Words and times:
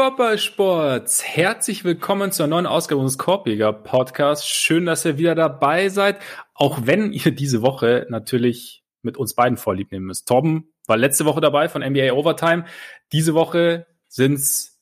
Korbballsports, 0.00 1.22
herzlich 1.22 1.84
willkommen 1.84 2.32
zur 2.32 2.46
neuen 2.46 2.64
Ausgabe 2.64 3.02
unseres 3.02 3.18
Korbjäger 3.18 3.74
Podcasts. 3.74 4.48
Schön, 4.48 4.86
dass 4.86 5.04
ihr 5.04 5.18
wieder 5.18 5.34
dabei 5.34 5.90
seid, 5.90 6.18
auch 6.54 6.78
wenn 6.84 7.12
ihr 7.12 7.32
diese 7.32 7.60
Woche 7.60 8.06
natürlich 8.08 8.82
mit 9.02 9.18
uns 9.18 9.34
beiden 9.34 9.58
vorlieb 9.58 9.92
nehmen 9.92 10.06
müsst. 10.06 10.26
Torben 10.26 10.72
war 10.86 10.96
letzte 10.96 11.26
Woche 11.26 11.42
dabei 11.42 11.68
von 11.68 11.82
NBA 11.82 12.12
Overtime. 12.12 12.64
Diese 13.12 13.34
Woche 13.34 13.86
sind's 14.08 14.80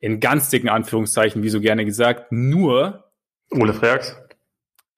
in 0.00 0.20
ganz 0.20 0.50
dicken 0.50 0.68
Anführungszeichen, 0.68 1.42
wie 1.42 1.48
so 1.48 1.62
gerne 1.62 1.86
gesagt, 1.86 2.30
nur 2.30 3.10
Ole 3.50 3.72
Freaks. 3.72 4.20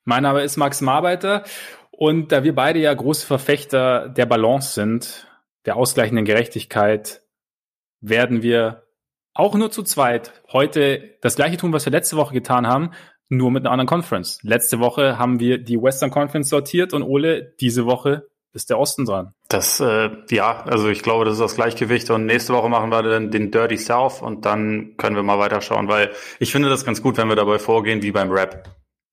Mein 0.02 0.25
Name 0.25 0.43
ist 0.43 0.57
Max 0.57 0.80
Marbeiter 0.80 1.45
und 1.93 2.33
da 2.33 2.43
wir 2.43 2.57
beide 2.57 2.80
ja 2.80 2.93
große 2.93 3.25
Verfechter 3.25 4.09
der 4.09 4.27
Balance 4.27 4.73
sind, 4.73 5.29
der 5.65 5.77
ausgleichenden 5.77 6.25
Gerechtigkeit, 6.25 7.23
werden 8.01 8.43
wir 8.43 8.90
auch 9.34 9.55
nur 9.55 9.70
zu 9.70 9.83
zweit 9.83 10.43
heute 10.52 11.16
das 11.20 11.37
gleiche 11.37 11.57
tun, 11.57 11.73
was 11.73 11.84
wir 11.84 11.93
letzte 11.93 12.16
Woche 12.16 12.34
getan 12.34 12.66
haben, 12.66 12.91
nur 13.29 13.51
mit 13.51 13.65
einer 13.65 13.73
anderen 13.73 13.87
Conference. 13.87 14.38
Letzte 14.43 14.80
Woche 14.80 15.19
haben 15.19 15.38
wir 15.41 15.59
die 15.59 15.80
Western 15.80 16.11
Conference 16.11 16.48
sortiert 16.48 16.93
und 16.93 17.02
Ole, 17.02 17.55
diese 17.61 17.87
Woche 17.87 18.27
ist 18.52 18.71
der 18.71 18.79
Osten 18.79 19.05
dran. 19.05 19.33
Das, 19.48 19.79
äh, 19.79 20.11
ja, 20.30 20.65
also 20.65 20.88
ich 20.88 21.02
glaube, 21.02 21.24
das 21.24 21.35
ist 21.35 21.40
das 21.40 21.55
Gleichgewicht 21.55 22.10
und 22.10 22.27
nächste 22.27 22.52
Woche 22.52 22.68
machen 22.68 22.90
wir 22.90 23.02
dann 23.02 23.30
den 23.30 23.52
Dirty 23.52 23.77
South 23.77 24.23
und 24.23 24.45
dann 24.45 24.96
können 24.96 25.15
wir 25.15 25.23
mal 25.23 25.38
weiterschauen, 25.38 25.87
weil 25.87 26.10
ich 26.40 26.51
finde 26.51 26.68
das 26.68 26.85
ganz 26.85 27.01
gut, 27.01 27.16
wenn 27.16 27.29
wir 27.29 27.37
dabei 27.37 27.60
vorgehen 27.60 28.02
wie 28.02 28.10
beim 28.10 28.33
Rap. 28.33 28.68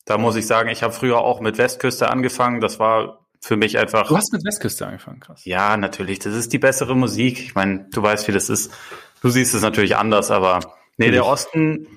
Da 0.05 0.17
muss 0.17 0.35
ich 0.37 0.47
sagen, 0.47 0.69
ich 0.69 0.83
habe 0.83 0.93
früher 0.93 1.19
auch 1.19 1.41
mit 1.41 1.57
Westküste 1.57 2.09
angefangen. 2.09 2.61
Das 2.61 2.79
war 2.79 3.27
für 3.41 3.57
mich 3.57 3.77
einfach. 3.77 4.07
Du 4.07 4.15
hast 4.15 4.31
mit 4.31 4.43
Westküste 4.45 4.87
angefangen, 4.87 5.19
krass. 5.19 5.43
Ja, 5.43 5.75
natürlich. 5.75 6.19
Das 6.19 6.33
ist 6.33 6.53
die 6.53 6.59
bessere 6.59 6.95
Musik. 6.95 7.39
Ich 7.39 7.55
meine, 7.55 7.87
du 7.91 8.01
weißt, 8.01 8.27
wie 8.27 8.31
das 8.31 8.49
ist. 8.49 8.73
Du 9.21 9.29
siehst 9.29 9.53
es 9.53 9.61
natürlich 9.61 9.95
anders, 9.95 10.31
aber 10.31 10.59
nee, 10.97 11.11
der 11.11 11.25
Osten, 11.25 11.87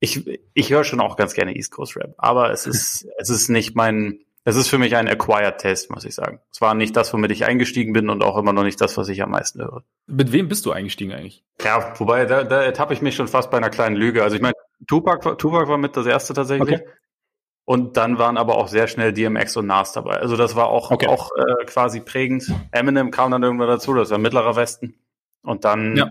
ich, 0.00 0.40
ich 0.54 0.70
höre 0.70 0.84
schon 0.84 1.00
auch 1.00 1.16
ganz 1.16 1.34
gerne 1.34 1.56
East 1.56 1.72
Coast 1.72 1.96
Rap, 1.96 2.14
aber 2.18 2.50
es 2.50 2.66
ist, 2.66 3.06
es 3.18 3.30
ist 3.30 3.48
nicht 3.48 3.74
mein, 3.74 4.20
es 4.44 4.56
ist 4.56 4.68
für 4.68 4.78
mich 4.78 4.96
ein 4.96 5.08
acquired 5.08 5.60
Taste, 5.60 5.92
muss 5.92 6.04
ich 6.04 6.14
sagen. 6.14 6.40
Es 6.52 6.60
war 6.60 6.74
nicht 6.74 6.96
das, 6.96 7.12
womit 7.12 7.32
ich 7.32 7.44
eingestiegen 7.44 7.92
bin 7.92 8.08
und 8.08 8.22
auch 8.22 8.38
immer 8.38 8.52
noch 8.52 8.64
nicht 8.64 8.80
das, 8.80 8.96
was 8.96 9.08
ich 9.08 9.22
am 9.22 9.30
meisten 9.30 9.60
höre. 9.60 9.82
Mit 10.06 10.32
wem 10.32 10.48
bist 10.48 10.64
du 10.66 10.72
eingestiegen 10.72 11.12
eigentlich? 11.12 11.44
Ja, 11.62 11.92
wobei, 11.98 12.24
da, 12.24 12.44
da 12.44 12.62
ertappe 12.62 12.94
ich 12.94 13.02
mich 13.02 13.14
schon 13.16 13.28
fast 13.28 13.50
bei 13.50 13.58
einer 13.58 13.70
kleinen 13.70 13.96
Lüge. 13.96 14.22
Also 14.22 14.36
ich 14.36 14.42
meine, 14.42 14.54
Tupac, 14.86 15.36
Tupac 15.38 15.68
war 15.68 15.78
mit 15.78 15.96
das 15.96 16.06
erste 16.06 16.34
tatsächlich. 16.34 16.80
Okay. 16.80 16.88
Und 17.64 17.98
dann 17.98 18.16
waren 18.16 18.38
aber 18.38 18.56
auch 18.56 18.68
sehr 18.68 18.88
schnell 18.88 19.12
DMX 19.12 19.54
und 19.58 19.66
Nas 19.66 19.92
dabei. 19.92 20.14
Also 20.14 20.38
das 20.38 20.56
war 20.56 20.68
auch, 20.68 20.90
okay. 20.90 21.06
auch 21.06 21.30
äh, 21.36 21.66
quasi 21.66 22.00
prägend. 22.00 22.50
Eminem 22.70 23.10
kam 23.10 23.30
dann 23.30 23.42
irgendwann 23.42 23.68
dazu, 23.68 23.92
das 23.92 24.08
war 24.08 24.16
mittlerer 24.16 24.56
Westen. 24.56 24.94
Und 25.42 25.66
dann 25.66 25.94
ja. 25.94 26.08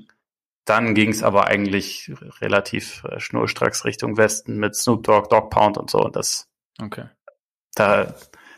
Dann 0.67 0.95
ging 0.95 1.11
es 1.11 1.23
aber 1.23 1.47
eigentlich 1.47 2.11
relativ 2.41 3.05
äh, 3.05 3.21
schnurstracks 3.21 3.85
Richtung 3.85 4.17
Westen 4.17 4.57
mit 4.57 4.75
Snoop 4.75 5.05
Dogg, 5.05 5.29
Dog 5.29 5.49
Pound 5.49 5.77
und 5.77 5.89
so. 5.89 5.99
Und 5.99 6.17
das, 6.17 6.49
okay. 6.81 7.05
Da, 7.73 8.13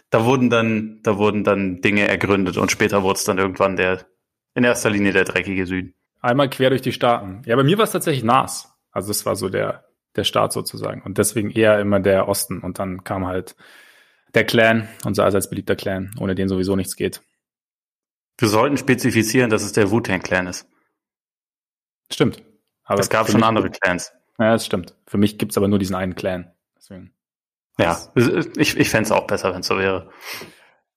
da 0.09 0.25
wurden 0.25 0.49
dann, 0.49 1.01
da 1.03 1.19
wurden 1.19 1.43
dann 1.43 1.81
Dinge 1.81 2.07
ergründet 2.07 2.57
und 2.57 2.71
später 2.71 3.03
wurde 3.03 3.19
es 3.19 3.25
dann 3.25 3.37
irgendwann 3.37 3.75
der, 3.75 4.07
in 4.55 4.63
erster 4.63 4.89
Linie 4.89 5.13
der 5.13 5.23
dreckige 5.23 5.67
Süden. 5.67 5.93
Einmal 6.19 6.49
quer 6.49 6.71
durch 6.71 6.81
die 6.81 6.93
Staaten. 6.93 7.43
Ja, 7.45 7.55
bei 7.55 7.63
mir 7.63 7.77
war 7.77 7.83
es 7.83 7.91
tatsächlich 7.91 8.23
Nas. 8.23 8.73
Also 8.91 9.11
es 9.11 9.23
war 9.27 9.35
so 9.35 9.47
der, 9.47 9.85
der 10.15 10.23
Staat 10.23 10.51
sozusagen. 10.51 11.03
Und 11.03 11.19
deswegen 11.19 11.51
eher 11.51 11.79
immer 11.79 11.99
der 11.99 12.27
Osten. 12.27 12.61
Und 12.61 12.79
dann 12.79 13.03
kam 13.03 13.27
halt 13.27 13.55
der 14.33 14.45
Clan, 14.45 14.89
unser 15.05 15.25
allseits 15.25 15.47
beliebter 15.47 15.75
Clan, 15.75 16.11
ohne 16.19 16.33
den 16.33 16.49
sowieso 16.49 16.75
nichts 16.75 16.95
geht. 16.95 17.21
Wir 18.39 18.47
sollten 18.47 18.77
spezifizieren, 18.77 19.51
dass 19.51 19.61
es 19.61 19.73
der 19.73 19.91
Wu-Tang 19.91 20.21
Clan 20.21 20.47
ist. 20.47 20.67
Stimmt. 22.11 22.43
Aber 22.83 22.99
es 22.99 23.09
gab 23.09 23.29
schon 23.29 23.43
andere 23.43 23.69
Clans. 23.69 24.13
Ja, 24.39 24.53
das 24.53 24.65
stimmt. 24.65 24.95
Für 25.05 25.17
mich 25.17 25.37
gibt's 25.37 25.57
aber 25.57 25.67
nur 25.67 25.79
diesen 25.79 25.95
einen 25.95 26.15
Clan. 26.15 26.51
Deswegen. 26.77 27.13
Ja, 27.77 27.97
ich, 28.57 28.77
ich 28.77 28.89
fände 28.89 29.05
es 29.05 29.11
auch 29.11 29.27
besser, 29.27 29.53
wenn 29.53 29.61
es 29.61 29.67
so 29.67 29.77
wäre. 29.77 30.09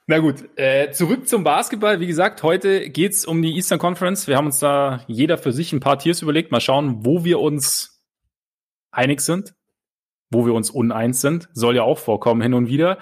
Na 0.07 0.19
gut, 0.19 0.49
äh, 0.57 0.91
zurück 0.91 1.29
zum 1.29 1.45
Basketball. 1.45 2.01
Wie 2.01 2.07
gesagt, 2.07 2.43
heute 2.43 2.91
geht's 2.91 3.25
um 3.25 3.41
die 3.41 3.55
Eastern 3.55 3.79
Conference. 3.79 4.27
Wir 4.27 4.37
haben 4.37 4.47
uns 4.47 4.59
da 4.59 5.05
jeder 5.07 5.39
für 5.39 5.53
sich 5.53 5.73
ein 5.73 5.81
paar 5.81 5.99
Tiers 5.99 6.23
überlegt. 6.23 6.51
Mal 6.51 6.61
schauen, 6.61 7.05
wo 7.05 7.25
wir 7.25 7.41
uns 7.41 8.03
einig 8.91 9.21
sind, 9.21 9.55
wo 10.31 10.47
wir 10.47 10.55
uns 10.55 10.71
uneins 10.71 11.21
sind. 11.21 11.49
Soll 11.53 11.77
ja 11.77 11.83
auch 11.83 11.99
vorkommen 11.99 12.43
hin 12.43 12.55
und 12.55 12.69
wieder. 12.69 12.99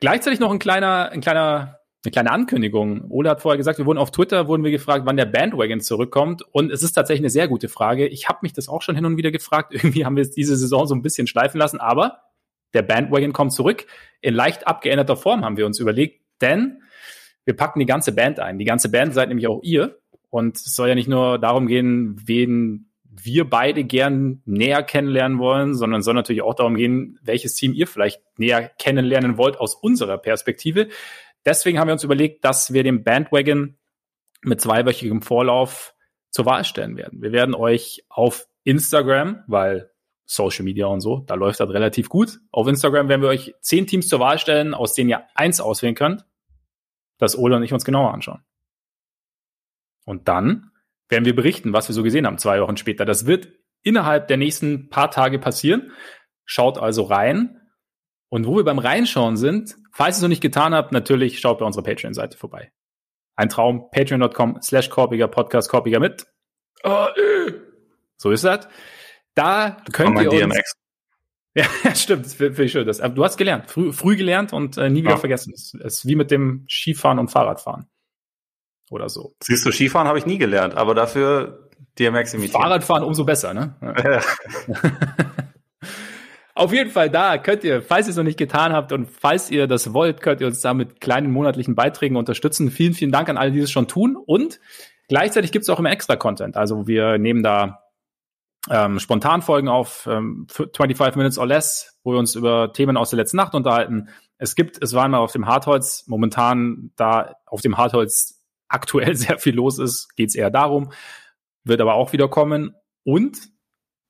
Gleichzeitig 0.00 0.40
noch 0.40 0.50
ein 0.50 0.58
kleiner, 0.58 1.10
ein 1.10 1.20
kleiner 1.20 1.79
eine 2.02 2.12
kleine 2.12 2.30
Ankündigung. 2.32 3.10
Ole 3.10 3.28
hat 3.28 3.42
vorher 3.42 3.58
gesagt, 3.58 3.78
wir 3.78 3.84
wurden 3.84 3.98
auf 3.98 4.10
Twitter, 4.10 4.48
wurden 4.48 4.64
wir 4.64 4.70
gefragt, 4.70 5.04
wann 5.04 5.18
der 5.18 5.26
Bandwagon 5.26 5.80
zurückkommt. 5.80 6.42
Und 6.50 6.72
es 6.72 6.82
ist 6.82 6.92
tatsächlich 6.92 7.20
eine 7.20 7.30
sehr 7.30 7.46
gute 7.46 7.68
Frage. 7.68 8.06
Ich 8.06 8.28
habe 8.28 8.38
mich 8.42 8.54
das 8.54 8.68
auch 8.68 8.80
schon 8.80 8.94
hin 8.94 9.04
und 9.04 9.18
wieder 9.18 9.30
gefragt. 9.30 9.74
Irgendwie 9.74 10.04
haben 10.04 10.16
wir 10.16 10.22
es 10.22 10.30
diese 10.30 10.56
Saison 10.56 10.86
so 10.86 10.94
ein 10.94 11.02
bisschen 11.02 11.26
schleifen 11.26 11.58
lassen. 11.58 11.78
Aber 11.78 12.22
der 12.72 12.82
Bandwagon 12.82 13.32
kommt 13.32 13.52
zurück. 13.52 13.86
In 14.22 14.34
leicht 14.34 14.66
abgeänderter 14.66 15.16
Form 15.16 15.44
haben 15.44 15.58
wir 15.58 15.66
uns 15.66 15.78
überlegt. 15.78 16.22
Denn 16.40 16.82
wir 17.44 17.54
packen 17.54 17.80
die 17.80 17.86
ganze 17.86 18.12
Band 18.12 18.40
ein. 18.40 18.58
Die 18.58 18.64
ganze 18.64 18.90
Band 18.90 19.12
seid 19.12 19.28
nämlich 19.28 19.46
auch 19.46 19.60
ihr. 19.62 19.98
Und 20.30 20.56
es 20.56 20.74
soll 20.74 20.88
ja 20.88 20.94
nicht 20.94 21.08
nur 21.08 21.38
darum 21.38 21.66
gehen, 21.66 22.16
wen 22.24 22.90
wir 23.04 23.48
beide 23.48 23.84
gern 23.84 24.40
näher 24.46 24.82
kennenlernen 24.82 25.38
wollen, 25.38 25.74
sondern 25.74 26.02
soll 26.02 26.14
natürlich 26.14 26.42
auch 26.42 26.54
darum 26.54 26.76
gehen, 26.76 27.18
welches 27.22 27.54
Team 27.54 27.74
ihr 27.74 27.86
vielleicht 27.86 28.22
näher 28.38 28.70
kennenlernen 28.78 29.36
wollt 29.36 29.58
aus 29.58 29.74
unserer 29.74 30.16
Perspektive. 30.16 30.88
Deswegen 31.44 31.78
haben 31.78 31.88
wir 31.88 31.92
uns 31.92 32.04
überlegt, 32.04 32.44
dass 32.44 32.72
wir 32.72 32.82
den 32.82 33.04
Bandwagon 33.04 33.78
mit 34.42 34.60
zweiwöchigem 34.60 35.22
Vorlauf 35.22 35.94
zur 36.30 36.46
Wahl 36.46 36.64
stellen 36.64 36.96
werden. 36.96 37.22
Wir 37.22 37.32
werden 37.32 37.54
euch 37.54 38.04
auf 38.08 38.46
Instagram, 38.64 39.42
weil 39.46 39.90
Social 40.26 40.64
Media 40.64 40.86
und 40.86 41.00
so, 41.00 41.24
da 41.26 41.34
läuft 41.34 41.58
das 41.58 41.70
relativ 41.70 42.08
gut. 42.08 42.38
Auf 42.52 42.68
Instagram 42.68 43.08
werden 43.08 43.22
wir 43.22 43.28
euch 43.28 43.54
zehn 43.60 43.86
Teams 43.86 44.08
zur 44.08 44.20
Wahl 44.20 44.38
stellen, 44.38 44.74
aus 44.74 44.94
denen 44.94 45.10
ihr 45.10 45.24
eins 45.34 45.60
auswählen 45.60 45.96
könnt, 45.96 46.24
das 47.18 47.36
Ole 47.36 47.56
und 47.56 47.64
ich 47.64 47.72
uns 47.72 47.84
genauer 47.84 48.14
anschauen. 48.14 48.44
Und 50.04 50.28
dann 50.28 50.70
werden 51.08 51.24
wir 51.24 51.34
berichten, 51.34 51.72
was 51.72 51.88
wir 51.88 51.94
so 51.94 52.02
gesehen 52.02 52.26
haben, 52.26 52.38
zwei 52.38 52.60
Wochen 52.60 52.76
später. 52.76 53.04
Das 53.04 53.26
wird 53.26 53.48
innerhalb 53.82 54.28
der 54.28 54.36
nächsten 54.36 54.88
paar 54.88 55.10
Tage 55.10 55.38
passieren. 55.38 55.90
Schaut 56.44 56.78
also 56.78 57.02
rein. 57.02 57.59
Und 58.30 58.46
wo 58.46 58.56
wir 58.56 58.64
beim 58.64 58.78
Reinschauen 58.78 59.36
sind, 59.36 59.76
falls 59.92 60.16
ihr 60.16 60.18
es 60.18 60.22
noch 60.22 60.28
nicht 60.28 60.40
getan 60.40 60.72
habt, 60.72 60.92
natürlich 60.92 61.40
schaut 61.40 61.58
bei 61.58 61.66
unserer 61.66 61.82
Patreon-Seite 61.82 62.38
vorbei. 62.38 62.72
Ein 63.34 63.48
Traum, 63.48 63.90
patreon.com 63.90 64.62
slash 64.62 64.88
korpiger 64.88 65.26
Podcast, 65.26 65.68
korpiger 65.68 65.98
mit. 65.98 66.26
Oh, 66.84 67.06
äh. 67.16 67.52
So 68.16 68.30
ist 68.30 68.44
das. 68.44 68.68
Da 69.34 69.78
könnt 69.92 70.18
ihr 70.20 70.30
uns... 70.30 70.40
DMX. 70.40 70.72
Ja, 71.52 71.66
stimmt, 71.96 72.28
finde 72.28 72.62
ich 72.62 72.70
schön. 72.70 72.86
Das, 72.86 72.98
du 72.98 73.24
hast 73.24 73.36
gelernt, 73.36 73.68
früh, 73.68 73.92
früh 73.92 74.16
gelernt 74.16 74.52
und 74.52 74.78
äh, 74.78 74.88
nie 74.88 75.00
wieder 75.02 75.14
ja. 75.14 75.16
vergessen. 75.16 75.52
Es 75.52 75.74
ist 75.74 76.06
wie 76.06 76.14
mit 76.14 76.30
dem 76.30 76.64
Skifahren 76.68 77.18
und 77.18 77.28
Fahrradfahren. 77.28 77.90
Oder 78.88 79.08
so. 79.08 79.34
Siehst 79.42 79.66
du, 79.66 79.72
Skifahren 79.72 80.06
habe 80.06 80.20
ich 80.20 80.26
nie 80.26 80.38
gelernt, 80.38 80.76
aber 80.76 80.94
dafür 80.94 81.68
DMX 81.98 82.34
imitieren. 82.34 82.62
Fahrradfahren 82.62 83.02
umso 83.02 83.24
besser, 83.24 83.52
ne? 83.52 83.74
Ja. 83.82 84.20
Auf 86.60 86.74
jeden 86.74 86.90
Fall 86.90 87.08
da 87.08 87.38
könnt 87.38 87.64
ihr, 87.64 87.80
falls 87.80 88.06
ihr 88.06 88.10
es 88.10 88.18
noch 88.18 88.22
nicht 88.22 88.38
getan 88.38 88.74
habt 88.74 88.92
und 88.92 89.06
falls 89.06 89.50
ihr 89.50 89.66
das 89.66 89.94
wollt, 89.94 90.20
könnt 90.20 90.42
ihr 90.42 90.46
uns 90.46 90.60
da 90.60 90.74
mit 90.74 91.00
kleinen 91.00 91.32
monatlichen 91.32 91.74
Beiträgen 91.74 92.16
unterstützen. 92.16 92.70
Vielen, 92.70 92.92
vielen 92.92 93.10
Dank 93.10 93.30
an 93.30 93.38
alle, 93.38 93.50
die 93.50 93.60
es 93.60 93.70
schon 93.70 93.88
tun. 93.88 94.14
Und 94.14 94.60
gleichzeitig 95.08 95.52
gibt 95.52 95.62
es 95.62 95.70
auch 95.70 95.78
immer 95.78 95.90
extra 95.90 96.16
Content. 96.16 96.58
Also 96.58 96.86
wir 96.86 97.16
nehmen 97.16 97.42
da 97.42 97.84
ähm, 98.68 98.98
Spontanfolgen 98.98 99.70
auf, 99.70 100.06
ähm, 100.06 100.48
25 100.50 101.16
Minutes 101.16 101.38
or 101.38 101.46
Less, 101.46 101.98
wo 102.04 102.12
wir 102.12 102.18
uns 102.18 102.34
über 102.34 102.74
Themen 102.74 102.98
aus 102.98 103.08
der 103.08 103.16
letzten 103.16 103.38
Nacht 103.38 103.54
unterhalten. 103.54 104.10
Es 104.36 104.54
gibt, 104.54 104.82
es 104.82 104.92
war 104.92 105.08
mal 105.08 105.16
auf 105.16 105.32
dem 105.32 105.46
Hartholz, 105.46 106.04
momentan 106.08 106.90
da 106.96 107.36
auf 107.46 107.62
dem 107.62 107.78
Hartholz 107.78 108.38
aktuell 108.68 109.14
sehr 109.16 109.38
viel 109.38 109.54
los 109.54 109.78
ist, 109.78 110.14
geht 110.14 110.28
es 110.28 110.34
eher 110.34 110.50
darum, 110.50 110.92
wird 111.64 111.80
aber 111.80 111.94
auch 111.94 112.12
wieder 112.12 112.28
kommen. 112.28 112.74
Und 113.02 113.38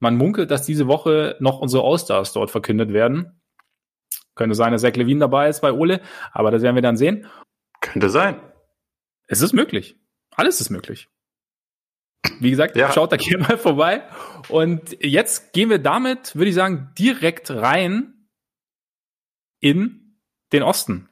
man 0.00 0.16
munkelt, 0.16 0.50
dass 0.50 0.66
diese 0.66 0.88
Woche 0.88 1.36
noch 1.40 1.60
unsere 1.60 1.84
All-Stars 1.84 2.32
dort 2.32 2.50
verkündet 2.50 2.92
werden. 2.92 3.40
Könnte 4.34 4.54
sein, 4.54 4.72
dass 4.72 4.82
Zach 4.82 4.96
Levine 4.96 5.20
dabei 5.20 5.48
ist 5.48 5.60
bei 5.60 5.72
Ole, 5.72 6.00
aber 6.32 6.50
das 6.50 6.62
werden 6.62 6.74
wir 6.74 6.82
dann 6.82 6.96
sehen. 6.96 7.26
Könnte 7.80 8.10
sein. 8.10 8.40
Es 9.28 9.42
ist 9.42 9.52
möglich. 9.52 9.96
Alles 10.34 10.60
ist 10.60 10.70
möglich. 10.70 11.08
Wie 12.40 12.50
gesagt, 12.50 12.76
ja. 12.76 12.92
schaut 12.92 13.12
da 13.12 13.16
gerne 13.16 13.44
mal 13.44 13.58
vorbei. 13.58 14.02
Und 14.48 14.96
jetzt 15.00 15.52
gehen 15.52 15.70
wir 15.70 15.78
damit, 15.78 16.34
würde 16.34 16.48
ich 16.48 16.54
sagen, 16.54 16.92
direkt 16.98 17.50
rein 17.50 18.28
in 19.60 20.18
den 20.52 20.62
Osten. 20.62 21.08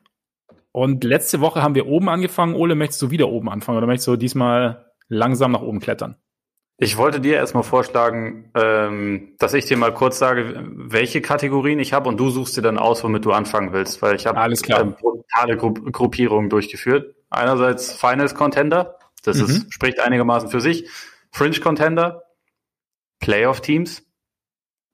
Und 0.72 1.04
letzte 1.04 1.40
Woche 1.40 1.62
haben 1.62 1.74
wir 1.74 1.86
oben 1.86 2.08
angefangen. 2.08 2.54
Ole, 2.54 2.74
möchtest 2.74 3.02
du 3.02 3.10
wieder 3.10 3.28
oben 3.28 3.48
anfangen 3.48 3.78
oder 3.78 3.86
möchtest 3.86 4.08
du 4.08 4.16
diesmal 4.16 4.92
langsam 5.08 5.52
nach 5.52 5.62
oben 5.62 5.80
klettern? 5.80 6.16
Ich 6.80 6.96
wollte 6.96 7.20
dir 7.20 7.34
erstmal 7.34 7.64
vorschlagen, 7.64 8.52
ähm, 8.54 9.34
dass 9.38 9.52
ich 9.52 9.66
dir 9.66 9.76
mal 9.76 9.92
kurz 9.92 10.18
sage, 10.18 10.64
welche 10.64 11.20
Kategorien 11.20 11.80
ich 11.80 11.92
habe 11.92 12.08
und 12.08 12.18
du 12.18 12.30
suchst 12.30 12.56
dir 12.56 12.62
dann 12.62 12.78
aus, 12.78 13.02
womit 13.02 13.24
du 13.24 13.32
anfangen 13.32 13.72
willst, 13.72 14.00
weil 14.00 14.14
ich 14.14 14.28
habe 14.28 14.38
ähm, 14.40 14.94
brutale 14.94 15.56
Gru 15.56 15.72
Gruppierungen 15.74 16.48
durchgeführt. 16.48 17.16
Einerseits 17.30 17.92
Finals 17.92 18.36
Contender, 18.36 18.96
das 19.24 19.38
mhm. 19.38 19.44
ist, 19.44 19.74
spricht 19.74 19.98
einigermaßen 19.98 20.50
für 20.50 20.60
sich, 20.60 20.88
Fringe 21.32 21.58
Contender, 21.58 22.22
Playoff-Teams, 23.18 24.06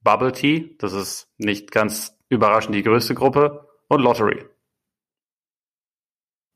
Bubble 0.03 0.33
Tea, 0.33 0.77
das 0.79 0.95
ist 0.95 1.29
nicht 1.37 1.71
ganz 1.71 2.17
überraschend 2.31 2.75
die 2.75 2.83
größte 2.83 3.15
Gruppe, 3.15 3.69
und 3.89 4.01
Lottery. 4.01 4.45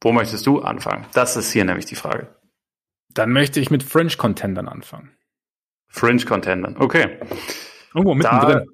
Wo 0.01 0.13
möchtest 0.13 0.47
du 0.47 0.61
anfangen? 0.61 1.07
Das 1.13 1.37
ist 1.37 1.53
hier 1.53 1.67
nämlich 1.67 1.85
die 1.85 1.97
Frage. 1.97 2.35
Dann 3.13 3.31
möchte 3.31 3.61
ich 3.61 3.71
mit 3.71 3.83
Fringe 3.83 4.17
Contendern 4.17 4.69
anfangen. 4.69 5.18
Fringe 5.89 6.25
Contendern, 6.25 6.77
okay. 6.79 7.19
Irgendwo 7.95 8.15
mittendrin. 8.15 8.67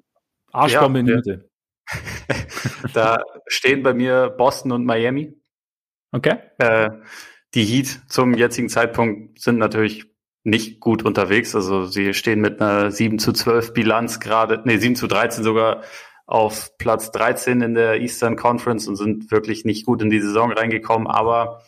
Arschbombe 0.51 0.99
ja, 0.99 1.01
in 1.01 1.05
die 1.05 1.13
Mitte. 1.13 1.49
da 2.93 3.23
stehen 3.47 3.83
bei 3.83 3.93
mir 3.93 4.29
Boston 4.29 4.71
und 4.71 4.85
Miami. 4.85 5.33
Okay. 6.11 6.37
Äh, 6.57 6.89
die 7.53 7.63
Heat 7.63 8.01
zum 8.09 8.33
jetzigen 8.33 8.69
Zeitpunkt 8.69 9.39
sind 9.39 9.57
natürlich 9.57 10.05
nicht 10.43 10.79
gut 10.79 11.03
unterwegs. 11.03 11.55
Also 11.55 11.85
sie 11.85 12.13
stehen 12.13 12.39
mit 12.39 12.61
einer 12.61 12.91
7 12.91 13.19
zu 13.19 13.33
12 13.33 13.73
Bilanz 13.73 14.19
gerade, 14.19 14.61
nee, 14.65 14.77
7 14.77 14.95
zu 14.95 15.07
13 15.07 15.43
sogar 15.43 15.83
auf 16.27 16.77
Platz 16.77 17.11
13 17.11 17.61
in 17.61 17.75
der 17.75 18.01
Eastern 18.01 18.35
Conference 18.35 18.87
und 18.87 18.95
sind 18.95 19.31
wirklich 19.31 19.65
nicht 19.65 19.85
gut 19.85 20.01
in 20.01 20.09
die 20.09 20.21
Saison 20.21 20.51
reingekommen. 20.51 21.07
Aber 21.07 21.61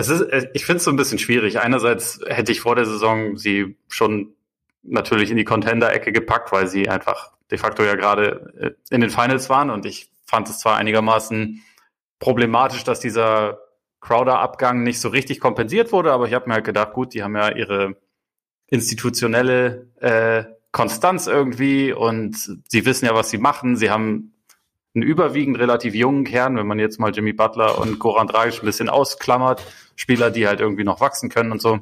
es 0.00 0.08
ist, 0.08 0.48
ich 0.54 0.64
finde 0.64 0.78
es 0.78 0.84
so 0.84 0.90
ein 0.90 0.96
bisschen 0.96 1.18
schwierig. 1.18 1.60
Einerseits 1.60 2.20
hätte 2.26 2.52
ich 2.52 2.60
vor 2.60 2.74
der 2.74 2.86
Saison 2.86 3.36
sie 3.36 3.76
schon 3.88 4.34
natürlich 4.82 5.30
in 5.30 5.36
die 5.36 5.44
Contender-Ecke 5.44 6.12
gepackt, 6.12 6.52
weil 6.52 6.66
sie 6.66 6.88
einfach 6.88 7.32
de 7.50 7.58
facto 7.58 7.82
ja 7.82 7.94
gerade 7.94 8.52
äh, 8.58 8.94
in 8.94 9.00
den 9.00 9.10
Finals 9.10 9.50
waren 9.50 9.70
und 9.70 9.84
ich 9.84 10.10
fand 10.24 10.48
es 10.48 10.58
zwar 10.60 10.76
einigermaßen 10.76 11.62
problematisch, 12.18 12.84
dass 12.84 13.00
dieser 13.00 13.58
Crowder-Abgang 14.00 14.82
nicht 14.82 15.00
so 15.00 15.08
richtig 15.08 15.40
kompensiert 15.40 15.92
wurde, 15.92 16.12
aber 16.12 16.26
ich 16.26 16.34
habe 16.34 16.48
mir 16.48 16.54
halt 16.54 16.64
gedacht, 16.64 16.92
gut, 16.92 17.12
die 17.12 17.22
haben 17.22 17.36
ja 17.36 17.54
ihre 17.54 17.96
institutionelle 18.68 19.88
äh, 20.00 20.44
Konstanz 20.72 21.26
irgendwie 21.26 21.92
und 21.92 22.36
sie 22.68 22.86
wissen 22.86 23.06
ja, 23.06 23.14
was 23.14 23.30
sie 23.30 23.38
machen. 23.38 23.76
Sie 23.76 23.90
haben 23.90 24.29
einen 24.94 25.02
überwiegend 25.02 25.58
relativ 25.58 25.94
jungen 25.94 26.24
Kern, 26.24 26.56
wenn 26.56 26.66
man 26.66 26.78
jetzt 26.78 26.98
mal 26.98 27.12
Jimmy 27.12 27.32
Butler 27.32 27.78
und 27.78 27.98
Goran 27.98 28.26
Dragic 28.26 28.62
ein 28.62 28.66
bisschen 28.66 28.88
ausklammert, 28.88 29.64
Spieler, 29.94 30.30
die 30.30 30.48
halt 30.48 30.60
irgendwie 30.60 30.84
noch 30.84 31.00
wachsen 31.00 31.30
können 31.30 31.52
und 31.52 31.62
so. 31.62 31.78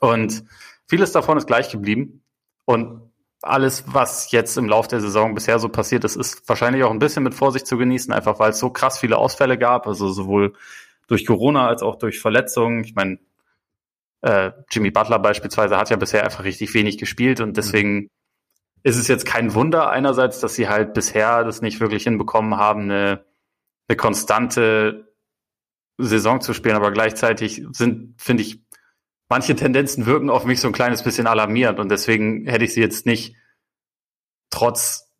Und 0.00 0.44
vieles 0.86 1.12
davon 1.12 1.36
ist 1.36 1.46
gleich 1.46 1.70
geblieben. 1.70 2.22
Und 2.64 3.12
alles, 3.42 3.84
was 3.86 4.30
jetzt 4.32 4.56
im 4.56 4.68
Laufe 4.68 4.88
der 4.88 5.00
Saison 5.00 5.34
bisher 5.34 5.58
so 5.58 5.68
passiert 5.68 6.04
ist, 6.04 6.16
ist 6.16 6.48
wahrscheinlich 6.48 6.84
auch 6.84 6.90
ein 6.90 6.98
bisschen 6.98 7.22
mit 7.22 7.34
Vorsicht 7.34 7.66
zu 7.66 7.76
genießen, 7.76 8.12
einfach 8.12 8.38
weil 8.38 8.50
es 8.50 8.58
so 8.58 8.70
krass 8.70 8.98
viele 8.98 9.18
Ausfälle 9.18 9.58
gab, 9.58 9.86
also 9.86 10.08
sowohl 10.10 10.54
durch 11.06 11.26
Corona 11.26 11.68
als 11.68 11.82
auch 11.82 11.96
durch 11.96 12.18
Verletzungen. 12.18 12.82
Ich 12.82 12.94
meine, 12.94 13.18
äh, 14.22 14.52
Jimmy 14.70 14.90
Butler 14.90 15.18
beispielsweise 15.18 15.76
hat 15.76 15.90
ja 15.90 15.96
bisher 15.96 16.24
einfach 16.24 16.44
richtig 16.44 16.74
wenig 16.74 16.98
gespielt 16.98 17.40
und 17.40 17.56
deswegen. 17.56 18.10
Ist 18.86 18.96
es 18.96 19.08
jetzt 19.08 19.26
kein 19.26 19.52
Wunder 19.52 19.90
einerseits, 19.90 20.38
dass 20.38 20.54
sie 20.54 20.68
halt 20.68 20.94
bisher 20.94 21.42
das 21.42 21.60
nicht 21.60 21.80
wirklich 21.80 22.04
hinbekommen 22.04 22.56
haben, 22.56 22.82
eine, 22.82 23.24
eine 23.88 23.96
konstante 23.96 25.12
Saison 25.98 26.40
zu 26.40 26.54
spielen, 26.54 26.76
aber 26.76 26.92
gleichzeitig 26.92 27.66
sind, 27.72 28.14
finde 28.16 28.44
ich, 28.44 28.62
manche 29.28 29.56
Tendenzen 29.56 30.06
wirken 30.06 30.30
auf 30.30 30.44
mich 30.44 30.60
so 30.60 30.68
ein 30.68 30.72
kleines 30.72 31.02
bisschen 31.02 31.26
alarmierend 31.26 31.80
und 31.80 31.88
deswegen 31.88 32.46
hätte 32.46 32.64
ich 32.64 32.74
sie 32.74 32.80
jetzt 32.80 33.06
nicht 33.06 33.34
trotz 34.50 35.10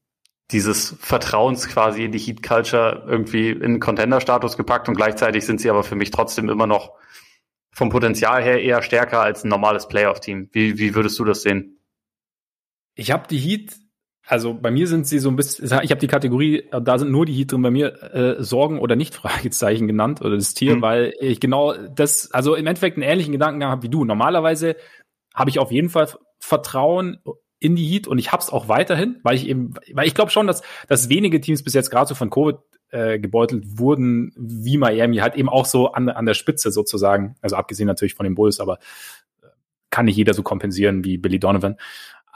dieses 0.52 0.94
Vertrauens 1.00 1.66
quasi 1.66 2.04
in 2.04 2.12
die 2.12 2.20
Heat 2.20 2.44
Culture 2.44 3.04
irgendwie 3.08 3.50
in 3.50 3.80
Contender-Status 3.80 4.56
gepackt 4.56 4.88
und 4.88 4.94
gleichzeitig 4.94 5.44
sind 5.44 5.60
sie 5.60 5.70
aber 5.70 5.82
für 5.82 5.96
mich 5.96 6.12
trotzdem 6.12 6.48
immer 6.50 6.69
noch 6.69 6.92
vom 7.72 7.88
Potenzial 7.88 8.44
her 8.44 8.62
eher 8.62 8.82
stärker 8.82 9.22
als 9.22 9.42
ein 9.42 9.48
normales 9.48 9.88
Playoff-Team. 9.88 10.50
Wie, 10.52 10.78
wie 10.78 10.94
würdest 10.94 11.19
du 11.19 11.24
das 11.24 11.42
sehen? 11.42 11.75
Ich 12.96 13.12
habe 13.12 13.28
die 13.28 13.38
Heat, 13.38 13.76
also 14.26 14.54
bei 14.54 14.72
mir 14.72 14.88
sind 14.88 15.06
sie 15.06 15.20
so 15.20 15.28
ein 15.28 15.37
bisschen, 15.37 15.66
ich 15.66 15.90
habe 15.90 16.00
die 16.00 16.08
Kategorie, 16.08 16.69
da 16.82 16.98
sind 16.98 17.12
nur 17.12 17.26
die 17.26 17.34
Heat 17.34 17.52
drin, 17.52 17.62
bei 17.62 17.70
mir 17.70 18.02
äh, 18.12 18.43
Sorgen 18.43 18.81
oder 18.81 18.96
nicht 18.96 19.14
Fragezeichen 19.14 19.87
genannt 19.87 20.20
oder 20.20 20.34
das 20.34 20.54
Tier, 20.54 20.76
mhm. 20.76 20.82
weil 20.82 21.14
ich 21.20 21.38
genau 21.38 21.75
das, 21.75 22.32
also 22.32 22.56
im 22.56 22.66
Endeffekt 22.66 22.96
einen 22.96 23.08
ähnlichen 23.08 23.32
Gedankengang 23.32 23.70
habe 23.70 23.82
wie 23.84 23.88
du. 23.88 24.04
Normalerweise 24.04 24.75
habe 25.34 25.50
ich 25.50 25.60
auf 25.60 25.70
jeden 25.70 25.90
Fall 25.90 26.08
Vertrauen 26.40 27.19
in 27.58 27.76
die 27.76 27.87
Heat 27.87 28.08
und 28.08 28.19
ich 28.19 28.32
hab's 28.32 28.50
auch 28.50 28.69
weiterhin, 28.69 29.20
weil 29.22 29.37
ich 29.37 29.46
eben, 29.46 29.75
weil 29.93 30.06
ich 30.06 30.14
glaube 30.14 30.31
schon, 30.31 30.46
dass, 30.46 30.62
dass 30.88 31.08
wenige 31.08 31.40
Teams 31.40 31.62
bis 31.62 31.75
jetzt 31.75 31.90
gerade 31.90 32.08
so 32.08 32.14
von 32.14 32.31
Covid 32.31 32.56
äh, 32.90 33.19
gebeutelt 33.19 33.78
wurden, 33.78 34.32
wie 34.37 34.78
Miami, 34.78 35.19
halt 35.19 35.34
eben 35.37 35.48
auch 35.48 35.66
so 35.66 35.93
an, 35.93 36.08
an 36.08 36.26
der 36.26 36.34
Spitze 36.34 36.70
sozusagen, 36.70 37.37
also 37.40 37.56
abgesehen 37.56 37.87
natürlich 37.87 38.14
von 38.14 38.25
den 38.25 38.34
Bulls, 38.34 38.60
aber 38.60 38.78
äh, 39.43 39.46
kann 39.90 40.06
nicht 40.06 40.16
jeder 40.16 40.34
so 40.34 40.43
kompensieren 40.43 41.04
wie 41.04 41.19
Billy 41.19 41.38
Donovan. 41.38 41.76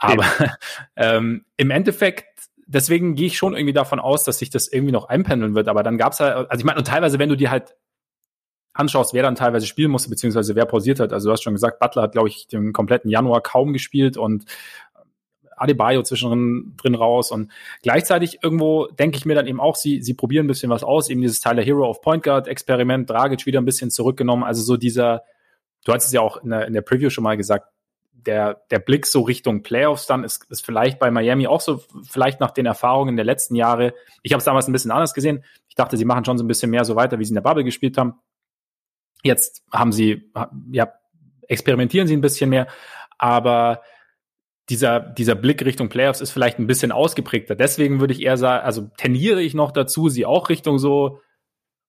Aber 0.01 0.25
ähm, 0.97 1.45
im 1.57 1.71
Endeffekt, 1.71 2.25
deswegen 2.65 3.15
gehe 3.15 3.27
ich 3.27 3.37
schon 3.37 3.53
irgendwie 3.53 3.73
davon 3.73 3.99
aus, 3.99 4.23
dass 4.23 4.39
sich 4.39 4.49
das 4.49 4.67
irgendwie 4.67 4.91
noch 4.91 5.07
einpendeln 5.07 5.55
wird. 5.55 5.67
Aber 5.67 5.83
dann 5.83 5.97
gab's 5.97 6.19
halt, 6.19 6.35
also 6.35 6.59
ich 6.59 6.65
meine, 6.65 6.79
und 6.79 6.87
teilweise, 6.87 7.19
wenn 7.19 7.29
du 7.29 7.37
dir 7.37 7.51
halt 7.51 7.75
anschaust, 8.73 9.13
wer 9.13 9.23
dann 9.23 9.35
teilweise 9.35 9.67
spielen 9.67 9.91
musste, 9.91 10.09
beziehungsweise 10.09 10.55
wer 10.55 10.65
pausiert 10.65 10.99
hat. 10.99 11.13
Also 11.13 11.29
du 11.29 11.33
hast 11.33 11.43
schon 11.43 11.53
gesagt, 11.53 11.79
Butler 11.79 12.03
hat, 12.03 12.13
glaube 12.13 12.29
ich, 12.29 12.47
den 12.47 12.73
kompletten 12.73 13.11
Januar 13.11 13.41
kaum 13.41 13.73
gespielt 13.73 14.17
und 14.17 14.45
Adebayo 15.57 16.01
zwischendrin 16.01 16.73
drin 16.77 16.95
raus 16.95 17.31
und 17.31 17.51
gleichzeitig 17.83 18.39
irgendwo 18.41 18.87
denke 18.87 19.17
ich 19.17 19.25
mir 19.25 19.35
dann 19.35 19.45
eben 19.45 19.59
auch, 19.59 19.75
sie, 19.75 20.01
sie 20.01 20.15
probieren 20.15 20.45
ein 20.45 20.47
bisschen 20.47 20.71
was 20.71 20.83
aus, 20.83 21.09
eben 21.09 21.21
dieses 21.21 21.39
Tyler 21.39 21.61
Hero 21.61 21.87
of 21.87 22.01
Point 22.01 22.23
Guard 22.23 22.47
Experiment, 22.47 23.07
Dragic 23.07 23.45
wieder 23.45 23.61
ein 23.61 23.65
bisschen 23.65 23.91
zurückgenommen, 23.91 24.43
also 24.43 24.63
so 24.63 24.75
dieser, 24.75 25.23
du 25.85 25.93
hast 25.93 26.05
es 26.05 26.13
ja 26.13 26.21
auch 26.21 26.37
in 26.37 26.49
der, 26.49 26.65
in 26.65 26.73
der 26.73 26.81
Preview 26.81 27.11
schon 27.11 27.23
mal 27.23 27.37
gesagt, 27.37 27.67
der, 28.25 28.61
der 28.71 28.79
Blick 28.79 29.05
so 29.05 29.21
Richtung 29.21 29.63
Playoffs 29.63 30.05
dann 30.05 30.23
ist, 30.23 30.49
ist 30.49 30.65
vielleicht 30.65 30.99
bei 30.99 31.11
Miami 31.11 31.47
auch 31.47 31.61
so, 31.61 31.81
vielleicht 32.09 32.39
nach 32.39 32.51
den 32.51 32.65
Erfahrungen 32.65 33.15
der 33.15 33.25
letzten 33.25 33.55
Jahre. 33.55 33.93
Ich 34.23 34.33
habe 34.33 34.39
es 34.39 34.45
damals 34.45 34.67
ein 34.67 34.73
bisschen 34.73 34.91
anders 34.91 35.13
gesehen. 35.13 35.43
Ich 35.67 35.75
dachte, 35.75 35.97
sie 35.97 36.05
machen 36.05 36.25
schon 36.25 36.37
so 36.37 36.43
ein 36.43 36.47
bisschen 36.47 36.71
mehr 36.71 36.85
so 36.85 36.95
weiter, 36.95 37.19
wie 37.19 37.25
sie 37.25 37.31
in 37.31 37.35
der 37.35 37.41
Bubble 37.41 37.63
gespielt 37.63 37.97
haben. 37.97 38.15
Jetzt 39.23 39.63
haben 39.71 39.91
sie, 39.91 40.31
ja, 40.71 40.93
experimentieren 41.47 42.07
sie 42.07 42.15
ein 42.15 42.21
bisschen 42.21 42.49
mehr, 42.49 42.67
aber 43.17 43.81
dieser, 44.69 44.99
dieser 44.99 45.35
Blick 45.35 45.63
Richtung 45.65 45.89
Playoffs 45.89 46.21
ist 46.21 46.31
vielleicht 46.31 46.57
ein 46.57 46.67
bisschen 46.67 46.91
ausgeprägter. 46.91 47.55
Deswegen 47.55 47.99
würde 47.99 48.13
ich 48.13 48.21
eher 48.21 48.37
sagen, 48.37 48.65
also 48.65 48.89
tendiere 48.97 49.41
ich 49.41 49.53
noch 49.53 49.71
dazu, 49.71 50.09
sie 50.09 50.25
auch 50.25 50.49
Richtung 50.49 50.79
so 50.79 51.19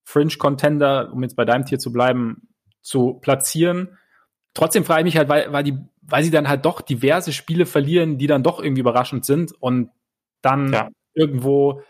Fringe 0.05 0.35
Contender, 0.37 1.13
um 1.13 1.23
jetzt 1.23 1.37
bei 1.37 1.45
deinem 1.45 1.65
Tier 1.65 1.79
zu 1.79 1.93
bleiben, 1.93 2.49
zu 2.81 3.15
platzieren. 3.15 3.99
Trotzdem 4.55 4.85
frage 4.85 5.01
ich 5.01 5.05
mich 5.05 5.17
halt, 5.17 5.29
weil, 5.29 5.53
weil 5.53 5.65
die, 5.65 5.79
weil 6.03 6.25
sie 6.25 6.31
dann 6.31 6.49
halt 6.49 6.65
doch 6.65 6.81
diverse 6.81 7.33
Spiele 7.33 7.67
verlieren, 7.67 8.19
die 8.19 8.27
dann 8.27 8.43
doch 8.43 8.61
irgendwie 8.61 8.81
überraschend 8.81 9.25
sind 9.25 9.53
und 9.61 9.91
dann 10.43 10.73
ja. 10.73 10.89
irgendwo 11.15 11.83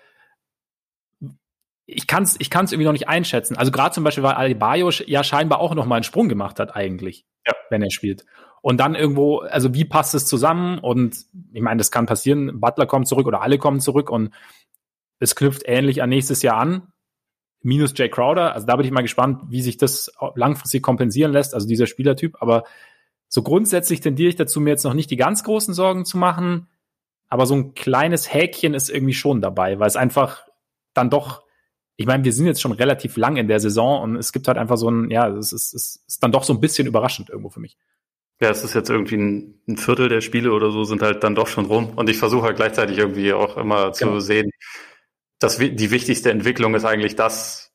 ich 1.87 2.07
kann 2.07 2.23
es 2.23 2.37
ich 2.38 2.50
kann's 2.50 2.73
irgendwie 2.73 2.87
noch 2.87 2.92
nicht 2.92 3.09
einschätzen. 3.09 3.57
Also 3.57 3.73
gerade 3.73 3.95
zum 3.95 4.04
Beispiel, 4.04 4.23
weil 4.23 4.35
Adebayo 4.35 4.90
ja 5.07 5.25
scheinbar 5.25 5.61
auch 5.61 5.75
noch 5.75 5.87
mal 5.87 5.97
einen 5.97 6.04
Sprung 6.04 6.28
gemacht 6.28 6.61
hat 6.61 6.75
eigentlich, 6.75 7.26
ja. 7.47 7.54
wenn 7.71 7.83
er 7.83 7.90
spielt. 7.90 8.25
Und 8.61 8.78
dann 8.78 8.95
irgendwo, 8.95 9.40
also 9.40 9.75
wie 9.75 9.85
passt 9.85 10.14
es 10.14 10.26
zusammen? 10.26 10.78
Und 10.78 11.26
ich 11.52 11.62
meine, 11.62 11.78
das 11.78 11.90
kann 11.90 12.07
passieren, 12.07 12.61
Butler 12.61 12.87
kommt 12.87 13.09
zurück 13.09 13.26
oder 13.26 13.42
alle 13.42 13.59
kommen 13.59 13.81
zurück 13.81 14.09
und 14.09 14.33
es 15.19 15.35
knüpft 15.35 15.62
ähnlich 15.66 16.02
an 16.02 16.11
nächstes 16.11 16.42
Jahr 16.42 16.59
an. 16.59 16.92
Minus 17.62 17.92
Jay 17.97 18.09
Crowder. 18.09 18.54
Also 18.54 18.66
da 18.66 18.76
bin 18.76 18.87
ich 18.87 18.92
mal 18.92 19.02
gespannt, 19.02 19.40
wie 19.49 19.62
sich 19.62 19.76
das 19.76 20.12
langfristig 20.35 20.83
kompensieren 20.83 21.33
lässt, 21.33 21.54
also 21.54 21.66
dieser 21.66 21.87
Spielertyp. 21.87 22.37
Aber 22.40 22.64
so 23.28 23.42
grundsätzlich 23.42 24.00
tendiere 24.00 24.28
ich 24.28 24.37
dazu, 24.37 24.61
mir 24.61 24.71
jetzt 24.71 24.85
noch 24.85 24.95
nicht 24.95 25.11
die 25.11 25.16
ganz 25.16 25.45
großen 25.45 25.75
Sorgen 25.75 26.04
zu 26.04 26.19
machen. 26.19 26.69
Aber 27.28 27.47
so 27.47 27.54
ein 27.54 27.75
kleines 27.75 28.33
Häkchen 28.33 28.75
ist 28.75 28.90
irgendwie 28.90 29.14
schon 29.14 29.40
dabei, 29.40 29.78
weil 29.78 29.88
es 29.88 29.97
einfach 29.97 30.47
dann 30.92 31.09
doch 31.09 31.42
ich 31.97 32.07
meine, 32.07 32.25
wir 32.25 32.33
sind 32.33 32.47
jetzt 32.47 32.61
schon 32.61 32.73
relativ 32.73 33.16
lang 33.16 33.37
in 33.37 33.49
der 33.49 33.61
Saison 33.61 34.02
und 34.02 34.16
es 34.16 34.33
gibt 34.33 34.49
halt 34.49 34.59
einfach 34.59 34.76
so 34.76 34.90
ein, 34.90 35.11
ja, 35.11 35.28
es 35.28 35.52
ist, 35.52 35.75
es 35.75 36.02
ist 36.07 36.23
dann 36.23 36.33
doch 36.33 36.42
so 36.42 36.52
ein 36.52 36.61
bisschen 36.61 36.87
überraschend 36.87 37.28
irgendwo 37.28 37.50
für 37.50 37.61
mich. 37.61 37.76
Ja, 38.40 38.50
es 38.50 38.64
ist 38.64 38.75
jetzt 38.75 38.90
irgendwie 38.90 39.16
ein, 39.16 39.61
ein, 39.69 39.76
Viertel 39.76 40.09
der 40.09 40.21
Spiele 40.21 40.52
oder 40.52 40.73
so 40.73 40.83
sind 40.83 41.00
halt 41.00 41.23
dann 41.23 41.37
doch 41.37 41.47
schon 41.47 41.66
rum. 41.66 41.90
Und 41.95 42.11
ich 42.11 42.16
versuche 42.16 42.42
halt 42.42 42.57
gleichzeitig 42.57 42.99
irgendwie 42.99 43.33
auch 43.33 43.57
immer 43.57 43.92
zu 43.92 44.07
genau. 44.07 44.19
sehen, 44.19 44.50
dass 45.43 45.59
die 45.59 45.91
wichtigste 45.91 46.31
Entwicklung 46.31 46.75
ist 46.75 46.85
eigentlich 46.85 47.17
das, 47.17 47.73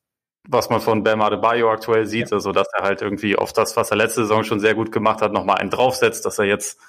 was 0.47 0.69
man 0.69 0.79
von 0.79 1.03
Bam 1.03 1.21
Adebayo 1.21 1.69
aktuell 1.69 2.05
sieht, 2.05 2.31
ja. 2.31 2.37
also 2.37 2.51
dass 2.51 2.67
er 2.73 2.83
halt 2.83 3.01
irgendwie 3.01 3.35
auf 3.35 3.51
das, 3.51 3.75
was 3.75 3.91
er 3.91 3.97
letzte 3.97 4.21
Saison 4.21 4.43
schon 4.43 4.59
sehr 4.59 4.75
gut 4.75 4.91
gemacht 4.91 5.21
hat, 5.21 5.33
nochmal 5.33 5.57
einen 5.57 5.69
draufsetzt, 5.69 6.25
dass 6.25 6.39
er 6.39 6.45
jetzt 6.45 6.79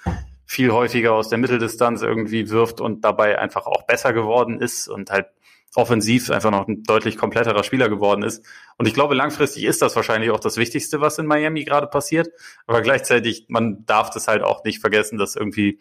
viel 0.47 0.71
häufiger 0.71 1.13
aus 1.13 1.29
der 1.29 1.39
Mitteldistanz 1.39 2.03
irgendwie 2.03 2.51
wirft 2.51 2.81
und 2.81 3.05
dabei 3.05 3.39
einfach 3.39 3.67
auch 3.67 3.83
besser 3.83 4.13
geworden 4.13 4.61
ist 4.61 4.89
und 4.89 5.11
halt 5.11 5.27
offensiv 5.75 6.31
einfach 6.31 6.51
noch 6.51 6.67
ein 6.67 6.85
deutlich 6.85 7.19
kompletterer 7.19 7.63
Spieler 7.63 7.89
geworden 7.89 8.23
ist. 8.23 8.45
Und 8.79 8.87
ich 8.87 8.95
glaube, 8.95 9.15
langfristig 9.15 9.65
ist 9.65 9.83
das 9.83 9.95
wahrscheinlich 9.97 10.31
auch 10.31 10.41
das 10.41 10.57
Wichtigste, 10.57 11.01
was 11.01 11.19
in 11.19 11.27
Miami 11.27 11.65
gerade 11.65 11.89
passiert. 11.89 12.29
Aber 12.67 12.81
gleichzeitig, 12.81 13.47
man 13.49 13.85
darf 13.85 14.11
das 14.11 14.29
halt 14.29 14.43
auch 14.43 14.65
nicht 14.65 14.81
vergessen, 14.81 15.19
dass 15.19 15.37
irgendwie 15.37 15.79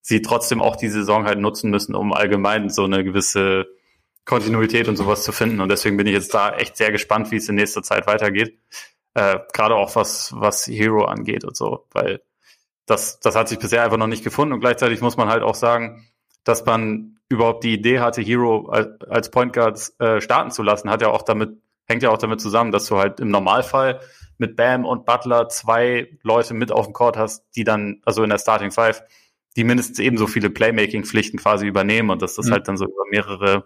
sie 0.00 0.22
trotzdem 0.22 0.62
auch 0.62 0.76
die 0.76 0.88
Saison 0.88 1.26
halt 1.26 1.38
nutzen 1.38 1.70
müssen, 1.70 1.94
um 1.94 2.12
allgemein 2.14 2.70
so 2.70 2.84
eine 2.84 3.04
gewisse 3.04 3.66
Kontinuität 4.28 4.88
und 4.88 4.96
sowas 4.96 5.24
zu 5.24 5.32
finden. 5.32 5.60
Und 5.60 5.70
deswegen 5.70 5.96
bin 5.96 6.06
ich 6.06 6.12
jetzt 6.12 6.34
da 6.34 6.54
echt 6.54 6.76
sehr 6.76 6.92
gespannt, 6.92 7.30
wie 7.30 7.36
es 7.36 7.48
in 7.48 7.54
nächster 7.54 7.82
Zeit 7.82 8.06
weitergeht. 8.06 8.58
Äh, 9.14 9.38
gerade 9.54 9.74
auch 9.74 9.96
was, 9.96 10.32
was 10.36 10.66
Hero 10.66 11.06
angeht 11.06 11.44
und 11.44 11.56
so, 11.56 11.86
weil 11.92 12.20
das, 12.86 13.20
das 13.20 13.34
hat 13.34 13.48
sich 13.48 13.58
bisher 13.58 13.82
einfach 13.82 13.96
noch 13.96 14.06
nicht 14.06 14.22
gefunden 14.22 14.52
und 14.52 14.60
gleichzeitig 14.60 15.00
muss 15.00 15.16
man 15.16 15.28
halt 15.28 15.42
auch 15.42 15.54
sagen, 15.54 16.06
dass 16.44 16.64
man 16.64 17.18
überhaupt 17.28 17.64
die 17.64 17.72
Idee 17.72 18.00
hatte, 18.00 18.22
Hero 18.22 18.68
als 18.68 19.30
Point 19.30 19.54
Guard 19.54 19.92
äh, 19.98 20.20
starten 20.20 20.50
zu 20.50 20.62
lassen, 20.62 20.90
hat 20.90 21.02
ja 21.02 21.08
auch 21.08 21.22
damit, 21.22 21.50
hängt 21.86 22.02
ja 22.02 22.10
auch 22.10 22.18
damit 22.18 22.40
zusammen, 22.40 22.70
dass 22.70 22.86
du 22.86 22.98
halt 22.98 23.20
im 23.20 23.30
Normalfall 23.30 24.00
mit 24.36 24.56
Bam 24.56 24.84
und 24.84 25.04
Butler 25.04 25.48
zwei 25.48 26.08
Leute 26.22 26.54
mit 26.54 26.70
auf 26.70 26.86
dem 26.86 26.92
Court 26.92 27.16
hast, 27.16 27.44
die 27.56 27.64
dann, 27.64 28.02
also 28.04 28.22
in 28.22 28.30
der 28.30 28.38
Starting 28.38 28.70
Five, 28.70 29.02
die 29.56 29.64
mindestens 29.64 29.98
ebenso 29.98 30.26
viele 30.26 30.50
Playmaking-Pflichten 30.50 31.38
quasi 31.38 31.66
übernehmen 31.66 32.10
und 32.10 32.22
dass 32.22 32.36
das 32.36 32.46
mhm. 32.46 32.52
halt 32.52 32.68
dann 32.68 32.76
so 32.76 32.84
über 32.84 33.04
mehrere 33.10 33.64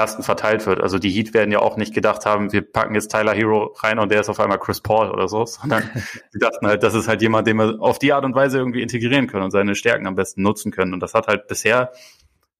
Lasten 0.00 0.22
verteilt 0.22 0.66
wird. 0.66 0.80
Also 0.80 0.98
die 0.98 1.10
Heat 1.10 1.34
werden 1.34 1.52
ja 1.52 1.58
auch 1.58 1.76
nicht 1.76 1.94
gedacht 1.94 2.24
haben, 2.24 2.52
wir 2.52 2.62
packen 2.62 2.94
jetzt 2.94 3.10
Tyler 3.10 3.34
Hero 3.34 3.74
rein 3.80 3.98
und 3.98 4.10
der 4.10 4.22
ist 4.22 4.30
auf 4.30 4.40
einmal 4.40 4.58
Chris 4.58 4.80
Paul 4.80 5.10
oder 5.10 5.28
so, 5.28 5.44
sondern 5.46 5.88
sie 6.30 6.38
dachten 6.38 6.66
halt, 6.66 6.82
das 6.82 6.94
ist 6.94 7.06
halt 7.06 7.20
jemand, 7.20 7.46
den 7.46 7.58
wir 7.58 7.80
auf 7.80 7.98
die 7.98 8.12
Art 8.12 8.24
und 8.24 8.34
Weise 8.34 8.58
irgendwie 8.58 8.80
integrieren 8.82 9.26
können 9.26 9.44
und 9.44 9.50
seine 9.50 9.74
Stärken 9.74 10.06
am 10.06 10.14
besten 10.14 10.42
nutzen 10.42 10.72
können. 10.72 10.94
Und 10.94 11.00
das 11.00 11.12
hat 11.12 11.26
halt 11.26 11.48
bisher 11.48 11.92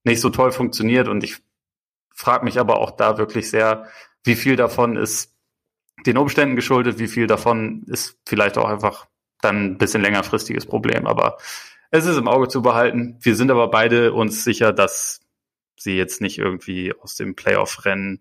nicht 0.04 0.20
so 0.20 0.28
toll 0.28 0.52
funktioniert 0.52 1.08
und 1.08 1.24
ich 1.24 1.38
frage 2.14 2.44
mich 2.44 2.60
aber 2.60 2.78
auch 2.78 2.90
da 2.90 3.16
wirklich 3.16 3.48
sehr, 3.48 3.86
wie 4.24 4.34
viel 4.34 4.56
davon 4.56 4.96
ist 4.96 5.34
den 6.06 6.18
Umständen 6.18 6.56
geschuldet, 6.56 6.98
wie 6.98 7.08
viel 7.08 7.26
davon 7.26 7.84
ist 7.86 8.18
vielleicht 8.26 8.58
auch 8.58 8.68
einfach 8.68 9.06
dann 9.40 9.64
ein 9.64 9.78
bisschen 9.78 10.02
längerfristiges 10.02 10.66
Problem. 10.66 11.06
Aber 11.06 11.38
es 11.90 12.06
ist 12.06 12.16
im 12.16 12.28
Auge 12.28 12.48
zu 12.48 12.62
behalten. 12.62 13.16
Wir 13.20 13.34
sind 13.34 13.50
aber 13.50 13.68
beide 13.68 14.12
uns 14.12 14.44
sicher, 14.44 14.72
dass 14.72 15.20
sie 15.82 15.96
jetzt 15.96 16.20
nicht 16.20 16.38
irgendwie 16.38 16.92
aus 17.00 17.14
dem 17.16 17.34
Playoff-Rennen 17.34 18.20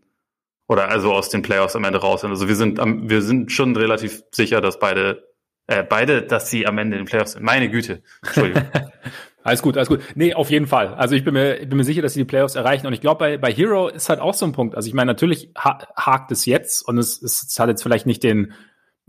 oder 0.68 0.90
also 0.90 1.14
aus 1.14 1.30
den 1.30 1.42
Playoffs 1.42 1.76
am 1.76 1.84
Ende 1.84 2.00
raus 2.00 2.22
sind. 2.22 2.30
Also 2.30 2.48
wir 2.48 2.56
sind, 2.56 2.80
wir 2.80 3.22
sind 3.22 3.52
schon 3.52 3.76
relativ 3.76 4.24
sicher, 4.32 4.62
dass 4.62 4.80
beide, 4.80 5.28
äh, 5.68 5.84
beide, 5.84 6.22
dass 6.22 6.50
sie 6.50 6.68
am 6.68 6.78
Ende 6.78 6.98
in 6.98 7.04
den 7.04 7.10
Playoffs 7.10 7.34
sind. 7.34 7.44
Meine 7.44 7.70
Güte. 7.70 8.04
Entschuldigung. 8.24 8.64
alles 9.44 9.62
gut, 9.62 9.78
alles 9.78 9.90
gut. 9.90 10.02
Nee, 10.16 10.34
auf 10.36 10.52
jeden 10.52 10.68
Fall. 10.68 10.94
Also 10.94 11.16
ich 11.16 11.24
bin 11.24 11.34
mir, 11.34 11.58
ich 11.58 11.68
bin 11.68 11.78
mir 11.78 11.84
sicher, 11.84 12.02
dass 12.02 12.14
sie 12.14 12.22
die 12.22 12.26
Playoffs 12.26 12.56
erreichen. 12.56 12.86
Und 12.86 12.94
ich 12.94 13.02
glaube, 13.02 13.20
bei, 13.20 13.38
bei 13.38 13.52
Hero 13.52 13.88
ist 13.90 14.10
halt 14.10 14.20
auch 14.20 14.36
so 14.36 14.46
ein 14.46 14.52
Punkt. 14.52 14.76
Also 14.76 14.88
ich 14.88 14.94
meine, 14.94 15.08
natürlich 15.08 15.50
ha 15.58 15.88
hakt 15.98 16.32
es 16.32 16.46
jetzt 16.46 16.88
und 16.88 16.98
es, 16.98 17.22
es 17.22 17.60
hat 17.60 17.68
jetzt 17.68 17.82
vielleicht 17.82 18.06
nicht 18.06 18.24
den 18.24 18.54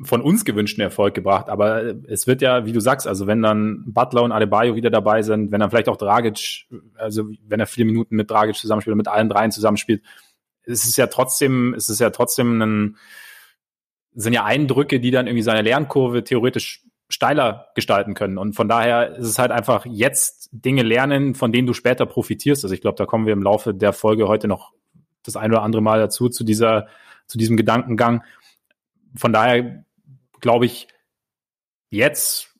von 0.03 0.23
uns 0.23 0.45
gewünschten 0.45 0.83
Erfolg 0.83 1.15
gebracht. 1.15 1.49
Aber 1.49 1.95
es 2.09 2.27
wird 2.27 2.43
ja, 2.43 2.65
wie 2.65 2.73
du 2.73 2.81
sagst, 2.81 3.07
also 3.07 3.27
wenn 3.27 3.43
dann 3.43 3.85
Butler 3.87 4.23
und 4.23 4.33
Adebayo 4.33 4.75
wieder 4.75 4.91
dabei 4.91 5.23
sind, 5.23 5.53
wenn 5.53 5.61
dann 5.61 5.71
vielleicht 5.71 5.89
auch 5.89 5.97
Dragic, 5.97 6.67
also 6.95 7.25
wenn 7.47 7.61
er 7.61 7.67
vier 7.67 7.85
Minuten 7.85 8.17
mit 8.17 8.31
Dragic 8.31 8.57
zusammenspielt, 8.57 8.97
mit 8.97 9.09
allen 9.09 9.29
dreien 9.29 9.53
zusammenspielt, 9.53 10.03
es 10.65 10.85
ist 10.85 10.97
ja 10.97 11.07
trotzdem, 11.07 11.75
es 11.75 11.89
ist 11.89 12.01
ja 12.01 12.11
trotzdem 12.11 12.63
ein, 12.63 12.97
sind 14.15 14.33
ja 14.33 14.45
Eindrücke, 14.45 15.01
die 15.01 15.11
dann 15.11 15.27
irgendwie 15.27 15.43
seine 15.43 15.63
Lernkurve 15.63 16.25
theoretisch 16.25 16.85
steiler 17.09 17.67
gestalten 17.75 18.15
können. 18.15 18.39
Und 18.39 18.55
von 18.55 18.69
daher 18.69 19.17
ist 19.17 19.27
es 19.27 19.39
halt 19.39 19.51
einfach 19.51 19.85
jetzt 19.85 20.49
Dinge 20.53 20.83
lernen, 20.83 21.35
von 21.35 21.53
denen 21.53 21.67
du 21.67 21.75
später 21.75 22.07
profitierst. 22.07 22.65
Also 22.65 22.75
ich 22.75 22.81
glaube, 22.81 22.97
da 22.97 23.05
kommen 23.05 23.27
wir 23.27 23.33
im 23.33 23.43
Laufe 23.43 23.75
der 23.75 23.93
Folge 23.93 24.29
heute 24.29 24.49
noch 24.49 24.73
das 25.25 25.37
ein 25.37 25.51
oder 25.51 25.63
andere 25.63 25.83
Mal 25.83 25.99
dazu, 25.99 26.29
zu 26.29 26.45
dieser, 26.45 26.87
zu 27.27 27.37
diesem 27.37 27.57
Gedankengang. 27.57 28.23
Von 29.17 29.33
daher 29.33 29.85
glaube 30.41 30.67
ich, 30.67 30.89
jetzt 31.91 32.55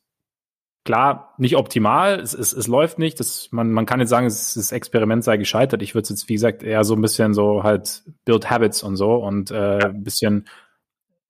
klar 0.83 1.35
nicht 1.37 1.57
optimal. 1.57 2.19
Es, 2.19 2.33
es, 2.33 2.53
es 2.53 2.67
läuft 2.67 2.99
nicht. 2.99 3.19
Das, 3.19 3.49
man, 3.51 3.71
man 3.71 3.85
kann 3.85 3.99
jetzt 3.99 4.09
sagen, 4.09 4.25
es, 4.25 4.55
das 4.55 4.71
Experiment 4.71 5.23
sei 5.23 5.37
gescheitert. 5.37 5.81
Ich 5.81 5.95
würde 5.95 6.09
jetzt, 6.09 6.27
wie 6.29 6.33
gesagt, 6.33 6.63
eher 6.63 6.83
so 6.83 6.95
ein 6.95 7.01
bisschen 7.01 7.33
so 7.33 7.63
halt 7.63 8.03
Build 8.25 8.49
Habits 8.49 8.83
und 8.83 8.95
so 8.95 9.15
und 9.15 9.51
äh, 9.51 9.85
ein 9.85 10.03
bisschen 10.03 10.47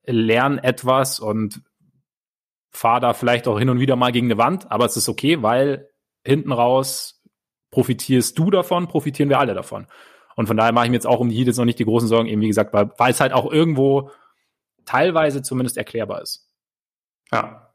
lern 0.05 0.57
etwas 0.57 1.19
und 1.19 1.61
fahr 2.71 2.99
da 2.99 3.13
vielleicht 3.13 3.47
auch 3.47 3.59
hin 3.59 3.69
und 3.69 3.79
wieder 3.79 3.95
mal 3.95 4.11
gegen 4.11 4.27
eine 4.27 4.37
Wand, 4.37 4.71
aber 4.71 4.85
es 4.85 4.97
ist 4.97 5.09
okay, 5.09 5.41
weil 5.41 5.89
hinten 6.25 6.51
raus 6.51 7.21
profitierst 7.69 8.37
du 8.37 8.49
davon, 8.49 8.87
profitieren 8.87 9.29
wir 9.29 9.39
alle 9.39 9.53
davon. 9.53 9.87
Und 10.35 10.47
von 10.47 10.57
daher 10.57 10.71
mache 10.71 10.85
ich 10.85 10.91
mir 10.91 10.97
jetzt 10.97 11.07
auch 11.07 11.19
um 11.19 11.29
die 11.29 11.35
Heat 11.35 11.47
jetzt 11.47 11.57
noch 11.57 11.65
nicht 11.65 11.79
die 11.79 11.85
großen 11.85 12.07
Sorgen, 12.07 12.29
eben 12.29 12.41
wie 12.41 12.47
gesagt, 12.47 12.73
weil, 12.73 12.91
weil 12.97 13.11
es 13.11 13.19
halt 13.19 13.33
auch 13.33 13.51
irgendwo 13.51 14.11
teilweise 14.85 15.41
zumindest 15.41 15.77
erklärbar 15.77 16.21
ist. 16.21 16.47
Ja, 17.31 17.71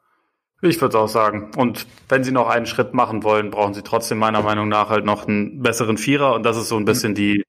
ich 0.63 0.81
würde 0.81 0.99
auch 0.99 1.09
sagen. 1.09 1.51
Und 1.57 1.87
wenn 2.09 2.25
sie 2.25 2.33
noch 2.33 2.49
einen 2.49 2.67
Schritt 2.67 2.95
machen 2.95 3.23
wollen, 3.23 3.51
brauchen 3.51 3.75
sie 3.75 3.83
trotzdem 3.83 4.19
meiner 4.19 4.43
Meinung 4.43 4.69
nach 4.69 4.89
halt 4.89 5.05
noch 5.05 5.27
einen 5.27 5.63
besseren 5.63 5.99
Vierer. 5.99 6.35
Und 6.35 6.45
das 6.45 6.57
ist 6.57 6.69
so 6.69 6.77
ein 6.77 6.85
bisschen 6.85 7.15
die, 7.15 7.45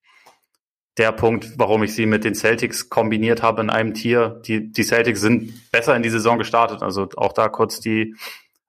der 0.97 1.11
Punkt, 1.11 1.57
warum 1.57 1.83
ich 1.83 1.93
sie 1.93 2.05
mit 2.05 2.23
den 2.23 2.35
Celtics 2.35 2.89
kombiniert 2.89 3.43
habe 3.43 3.61
in 3.61 3.69
einem 3.69 3.93
Tier. 3.93 4.41
Die, 4.45 4.71
die 4.71 4.83
Celtics 4.83 5.21
sind 5.21 5.71
besser 5.71 5.95
in 5.95 6.03
die 6.03 6.09
Saison 6.09 6.37
gestartet. 6.37 6.81
Also 6.83 7.07
auch 7.15 7.33
da 7.33 7.49
kurz 7.49 7.79
die 7.79 8.15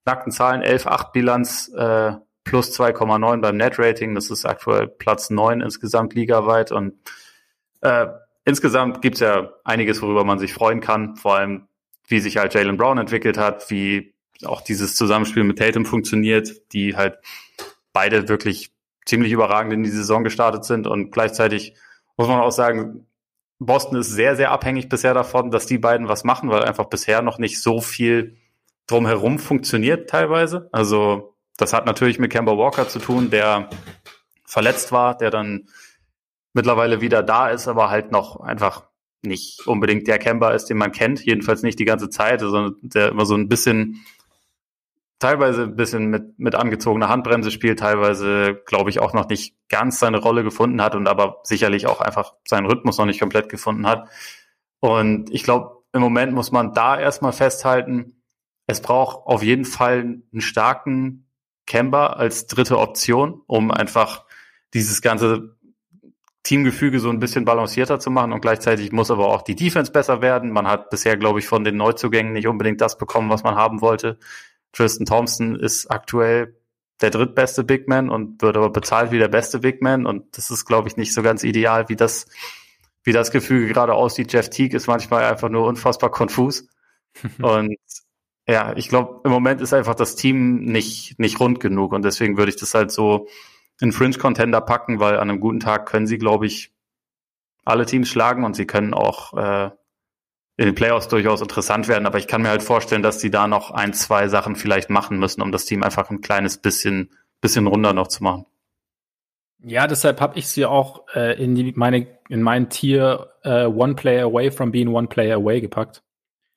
nackten 0.04 0.32
Zahlen. 0.32 0.62
11-8 0.62 1.12
Bilanz, 1.12 1.72
äh, 1.76 2.12
plus 2.44 2.78
2,9 2.78 3.40
beim 3.40 3.56
Net-Rating. 3.56 4.14
Das 4.14 4.30
ist 4.30 4.46
aktuell 4.46 4.86
Platz 4.86 5.30
9 5.30 5.60
insgesamt 5.60 6.14
ligaweit. 6.14 6.70
Und 6.70 6.94
äh, 7.80 8.06
insgesamt 8.48 9.02
gibt's 9.02 9.20
ja 9.20 9.52
einiges, 9.62 10.00
worüber 10.00 10.24
man 10.24 10.38
sich 10.38 10.54
freuen 10.54 10.80
kann. 10.80 11.16
Vor 11.16 11.36
allem, 11.36 11.68
wie 12.06 12.18
sich 12.18 12.38
halt 12.38 12.54
Jalen 12.54 12.78
Brown 12.78 12.96
entwickelt 12.96 13.36
hat, 13.36 13.70
wie 13.70 14.14
auch 14.44 14.62
dieses 14.62 14.96
Zusammenspiel 14.96 15.44
mit 15.44 15.58
Tatum 15.58 15.84
funktioniert, 15.84 16.72
die 16.72 16.96
halt 16.96 17.18
beide 17.92 18.28
wirklich 18.28 18.72
ziemlich 19.04 19.32
überragend 19.32 19.74
in 19.74 19.82
die 19.82 19.90
Saison 19.90 20.24
gestartet 20.24 20.64
sind 20.64 20.86
und 20.86 21.10
gleichzeitig 21.10 21.74
muss 22.16 22.28
man 22.28 22.40
auch 22.40 22.50
sagen, 22.50 23.06
Boston 23.58 23.98
ist 23.98 24.10
sehr, 24.10 24.36
sehr 24.36 24.50
abhängig 24.50 24.88
bisher 24.88 25.14
davon, 25.14 25.50
dass 25.50 25.66
die 25.66 25.78
beiden 25.78 26.08
was 26.08 26.24
machen, 26.24 26.48
weil 26.48 26.64
einfach 26.64 26.86
bisher 26.86 27.22
noch 27.22 27.38
nicht 27.38 27.60
so 27.60 27.80
viel 27.80 28.36
drumherum 28.86 29.38
funktioniert 29.38 30.08
teilweise. 30.08 30.68
Also 30.72 31.34
das 31.56 31.72
hat 31.72 31.84
natürlich 31.84 32.18
mit 32.18 32.30
Kemba 32.30 32.56
Walker 32.56 32.88
zu 32.88 32.98
tun, 32.98 33.30
der 33.30 33.68
verletzt 34.44 34.92
war, 34.92 35.16
der 35.16 35.30
dann 35.30 35.68
mittlerweile 36.52 37.00
wieder 37.00 37.22
da 37.22 37.48
ist, 37.48 37.68
aber 37.68 37.90
halt 37.90 38.12
noch 38.12 38.40
einfach 38.40 38.88
nicht 39.22 39.66
unbedingt 39.66 40.06
der 40.06 40.18
Camper 40.18 40.54
ist, 40.54 40.66
den 40.66 40.78
man 40.78 40.92
kennt, 40.92 41.24
jedenfalls 41.24 41.62
nicht 41.62 41.78
die 41.78 41.84
ganze 41.84 42.08
Zeit, 42.08 42.40
sondern 42.40 42.76
der 42.82 43.08
immer 43.08 43.26
so 43.26 43.34
ein 43.34 43.48
bisschen, 43.48 44.04
teilweise 45.18 45.64
ein 45.64 45.76
bisschen 45.76 46.06
mit, 46.06 46.38
mit 46.38 46.54
angezogener 46.54 47.08
Handbremse 47.08 47.50
spielt, 47.50 47.80
teilweise, 47.80 48.62
glaube 48.66 48.90
ich, 48.90 49.00
auch 49.00 49.12
noch 49.14 49.28
nicht 49.28 49.56
ganz 49.68 49.98
seine 49.98 50.18
Rolle 50.18 50.44
gefunden 50.44 50.80
hat 50.80 50.94
und 50.94 51.08
aber 51.08 51.40
sicherlich 51.42 51.86
auch 51.86 52.00
einfach 52.00 52.34
seinen 52.46 52.66
Rhythmus 52.66 52.98
noch 52.98 53.06
nicht 53.06 53.20
komplett 53.20 53.48
gefunden 53.48 53.86
hat. 53.86 54.08
Und 54.80 55.30
ich 55.32 55.42
glaube, 55.42 55.82
im 55.92 56.00
Moment 56.00 56.32
muss 56.32 56.52
man 56.52 56.72
da 56.72 56.98
erstmal 56.98 57.32
festhalten, 57.32 58.22
es 58.66 58.80
braucht 58.80 59.26
auf 59.26 59.42
jeden 59.42 59.64
Fall 59.64 60.20
einen 60.32 60.40
starken 60.40 61.26
Camber 61.66 62.18
als 62.18 62.46
dritte 62.46 62.78
Option, 62.78 63.42
um 63.46 63.70
einfach 63.70 64.24
dieses 64.74 65.02
ganze 65.02 65.56
Teamgefüge 66.48 66.98
so 66.98 67.10
ein 67.10 67.18
bisschen 67.18 67.44
balancierter 67.44 67.98
zu 68.00 68.10
machen 68.10 68.32
und 68.32 68.40
gleichzeitig 68.40 68.90
muss 68.90 69.10
aber 69.10 69.26
auch 69.26 69.42
die 69.42 69.54
Defense 69.54 69.92
besser 69.92 70.22
werden. 70.22 70.50
Man 70.50 70.66
hat 70.66 70.88
bisher, 70.88 71.18
glaube 71.18 71.40
ich, 71.40 71.46
von 71.46 71.62
den 71.62 71.76
Neuzugängen 71.76 72.32
nicht 72.32 72.48
unbedingt 72.48 72.80
das 72.80 72.96
bekommen, 72.96 73.28
was 73.28 73.42
man 73.42 73.54
haben 73.54 73.82
wollte. 73.82 74.18
Tristan 74.72 75.04
Thompson 75.04 75.56
ist 75.56 75.90
aktuell 75.90 76.56
der 77.02 77.10
drittbeste 77.10 77.64
Big 77.64 77.86
Man 77.86 78.08
und 78.08 78.40
wird 78.40 78.56
aber 78.56 78.70
bezahlt 78.70 79.10
wie 79.10 79.18
der 79.18 79.28
beste 79.28 79.58
Big 79.58 79.82
Man 79.82 80.06
und 80.06 80.38
das 80.38 80.50
ist, 80.50 80.64
glaube 80.64 80.88
ich, 80.88 80.96
nicht 80.96 81.12
so 81.12 81.22
ganz 81.22 81.44
ideal, 81.44 81.90
wie 81.90 81.96
das, 81.96 82.26
wie 83.04 83.12
das 83.12 83.30
Gefüge 83.30 83.70
gerade 83.70 83.92
aussieht. 83.92 84.32
Jeff 84.32 84.48
Teague 84.48 84.74
ist 84.74 84.86
manchmal 84.86 85.24
einfach 85.24 85.50
nur 85.50 85.66
unfassbar 85.66 86.10
konfus 86.10 86.66
und 87.42 87.76
ja, 88.48 88.74
ich 88.74 88.88
glaube, 88.88 89.20
im 89.24 89.30
Moment 89.30 89.60
ist 89.60 89.74
einfach 89.74 89.94
das 89.94 90.16
Team 90.16 90.64
nicht, 90.64 91.18
nicht 91.18 91.40
rund 91.40 91.60
genug 91.60 91.92
und 91.92 92.06
deswegen 92.06 92.38
würde 92.38 92.48
ich 92.48 92.56
das 92.56 92.72
halt 92.72 92.90
so 92.90 93.28
in 93.80 93.92
Fringe-Contender 93.92 94.60
packen, 94.60 95.00
weil 95.00 95.14
an 95.18 95.30
einem 95.30 95.40
guten 95.40 95.60
Tag 95.60 95.86
können 95.86 96.06
sie, 96.06 96.18
glaube 96.18 96.46
ich, 96.46 96.72
alle 97.64 97.86
Teams 97.86 98.08
schlagen 98.08 98.44
und 98.44 98.56
sie 98.56 98.66
können 98.66 98.94
auch 98.94 99.34
äh, 99.34 99.70
in 100.56 100.66
den 100.66 100.74
Playoffs 100.74 101.08
durchaus 101.08 101.40
interessant 101.40 101.86
werden. 101.86 102.06
Aber 102.06 102.18
ich 102.18 102.26
kann 102.26 102.42
mir 102.42 102.48
halt 102.48 102.62
vorstellen, 102.62 103.02
dass 103.02 103.18
die 103.18 103.30
da 103.30 103.46
noch 103.46 103.70
ein, 103.70 103.92
zwei 103.92 104.28
Sachen 104.28 104.56
vielleicht 104.56 104.90
machen 104.90 105.18
müssen, 105.18 105.42
um 105.42 105.52
das 105.52 105.64
Team 105.64 105.82
einfach 105.82 106.10
ein 106.10 106.20
kleines 106.20 106.58
bisschen, 106.58 107.10
bisschen 107.40 107.66
runder 107.66 107.92
noch 107.92 108.08
zu 108.08 108.24
machen. 108.24 108.46
Ja, 109.60 109.86
deshalb 109.86 110.20
habe 110.20 110.38
ich 110.38 110.48
sie 110.48 110.66
auch 110.66 111.04
äh, 111.14 111.42
in 111.42 111.54
die, 111.54 111.72
meine 111.74 112.06
in 112.28 112.42
mein 112.42 112.68
Tier 112.68 113.32
äh, 113.42 113.64
One 113.64 113.94
Player 113.94 114.24
Away 114.24 114.50
from 114.50 114.70
being 114.70 114.88
One 114.88 115.08
Player 115.08 115.36
Away 115.36 115.60
gepackt. 115.60 116.02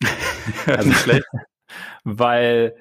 also 0.65 0.91
schlecht, 0.91 1.25
weil 2.03 2.75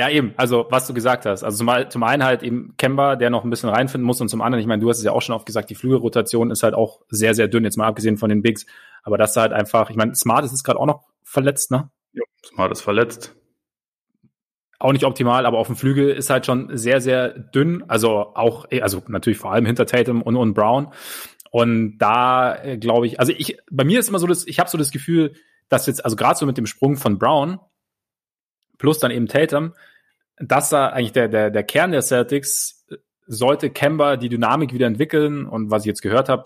ja, 0.00 0.08
eben, 0.08 0.32
also 0.38 0.66
was 0.70 0.86
du 0.86 0.94
gesagt 0.94 1.26
hast. 1.26 1.44
Also 1.44 1.58
zum, 1.58 1.90
zum 1.90 2.02
einen 2.04 2.24
halt 2.24 2.42
eben 2.42 2.74
Kemba, 2.78 3.16
der 3.16 3.28
noch 3.28 3.44
ein 3.44 3.50
bisschen 3.50 3.68
reinfinden 3.68 4.06
muss 4.06 4.18
und 4.22 4.30
zum 4.30 4.40
anderen, 4.40 4.62
ich 4.62 4.66
meine, 4.66 4.80
du 4.80 4.88
hast 4.88 4.96
es 4.96 5.04
ja 5.04 5.12
auch 5.12 5.20
schon 5.20 5.34
oft 5.34 5.44
gesagt, 5.44 5.68
die 5.68 5.74
Flügelrotation 5.74 6.50
ist 6.50 6.62
halt 6.62 6.72
auch 6.72 7.02
sehr, 7.10 7.34
sehr 7.34 7.48
dünn, 7.48 7.64
jetzt 7.64 7.76
mal 7.76 7.86
abgesehen 7.86 8.16
von 8.16 8.30
den 8.30 8.40
Bigs. 8.40 8.64
Aber 9.02 9.18
das 9.18 9.36
halt 9.36 9.52
einfach, 9.52 9.90
ich 9.90 9.96
meine, 9.96 10.14
Smart 10.14 10.46
ist 10.46 10.64
gerade 10.64 10.80
auch 10.80 10.86
noch 10.86 11.02
verletzt, 11.22 11.70
ne? 11.70 11.90
Ja, 12.14 12.22
Smart 12.42 12.72
ist 12.72 12.80
verletzt. 12.80 13.36
Auch 14.78 14.92
nicht 14.92 15.04
optimal, 15.04 15.44
aber 15.44 15.58
auf 15.58 15.66
dem 15.66 15.76
Flügel 15.76 16.08
ist 16.08 16.30
halt 16.30 16.46
schon 16.46 16.74
sehr, 16.78 17.02
sehr 17.02 17.38
dünn. 17.38 17.84
Also 17.86 18.34
auch, 18.34 18.64
also 18.80 19.02
natürlich 19.06 19.38
vor 19.38 19.52
allem 19.52 19.66
hinter 19.66 19.84
Tatum 19.84 20.22
und, 20.22 20.34
und 20.34 20.54
Brown. 20.54 20.94
Und 21.50 21.98
da 21.98 22.56
äh, 22.56 22.78
glaube 22.78 23.06
ich, 23.06 23.20
also 23.20 23.34
ich, 23.36 23.58
bei 23.70 23.84
mir 23.84 24.00
ist 24.00 24.08
immer 24.08 24.18
so 24.18 24.26
das, 24.26 24.46
ich 24.46 24.58
habe 24.58 24.70
so 24.70 24.78
das 24.78 24.92
Gefühl, 24.92 25.34
dass 25.68 25.86
jetzt, 25.86 26.02
also 26.06 26.16
gerade 26.16 26.38
so 26.38 26.46
mit 26.46 26.56
dem 26.56 26.64
Sprung 26.64 26.96
von 26.96 27.18
Brown, 27.18 27.60
plus 28.78 28.98
dann 28.98 29.10
eben 29.10 29.28
Tatum, 29.28 29.74
das 30.40 30.70
da 30.70 30.88
eigentlich 30.88 31.12
der, 31.12 31.28
der, 31.28 31.50
der 31.50 31.62
Kern 31.62 31.92
der 31.92 32.02
Celtics 32.02 32.86
sollte 33.26 33.70
Kemba 33.70 34.16
die 34.16 34.28
Dynamik 34.28 34.72
wieder 34.72 34.86
entwickeln 34.86 35.46
und 35.46 35.70
was 35.70 35.82
ich 35.82 35.86
jetzt 35.86 36.02
gehört 36.02 36.28
habe, 36.28 36.44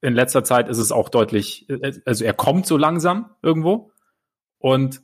in 0.00 0.14
letzter 0.14 0.42
Zeit 0.42 0.68
ist 0.68 0.78
es 0.78 0.90
auch 0.90 1.08
deutlich, 1.08 1.68
also 2.04 2.24
er 2.24 2.34
kommt 2.34 2.66
so 2.66 2.76
langsam 2.76 3.30
irgendwo 3.40 3.92
und 4.58 5.02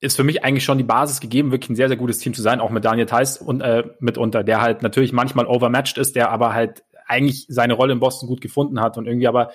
ist 0.00 0.16
für 0.16 0.24
mich 0.24 0.44
eigentlich 0.44 0.64
schon 0.64 0.78
die 0.78 0.84
Basis 0.84 1.20
gegeben, 1.20 1.50
wirklich 1.50 1.70
ein 1.70 1.76
sehr, 1.76 1.88
sehr 1.88 1.96
gutes 1.96 2.18
Team 2.18 2.34
zu 2.34 2.42
sein, 2.42 2.60
auch 2.60 2.70
mit 2.70 2.84
Daniel 2.84 3.06
Theiss 3.06 3.38
und 3.38 3.60
äh, 3.62 3.84
mitunter, 3.98 4.44
der 4.44 4.60
halt 4.60 4.82
natürlich 4.82 5.12
manchmal 5.12 5.46
overmatched 5.46 5.98
ist, 5.98 6.14
der 6.14 6.30
aber 6.30 6.54
halt 6.54 6.84
eigentlich 7.06 7.46
seine 7.48 7.74
Rolle 7.74 7.92
in 7.92 8.00
Boston 8.00 8.28
gut 8.28 8.40
gefunden 8.40 8.80
hat 8.80 8.96
und 8.96 9.06
irgendwie 9.06 9.28
aber 9.28 9.50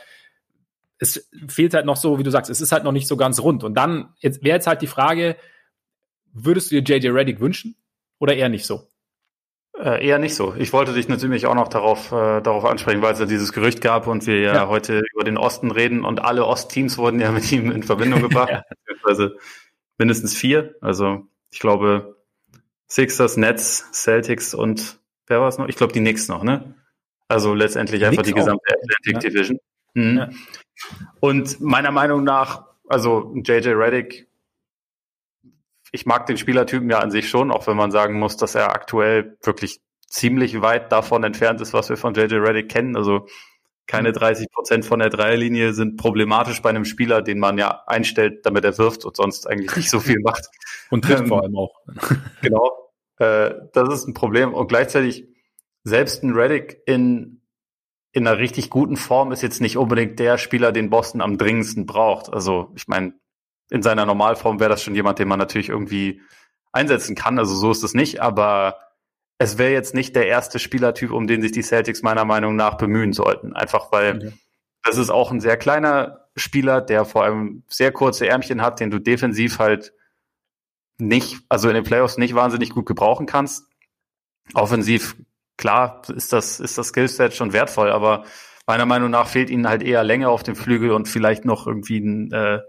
es 0.99 1.29
fehlt 1.47 1.73
halt 1.73 1.85
noch 1.85 1.97
so, 1.97 2.17
wie 2.17 2.23
du 2.23 2.31
sagst, 2.31 2.49
es 2.49 2.59
ist 2.59 2.71
halt 2.71 2.83
noch 2.83 2.91
nicht 2.91 3.07
so 3.07 3.17
ganz 3.17 3.39
rund. 3.39 3.63
Und 3.63 3.75
dann 3.75 4.09
wäre 4.21 4.55
jetzt 4.55 4.65
halt 4.65 4.81
die 4.81 4.87
Frage, 4.87 5.35
würdest 6.45 6.71
du 6.71 6.81
dir 6.81 6.97
JJ 6.97 7.09
Reddick 7.09 7.39
wünschen 7.39 7.75
oder 8.19 8.35
eher 8.35 8.49
nicht 8.49 8.65
so? 8.65 8.87
Äh, 9.77 10.05
eher 10.05 10.17
nicht 10.17 10.33
so. 10.33 10.55
Ich 10.57 10.73
wollte 10.73 10.93
dich 10.93 11.07
natürlich 11.07 11.45
auch 11.45 11.53
noch 11.53 11.67
darauf, 11.67 12.11
äh, 12.11 12.41
darauf 12.41 12.65
ansprechen, 12.65 13.01
weil 13.01 13.13
es 13.13 13.19
ja 13.19 13.25
dieses 13.25 13.53
Gerücht 13.53 13.79
gab 13.81 14.07
und 14.07 14.25
wir 14.25 14.39
ja, 14.39 14.53
ja, 14.53 14.67
heute 14.67 15.03
über 15.13 15.23
den 15.23 15.37
Osten 15.37 15.69
reden 15.69 16.03
und 16.03 16.19
alle 16.19 16.45
Ostteams 16.45 16.97
wurden 16.97 17.19
ja 17.19 17.31
mit 17.33 17.51
ihm 17.51 17.71
in 17.71 17.83
Verbindung 17.83 18.21
gebracht, 18.21 18.49
ja. 18.51 18.63
beziehungsweise 18.69 19.37
mindestens 19.97 20.35
vier. 20.35 20.75
Also 20.81 21.27
ich 21.51 21.59
glaube 21.59 22.17
Sixers, 22.87 23.37
Nets, 23.37 23.87
Celtics 23.93 24.53
und 24.53 24.99
wer 25.27 25.41
war 25.41 25.47
es 25.47 25.57
noch? 25.59 25.67
Ich 25.67 25.75
glaube 25.75 25.93
die 25.93 25.99
Knicks 25.99 26.27
noch, 26.27 26.43
ne? 26.43 26.73
Also 27.27 27.53
letztendlich 27.53 28.03
einfach 28.05 28.23
Knicks 28.23 28.29
die 28.29 28.39
gesamte 28.39 28.63
auch. 28.69 28.81
Atlantic 28.81 29.13
ja. 29.13 29.19
Division. 29.19 29.59
Mhm. 29.93 30.37
Und 31.19 31.59
meiner 31.59 31.91
Meinung 31.91 32.23
nach, 32.23 32.65
also 32.87 33.33
JJ 33.35 33.69
Reddick 33.69 34.26
ich 35.91 36.05
mag 36.05 36.25
den 36.25 36.37
Spielertypen 36.37 36.89
ja 36.89 36.99
an 36.99 37.11
sich 37.11 37.29
schon, 37.29 37.51
auch 37.51 37.67
wenn 37.67 37.77
man 37.77 37.91
sagen 37.91 38.19
muss, 38.19 38.37
dass 38.37 38.55
er 38.55 38.73
aktuell 38.73 39.37
wirklich 39.43 39.79
ziemlich 40.07 40.61
weit 40.61 40.91
davon 40.91 41.23
entfernt 41.23 41.61
ist, 41.61 41.73
was 41.73 41.89
wir 41.89 41.97
von 41.97 42.13
JJ 42.13 42.35
Reddick 42.35 42.69
kennen. 42.69 42.95
Also 42.95 43.27
keine 43.87 44.11
30 44.11 44.47
mhm. 44.47 44.53
Prozent 44.53 44.85
von 44.85 44.99
der 44.99 45.09
Dreierlinie 45.09 45.73
sind 45.73 45.97
problematisch 45.97 46.61
bei 46.61 46.69
einem 46.69 46.85
Spieler, 46.85 47.21
den 47.21 47.39
man 47.39 47.57
ja 47.57 47.83
einstellt, 47.87 48.45
damit 48.45 48.65
er 48.65 48.77
wirft 48.77 49.05
und 49.05 49.15
sonst 49.15 49.47
eigentlich 49.47 49.75
nicht 49.75 49.89
so 49.89 49.99
viel 49.99 50.19
macht. 50.19 50.45
Und 50.89 51.03
trifft 51.03 51.23
ähm, 51.23 51.27
vor 51.27 51.43
allem 51.43 51.57
auch. 51.57 51.75
genau. 52.41 52.93
Äh, 53.17 53.55
das 53.73 53.93
ist 53.93 54.07
ein 54.07 54.13
Problem. 54.13 54.53
Und 54.53 54.69
gleichzeitig 54.69 55.27
selbst 55.83 56.23
ein 56.23 56.33
Reddick 56.33 56.81
in, 56.85 57.41
in 58.13 58.25
einer 58.25 58.37
richtig 58.37 58.69
guten 58.69 58.95
Form 58.95 59.33
ist 59.33 59.41
jetzt 59.41 59.59
nicht 59.59 59.77
unbedingt 59.77 60.17
der 60.19 60.37
Spieler, 60.37 60.71
den 60.71 60.89
Boston 60.89 61.19
am 61.19 61.37
dringendsten 61.37 61.85
braucht. 61.85 62.31
Also 62.31 62.71
ich 62.75 62.87
meine, 62.87 63.15
in 63.69 63.83
seiner 63.83 64.05
Normalform 64.05 64.59
wäre 64.59 64.69
das 64.69 64.83
schon 64.83 64.95
jemand, 64.95 65.19
den 65.19 65.27
man 65.27 65.39
natürlich 65.39 65.69
irgendwie 65.69 66.21
einsetzen 66.71 67.15
kann. 67.15 67.39
Also 67.39 67.55
so 67.55 67.71
ist 67.71 67.83
es 67.83 67.93
nicht, 67.93 68.21
aber 68.21 68.77
es 69.37 69.57
wäre 69.57 69.71
jetzt 69.71 69.93
nicht 69.93 70.15
der 70.15 70.27
erste 70.27 70.59
Spielertyp, 70.59 71.11
um 71.11 71.27
den 71.27 71.41
sich 71.41 71.51
die 71.51 71.61
Celtics 71.61 72.01
meiner 72.01 72.25
Meinung 72.25 72.55
nach 72.55 72.75
bemühen 72.75 73.13
sollten. 73.13 73.53
Einfach 73.53 73.91
weil 73.91 74.17
okay. 74.17 74.33
das 74.83 74.97
ist 74.97 75.09
auch 75.09 75.31
ein 75.31 75.41
sehr 75.41 75.57
kleiner 75.57 76.27
Spieler, 76.35 76.81
der 76.81 77.05
vor 77.05 77.23
allem 77.23 77.63
sehr 77.67 77.91
kurze 77.91 78.27
Ärmchen 78.27 78.61
hat, 78.61 78.79
den 78.79 78.89
du 78.89 78.99
defensiv 78.99 79.59
halt 79.59 79.93
nicht, 80.97 81.39
also 81.49 81.67
in 81.67 81.75
den 81.75 81.83
Playoffs 81.83 82.17
nicht 82.17 82.35
wahnsinnig 82.35 82.71
gut 82.71 82.85
gebrauchen 82.85 83.25
kannst. 83.25 83.65
Offensiv, 84.53 85.15
klar, 85.57 86.01
ist 86.15 86.33
das, 86.33 86.59
ist 86.59 86.77
das 86.77 86.87
Skillset 86.87 87.33
schon 87.33 87.53
wertvoll, 87.53 87.91
aber 87.91 88.23
meiner 88.65 88.85
Meinung 88.85 89.11
nach 89.11 89.27
fehlt 89.27 89.49
ihnen 89.49 89.67
halt 89.67 89.83
eher 89.83 90.03
Länge 90.03 90.29
auf 90.29 90.43
dem 90.43 90.55
Flügel 90.55 90.91
und 90.91 91.07
vielleicht 91.07 91.45
noch 91.45 91.67
irgendwie 91.67 91.99
ein, 91.99 92.31
äh, 92.31 92.59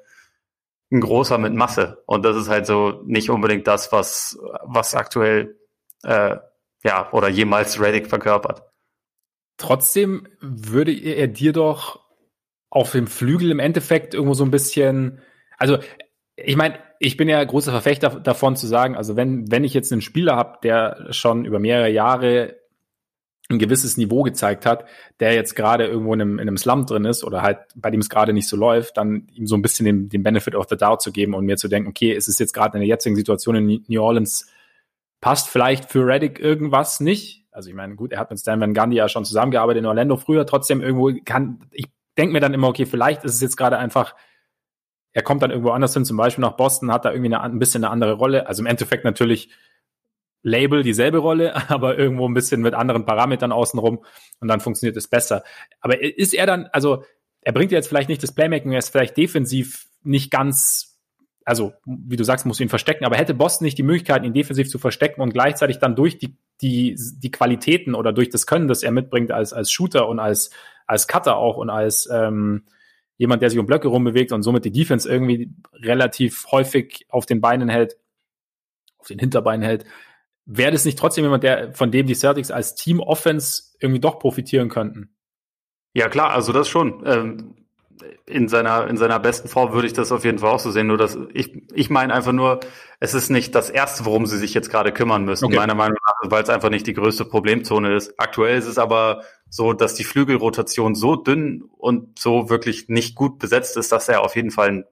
ein 0.90 1.00
großer 1.00 1.38
mit 1.38 1.54
Masse. 1.54 2.02
Und 2.06 2.24
das 2.24 2.36
ist 2.36 2.48
halt 2.48 2.66
so 2.66 3.02
nicht 3.04 3.30
unbedingt 3.30 3.66
das, 3.66 3.92
was, 3.92 4.38
was 4.64 4.94
aktuell 4.94 5.56
äh, 6.02 6.36
ja 6.84 7.12
oder 7.12 7.28
jemals 7.28 7.80
Reddick 7.80 8.06
verkörpert. 8.06 8.62
Trotzdem 9.58 10.28
würde 10.40 10.92
er 10.92 11.26
dir 11.26 11.52
doch 11.52 12.00
auf 12.70 12.92
dem 12.92 13.06
Flügel 13.06 13.50
im 13.50 13.58
Endeffekt 13.58 14.14
irgendwo 14.14 14.34
so 14.34 14.44
ein 14.44 14.50
bisschen, 14.50 15.20
also 15.56 15.78
ich 16.36 16.56
meine, 16.56 16.78
ich 17.00 17.16
bin 17.16 17.28
ja 17.28 17.42
großer 17.42 17.72
Verfechter 17.72 18.20
davon 18.20 18.56
zu 18.56 18.66
sagen, 18.66 18.96
also 18.96 19.16
wenn, 19.16 19.50
wenn 19.50 19.64
ich 19.64 19.74
jetzt 19.74 19.92
einen 19.92 20.02
Spieler 20.02 20.36
habe, 20.36 20.58
der 20.62 21.08
schon 21.10 21.44
über 21.44 21.58
mehrere 21.58 21.90
Jahre 21.90 22.56
ein 23.50 23.58
gewisses 23.58 23.96
Niveau 23.96 24.22
gezeigt 24.22 24.66
hat, 24.66 24.84
der 25.20 25.32
jetzt 25.34 25.56
gerade 25.56 25.86
irgendwo 25.86 26.12
in 26.12 26.20
einem, 26.20 26.38
in 26.38 26.48
einem 26.48 26.58
Slump 26.58 26.86
drin 26.86 27.04
ist 27.06 27.24
oder 27.24 27.42
halt 27.42 27.58
bei 27.74 27.90
dem 27.90 28.00
es 28.00 28.10
gerade 28.10 28.32
nicht 28.32 28.48
so 28.48 28.56
läuft, 28.56 28.96
dann 28.96 29.26
ihm 29.32 29.46
so 29.46 29.54
ein 29.54 29.62
bisschen 29.62 29.86
den, 29.86 30.08
den 30.08 30.22
Benefit 30.22 30.54
of 30.54 30.66
the 30.68 30.76
doubt 30.76 31.00
zu 31.00 31.12
geben 31.12 31.34
und 31.34 31.46
mir 31.46 31.56
zu 31.56 31.68
denken, 31.68 31.88
okay, 31.88 32.14
es 32.14 32.28
ist 32.28 32.40
jetzt 32.40 32.52
gerade 32.52 32.76
in 32.76 32.80
der 32.80 32.88
jetzigen 32.88 33.16
Situation 33.16 33.56
in 33.56 33.84
New 33.88 34.02
Orleans, 34.02 34.50
passt 35.20 35.48
vielleicht 35.48 35.90
für 35.90 36.06
Reddick 36.06 36.38
irgendwas 36.38 37.00
nicht. 37.00 37.46
Also 37.50 37.70
ich 37.70 37.74
meine, 37.74 37.96
gut, 37.96 38.12
er 38.12 38.20
hat 38.20 38.30
mit 38.30 38.38
Stan 38.38 38.60
Van 38.60 38.74
Gundy 38.74 38.96
ja 38.96 39.08
schon 39.08 39.24
zusammengearbeitet 39.24 39.80
in 39.80 39.86
Orlando 39.86 40.16
früher, 40.16 40.46
trotzdem 40.46 40.82
irgendwo 40.82 41.10
kann, 41.24 41.60
ich 41.72 41.86
denke 42.18 42.34
mir 42.34 42.40
dann 42.40 42.54
immer, 42.54 42.68
okay, 42.68 42.84
vielleicht 42.84 43.24
ist 43.24 43.34
es 43.34 43.40
jetzt 43.40 43.56
gerade 43.56 43.78
einfach, 43.78 44.14
er 45.12 45.22
kommt 45.22 45.42
dann 45.42 45.50
irgendwo 45.50 45.70
anders 45.70 45.94
hin, 45.94 46.04
zum 46.04 46.18
Beispiel 46.18 46.42
nach 46.42 46.52
Boston, 46.52 46.92
hat 46.92 47.06
da 47.06 47.12
irgendwie 47.12 47.34
eine, 47.34 47.40
ein 47.40 47.58
bisschen 47.58 47.82
eine 47.82 47.90
andere 47.90 48.12
Rolle. 48.12 48.46
Also 48.46 48.62
im 48.62 48.66
Endeffekt 48.66 49.04
natürlich 49.04 49.50
Label 50.42 50.82
dieselbe 50.82 51.18
Rolle, 51.18 51.54
aber 51.70 51.98
irgendwo 51.98 52.28
ein 52.28 52.34
bisschen 52.34 52.60
mit 52.60 52.74
anderen 52.74 53.04
Parametern 53.04 53.52
außenrum 53.52 54.04
und 54.40 54.48
dann 54.48 54.60
funktioniert 54.60 54.96
es 54.96 55.08
besser. 55.08 55.42
Aber 55.80 56.00
ist 56.02 56.34
er 56.34 56.46
dann, 56.46 56.66
also 56.72 57.04
er 57.40 57.52
bringt 57.52 57.72
jetzt 57.72 57.88
vielleicht 57.88 58.08
nicht 58.08 58.22
das 58.22 58.32
Playmaking, 58.32 58.72
er 58.72 58.78
ist 58.78 58.90
vielleicht 58.90 59.16
defensiv 59.16 59.88
nicht 60.02 60.30
ganz, 60.30 60.98
also 61.44 61.72
wie 61.86 62.16
du 62.16 62.24
sagst, 62.24 62.46
muss 62.46 62.60
ihn 62.60 62.68
verstecken, 62.68 63.04
aber 63.04 63.16
hätte 63.16 63.34
Boston 63.34 63.64
nicht 63.64 63.78
die 63.78 63.82
Möglichkeit, 63.82 64.24
ihn 64.24 64.34
defensiv 64.34 64.68
zu 64.68 64.78
verstecken 64.78 65.20
und 65.20 65.32
gleichzeitig 65.32 65.78
dann 65.78 65.96
durch 65.96 66.18
die, 66.18 66.36
die, 66.60 66.96
die 66.96 67.30
Qualitäten 67.30 67.94
oder 67.94 68.12
durch 68.12 68.28
das 68.28 68.46
Können, 68.46 68.68
das 68.68 68.82
er 68.82 68.90
mitbringt 68.90 69.32
als, 69.32 69.52
als 69.52 69.70
Shooter 69.70 70.08
und 70.08 70.18
als, 70.18 70.50
als 70.86 71.08
Cutter 71.08 71.36
auch 71.36 71.56
und 71.56 71.70
als 71.70 72.08
ähm, 72.12 72.64
jemand, 73.16 73.42
der 73.42 73.50
sich 73.50 73.58
um 73.58 73.66
Blöcke 73.66 73.88
rumbewegt 73.88 74.32
und 74.32 74.42
somit 74.42 74.64
die 74.64 74.72
Defense 74.72 75.08
irgendwie 75.08 75.50
relativ 75.72 76.46
häufig 76.50 77.06
auf 77.08 77.26
den 77.26 77.40
Beinen 77.40 77.68
hält, 77.68 77.96
auf 78.98 79.08
den 79.08 79.18
Hinterbeinen 79.18 79.62
hält, 79.62 79.84
wäre 80.48 80.72
das 80.72 80.84
nicht 80.84 80.98
trotzdem 80.98 81.24
jemand, 81.24 81.44
der, 81.44 81.72
von 81.74 81.92
dem 81.92 82.06
die 82.06 82.14
Celtics 82.14 82.50
als 82.50 82.74
Team 82.74 83.00
Offense 83.00 83.64
irgendwie 83.78 84.00
doch 84.00 84.18
profitieren 84.18 84.68
könnten? 84.68 85.14
Ja, 85.94 86.08
klar, 86.08 86.30
also 86.30 86.52
das 86.52 86.68
schon. 86.68 87.02
Ähm, 87.06 87.54
in 88.26 88.48
seiner, 88.48 88.86
in 88.88 88.96
seiner 88.96 89.18
besten 89.18 89.48
Form 89.48 89.72
würde 89.72 89.86
ich 89.86 89.92
das 89.92 90.12
auf 90.12 90.24
jeden 90.24 90.38
Fall 90.38 90.50
auch 90.50 90.58
so 90.58 90.70
sehen. 90.70 90.86
Nur 90.86 90.96
dass 90.96 91.18
ich, 91.34 91.62
ich 91.74 91.90
meine 91.90 92.14
einfach 92.14 92.32
nur, 92.32 92.60
es 93.00 93.14
ist 93.14 93.30
nicht 93.30 93.54
das 93.54 93.70
erste, 93.70 94.04
worum 94.04 94.26
sie 94.26 94.38
sich 94.38 94.54
jetzt 94.54 94.70
gerade 94.70 94.92
kümmern 94.92 95.24
müssen, 95.24 95.46
okay. 95.46 95.56
meiner 95.56 95.74
Meinung 95.74 95.98
nach, 96.06 96.30
weil 96.30 96.42
es 96.42 96.48
einfach 96.48 96.70
nicht 96.70 96.86
die 96.86 96.94
größte 96.94 97.24
Problemzone 97.24 97.94
ist. 97.94 98.14
Aktuell 98.18 98.58
ist 98.58 98.66
es 98.66 98.78
aber 98.78 99.22
so, 99.50 99.72
dass 99.72 99.94
die 99.94 100.04
Flügelrotation 100.04 100.94
so 100.94 101.16
dünn 101.16 101.64
und 101.76 102.18
so 102.18 102.48
wirklich 102.48 102.88
nicht 102.88 103.14
gut 103.14 103.38
besetzt 103.38 103.76
ist, 103.76 103.92
dass 103.92 104.08
er 104.08 104.22
auf 104.22 104.36
jeden 104.36 104.50
Fall 104.50 104.68
einen, 104.68 104.84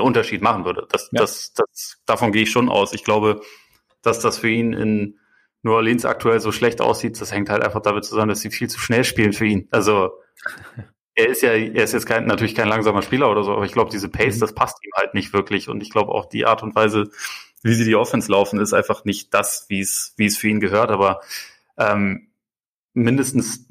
Unterschied 0.00 0.42
machen 0.42 0.66
würde. 0.66 0.86
Das, 0.90 1.08
ja. 1.12 1.20
das, 1.20 1.54
das, 1.54 1.96
davon 2.04 2.30
gehe 2.30 2.42
ich 2.42 2.50
schon 2.50 2.68
aus. 2.68 2.92
Ich 2.92 3.04
glaube, 3.04 3.40
dass 4.02 4.20
das 4.20 4.38
für 4.38 4.48
ihn 4.48 4.72
in 4.72 5.18
New 5.62 5.72
Orleans 5.72 6.04
aktuell 6.04 6.40
so 6.40 6.52
schlecht 6.52 6.80
aussieht, 6.80 7.20
das 7.20 7.32
hängt 7.32 7.50
halt 7.50 7.64
einfach 7.64 7.82
damit 7.82 8.04
zusammen, 8.04 8.28
dass 8.28 8.40
sie 8.40 8.50
viel 8.50 8.68
zu 8.68 8.78
schnell 8.78 9.04
spielen 9.04 9.32
für 9.32 9.46
ihn. 9.46 9.68
Also 9.70 10.12
er 11.14 11.28
ist 11.28 11.42
ja, 11.42 11.50
er 11.50 11.84
ist 11.84 11.92
jetzt 11.92 12.06
kein, 12.06 12.26
natürlich 12.26 12.54
kein 12.54 12.68
langsamer 12.68 13.02
Spieler 13.02 13.30
oder 13.30 13.42
so, 13.42 13.52
aber 13.52 13.64
ich 13.64 13.72
glaube, 13.72 13.90
diese 13.90 14.08
Pace, 14.08 14.36
mhm. 14.36 14.40
das 14.40 14.54
passt 14.54 14.78
ihm 14.84 14.92
halt 14.94 15.14
nicht 15.14 15.32
wirklich. 15.32 15.68
Und 15.68 15.82
ich 15.82 15.90
glaube 15.90 16.12
auch 16.12 16.26
die 16.26 16.46
Art 16.46 16.62
und 16.62 16.76
Weise, 16.76 17.10
wie 17.62 17.74
sie 17.74 17.84
die 17.84 17.96
Offense 17.96 18.30
laufen, 18.30 18.60
ist 18.60 18.72
einfach 18.72 19.04
nicht 19.04 19.34
das, 19.34 19.66
wie 19.68 19.80
es, 19.80 20.14
wie 20.16 20.26
es 20.26 20.38
für 20.38 20.48
ihn 20.48 20.60
gehört. 20.60 20.90
Aber 20.90 21.20
ähm, 21.76 22.28
mindestens, 22.94 23.68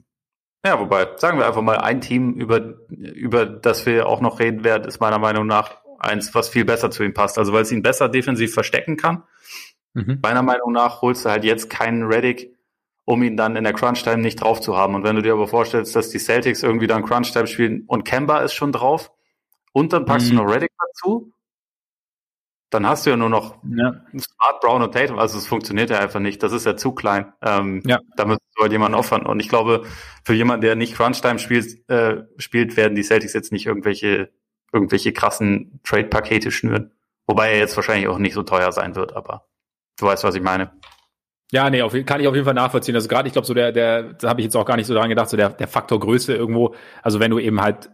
ja, 0.66 0.78
wobei, 0.78 1.08
sagen 1.16 1.40
wir 1.40 1.48
einfach 1.48 1.62
mal, 1.62 1.78
ein 1.78 2.02
Team, 2.02 2.34
über, 2.34 2.76
über 2.90 3.46
das 3.46 3.86
wir 3.86 4.08
auch 4.08 4.20
noch 4.20 4.42
reden 4.42 4.66
werden, 4.66 4.86
ist 4.86 5.00
meiner 5.00 5.20
Meinung 5.20 5.48
nach 5.48 5.78
eins, 6.00 6.36
was 6.36 6.50
viel 6.50 6.66
besser 6.66 6.92
zu 6.92 7.04
ihm 7.04 7.14
passt. 7.14 7.38
Also 7.38 7.54
weil 7.54 7.62
es 7.62 7.72
ihn 7.72 7.82
besser 7.82 8.10
defensiv 8.10 8.54
verstecken 8.54 8.98
kann 8.98 9.24
Mhm. 9.98 10.20
Meiner 10.22 10.44
Meinung 10.44 10.72
nach 10.74 11.02
holst 11.02 11.26
du 11.26 11.30
halt 11.30 11.44
jetzt 11.44 11.72
keinen 11.72 12.04
Reddick, 12.04 12.56
um 13.06 13.24
ihn 13.24 13.36
dann 13.36 13.56
in 13.56 13.64
der 13.64 13.74
Crunch-Time 13.74 14.22
nicht 14.22 14.36
drauf 14.36 14.62
zu 14.62 14.78
haben. 14.78 14.94
Und 14.94 15.04
wenn 15.04 15.16
du 15.16 15.24
dir 15.24 15.34
aber 15.34 15.48
vorstellst, 15.48 15.96
dass 15.96 16.10
die 16.10 16.20
Celtics 16.20 16.62
irgendwie 16.62 16.86
dann 16.86 17.04
Crunch-Time 17.04 17.48
spielen 17.48 17.84
und 17.88 18.04
Kemba 18.04 18.42
ist 18.42 18.54
schon 18.54 18.72
drauf 18.72 19.12
und 19.74 19.94
dann 19.94 20.06
packst 20.06 20.32
mhm. 20.32 20.38
du 20.38 20.44
noch 20.44 20.54
Reddick 20.54 20.72
dazu, 20.80 21.34
dann 22.70 22.86
hast 22.86 23.06
du 23.06 23.10
ja 23.10 23.18
nur 23.18 23.30
noch 23.30 23.56
ja. 23.64 24.02
Smart, 24.12 24.62
Brown 24.62 24.84
und 24.84 24.94
Tatum. 24.94 25.18
Also 25.18 25.40
es 25.40 25.48
funktioniert 25.48 25.90
ja 25.90 26.00
einfach 26.00 26.20
nicht. 26.20 26.44
Das 26.44 26.52
ist 26.52 26.66
ja 26.66 26.76
zu 26.76 26.92
klein. 26.92 27.34
Ähm, 27.42 27.82
ja. 27.86 28.00
Da 28.18 28.26
müsstest 28.26 28.52
du 28.56 28.62
halt 28.62 28.72
jemanden 28.72 28.98
opfern. 28.98 29.26
Und 29.26 29.40
ich 29.40 29.50
glaube, 29.50 29.86
für 30.24 30.34
jemanden, 30.34 30.62
der 30.62 30.76
nicht 30.76 30.96
Crunch-Time 30.96 31.40
spielt, 31.40 31.90
äh, 31.90 32.24
spielt, 32.38 32.78
werden 32.78 32.94
die 32.94 33.04
Celtics 33.04 33.34
jetzt 33.34 33.52
nicht 33.52 33.66
irgendwelche, 33.66 34.30
irgendwelche 34.72 35.12
krassen 35.12 35.80
Trade-Pakete 35.86 36.52
schnüren. 36.52 36.92
Wobei 37.26 37.54
er 37.54 37.58
jetzt 37.58 37.76
wahrscheinlich 37.78 38.10
auch 38.10 38.20
nicht 38.20 38.34
so 38.34 38.44
teuer 38.44 38.72
sein 38.72 38.96
wird, 38.96 39.16
aber 39.16 39.48
Du 39.98 40.06
weißt, 40.06 40.24
was 40.24 40.36
ich 40.36 40.42
meine. 40.42 40.72
Ja, 41.52 41.70
nee, 41.70 41.82
auf, 41.82 41.94
kann 42.06 42.20
ich 42.20 42.28
auf 42.28 42.36
jeden 42.36 42.46
Fall 42.46 42.54
nachvollziehen. 42.54 42.96
Also 42.96 43.08
gerade, 43.08 43.28
ich 43.28 43.34
glaube, 43.34 43.48
so 43.48 43.54
der, 43.54 43.72
der, 43.72 44.14
da 44.14 44.30
habe 44.30 44.42
ich 44.42 44.46
jetzt 44.46 44.56
auch 44.56 44.66
gar 44.66 44.76
nicht 44.76 44.86
so 44.86 44.94
dran 44.94 45.10
gedacht, 45.10 45.30
so 45.30 45.38
der, 45.38 45.50
der 45.50 45.68
Faktor 45.68 46.00
Größe 46.00 46.36
irgendwo. 46.36 46.76
Also 47.02 47.20
wenn 47.20 47.32
du 47.32 47.40
eben 47.40 47.62
halt, 47.62 47.90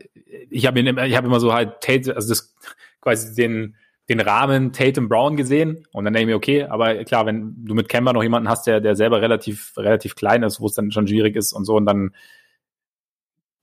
ich 0.49 0.65
habe 0.65 0.79
ich 0.79 1.15
hab 1.15 1.25
immer 1.25 1.39
so 1.39 1.53
halt 1.53 1.81
Tate, 1.81 2.15
also 2.15 2.29
das 2.29 2.55
quasi 2.99 3.35
den, 3.35 3.75
den 4.09 4.19
Rahmen 4.19 4.73
Tatum 4.73 5.07
Brown 5.07 5.37
gesehen 5.37 5.85
und 5.91 6.03
dann 6.05 6.13
denke 6.13 6.23
ich 6.23 6.33
mir, 6.33 6.35
okay, 6.35 6.63
aber 6.63 7.03
klar, 7.05 7.25
wenn 7.25 7.63
du 7.63 7.75
mit 7.75 7.89
Kemba 7.89 8.11
noch 8.11 8.23
jemanden 8.23 8.49
hast, 8.49 8.65
der, 8.65 8.81
der 8.81 8.95
selber 8.95 9.21
relativ, 9.21 9.77
relativ 9.77 10.15
klein 10.15 10.41
ist, 10.43 10.59
wo 10.59 10.65
es 10.65 10.73
dann 10.73 10.91
schon 10.91 11.07
schwierig 11.07 11.35
ist 11.35 11.53
und 11.53 11.65
so, 11.65 11.75
und 11.75 11.85
dann 11.85 12.13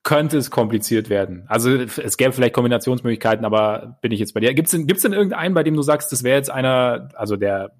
könnte 0.03 0.39
es 0.39 0.51
kompliziert 0.51 1.11
werden. 1.11 1.45
Also 1.49 1.71
es 1.71 2.17
gäbe 2.17 2.33
vielleicht 2.33 2.55
Kombinationsmöglichkeiten, 2.55 3.45
aber 3.45 3.99
bin 4.01 4.13
ich 4.13 4.21
jetzt 4.21 4.33
bei 4.33 4.41
dir. 4.41 4.55
Gibt 4.55 4.69
es 4.69 4.73
denn, 4.73 4.87
gibt's 4.87 5.03
denn 5.03 5.13
irgendeinen, 5.13 5.55
bei 5.55 5.63
dem 5.63 5.75
du 5.75 5.83
sagst, 5.83 6.11
das 6.11 6.23
wäre 6.23 6.39
jetzt 6.39 6.51
einer, 6.51 7.11
also 7.15 7.37
der, 7.37 7.73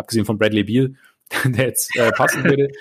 abgesehen 0.00 0.26
von 0.26 0.38
Bradley 0.38 0.64
Beal, 0.64 0.94
der 1.44 1.66
jetzt 1.66 1.96
äh, 1.96 2.10
passen 2.12 2.44
würde? 2.44 2.68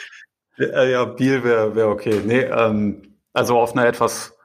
Ja, 0.58 0.84
ja 0.84 1.06
Beal 1.06 1.46
wäre 1.46 1.74
wär 1.74 1.88
okay. 1.88 2.22
Nee, 2.26 2.42
ähm, 2.42 3.16
also 3.32 3.58
auf 3.58 3.72
einer 3.72 3.86
etwas 3.86 4.38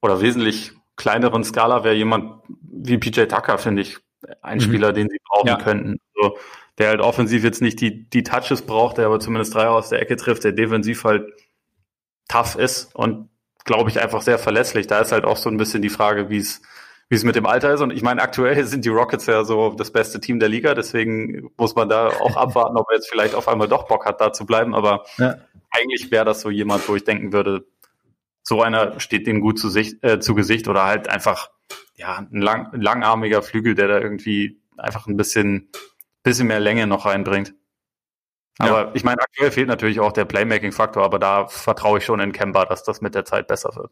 oder 0.00 0.20
wesentlich 0.20 0.70
kleineren 0.94 1.42
Skala 1.42 1.82
wäre 1.82 1.96
jemand 1.96 2.40
wie 2.60 2.98
PJ 2.98 3.22
Tucker, 3.22 3.58
finde 3.58 3.82
ich, 3.82 3.98
ein 4.42 4.58
mhm. 4.58 4.62
Spieler, 4.62 4.92
den 4.92 5.08
sie 5.08 5.18
brauchen 5.28 5.48
ja. 5.48 5.56
könnten. 5.56 5.96
Also, 6.14 6.38
der 6.78 6.90
halt 6.90 7.00
offensiv 7.00 7.42
jetzt 7.42 7.62
nicht 7.62 7.80
die, 7.80 8.08
die 8.08 8.22
Touches 8.22 8.62
braucht, 8.62 8.98
der 8.98 9.06
aber 9.06 9.18
zumindest 9.18 9.54
drei 9.54 9.66
aus 9.66 9.88
der 9.88 10.00
Ecke 10.00 10.14
trifft, 10.16 10.44
der 10.44 10.52
defensiv 10.52 11.02
halt 11.02 11.32
tough 12.28 12.54
ist 12.56 12.94
und 12.94 13.28
glaube 13.64 13.90
ich 13.90 14.00
einfach 14.00 14.22
sehr 14.22 14.38
verlässlich. 14.38 14.86
Da 14.86 15.00
ist 15.00 15.12
halt 15.12 15.24
auch 15.24 15.36
so 15.36 15.48
ein 15.48 15.56
bisschen 15.56 15.82
die 15.82 15.88
Frage, 15.88 16.30
wie 16.30 16.38
es 16.38 16.62
wie 17.08 17.14
es 17.14 17.24
mit 17.24 17.36
dem 17.36 17.46
Alter 17.46 17.72
ist. 17.72 17.80
Und 17.80 17.92
ich 17.92 18.02
meine, 18.02 18.22
aktuell 18.22 18.64
sind 18.64 18.84
die 18.84 18.90
Rockets 18.90 19.26
ja 19.26 19.44
so 19.44 19.70
das 19.70 19.92
beste 19.92 20.20
Team 20.20 20.40
der 20.40 20.48
Liga, 20.48 20.74
deswegen 20.74 21.50
muss 21.56 21.74
man 21.74 21.88
da 21.88 22.08
auch 22.08 22.36
abwarten, 22.36 22.76
ob 22.76 22.90
er 22.90 22.96
jetzt 22.96 23.08
vielleicht 23.08 23.34
auf 23.34 23.48
einmal 23.48 23.68
doch 23.68 23.86
Bock 23.86 24.06
hat, 24.06 24.20
da 24.20 24.32
zu 24.32 24.46
bleiben. 24.46 24.74
Aber 24.74 25.04
ja. 25.18 25.36
eigentlich 25.70 26.10
wäre 26.10 26.24
das 26.24 26.40
so 26.40 26.50
jemand, 26.50 26.88
wo 26.88 26.96
ich 26.96 27.04
denken 27.04 27.32
würde, 27.32 27.66
so 28.42 28.62
einer 28.62 29.00
steht 29.00 29.26
denen 29.26 29.40
gut 29.40 29.58
zu, 29.58 29.68
sich, 29.68 30.02
äh, 30.02 30.20
zu 30.20 30.34
Gesicht 30.34 30.68
oder 30.68 30.84
halt 30.84 31.08
einfach 31.08 31.50
ja 31.96 32.26
ein, 32.30 32.40
lang, 32.40 32.70
langarmiger 32.72 33.42
Flügel, 33.42 33.74
der 33.74 33.88
da 33.88 33.98
irgendwie 33.98 34.60
einfach 34.76 35.06
ein 35.06 35.16
bisschen, 35.16 35.70
bisschen 36.22 36.46
mehr 36.46 36.60
Länge 36.60 36.86
noch 36.86 37.06
reinbringt. 37.06 37.54
Aber 38.58 38.86
ja. 38.86 38.90
ich 38.94 39.04
meine, 39.04 39.20
aktuell 39.20 39.50
fehlt 39.50 39.68
natürlich 39.68 40.00
auch 40.00 40.12
der 40.12 40.24
Playmaking-Faktor, 40.24 41.04
aber 41.04 41.18
da 41.18 41.46
vertraue 41.46 41.98
ich 41.98 42.04
schon 42.04 42.20
in 42.20 42.32
Kemba, 42.32 42.64
dass 42.64 42.84
das 42.84 43.00
mit 43.00 43.14
der 43.14 43.24
Zeit 43.24 43.48
besser 43.48 43.74
wird. 43.76 43.90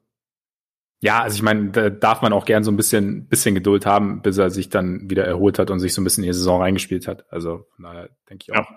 Ja, 1.05 1.21
also 1.23 1.37
ich 1.37 1.43
meine, 1.43 1.71
da 1.71 1.91
darf 1.91 2.23
man 2.23 2.33
auch 2.33 2.47
gern 2.47 2.65
so 2.65 2.71
ein 2.71 2.79
bisschen, 2.79 3.29
bisschen 3.29 3.55
Geduld 3.55 3.85
haben, 3.85 4.23
bis 4.23 4.39
er 4.39 4.49
sich 4.49 4.71
dann 4.71 5.11
wieder 5.11 5.27
erholt 5.27 5.59
hat 5.59 5.71
und 5.71 5.79
sich 5.79 5.93
so 5.93 6.01
ein 6.01 6.05
bisschen 6.05 6.25
in 6.25 6.31
die 6.31 6.35
Saison 6.35 6.63
reingespielt 6.63 7.07
hat. 7.07 7.31
Also 7.31 7.67
von 7.77 7.85
daher 7.85 8.09
denke 8.31 8.47
ich 8.49 8.53
auch. 8.53 8.71
Ja. 8.71 8.77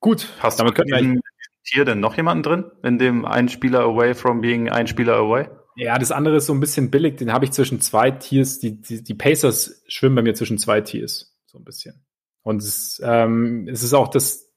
Gut, 0.00 0.26
hast 0.40 0.58
damit 0.58 0.74
können 0.74 0.88
wir 0.88 1.20
hier 1.64 1.84
denn 1.84 2.00
noch 2.00 2.16
jemanden 2.16 2.44
drin, 2.44 2.64
in 2.82 2.96
dem 2.96 3.26
ein 3.26 3.50
Spieler 3.50 3.80
away 3.80 4.14
from 4.14 4.40
being 4.40 4.70
ein 4.70 4.86
Spieler 4.86 5.16
away? 5.16 5.50
Ja, 5.76 5.98
das 5.98 6.12
andere 6.12 6.36
ist 6.36 6.46
so 6.46 6.54
ein 6.54 6.60
bisschen 6.60 6.90
billig, 6.90 7.16
den 7.16 7.30
habe 7.30 7.44
ich 7.44 7.50
zwischen 7.50 7.82
zwei 7.82 8.10
Tiers, 8.10 8.58
die, 8.58 8.80
die, 8.80 9.04
die 9.04 9.14
Pacers 9.14 9.82
schwimmen 9.86 10.16
bei 10.16 10.22
mir 10.22 10.34
zwischen 10.34 10.56
zwei 10.56 10.80
Tiers, 10.80 11.36
so 11.44 11.58
ein 11.58 11.64
bisschen. 11.64 12.06
Und 12.40 12.62
es, 12.62 13.02
ähm, 13.04 13.68
es 13.70 13.82
ist 13.82 13.92
auch 13.92 14.08
das, 14.08 14.47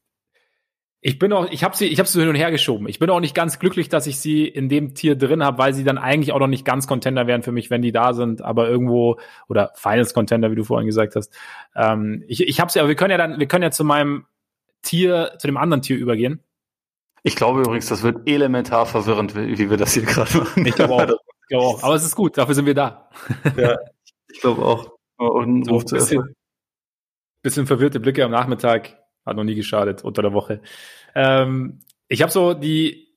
ich 1.03 1.17
bin 1.17 1.33
auch, 1.33 1.47
ich 1.49 1.63
habe 1.63 1.75
sie, 1.75 1.87
ich 1.87 1.97
habe 1.97 2.07
sie 2.07 2.19
hin 2.19 2.29
und 2.29 2.35
her 2.35 2.51
geschoben. 2.51 2.87
Ich 2.87 2.99
bin 2.99 3.09
auch 3.09 3.19
nicht 3.19 3.33
ganz 3.33 3.57
glücklich, 3.57 3.89
dass 3.89 4.05
ich 4.05 4.19
sie 4.19 4.47
in 4.47 4.69
dem 4.69 4.93
Tier 4.93 5.15
drin 5.15 5.43
habe, 5.43 5.57
weil 5.57 5.73
sie 5.73 5.83
dann 5.83 5.97
eigentlich 5.97 6.31
auch 6.31 6.39
noch 6.39 6.47
nicht 6.47 6.63
ganz 6.63 6.85
Contender 6.85 7.25
wären 7.25 7.41
für 7.41 7.51
mich, 7.51 7.71
wenn 7.71 7.81
die 7.81 7.91
da 7.91 8.13
sind, 8.13 8.43
aber 8.43 8.69
irgendwo 8.69 9.19
oder 9.49 9.71
Finals 9.75 10.13
Contender, 10.13 10.51
wie 10.51 10.55
du 10.55 10.63
vorhin 10.63 10.85
gesagt 10.85 11.15
hast. 11.15 11.33
Ähm, 11.75 12.23
ich, 12.27 12.47
ich 12.47 12.59
habe 12.59 12.71
sie, 12.71 12.79
aber 12.79 12.87
wir 12.87 12.95
können 12.95 13.09
ja 13.09 13.17
dann, 13.17 13.39
wir 13.39 13.47
können 13.47 13.63
ja 13.63 13.71
zu 13.71 13.83
meinem 13.83 14.27
Tier, 14.83 15.33
zu 15.39 15.47
dem 15.47 15.57
anderen 15.57 15.81
Tier 15.81 15.97
übergehen. 15.97 16.43
Ich 17.23 17.35
glaube 17.35 17.61
übrigens, 17.61 17.87
das 17.87 18.03
wird 18.03 18.27
elementar 18.29 18.85
verwirrend, 18.85 19.35
wie 19.35 19.69
wir 19.71 19.77
das 19.77 19.93
hier 19.93 20.03
gerade 20.03 20.37
machen. 20.37 20.65
Ich 20.65 20.75
glaube 20.75 20.93
auch. 20.93 21.01
Ich 21.09 21.47
glaube 21.47 21.65
auch. 21.65 21.83
Aber 21.83 21.95
es 21.95 22.05
ist 22.05 22.15
gut, 22.15 22.37
dafür 22.37 22.53
sind 22.53 22.67
wir 22.67 22.75
da. 22.75 23.09
Ja, 23.57 23.75
ich 24.31 24.39
glaube 24.39 24.63
auch. 24.63 24.91
Und 25.17 25.65
so 25.65 25.79
ein 25.79 25.85
bisschen, 25.85 26.35
bisschen 27.41 27.65
verwirrte 27.65 27.99
Blicke 27.99 28.23
am 28.23 28.31
Nachmittag 28.31 29.00
hat 29.25 29.35
noch 29.35 29.43
nie 29.43 29.55
geschadet 29.55 30.03
unter 30.03 30.21
der 30.21 30.33
Woche. 30.33 30.61
Ähm, 31.15 31.79
ich 32.07 32.21
habe 32.21 32.31
so 32.31 32.53
die 32.53 33.07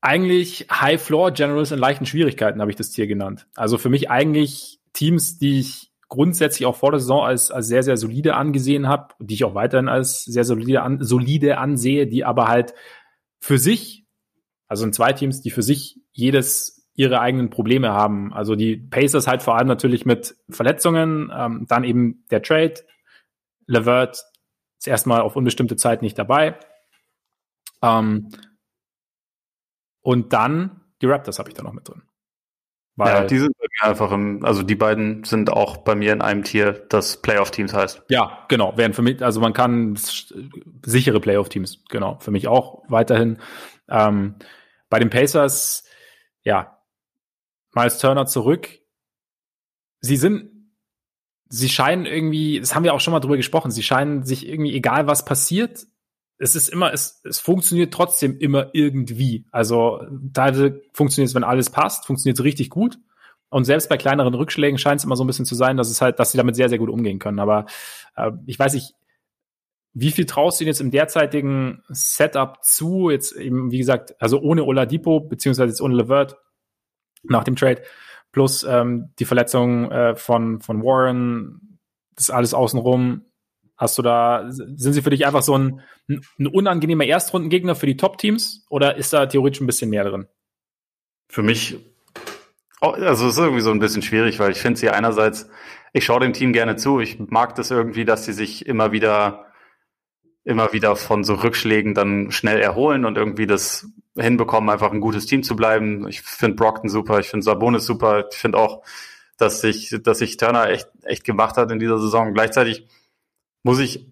eigentlich 0.00 0.66
High 0.70 1.02
Floor 1.02 1.30
Generals 1.30 1.72
in 1.72 1.78
leichten 1.78 2.04
Schwierigkeiten, 2.04 2.60
habe 2.60 2.70
ich 2.70 2.76
das 2.76 2.90
Tier 2.90 3.06
genannt. 3.06 3.46
Also 3.54 3.78
für 3.78 3.88
mich 3.88 4.10
eigentlich 4.10 4.80
Teams, 4.92 5.38
die 5.38 5.60
ich 5.60 5.90
grundsätzlich 6.08 6.66
auch 6.66 6.76
vor 6.76 6.90
der 6.90 7.00
Saison 7.00 7.24
als, 7.24 7.50
als 7.50 7.66
sehr, 7.66 7.82
sehr 7.82 7.96
solide 7.96 8.36
angesehen 8.36 8.86
habe, 8.86 9.14
die 9.18 9.34
ich 9.34 9.44
auch 9.44 9.54
weiterhin 9.54 9.88
als 9.88 10.24
sehr 10.24 10.44
solide, 10.44 10.82
an, 10.82 11.02
solide 11.02 11.58
ansehe, 11.58 12.06
die 12.06 12.24
aber 12.24 12.48
halt 12.48 12.74
für 13.40 13.58
sich, 13.58 14.04
also 14.68 14.84
in 14.84 14.92
zwei 14.92 15.12
Teams, 15.12 15.40
die 15.40 15.50
für 15.50 15.62
sich 15.62 16.00
jedes 16.12 16.86
ihre 16.94 17.20
eigenen 17.20 17.50
Probleme 17.50 17.92
haben. 17.92 18.32
Also 18.32 18.54
die 18.54 18.76
Pacers 18.76 19.26
halt 19.26 19.42
vor 19.42 19.56
allem 19.56 19.66
natürlich 19.66 20.06
mit 20.06 20.36
Verletzungen, 20.48 21.32
ähm, 21.34 21.66
dann 21.68 21.82
eben 21.82 22.24
der 22.30 22.42
Trade. 22.42 22.74
Levert 23.66 24.22
ist 24.84 24.88
erstmal 24.88 25.22
auf 25.22 25.34
unbestimmte 25.34 25.76
Zeit 25.76 26.02
nicht 26.02 26.18
dabei. 26.18 26.58
Ähm, 27.82 28.28
und 30.02 30.32
dann 30.34 30.82
die 31.00 31.06
Raptors 31.06 31.38
habe 31.38 31.48
ich 31.48 31.54
da 31.54 31.62
noch 31.62 31.72
mit 31.72 31.88
drin. 31.88 32.02
Weil, 32.96 33.14
ja, 33.14 33.24
die 33.24 33.38
sind 33.38 33.56
bei 33.58 33.66
mir 33.66 33.90
einfach 33.90 34.12
im, 34.12 34.44
also 34.44 34.62
die 34.62 34.76
beiden 34.76 35.24
sind 35.24 35.50
auch 35.50 35.78
bei 35.78 35.94
mir 35.94 36.12
in 36.12 36.22
einem 36.22 36.44
Tier, 36.44 36.72
das 36.72 37.20
Playoff-Teams 37.20 37.74
heißt. 37.74 38.02
Ja, 38.08 38.44
genau, 38.48 38.76
wären 38.76 38.92
für 38.92 39.02
mich, 39.02 39.22
also 39.22 39.40
man 39.40 39.52
kann 39.52 39.98
sichere 40.86 41.18
Playoff-Teams, 41.18 41.84
genau, 41.88 42.18
für 42.20 42.30
mich 42.30 42.46
auch 42.46 42.84
weiterhin. 42.88 43.38
Ähm, 43.88 44.36
bei 44.90 45.00
den 45.00 45.10
Pacers, 45.10 45.84
ja, 46.42 46.78
Miles 47.72 47.98
Turner 47.98 48.26
zurück. 48.26 48.68
Sie 50.00 50.16
sind, 50.16 50.53
sie 51.54 51.68
scheinen 51.68 52.04
irgendwie, 52.04 52.58
das 52.58 52.74
haben 52.74 52.82
wir 52.82 52.94
auch 52.94 53.00
schon 53.00 53.12
mal 53.12 53.20
drüber 53.20 53.36
gesprochen, 53.36 53.70
sie 53.70 53.82
scheinen 53.82 54.24
sich 54.24 54.48
irgendwie, 54.48 54.74
egal 54.74 55.06
was 55.06 55.24
passiert, 55.24 55.86
es 56.36 56.56
ist 56.56 56.68
immer, 56.68 56.92
es, 56.92 57.20
es 57.24 57.38
funktioniert 57.38 57.94
trotzdem 57.94 58.36
immer 58.38 58.70
irgendwie. 58.72 59.46
Also 59.52 60.00
teilweise 60.32 60.82
funktioniert 60.92 61.28
es, 61.28 61.34
wenn 61.34 61.44
alles 61.44 61.70
passt, 61.70 62.06
funktioniert 62.06 62.38
es 62.38 62.44
richtig 62.44 62.70
gut. 62.70 62.98
Und 63.50 63.64
selbst 63.64 63.88
bei 63.88 63.96
kleineren 63.96 64.34
Rückschlägen 64.34 64.78
scheint 64.78 64.98
es 64.98 65.04
immer 65.04 65.14
so 65.14 65.22
ein 65.22 65.28
bisschen 65.28 65.44
zu 65.44 65.54
sein, 65.54 65.76
dass 65.76 65.90
es 65.90 66.00
halt, 66.00 66.18
dass 66.18 66.32
sie 66.32 66.38
damit 66.38 66.56
sehr, 66.56 66.68
sehr 66.68 66.78
gut 66.78 66.90
umgehen 66.90 67.20
können. 67.20 67.38
Aber 67.38 67.66
äh, 68.16 68.32
ich 68.46 68.58
weiß 68.58 68.74
nicht, 68.74 68.94
wie 69.92 70.10
viel 70.10 70.26
traust 70.26 70.58
du 70.58 70.64
ihnen 70.64 70.70
jetzt 70.70 70.80
im 70.80 70.90
derzeitigen 70.90 71.84
Setup 71.88 72.64
zu? 72.64 73.10
Jetzt 73.10 73.36
eben, 73.36 73.70
wie 73.70 73.78
gesagt, 73.78 74.20
also 74.20 74.40
ohne 74.40 74.64
Oladipo, 74.64 75.20
beziehungsweise 75.20 75.68
jetzt 75.68 75.80
ohne 75.80 75.94
Levert 75.94 76.36
nach 77.22 77.44
dem 77.44 77.54
Trade, 77.54 77.80
plus 78.34 78.64
ähm, 78.64 79.10
die 79.20 79.24
Verletzung 79.24 79.90
äh, 79.92 80.16
von, 80.16 80.60
von 80.60 80.82
Warren, 80.82 81.78
das 82.16 82.30
alles 82.30 82.52
außenrum. 82.52 83.22
Hast 83.76 83.96
du 83.96 84.02
da, 84.02 84.46
sind 84.48 84.92
sie 84.92 85.02
für 85.02 85.10
dich 85.10 85.24
einfach 85.24 85.42
so 85.42 85.56
ein, 85.56 85.80
ein 86.08 86.46
unangenehmer 86.48 87.04
Erstrundengegner 87.04 87.76
für 87.76 87.86
die 87.86 87.96
Top-Teams 87.96 88.66
oder 88.68 88.96
ist 88.96 89.12
da 89.12 89.26
theoretisch 89.26 89.60
ein 89.60 89.66
bisschen 89.66 89.90
mehr 89.90 90.04
drin? 90.04 90.26
Für 91.28 91.42
mich, 91.42 91.78
oh, 92.80 92.90
also 92.90 93.26
es 93.26 93.34
ist 93.34 93.38
irgendwie 93.38 93.62
so 93.62 93.70
ein 93.70 93.78
bisschen 93.78 94.02
schwierig, 94.02 94.40
weil 94.40 94.50
ich 94.50 94.58
finde 94.58 94.80
sie 94.80 94.90
einerseits, 94.90 95.48
ich 95.92 96.04
schaue 96.04 96.20
dem 96.20 96.32
Team 96.32 96.52
gerne 96.52 96.74
zu, 96.74 96.98
ich 96.98 97.18
mag 97.20 97.54
das 97.54 97.70
irgendwie, 97.70 98.04
dass 98.04 98.24
sie 98.24 98.32
sich 98.32 98.66
immer 98.66 98.90
wieder, 98.90 99.46
immer 100.42 100.72
wieder 100.72 100.96
von 100.96 101.22
so 101.22 101.34
Rückschlägen 101.34 101.94
dann 101.94 102.32
schnell 102.32 102.60
erholen 102.60 103.04
und 103.04 103.16
irgendwie 103.16 103.46
das 103.46 103.88
hinbekommen, 104.16 104.70
einfach 104.70 104.92
ein 104.92 105.00
gutes 105.00 105.26
Team 105.26 105.42
zu 105.42 105.56
bleiben. 105.56 106.08
Ich 106.08 106.22
finde 106.22 106.56
Brockton 106.56 106.88
super, 106.88 107.18
ich 107.18 107.28
finde 107.28 107.44
Sabonis 107.44 107.84
super, 107.84 108.26
ich 108.30 108.36
finde 108.36 108.58
auch, 108.58 108.82
dass 109.36 109.60
sich, 109.60 109.96
dass 110.02 110.18
sich 110.18 110.36
Turner 110.36 110.68
echt, 110.68 110.88
echt 111.02 111.24
gemacht 111.24 111.56
hat 111.56 111.70
in 111.70 111.78
dieser 111.78 111.98
Saison. 111.98 112.32
Gleichzeitig 112.32 112.86
muss 113.62 113.80
ich 113.80 114.06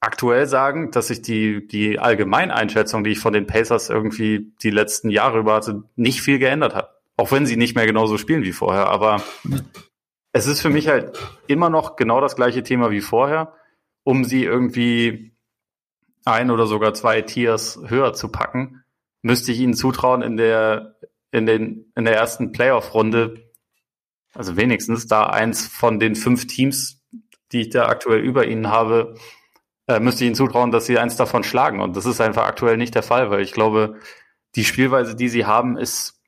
aktuell 0.00 0.46
sagen, 0.46 0.90
dass 0.90 1.08
sich 1.08 1.22
die, 1.22 1.66
die 1.66 1.98
Allgemeineinschätzung, 1.98 3.04
die 3.04 3.12
ich 3.12 3.18
von 3.18 3.32
den 3.32 3.46
Pacers 3.46 3.88
irgendwie 3.88 4.52
die 4.62 4.70
letzten 4.70 5.08
Jahre 5.08 5.38
über 5.38 5.54
hatte, 5.54 5.84
nicht 5.96 6.20
viel 6.20 6.38
geändert 6.38 6.74
hat. 6.74 6.90
Auch 7.16 7.32
wenn 7.32 7.46
sie 7.46 7.56
nicht 7.56 7.74
mehr 7.74 7.86
genauso 7.86 8.18
spielen 8.18 8.42
wie 8.42 8.52
vorher. 8.52 8.88
Aber 8.88 9.22
es 10.32 10.46
ist 10.46 10.60
für 10.60 10.68
mich 10.68 10.88
halt 10.88 11.18
immer 11.46 11.70
noch 11.70 11.96
genau 11.96 12.20
das 12.20 12.36
gleiche 12.36 12.62
Thema 12.62 12.90
wie 12.90 13.00
vorher, 13.00 13.54
um 14.02 14.24
sie 14.24 14.44
irgendwie 14.44 15.32
ein 16.24 16.50
oder 16.50 16.66
sogar 16.66 16.92
zwei 16.92 17.22
Tiers 17.22 17.80
höher 17.86 18.12
zu 18.12 18.28
packen, 18.28 18.83
müsste 19.24 19.52
ich 19.52 19.60
ihnen 19.60 19.74
zutrauen, 19.74 20.22
in 20.22 20.36
der, 20.36 20.96
in 21.32 21.46
den, 21.46 21.92
in 21.96 22.04
der 22.04 22.16
ersten 22.16 22.52
Playoff-Runde, 22.52 23.50
also 24.34 24.56
wenigstens 24.56 25.06
da 25.06 25.26
eins 25.26 25.66
von 25.66 25.98
den 25.98 26.14
fünf 26.14 26.46
Teams 26.46 27.04
die 27.54 27.62
ich 27.62 27.70
da 27.70 27.86
aktuell 27.86 28.20
über 28.20 28.46
ihnen 28.46 28.68
habe, 28.68 29.14
äh, 29.86 30.00
müsste 30.00 30.24
ich 30.24 30.28
ihnen 30.28 30.34
zutrauen, 30.34 30.72
dass 30.72 30.86
sie 30.86 30.98
eins 30.98 31.16
davon 31.16 31.44
schlagen. 31.44 31.80
Und 31.80 31.96
das 31.96 32.04
ist 32.04 32.20
einfach 32.20 32.44
aktuell 32.44 32.76
nicht 32.76 32.94
der 32.94 33.02
Fall, 33.02 33.30
weil 33.30 33.42
ich 33.42 33.52
glaube, 33.52 34.00
die 34.56 34.64
Spielweise, 34.64 35.14
die 35.14 35.28
sie 35.28 35.46
haben, 35.46 35.78
ist, 35.78 36.20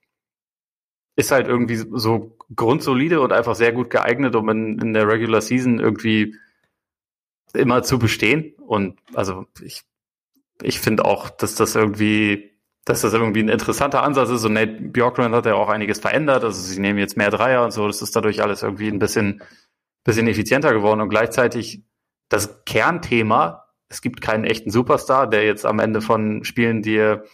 ist 1.17 1.33
halt 1.33 1.49
irgendwie 1.49 1.77
so 1.77 2.37
grundsolide 2.55 3.21
und 3.21 3.33
einfach 3.33 3.57
sehr 3.57 3.73
gut 3.73 3.91
geeignet, 3.91 4.37
um 4.37 4.49
in, 4.49 4.79
in 4.79 4.93
der 4.95 5.09
Regular 5.09 5.41
Season 5.41 5.81
irgendwie 5.81 6.37
immer 7.55 7.83
zu 7.83 7.99
bestehen. 7.99 8.55
Und 8.59 9.01
also 9.15 9.47
ich, 9.61 9.83
ich 10.63 10.79
finde 10.81 11.05
auch, 11.05 11.29
dass 11.31 11.57
das 11.57 11.75
irgendwie, 11.75 12.56
dass 12.87 13.03
das 13.03 13.13
irgendwie 13.13 13.43
ein 13.43 13.51
interessanter 13.51 14.03
Ansatz 14.03 14.31
ist. 14.31 14.45
Und 14.47 14.55
Nate 14.55 14.73
Bjorkman 14.81 15.35
hat 15.35 15.45
ja 15.45 15.55
auch 15.55 15.69
einiges 15.69 15.99
verändert. 15.99 16.43
Also 16.43 16.63
sie 16.63 16.81
nehmen 16.81 16.99
jetzt 16.99 17.19
mehr 17.19 17.31
Dreier 17.31 17.63
und 17.65 17.73
so. 17.73 17.87
Das 17.87 18.01
ist 18.01 18.17
dadurch 18.17 18.43
alles 18.43 18.63
irgendwie 18.63 18.89
ein 18.89 18.99
bisschen 18.99 19.43
bisschen 20.07 20.29
effizienter 20.29 20.73
geworden 20.73 21.01
und 21.01 21.11
gleichzeitig 21.11 21.83
das 22.29 22.65
Kernthema, 22.65 23.65
es 23.89 24.01
gibt 24.01 24.21
keinen 24.21 24.45
echten 24.45 24.71
Superstar, 24.71 25.29
der 25.29 25.45
jetzt 25.45 25.67
am 25.67 25.81
Ende 25.81 26.01
von 26.01 26.45
Spielen 26.45 26.81
dir 26.81 27.25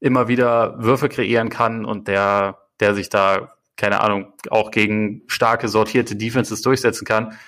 immer 0.00 0.28
wieder 0.28 0.82
Würfe 0.82 1.08
kreieren 1.08 1.48
kann 1.48 1.84
und 1.84 2.08
der, 2.08 2.58
der 2.80 2.94
sich 2.94 3.08
da, 3.08 3.54
keine 3.76 4.00
Ahnung, 4.00 4.32
auch 4.50 4.70
gegen 4.70 5.22
starke, 5.26 5.68
sortierte 5.68 6.16
Defenses 6.16 6.62
durchsetzen 6.62 7.04
kann. 7.04 7.38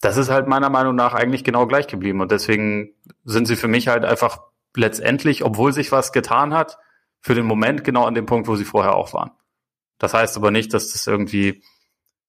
Das 0.00 0.16
ist 0.16 0.30
halt 0.30 0.46
meiner 0.46 0.68
Meinung 0.68 0.94
nach 0.94 1.14
eigentlich 1.14 1.44
genau 1.44 1.66
gleich 1.66 1.86
geblieben. 1.86 2.20
Und 2.20 2.32
deswegen 2.32 2.94
sind 3.24 3.46
sie 3.46 3.56
für 3.56 3.68
mich 3.68 3.88
halt 3.88 4.04
einfach 4.04 4.40
letztendlich, 4.76 5.44
obwohl 5.44 5.72
sich 5.72 5.92
was 5.92 6.12
getan 6.12 6.54
hat, 6.54 6.78
für 7.20 7.34
den 7.34 7.46
Moment 7.46 7.84
genau 7.84 8.04
an 8.04 8.14
dem 8.14 8.26
Punkt, 8.26 8.48
wo 8.48 8.56
sie 8.56 8.64
vorher 8.64 8.94
auch 8.96 9.12
waren. 9.14 9.30
Das 9.98 10.14
heißt 10.14 10.36
aber 10.36 10.50
nicht, 10.50 10.74
dass 10.74 10.92
das 10.92 11.06
irgendwie, 11.06 11.62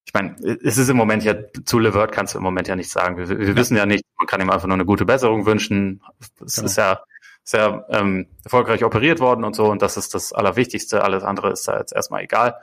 ich 0.05 0.13
meine, 0.13 0.35
es 0.63 0.77
ist 0.77 0.89
im 0.89 0.97
Moment 0.97 1.23
ja, 1.23 1.35
zu 1.65 1.79
Levert 1.79 2.11
kannst 2.11 2.35
du 2.35 2.37
im 2.37 2.43
Moment 2.43 2.67
ja 2.67 2.75
nichts 2.75 2.93
sagen. 2.93 3.17
Wir, 3.17 3.27
wir 3.27 3.47
ja. 3.47 3.55
wissen 3.55 3.75
ja 3.75 3.85
nicht, 3.85 4.05
man 4.17 4.27
kann 4.27 4.41
ihm 4.41 4.51
einfach 4.51 4.67
nur 4.67 4.75
eine 4.75 4.85
gute 4.85 5.05
Besserung 5.05 5.45
wünschen. 5.45 6.01
Es 6.45 6.55
genau. 6.55 6.65
ist 6.67 6.77
ja 6.77 7.01
sehr 7.43 7.85
ähm, 7.89 8.27
erfolgreich 8.43 8.83
operiert 8.83 9.19
worden 9.19 9.43
und 9.43 9.55
so 9.55 9.65
und 9.65 9.81
das 9.81 9.97
ist 9.97 10.13
das 10.13 10.31
Allerwichtigste. 10.31 11.03
Alles 11.03 11.23
andere 11.23 11.51
ist 11.51 11.67
da 11.67 11.79
jetzt 11.79 11.93
erstmal 11.93 12.23
egal. 12.23 12.59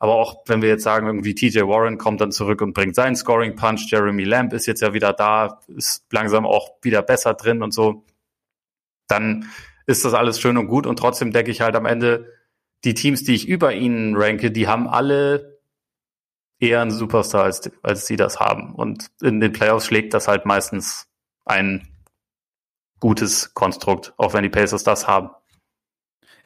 Aber 0.00 0.14
auch 0.14 0.42
wenn 0.46 0.62
wir 0.62 0.68
jetzt 0.68 0.84
sagen, 0.84 1.06
irgendwie 1.06 1.34
TJ 1.34 1.60
Warren 1.62 1.98
kommt 1.98 2.20
dann 2.20 2.30
zurück 2.30 2.60
und 2.60 2.72
bringt 2.72 2.94
seinen 2.94 3.16
Scoring 3.16 3.56
Punch, 3.56 3.86
Jeremy 3.90 4.24
Lamb 4.24 4.52
ist 4.52 4.66
jetzt 4.66 4.80
ja 4.80 4.92
wieder 4.92 5.12
da, 5.12 5.60
ist 5.68 6.04
langsam 6.12 6.46
auch 6.46 6.70
wieder 6.82 7.02
besser 7.02 7.34
drin 7.34 7.62
und 7.62 7.72
so, 7.72 8.04
dann 9.08 9.50
ist 9.86 10.04
das 10.04 10.14
alles 10.14 10.40
schön 10.40 10.56
und 10.56 10.68
gut 10.68 10.86
und 10.86 10.98
trotzdem 10.98 11.32
denke 11.32 11.50
ich 11.50 11.60
halt 11.60 11.74
am 11.74 11.86
Ende, 11.86 12.32
die 12.84 12.94
Teams, 12.94 13.24
die 13.24 13.34
ich 13.34 13.48
über 13.48 13.72
ihnen 13.72 14.16
ranke, 14.16 14.50
die 14.50 14.68
haben 14.68 14.88
alle 14.88 15.58
eher 16.60 16.80
einen 16.80 16.90
Superstar, 16.90 17.44
als, 17.44 17.70
als 17.82 18.06
sie 18.06 18.16
das 18.16 18.40
haben. 18.40 18.74
Und 18.74 19.08
in 19.22 19.40
den 19.40 19.52
Playoffs 19.52 19.86
schlägt 19.86 20.14
das 20.14 20.28
halt 20.28 20.44
meistens 20.44 21.08
ein 21.44 21.88
gutes 23.00 23.54
Konstrukt, 23.54 24.12
auch 24.16 24.34
wenn 24.34 24.42
die 24.42 24.48
Pacers 24.48 24.84
das 24.84 25.06
haben. 25.06 25.30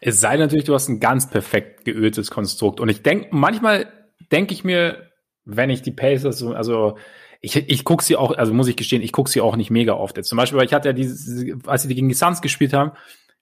Es 0.00 0.20
sei 0.20 0.36
natürlich, 0.36 0.64
du 0.64 0.74
hast 0.74 0.88
ein 0.88 1.00
ganz 1.00 1.30
perfekt 1.30 1.84
geöltes 1.84 2.30
Konstrukt. 2.30 2.80
Und 2.80 2.88
ich 2.88 3.02
denke, 3.02 3.28
manchmal 3.30 3.90
denke 4.30 4.52
ich 4.52 4.64
mir, 4.64 5.10
wenn 5.44 5.70
ich 5.70 5.82
die 5.82 5.92
Pacers, 5.92 6.42
also 6.42 6.98
ich, 7.44 7.56
ich 7.56 7.84
gucke 7.84 8.04
sie 8.04 8.16
auch, 8.16 8.36
also 8.38 8.54
muss 8.54 8.68
ich 8.68 8.76
gestehen, 8.76 9.02
ich 9.02 9.10
gucke 9.10 9.28
sie 9.28 9.40
auch 9.40 9.56
nicht 9.56 9.70
mega 9.70 9.94
oft. 9.94 10.16
Jetzt 10.16 10.28
zum 10.28 10.36
Beispiel, 10.36 10.58
weil 10.58 10.64
ich 10.64 10.72
hatte 10.72 10.88
ja 10.88 10.92
diese, 10.92 11.58
als 11.66 11.82
sie 11.82 11.94
gegen 11.94 12.08
die 12.08 12.14
Suns 12.14 12.40
gespielt 12.40 12.72
haben, 12.72 12.92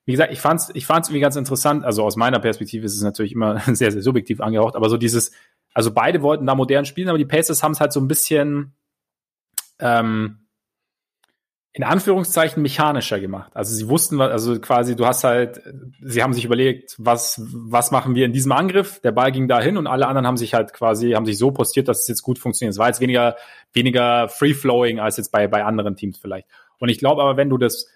wie 0.05 0.11
gesagt, 0.11 0.33
ich 0.33 0.41
fand's, 0.41 0.71
ich 0.73 0.87
fand's 0.87 1.09
irgendwie 1.09 1.21
ganz 1.21 1.35
interessant. 1.35 1.85
Also 1.85 2.03
aus 2.03 2.15
meiner 2.15 2.39
Perspektive 2.39 2.83
ist 2.83 2.95
es 2.95 3.03
natürlich 3.03 3.33
immer 3.33 3.59
sehr, 3.67 3.91
sehr 3.91 4.01
subjektiv 4.01 4.41
angehaucht, 4.41 4.75
aber 4.75 4.89
so 4.89 4.97
dieses, 4.97 5.31
also 5.75 5.93
beide 5.93 6.23
wollten 6.23 6.47
da 6.47 6.55
modern 6.55 6.85
spielen, 6.85 7.09
aber 7.09 7.19
die 7.19 7.25
Pacers 7.25 7.61
haben 7.61 7.73
es 7.73 7.79
halt 7.79 7.93
so 7.93 7.99
ein 7.99 8.07
bisschen, 8.07 8.73
ähm, 9.77 10.47
in 11.73 11.83
Anführungszeichen 11.83 12.61
mechanischer 12.61 13.19
gemacht. 13.19 13.51
Also 13.55 13.73
sie 13.73 13.87
wussten, 13.87 14.19
also 14.19 14.59
quasi, 14.59 14.95
du 14.97 15.05
hast 15.05 15.23
halt, 15.23 15.61
sie 16.01 16.21
haben 16.21 16.33
sich 16.33 16.43
überlegt, 16.43 16.95
was, 16.97 17.41
was 17.45 17.91
machen 17.91 18.13
wir 18.13 18.25
in 18.25 18.33
diesem 18.33 18.51
Angriff? 18.51 18.99
Der 18.99 19.13
Ball 19.13 19.31
ging 19.31 19.47
dahin 19.47 19.77
und 19.77 19.87
alle 19.87 20.07
anderen 20.07 20.27
haben 20.27 20.35
sich 20.35 20.53
halt 20.53 20.73
quasi, 20.73 21.11
haben 21.11 21.25
sich 21.25 21.37
so 21.37 21.51
postiert, 21.51 21.87
dass 21.87 22.01
es 22.01 22.07
jetzt 22.09 22.23
gut 22.23 22.39
funktioniert. 22.39 22.73
Es 22.73 22.79
war 22.79 22.87
jetzt 22.87 22.99
weniger, 22.99 23.37
weniger 23.71 24.27
free-flowing 24.27 24.99
als 24.99 25.15
jetzt 25.15 25.31
bei, 25.31 25.47
bei 25.47 25.63
anderen 25.63 25.95
Teams 25.95 26.17
vielleicht. 26.17 26.47
Und 26.79 26.89
ich 26.89 26.99
glaube 26.99 27.21
aber, 27.21 27.37
wenn 27.37 27.49
du 27.49 27.57
das, 27.57 27.87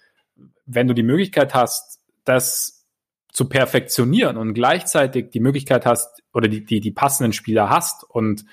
wenn 0.65 0.87
du 0.87 0.93
die 0.93 1.03
Möglichkeit 1.03 1.53
hast, 1.53 1.99
das 2.23 2.85
zu 3.33 3.49
perfektionieren 3.49 4.37
und 4.37 4.53
gleichzeitig 4.53 5.31
die 5.31 5.41
Möglichkeit 5.41 5.85
hast 5.85 6.23
oder 6.33 6.47
die, 6.47 6.63
die, 6.63 6.79
die 6.79 6.91
passenden 6.91 7.33
Spieler 7.33 7.69
hast 7.69 8.05
und 8.09 8.45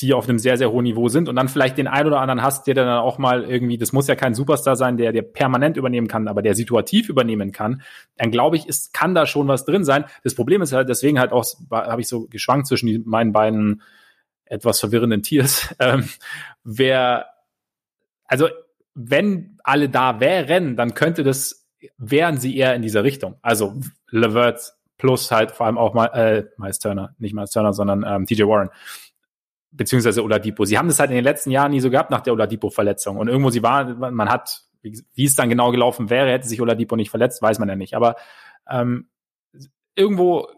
die 0.00 0.12
auf 0.12 0.28
einem 0.28 0.38
sehr, 0.38 0.58
sehr 0.58 0.72
hohen 0.72 0.84
Niveau 0.84 1.08
sind 1.08 1.28
und 1.28 1.36
dann 1.36 1.48
vielleicht 1.48 1.78
den 1.78 1.86
einen 1.86 2.08
oder 2.08 2.20
anderen 2.20 2.42
hast, 2.42 2.66
der 2.66 2.74
dann 2.74 2.88
auch 2.88 3.18
mal 3.18 3.44
irgendwie, 3.44 3.78
das 3.78 3.92
muss 3.92 4.08
ja 4.08 4.16
kein 4.16 4.34
Superstar 4.34 4.74
sein, 4.74 4.96
der, 4.96 5.12
der 5.12 5.22
permanent 5.22 5.76
übernehmen 5.76 6.08
kann, 6.08 6.26
aber 6.26 6.42
der 6.42 6.54
situativ 6.54 7.08
übernehmen 7.08 7.52
kann, 7.52 7.82
dann 8.16 8.32
glaube 8.32 8.56
ich, 8.56 8.66
ist, 8.66 8.92
kann 8.92 9.14
da 9.14 9.24
schon 9.26 9.46
was 9.46 9.64
drin 9.64 9.84
sein. 9.84 10.04
Das 10.24 10.34
Problem 10.34 10.62
ist 10.62 10.72
halt, 10.72 10.88
deswegen 10.88 11.20
halt 11.20 11.30
auch, 11.30 11.46
habe 11.70 12.00
ich 12.00 12.08
so 12.08 12.26
geschwankt 12.26 12.66
zwischen 12.66 12.86
die, 12.86 12.98
meinen 12.98 13.32
beiden 13.32 13.82
etwas 14.46 14.80
verwirrenden 14.80 15.22
Tiers, 15.22 15.74
ähm, 15.78 16.08
wer, 16.64 17.26
also 18.26 18.48
wenn 18.94 19.58
alle 19.62 19.88
da 19.88 20.18
wären, 20.20 20.76
dann 20.76 20.94
könnte 20.94 21.22
das, 21.22 21.68
wären 21.98 22.38
sie 22.38 22.56
eher 22.56 22.74
in 22.74 22.82
dieser 22.82 23.04
Richtung. 23.04 23.36
Also 23.42 23.74
Levert 24.10 24.74
plus 24.98 25.30
halt 25.30 25.50
vor 25.50 25.66
allem 25.66 25.78
auch 25.78 25.94
mal, 25.94 26.06
äh, 26.06 26.44
Miles 26.56 26.78
Turner, 26.78 27.14
nicht 27.18 27.34
Miles 27.34 27.50
Turner, 27.50 27.72
sondern 27.72 28.04
ähm, 28.06 28.26
TJ 28.26 28.44
Warren 28.44 28.70
beziehungsweise 29.76 30.22
Oladipo. 30.22 30.64
Sie 30.64 30.78
haben 30.78 30.88
das 30.88 31.00
halt 31.00 31.10
in 31.10 31.16
den 31.16 31.24
letzten 31.24 31.50
Jahren 31.50 31.72
nie 31.72 31.80
so 31.80 31.90
gehabt 31.90 32.10
nach 32.10 32.20
der 32.20 32.32
Oladipo-Verletzung. 32.32 33.16
Und 33.16 33.28
irgendwo 33.28 33.50
sie 33.50 33.62
war, 33.62 33.84
man 33.94 34.28
hat, 34.28 34.62
wie, 34.82 35.24
es 35.24 35.34
dann 35.34 35.48
genau 35.48 35.70
gelaufen 35.70 36.10
wäre, 36.10 36.30
hätte 36.30 36.48
sich 36.48 36.60
Oladipo 36.60 36.96
nicht 36.96 37.10
verletzt, 37.10 37.42
weiß 37.42 37.58
man 37.58 37.68
ja 37.68 37.76
nicht. 37.76 37.94
Aber 37.94 38.16
ähm, 38.70 39.08
irgendwo 39.94 40.48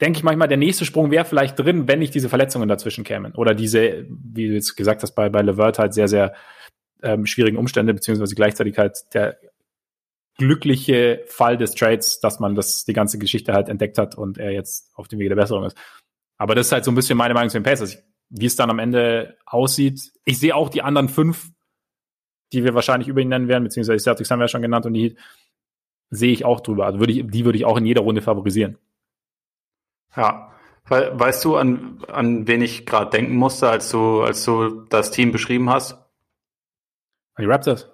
denke 0.00 0.18
ich 0.18 0.24
manchmal, 0.24 0.48
der 0.48 0.56
nächste 0.56 0.84
Sprung 0.84 1.10
wäre 1.10 1.24
vielleicht 1.24 1.58
drin, 1.58 1.86
wenn 1.86 2.00
nicht 2.00 2.14
diese 2.14 2.28
Verletzungen 2.28 2.68
dazwischen 2.68 3.04
kämen. 3.04 3.34
Oder 3.34 3.54
diese, 3.54 4.06
wie 4.08 4.48
du 4.48 4.54
jetzt 4.54 4.74
gesagt 4.74 5.02
hast, 5.02 5.12
bei, 5.12 5.28
bei 5.28 5.42
Levert 5.42 5.78
halt 5.78 5.94
sehr, 5.94 6.08
sehr 6.08 6.34
ähm, 7.02 7.26
schwierigen 7.26 7.56
Umstände, 7.56 7.94
beziehungsweise 7.94 8.34
gleichzeitig 8.34 8.78
halt 8.78 9.14
der 9.14 9.38
glückliche 10.38 11.22
Fall 11.26 11.56
des 11.56 11.74
Trades, 11.74 12.20
dass 12.20 12.40
man 12.40 12.54
das 12.54 12.84
die 12.84 12.94
ganze 12.94 13.18
Geschichte 13.18 13.52
halt 13.52 13.68
entdeckt 13.68 13.98
hat 13.98 14.16
und 14.16 14.38
er 14.38 14.50
jetzt 14.50 14.90
auf 14.94 15.06
dem 15.06 15.18
Wege 15.18 15.28
der 15.28 15.36
Besserung 15.36 15.64
ist. 15.64 15.76
Aber 16.38 16.56
das 16.56 16.66
ist 16.66 16.72
halt 16.72 16.84
so 16.84 16.90
ein 16.90 16.96
bisschen 16.96 17.18
meine 17.18 17.34
Meinung 17.34 17.50
zu 17.50 17.58
den 17.58 17.62
Pacers. 17.62 17.94
Ich 17.94 18.02
wie 18.32 18.46
es 18.46 18.56
dann 18.56 18.70
am 18.70 18.78
Ende 18.78 19.36
aussieht. 19.44 20.12
Ich 20.24 20.38
sehe 20.38 20.56
auch 20.56 20.70
die 20.70 20.82
anderen 20.82 21.08
fünf, 21.08 21.50
die 22.52 22.64
wir 22.64 22.74
wahrscheinlich 22.74 23.08
über 23.08 23.20
ihn 23.20 23.28
nennen 23.28 23.48
werden, 23.48 23.64
beziehungsweise 23.64 23.98
die 23.98 24.02
Celtics 24.02 24.30
haben 24.30 24.38
wir 24.38 24.44
ja 24.44 24.48
schon 24.48 24.62
genannt 24.62 24.86
und 24.86 24.94
die 24.94 25.16
sehe 26.10 26.32
ich 26.32 26.44
auch 26.44 26.60
drüber. 26.60 26.86
Also 26.86 26.98
würde 26.98 27.12
ich, 27.12 27.26
die 27.26 27.44
würde 27.44 27.58
ich 27.58 27.64
auch 27.64 27.76
in 27.76 27.86
jeder 27.86 28.02
Runde 28.02 28.22
favorisieren. 28.22 28.78
Ja. 30.16 30.48
We 30.86 31.12
weißt 31.14 31.44
du, 31.44 31.56
an, 31.56 32.02
an 32.08 32.48
wen 32.48 32.60
ich 32.60 32.86
gerade 32.86 33.10
denken 33.10 33.36
musste, 33.36 33.68
als 33.68 33.90
du, 33.90 34.22
als 34.22 34.44
du 34.44 34.82
das 34.88 35.12
Team 35.12 35.30
beschrieben 35.30 35.70
hast? 35.70 35.92
An 37.34 37.44
die 37.44 37.46
Raptors? 37.46 37.88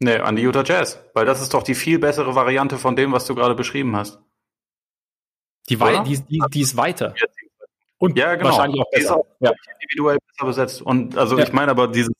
Nee, 0.00 0.16
an 0.16 0.34
die 0.34 0.42
Utah 0.42 0.64
Jazz. 0.64 1.00
Weil 1.14 1.26
das 1.26 1.40
ist 1.40 1.54
doch 1.54 1.62
die 1.62 1.76
viel 1.76 2.00
bessere 2.00 2.34
Variante 2.34 2.76
von 2.76 2.96
dem, 2.96 3.12
was 3.12 3.26
du 3.26 3.36
gerade 3.36 3.54
beschrieben 3.54 3.94
hast. 3.94 4.20
Die, 5.68 5.76
die, 5.76 6.20
die, 6.28 6.42
die 6.52 6.60
ist 6.60 6.76
weiter. 6.76 7.14
Und 8.02 8.18
ja, 8.18 8.34
genau. 8.34 8.50
wahrscheinlich 8.50 8.80
auch 8.80 8.90
besser. 8.90 9.16
Auch 9.16 9.26
ja. 9.38 9.52
individuell 9.80 10.18
besser 10.26 10.46
besetzt. 10.48 10.82
Und 10.82 11.16
also 11.16 11.38
ja. 11.38 11.44
ich 11.44 11.52
meine 11.52 11.70
aber 11.70 11.86
dieses, 11.86 12.12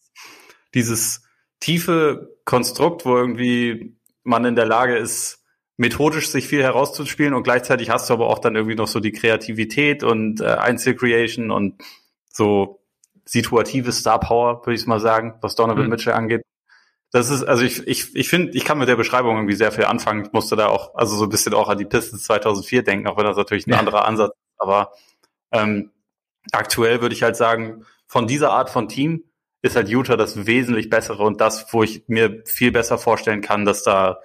dieses 0.74 1.24
tiefe 1.58 2.36
Konstrukt, 2.44 3.04
wo 3.04 3.16
irgendwie 3.16 3.96
man 4.22 4.44
in 4.44 4.54
der 4.54 4.66
Lage 4.66 4.96
ist, 4.96 5.42
methodisch 5.76 6.28
sich 6.28 6.46
viel 6.46 6.62
herauszuspielen 6.62 7.34
und 7.34 7.42
gleichzeitig 7.42 7.90
hast 7.90 8.08
du 8.08 8.14
aber 8.14 8.28
auch 8.28 8.38
dann 8.38 8.54
irgendwie 8.54 8.76
noch 8.76 8.86
so 8.86 9.00
die 9.00 9.10
Kreativität 9.10 10.04
und 10.04 10.40
äh, 10.40 10.44
Einzelcreation 10.44 11.50
und 11.50 11.82
so 12.28 12.80
situative 13.24 13.90
Star 13.90 14.20
Power, 14.20 14.64
würde 14.64 14.74
ich 14.74 14.86
mal 14.86 15.00
sagen, 15.00 15.34
was 15.40 15.56
Donovan 15.56 15.86
mhm. 15.86 15.90
Mitchell 15.90 16.12
angeht. 16.12 16.42
Das 17.10 17.28
ist, 17.28 17.42
also 17.42 17.64
ich, 17.64 17.84
ich, 17.88 18.14
ich 18.14 18.28
finde, 18.28 18.52
ich 18.56 18.64
kann 18.64 18.78
mit 18.78 18.88
der 18.88 18.94
Beschreibung 18.94 19.34
irgendwie 19.34 19.56
sehr 19.56 19.72
viel 19.72 19.86
anfangen. 19.86 20.26
Ich 20.26 20.32
musste 20.32 20.54
da 20.54 20.68
auch, 20.68 20.94
also 20.94 21.16
so 21.16 21.24
ein 21.24 21.28
bisschen 21.28 21.54
auch 21.54 21.68
an 21.68 21.78
die 21.78 21.86
Pistons 21.86 22.22
2004 22.22 22.84
denken, 22.84 23.08
auch 23.08 23.16
wenn 23.16 23.24
das 23.24 23.36
natürlich 23.36 23.66
ein 23.66 23.72
ja. 23.72 23.80
anderer 23.80 24.04
Ansatz 24.04 24.30
ist. 24.30 24.60
Aber 24.60 24.92
ähm, 25.52 25.90
aktuell 26.52 27.00
würde 27.00 27.14
ich 27.14 27.22
halt 27.22 27.36
sagen, 27.36 27.84
von 28.06 28.26
dieser 28.26 28.50
Art 28.50 28.70
von 28.70 28.88
Team 28.88 29.24
ist 29.62 29.76
halt 29.76 29.88
Utah 29.88 30.16
das 30.16 30.46
wesentlich 30.46 30.90
bessere 30.90 31.22
und 31.22 31.40
das, 31.40 31.72
wo 31.72 31.82
ich 31.82 32.04
mir 32.08 32.42
viel 32.44 32.72
besser 32.72 32.98
vorstellen 32.98 33.40
kann, 33.40 33.64
dass 33.64 33.84
da, 33.84 34.18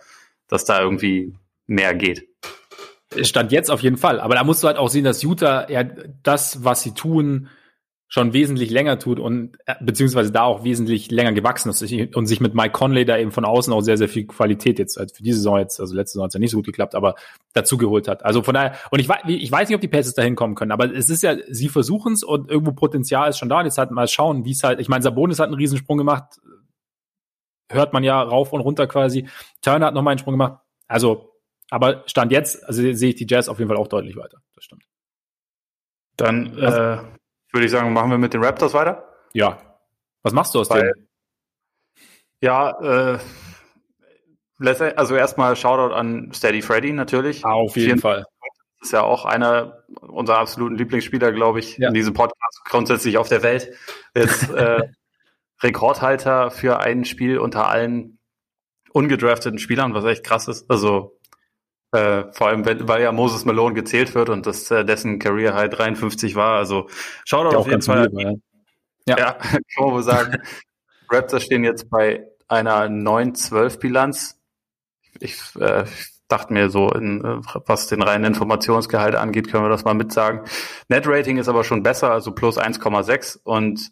dass 0.47 0.65
da 0.65 0.81
irgendwie 0.81 1.35
mehr 1.67 1.93
geht. 1.93 2.27
Stand 3.21 3.51
jetzt 3.51 3.69
auf 3.69 3.81
jeden 3.81 3.97
Fall. 3.97 4.19
Aber 4.19 4.35
da 4.35 4.43
musst 4.43 4.63
du 4.63 4.67
halt 4.67 4.77
auch 4.77 4.89
sehen, 4.89 5.03
dass 5.03 5.21
Utah 5.21 5.69
ja 5.69 5.83
das, 5.83 6.63
was 6.63 6.81
sie 6.81 6.93
tun, 6.93 7.49
schon 8.09 8.31
wesentlich 8.31 8.69
länger 8.69 8.99
tut 8.99 9.19
und 9.19 9.57
äh, 9.65 9.75
beziehungsweise 9.81 10.31
da 10.31 10.43
auch 10.43 10.63
wesentlich 10.63 11.11
länger 11.11 11.33
gewachsen 11.33 11.69
ist 11.69 11.81
und 12.15 12.25
sich 12.25 12.39
mit 12.39 12.53
Mike 12.53 12.71
Conley 12.71 13.03
da 13.03 13.17
eben 13.17 13.31
von 13.31 13.43
außen 13.43 13.73
auch 13.73 13.81
sehr, 13.81 13.97
sehr 13.97 14.07
viel 14.07 14.25
Qualität 14.25 14.79
jetzt, 14.79 14.97
als 14.97 15.11
für 15.11 15.23
diese 15.23 15.37
Saison 15.39 15.57
jetzt, 15.57 15.79
also 15.81 15.93
letzte 15.93 16.13
Saison 16.13 16.23
hat 16.23 16.29
es 16.29 16.33
ja 16.35 16.39
nicht 16.39 16.51
so 16.51 16.57
gut 16.57 16.67
geklappt, 16.67 16.95
aber 16.95 17.15
dazu 17.53 17.77
geholt 17.77 18.07
hat. 18.07 18.23
Also 18.23 18.43
von 18.43 18.53
daher, 18.53 18.75
und 18.91 18.99
ich 18.99 19.09
weiß, 19.09 19.23
ich 19.27 19.51
weiß 19.51 19.67
nicht, 19.67 19.75
ob 19.75 19.81
die 19.81 19.89
Pacers 19.89 20.13
da 20.13 20.21
hinkommen 20.21 20.55
können, 20.55 20.71
aber 20.71 20.93
es 20.93 21.09
ist 21.09 21.21
ja, 21.21 21.35
sie 21.49 21.67
versuchen 21.67 22.13
es 22.13 22.23
und 22.23 22.49
irgendwo 22.49 22.71
Potenzial 22.71 23.29
ist 23.29 23.39
schon 23.39 23.49
da 23.49 23.59
und 23.59 23.65
jetzt 23.65 23.77
halt 23.77 23.91
mal 23.91 24.07
schauen, 24.07 24.45
wie 24.45 24.51
es 24.51 24.63
halt, 24.63 24.79
ich 24.79 24.87
meine, 24.87 25.03
Sabonis 25.03 25.39
hat 25.39 25.47
einen 25.47 25.55
Riesensprung 25.55 25.97
gemacht, 25.97 26.39
hört 27.69 27.91
man 27.91 28.03
ja 28.03 28.21
rauf 28.21 28.53
und 28.53 28.61
runter 28.61 28.87
quasi. 28.87 29.27
Turner 29.61 29.87
hat 29.87 29.93
nochmal 29.93 30.13
einen 30.13 30.19
Sprung 30.19 30.35
gemacht. 30.35 30.61
Also, 30.87 31.33
aber 31.69 32.03
Stand 32.07 32.31
jetzt, 32.31 32.65
also 32.65 32.81
sehe 32.93 33.09
ich 33.09 33.15
die 33.15 33.27
Jazz 33.29 33.49
auf 33.49 33.59
jeden 33.59 33.67
Fall 33.67 33.77
auch 33.77 33.89
deutlich 33.89 34.15
weiter. 34.15 34.41
Das 34.55 34.63
stimmt. 34.63 34.83
Dann, 36.15 36.57
äh, 36.57 36.99
würde 37.51 37.65
ich 37.65 37.71
sagen, 37.71 37.93
machen 37.93 38.11
wir 38.11 38.17
mit 38.17 38.33
den 38.33 38.43
Raptors 38.43 38.73
weiter? 38.73 39.07
Ja. 39.33 39.59
Was 40.23 40.33
machst 40.33 40.55
du 40.55 40.59
aus 40.59 40.69
Weil, 40.69 40.93
dem? 40.93 41.07
Ja, 42.41 43.15
äh, 43.15 43.19
also 44.95 45.15
erstmal 45.15 45.55
Shoutout 45.55 45.93
an 45.93 46.31
Steady 46.33 46.61
Freddy 46.61 46.93
natürlich. 46.93 47.45
Ah, 47.45 47.53
auf 47.53 47.75
jeden 47.75 47.99
Fall. 47.99 48.25
ist 48.81 48.93
ja 48.93 49.03
auch 49.03 49.25
einer 49.25 49.83
unserer 50.01 50.39
absoluten 50.39 50.75
Lieblingsspieler, 50.75 51.31
glaube 51.31 51.59
ich, 51.59 51.77
ja. 51.77 51.89
in 51.89 51.93
diesem 51.93 52.13
Podcast, 52.13 52.61
grundsätzlich 52.65 53.17
auf 53.17 53.29
der 53.29 53.43
Welt. 53.43 53.71
Jetzt 54.15 54.49
äh, 54.51 54.89
Rekordhalter 55.61 56.51
für 56.51 56.79
ein 56.79 57.05
Spiel 57.05 57.39
unter 57.39 57.67
allen 57.69 58.19
ungedrafteten 58.91 59.59
Spielern, 59.59 59.93
was 59.93 60.05
echt 60.05 60.23
krass 60.23 60.47
ist. 60.47 60.69
Also 60.69 61.16
äh, 61.97 62.33
vor 62.33 62.47
allem, 62.47 62.65
wenn, 62.65 62.87
weil 62.87 63.01
ja 63.01 63.11
Moses 63.11 63.45
Malone 63.45 63.73
gezählt 63.73 64.13
wird 64.15 64.29
und 64.29 64.45
das 64.45 64.69
äh, 64.71 64.85
dessen 64.85 65.19
Career 65.19 65.55
High 65.55 65.69
53 65.69 66.35
war. 66.35 66.57
Also 66.57 66.87
schaut 67.25 67.53
auf 67.53 67.67
jeden 67.67 67.81
Fall. 67.81 68.09
Lieb, 68.11 68.41
ja. 69.07 69.17
ja, 69.17 69.37
man 69.77 69.91
wohl 69.91 70.03
sagen. 70.03 70.41
Raptors 71.09 71.43
stehen 71.43 71.63
jetzt 71.63 71.89
bei 71.89 72.27
einer 72.47 72.87
9-12-Bilanz. 72.87 74.39
Ich, 75.19 75.39
äh, 75.59 75.85
dachte 76.27 76.53
mir 76.53 76.69
so, 76.69 76.89
in, 76.91 77.23
äh, 77.23 77.39
was 77.65 77.87
den 77.87 78.01
reinen 78.01 78.25
Informationsgehalt 78.25 79.15
angeht, 79.15 79.49
können 79.49 79.63
wir 79.63 79.69
das 79.69 79.85
mal 79.85 79.93
mitsagen. 79.93 80.41
Net-Rating 80.89 81.37
ist 81.37 81.47
aber 81.47 81.63
schon 81.63 81.83
besser, 81.83 82.11
also 82.11 82.31
plus 82.33 82.57
1,6 82.57 83.39
und 83.43 83.91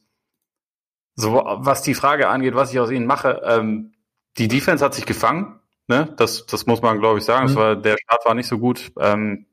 so, 1.16 1.42
was 1.46 1.82
die 1.82 1.94
Frage 1.94 2.28
angeht, 2.28 2.56
was 2.56 2.74
ich 2.74 2.80
aus 2.80 2.92
ihnen 2.92 3.06
mache, 3.06 3.42
ähm, 3.46 3.94
die 4.38 4.50
Defense 4.50 4.84
hat 4.84 4.94
sich 4.94 5.06
gefangen, 5.06 5.62
ne? 5.88 6.14
Das, 6.18 6.46
das 6.46 6.66
muss 6.66 6.82
man, 6.82 7.00
glaube 7.00 7.20
ich, 7.20 7.26
sagen. 7.26 7.52
Mhm. 7.52 7.56
war, 7.56 7.76
der 7.76 7.98
Start 7.98 8.26
war 8.26 8.34
nicht 8.34 8.48
so 8.48 8.60
gut. 8.60 8.92
Ähm, 9.00 9.46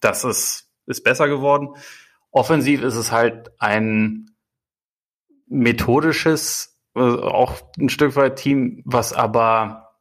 das 0.00 0.24
ist, 0.24 0.70
ist 0.86 1.04
besser 1.04 1.28
geworden. 1.28 1.70
Offensiv 2.30 2.82
ist 2.82 2.96
es 2.96 3.12
halt 3.12 3.50
ein 3.58 4.30
methodisches, 5.46 6.78
äh, 6.94 7.00
auch 7.00 7.54
ein 7.78 7.88
Stück 7.88 8.16
weit 8.16 8.36
Team, 8.36 8.82
was 8.84 9.12
aber 9.12 9.94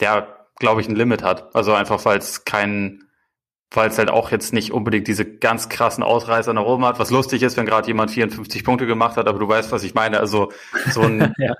ja 0.00 0.42
glaube 0.62 0.80
ich, 0.80 0.88
ein 0.88 0.96
Limit 0.96 1.22
hat. 1.22 1.54
Also 1.54 1.74
einfach, 1.74 2.04
weil 2.04 2.18
es 2.18 2.44
kein, 2.44 3.02
weil 3.72 3.88
es 3.90 3.98
halt 3.98 4.10
auch 4.10 4.30
jetzt 4.30 4.52
nicht 4.52 4.72
unbedingt 4.72 5.08
diese 5.08 5.26
ganz 5.26 5.68
krassen 5.68 6.04
Ausreißer 6.04 6.52
nach 6.52 6.64
oben 6.64 6.84
hat. 6.86 6.98
Was 7.00 7.10
lustig 7.10 7.42
ist, 7.42 7.56
wenn 7.56 7.66
gerade 7.66 7.88
jemand 7.88 8.12
54 8.12 8.64
Punkte 8.64 8.86
gemacht 8.86 9.16
hat, 9.16 9.26
aber 9.26 9.40
du 9.40 9.48
weißt, 9.48 9.72
was 9.72 9.82
ich 9.82 9.94
meine. 9.94 10.20
Also 10.20 10.52
so 10.90 11.02
ein 11.02 11.34
ja, 11.38 11.54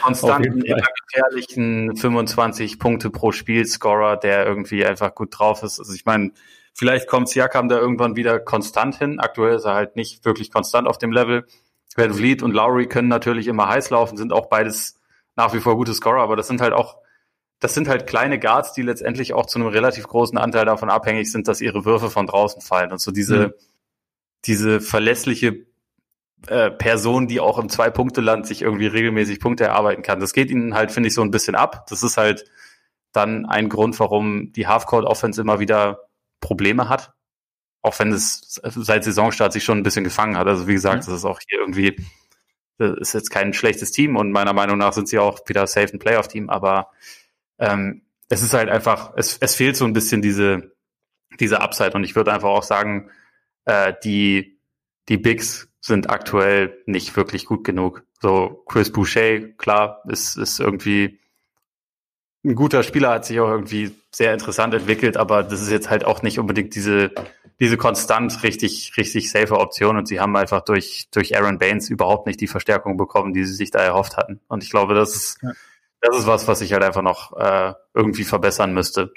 konstanten, 0.00 0.62
immer 0.62 0.86
gefährlichen 1.06 1.96
25 1.96 2.78
Punkte 2.78 3.10
pro 3.10 3.32
Spiel 3.32 3.66
Scorer, 3.66 4.16
der 4.16 4.46
irgendwie 4.46 4.84
einfach 4.84 5.14
gut 5.14 5.38
drauf 5.38 5.62
ist. 5.62 5.78
Also 5.78 5.92
ich 5.92 6.04
meine, 6.04 6.32
vielleicht 6.72 7.08
kommt 7.08 7.28
Siakam 7.28 7.68
da 7.68 7.78
irgendwann 7.78 8.16
wieder 8.16 8.40
konstant 8.40 8.96
hin. 8.96 9.20
Aktuell 9.20 9.56
ist 9.56 9.64
er 9.64 9.74
halt 9.74 9.96
nicht 9.96 10.24
wirklich 10.24 10.50
konstant 10.50 10.88
auf 10.88 10.98
dem 10.98 11.12
Level. 11.12 11.46
Van 11.94 12.14
Vliet 12.14 12.42
und 12.42 12.52
Lowry 12.52 12.86
können 12.86 13.08
natürlich 13.08 13.48
immer 13.48 13.68
heiß 13.68 13.90
laufen, 13.90 14.16
sind 14.16 14.32
auch 14.32 14.46
beides 14.46 14.98
nach 15.36 15.52
wie 15.52 15.60
vor 15.60 15.76
gute 15.76 15.92
Scorer, 15.92 16.22
aber 16.22 16.36
das 16.36 16.46
sind 16.46 16.60
halt 16.60 16.72
auch 16.72 16.96
das 17.62 17.74
sind 17.74 17.86
halt 17.86 18.08
kleine 18.08 18.40
Guards, 18.40 18.72
die 18.72 18.82
letztendlich 18.82 19.34
auch 19.34 19.46
zu 19.46 19.60
einem 19.60 19.68
relativ 19.68 20.08
großen 20.08 20.36
Anteil 20.36 20.64
davon 20.64 20.90
abhängig 20.90 21.30
sind, 21.30 21.46
dass 21.46 21.60
ihre 21.60 21.84
Würfe 21.84 22.10
von 22.10 22.26
draußen 22.26 22.60
fallen. 22.60 22.90
Und 22.90 23.00
so 23.00 23.12
diese, 23.12 23.48
mhm. 23.48 23.52
diese 24.46 24.80
verlässliche 24.80 25.64
äh, 26.48 26.70
Person, 26.70 27.28
die 27.28 27.40
auch 27.40 27.58
im 27.58 27.68
Zwei-Punkte-Land 27.68 28.46
sich 28.46 28.62
irgendwie 28.62 28.86
regelmäßig 28.86 29.40
Punkte 29.40 29.64
erarbeiten 29.64 30.02
kann. 30.02 30.20
Das 30.20 30.32
geht 30.32 30.50
ihnen 30.50 30.74
halt, 30.74 30.90
finde 30.90 31.08
ich, 31.08 31.14
so 31.14 31.22
ein 31.22 31.30
bisschen 31.30 31.54
ab. 31.54 31.86
Das 31.88 32.02
ist 32.02 32.16
halt 32.16 32.44
dann 33.12 33.46
ein 33.46 33.68
Grund, 33.68 33.98
warum 34.00 34.52
die 34.52 34.66
Half-Court-Offense 34.66 35.40
immer 35.40 35.60
wieder 35.60 36.08
Probleme 36.40 36.88
hat. 36.88 37.12
Auch 37.82 37.98
wenn 37.98 38.12
es 38.12 38.60
seit 38.62 39.04
Saisonstart 39.04 39.52
sich 39.52 39.64
schon 39.64 39.78
ein 39.78 39.82
bisschen 39.82 40.04
gefangen 40.04 40.36
hat. 40.36 40.46
Also 40.46 40.66
wie 40.66 40.74
gesagt, 40.74 41.02
mhm. 41.02 41.10
das 41.10 41.20
ist 41.20 41.24
auch 41.24 41.40
hier 41.48 41.60
irgendwie, 41.60 41.96
das 42.78 42.96
ist 42.98 43.12
jetzt 43.12 43.30
kein 43.30 43.52
schlechtes 43.52 43.92
Team 43.92 44.16
und 44.16 44.32
meiner 44.32 44.52
Meinung 44.52 44.78
nach 44.78 44.92
sind 44.92 45.08
sie 45.08 45.18
auch 45.18 45.40
wieder 45.46 45.66
safe 45.66 45.92
ein 45.92 45.98
Playoff-Team, 45.98 46.48
aber 46.48 46.90
ähm, 47.58 48.02
es 48.28 48.42
ist 48.42 48.54
halt 48.54 48.70
einfach, 48.70 49.12
es, 49.16 49.36
es 49.38 49.54
fehlt 49.54 49.76
so 49.76 49.84
ein 49.84 49.92
bisschen 49.92 50.22
diese, 50.22 50.72
diese 51.38 51.60
Upside 51.60 51.92
und 51.92 52.04
ich 52.04 52.16
würde 52.16 52.32
einfach 52.32 52.48
auch 52.48 52.62
sagen, 52.62 53.10
äh, 53.64 53.92
die, 54.04 54.58
die 55.08 55.18
Bigs 55.18 55.68
sind 55.82 56.08
aktuell 56.08 56.82
nicht 56.86 57.14
wirklich 57.16 57.44
gut 57.44 57.64
genug. 57.64 58.04
So 58.22 58.64
Chris 58.66 58.90
Boucher, 58.90 59.40
klar, 59.40 60.02
ist, 60.08 60.38
ist 60.38 60.60
irgendwie 60.60 61.18
ein 62.44 62.54
guter 62.54 62.82
Spieler, 62.82 63.10
hat 63.10 63.26
sich 63.26 63.38
auch 63.40 63.50
irgendwie 63.50 63.92
sehr 64.10 64.32
interessant 64.32 64.72
entwickelt, 64.74 65.16
aber 65.16 65.42
das 65.42 65.60
ist 65.60 65.70
jetzt 65.70 65.90
halt 65.90 66.04
auch 66.04 66.22
nicht 66.22 66.38
unbedingt 66.38 66.74
diese, 66.74 67.10
diese 67.60 67.76
konstant 67.76 68.42
richtig, 68.42 68.94
richtig 68.96 69.30
safe 69.30 69.58
Option 69.58 69.96
und 69.96 70.08
sie 70.08 70.20
haben 70.20 70.36
einfach 70.36 70.62
durch, 70.62 71.08
durch 71.12 71.36
Aaron 71.36 71.58
Baines 71.58 71.90
überhaupt 71.90 72.26
nicht 72.26 72.40
die 72.40 72.48
Verstärkung 72.48 72.96
bekommen, 72.96 73.34
die 73.34 73.44
sie 73.44 73.54
sich 73.54 73.70
da 73.70 73.80
erhofft 73.80 74.16
hatten. 74.16 74.40
Und 74.48 74.64
ich 74.64 74.70
glaube, 74.70 74.94
das 74.94 75.14
ist, 75.14 75.38
ja 75.42 75.52
das 76.02 76.18
ist 76.18 76.26
was, 76.26 76.48
was 76.48 76.60
ich 76.60 76.72
halt 76.72 76.82
einfach 76.82 77.02
noch 77.02 77.36
äh, 77.36 77.74
irgendwie 77.94 78.24
verbessern 78.24 78.74
müsste. 78.74 79.12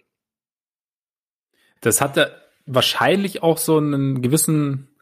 Das 1.81 1.99
hatte 1.99 2.41
wahrscheinlich 2.65 3.43
auch 3.43 3.57
so 3.57 3.77
einen 3.77 4.21
gewissen 4.21 4.94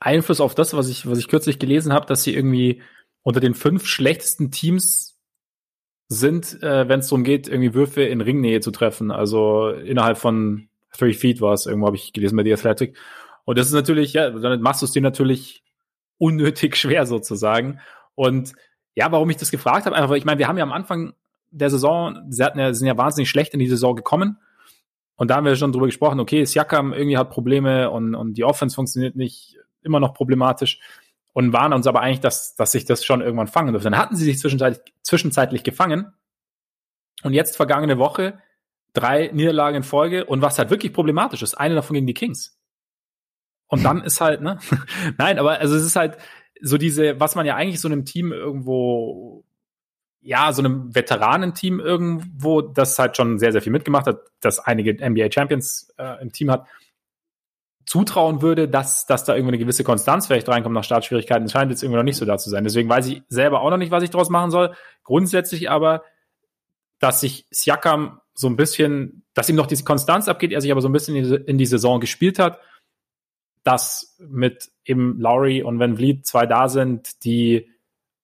Einfluss 0.00 0.40
auf 0.40 0.54
das, 0.54 0.74
was 0.74 0.88
ich, 0.88 1.08
was 1.08 1.18
ich 1.18 1.28
kürzlich 1.28 1.58
gelesen 1.58 1.92
habe, 1.92 2.06
dass 2.06 2.22
sie 2.22 2.34
irgendwie 2.34 2.82
unter 3.22 3.40
den 3.40 3.54
fünf 3.54 3.86
schlechtesten 3.86 4.50
Teams 4.50 5.18
sind, 6.08 6.62
äh, 6.62 6.88
wenn 6.88 7.00
es 7.00 7.08
darum 7.08 7.24
geht, 7.24 7.48
irgendwie 7.48 7.74
Würfe 7.74 8.02
in 8.02 8.20
Ringnähe 8.20 8.60
zu 8.60 8.70
treffen. 8.70 9.10
Also 9.10 9.68
innerhalb 9.68 10.18
von 10.18 10.68
three 10.96 11.12
feet 11.12 11.40
war 11.40 11.52
es, 11.52 11.66
irgendwo 11.66 11.86
habe 11.86 11.96
ich 11.96 12.12
gelesen 12.12 12.36
bei 12.36 12.44
The 12.44 12.54
Athletic. 12.54 12.96
Und 13.44 13.58
das 13.58 13.66
ist 13.66 13.74
natürlich, 13.74 14.14
ja, 14.14 14.30
damit 14.30 14.60
machst 14.60 14.82
du 14.82 14.86
es 14.86 14.92
dir 14.92 15.02
natürlich 15.02 15.62
unnötig 16.18 16.76
schwer 16.78 17.06
sozusagen. 17.06 17.80
Und 18.14 18.52
ja, 18.94 19.12
warum 19.12 19.30
ich 19.30 19.36
das 19.36 19.50
gefragt 19.50 19.86
habe, 19.86 19.94
einfach, 19.94 20.10
weil 20.10 20.18
ich 20.18 20.24
meine, 20.24 20.38
wir 20.38 20.48
haben 20.48 20.58
ja 20.58 20.64
am 20.64 20.72
Anfang 20.72 21.14
der 21.50 21.70
Saison, 21.70 22.18
sie 22.30 22.42
hatten 22.42 22.58
ja, 22.58 22.72
sind 22.74 22.86
ja 22.86 22.96
wahnsinnig 22.96 23.30
schlecht 23.30 23.54
in 23.54 23.60
die 23.60 23.68
Saison 23.68 23.94
gekommen. 23.94 24.38
Und 25.16 25.30
da 25.30 25.36
haben 25.36 25.44
wir 25.44 25.56
schon 25.56 25.72
drüber 25.72 25.86
gesprochen, 25.86 26.20
okay, 26.20 26.44
Siakam 26.44 26.92
irgendwie 26.92 27.18
hat 27.18 27.30
Probleme 27.30 27.90
und, 27.90 28.14
und 28.14 28.34
die 28.34 28.44
Offense 28.44 28.74
funktioniert 28.74 29.16
nicht, 29.16 29.57
immer 29.82 30.00
noch 30.00 30.14
problematisch. 30.14 30.80
Und 31.32 31.52
waren 31.52 31.72
uns 31.72 31.86
aber 31.86 32.00
eigentlich, 32.00 32.20
dass, 32.20 32.56
dass 32.56 32.72
sich 32.72 32.84
das 32.84 33.04
schon 33.04 33.20
irgendwann 33.20 33.46
fangen 33.46 33.72
dürfte. 33.72 33.90
Dann 33.90 33.98
hatten 33.98 34.16
sie 34.16 34.24
sich 34.24 34.38
zwischenzeitlich, 34.38 34.92
zwischenzeitlich 35.02 35.62
gefangen. 35.62 36.12
Und 37.22 37.32
jetzt 37.32 37.56
vergangene 37.56 37.98
Woche 37.98 38.40
drei 38.92 39.30
Niederlagen 39.32 39.76
in 39.76 39.82
Folge. 39.82 40.24
Und 40.24 40.42
was 40.42 40.58
halt 40.58 40.70
wirklich 40.70 40.92
problematisch 40.92 41.42
ist, 41.42 41.54
eine 41.54 41.76
davon 41.76 41.94
gegen 41.94 42.06
die 42.06 42.14
Kings. 42.14 42.58
Und 43.68 43.84
dann 43.84 44.02
ist 44.02 44.20
halt, 44.20 44.40
ne? 44.40 44.58
Nein, 45.18 45.38
aber 45.38 45.60
also 45.60 45.76
es 45.76 45.84
ist 45.84 45.96
halt 45.96 46.16
so 46.60 46.76
diese, 46.76 47.20
was 47.20 47.34
man 47.34 47.46
ja 47.46 47.54
eigentlich 47.54 47.80
so 47.80 47.88
einem 47.88 48.04
Team 48.04 48.32
irgendwo 48.32 49.44
ja, 50.20 50.52
so 50.52 50.62
einem 50.62 50.94
Veteranenteam 50.94 51.80
irgendwo, 51.80 52.60
das 52.60 52.98
halt 52.98 53.16
schon 53.16 53.38
sehr, 53.38 53.52
sehr 53.52 53.62
viel 53.62 53.72
mitgemacht 53.72 54.06
hat, 54.06 54.20
das 54.40 54.58
einige 54.58 54.92
NBA 54.94 55.30
Champions 55.32 55.94
äh, 55.96 56.20
im 56.20 56.32
Team 56.32 56.50
hat, 56.50 56.66
zutrauen 57.88 58.42
würde, 58.42 58.68
dass, 58.68 59.06
dass 59.06 59.24
da 59.24 59.34
irgendwie 59.34 59.52
eine 59.52 59.58
gewisse 59.58 59.82
Konstanz 59.82 60.26
vielleicht 60.26 60.46
reinkommt 60.46 60.74
nach 60.74 60.84
Startschwierigkeiten. 60.84 61.44
Das 61.44 61.52
scheint 61.52 61.70
jetzt 61.70 61.82
irgendwie 61.82 61.96
noch 61.96 62.04
nicht 62.04 62.18
so 62.18 62.26
da 62.26 62.36
zu 62.36 62.50
sein. 62.50 62.62
Deswegen 62.62 62.88
weiß 62.88 63.06
ich 63.06 63.22
selber 63.28 63.62
auch 63.62 63.70
noch 63.70 63.78
nicht, 63.78 63.90
was 63.90 64.02
ich 64.02 64.10
daraus 64.10 64.28
machen 64.28 64.50
soll. 64.50 64.74
Grundsätzlich 65.04 65.70
aber, 65.70 66.02
dass 66.98 67.22
sich 67.22 67.46
Siakam 67.50 68.20
so 68.34 68.46
ein 68.46 68.56
bisschen, 68.56 69.24
dass 69.32 69.48
ihm 69.48 69.56
noch 69.56 69.66
diese 69.66 69.84
Konstanz 69.84 70.28
abgeht, 70.28 70.52
er 70.52 70.60
sich 70.60 70.70
aber 70.70 70.82
so 70.82 70.88
ein 70.90 70.92
bisschen 70.92 71.16
in 71.16 71.56
die, 71.56 71.64
Saison 71.64 71.98
gespielt 71.98 72.38
hat, 72.38 72.60
dass 73.64 74.18
mit 74.18 74.68
eben 74.84 75.18
Lowry 75.18 75.62
und 75.62 75.78
Van 75.78 75.96
Vliet 75.96 76.26
zwei 76.26 76.44
da 76.44 76.68
sind, 76.68 77.24
die 77.24 77.70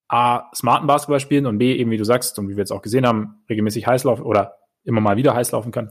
A, 0.09 0.51
smarten 0.55 0.87
Basketball 0.87 1.21
spielen 1.21 1.47
und 1.47 1.57
B, 1.57 1.75
eben 1.75 1.91
wie 1.91 1.97
du 1.97 2.05
sagst 2.05 2.39
und 2.39 2.51
wie 2.51 2.57
wir 2.57 2.61
jetzt 2.61 2.71
auch 2.71 2.83
gesehen 2.83 3.07
haben, 3.07 3.43
regelmäßig 3.49 3.87
heiß 3.87 4.05
laufen 4.05 4.25
oder 4.25 4.59
immer 4.85 5.01
mal 5.01 5.17
wieder 5.17 5.35
heiß 5.35 5.53
laufen 5.53 5.73
können 5.73 5.91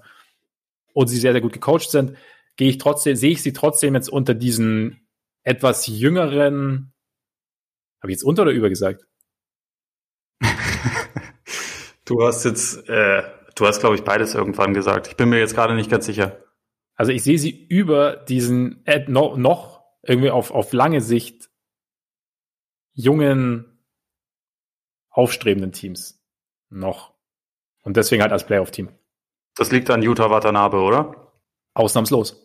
und 0.94 1.08
sie 1.08 1.18
sehr, 1.18 1.32
sehr 1.32 1.42
gut 1.42 1.54
gecoacht 1.54 1.90
sind, 1.90 2.16
gehe 2.56 2.70
ich 2.70 2.78
trotzdem, 2.78 3.16
sehe 3.16 3.32
ich 3.32 3.42
sie 3.42 3.54
trotzdem 3.54 3.96
jetzt 3.96 4.10
unter 4.10 4.34
diesen 4.34 5.08
etwas 5.44 5.88
jüngeren, 5.88 6.94
habe 8.02 8.12
ich 8.12 8.18
jetzt 8.18 8.24
unter 8.24 8.44
oder 8.44 8.52
über 8.52 8.70
gesagt? 8.70 9.06
du 12.06 12.24
hast 12.24 12.46
jetzt, 12.46 12.88
äh, 12.90 13.24
du 13.56 13.66
hast, 13.66 13.80
glaube 13.80 13.96
ich, 13.96 14.04
beides 14.04 14.36
irgendwann 14.36 14.74
gesagt. 14.74 15.08
Ich 15.08 15.18
bin 15.18 15.30
mir 15.30 15.40
jetzt 15.40 15.56
gerade 15.56 15.76
nicht 15.76 15.90
ganz 15.90 16.06
sicher. 16.06 16.44
Also 16.96 17.12
ich 17.12 17.24
sehe 17.24 17.40
sie 17.40 17.66
über 17.68 18.16
diesen 18.16 18.86
äh, 18.86 19.06
noch, 19.10 19.36
noch 19.38 19.84
irgendwie 20.04 20.30
auf, 20.30 20.52
auf 20.52 20.74
lange 20.74 21.02
Sicht 21.02 21.50
jungen 22.94 23.80
aufstrebenden 25.10 25.72
Teams 25.72 26.24
noch. 26.70 27.14
Und 27.82 27.98
deswegen 27.98 28.22
halt 28.22 28.32
als 28.32 28.46
Playoff-Team. 28.46 28.90
Das 29.56 29.72
liegt 29.72 29.90
an 29.90 30.02
Utah 30.02 30.30
Watanabe, 30.30 30.78
oder? 30.78 31.23
Ausnahmslos. 31.74 32.40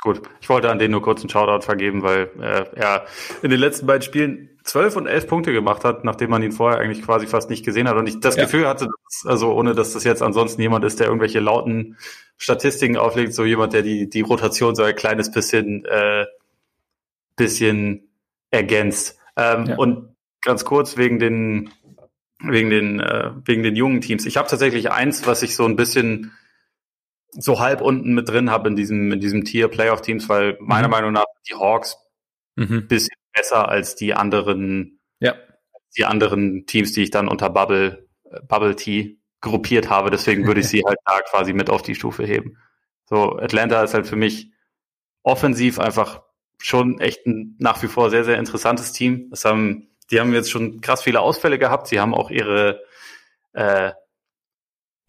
Gut, 0.00 0.22
ich 0.40 0.48
wollte 0.48 0.70
an 0.70 0.78
den 0.78 0.90
nur 0.90 1.02
kurz 1.02 1.20
einen 1.20 1.28
Shoutout 1.28 1.62
vergeben, 1.64 2.02
weil 2.02 2.30
äh, 2.40 2.64
er 2.74 3.04
in 3.42 3.50
den 3.50 3.60
letzten 3.60 3.86
beiden 3.86 4.02
Spielen 4.02 4.48
zwölf 4.64 4.96
und 4.96 5.06
elf 5.06 5.26
Punkte 5.26 5.52
gemacht 5.52 5.84
hat, 5.84 6.04
nachdem 6.04 6.30
man 6.30 6.42
ihn 6.42 6.52
vorher 6.52 6.80
eigentlich 6.80 7.02
quasi 7.04 7.26
fast 7.26 7.50
nicht 7.50 7.64
gesehen 7.64 7.86
hat. 7.86 7.96
Und 7.96 8.08
ich 8.08 8.18
das 8.20 8.36
ja. 8.36 8.44
Gefühl 8.44 8.66
hatte, 8.66 8.86
dass, 8.86 9.26
also 9.26 9.52
ohne 9.52 9.74
dass 9.74 9.92
das 9.92 10.04
jetzt 10.04 10.22
ansonsten 10.22 10.62
jemand 10.62 10.84
ist, 10.86 11.00
der 11.00 11.08
irgendwelche 11.08 11.40
lauten 11.40 11.98
Statistiken 12.38 12.96
auflegt, 12.96 13.34
so 13.34 13.44
jemand, 13.44 13.74
der 13.74 13.82
die, 13.82 14.08
die 14.08 14.22
Rotation 14.22 14.74
so 14.74 14.82
ein 14.82 14.94
kleines 14.94 15.30
bisschen, 15.30 15.84
äh, 15.84 16.24
bisschen 17.36 18.08
ergänzt. 18.50 19.18
Ähm, 19.36 19.66
ja. 19.66 19.76
Und 19.76 20.16
ganz 20.42 20.64
kurz 20.64 20.96
wegen 20.96 21.18
den 21.18 21.70
wegen 22.42 22.70
den, 22.70 23.00
äh, 23.00 23.32
wegen 23.44 23.62
den 23.62 23.76
jungen 23.76 24.00
Teams. 24.00 24.24
Ich 24.24 24.38
habe 24.38 24.48
tatsächlich 24.48 24.90
eins, 24.90 25.26
was 25.26 25.42
ich 25.42 25.54
so 25.54 25.66
ein 25.66 25.76
bisschen 25.76 26.32
so 27.32 27.60
halb 27.60 27.80
unten 27.80 28.14
mit 28.14 28.28
drin 28.28 28.50
habe 28.50 28.68
in 28.68 28.76
diesem, 28.76 29.12
in 29.12 29.20
diesem 29.20 29.44
Tier 29.44 29.68
Playoff 29.68 30.02
Teams, 30.02 30.28
weil 30.28 30.56
meiner 30.60 30.88
mhm. 30.88 30.92
Meinung 30.92 31.12
nach 31.12 31.24
die 31.48 31.54
Hawks 31.54 31.96
mhm. 32.56 32.86
bisschen 32.88 33.16
besser 33.32 33.68
als 33.68 33.94
die 33.94 34.14
anderen, 34.14 35.00
ja. 35.20 35.34
die 35.96 36.04
anderen 36.04 36.66
Teams, 36.66 36.92
die 36.92 37.02
ich 37.02 37.10
dann 37.10 37.28
unter 37.28 37.50
Bubble, 37.50 38.08
äh, 38.24 38.40
Bubble 38.42 38.76
T 38.76 39.18
gruppiert 39.40 39.88
habe. 39.88 40.10
Deswegen 40.10 40.46
würde 40.46 40.60
ich 40.60 40.68
sie 40.68 40.82
halt 40.84 40.98
da 41.04 41.20
quasi 41.20 41.52
mit 41.52 41.70
auf 41.70 41.82
die 41.82 41.94
Stufe 41.94 42.24
heben. 42.24 42.56
So, 43.06 43.36
Atlanta 43.38 43.82
ist 43.82 43.94
halt 43.94 44.06
für 44.06 44.16
mich 44.16 44.52
offensiv 45.22 45.78
einfach 45.78 46.22
schon 46.58 47.00
echt 47.00 47.26
ein 47.26 47.56
nach 47.58 47.82
wie 47.82 47.88
vor 47.88 48.10
sehr, 48.10 48.24
sehr 48.24 48.38
interessantes 48.38 48.92
Team. 48.92 49.28
Das 49.30 49.44
haben, 49.44 49.88
die 50.10 50.20
haben 50.20 50.32
jetzt 50.32 50.50
schon 50.50 50.80
krass 50.80 51.02
viele 51.02 51.20
Ausfälle 51.20 51.58
gehabt. 51.58 51.88
Sie 51.88 52.00
haben 52.00 52.14
auch 52.14 52.30
ihre, 52.30 52.82
äh, 53.52 53.92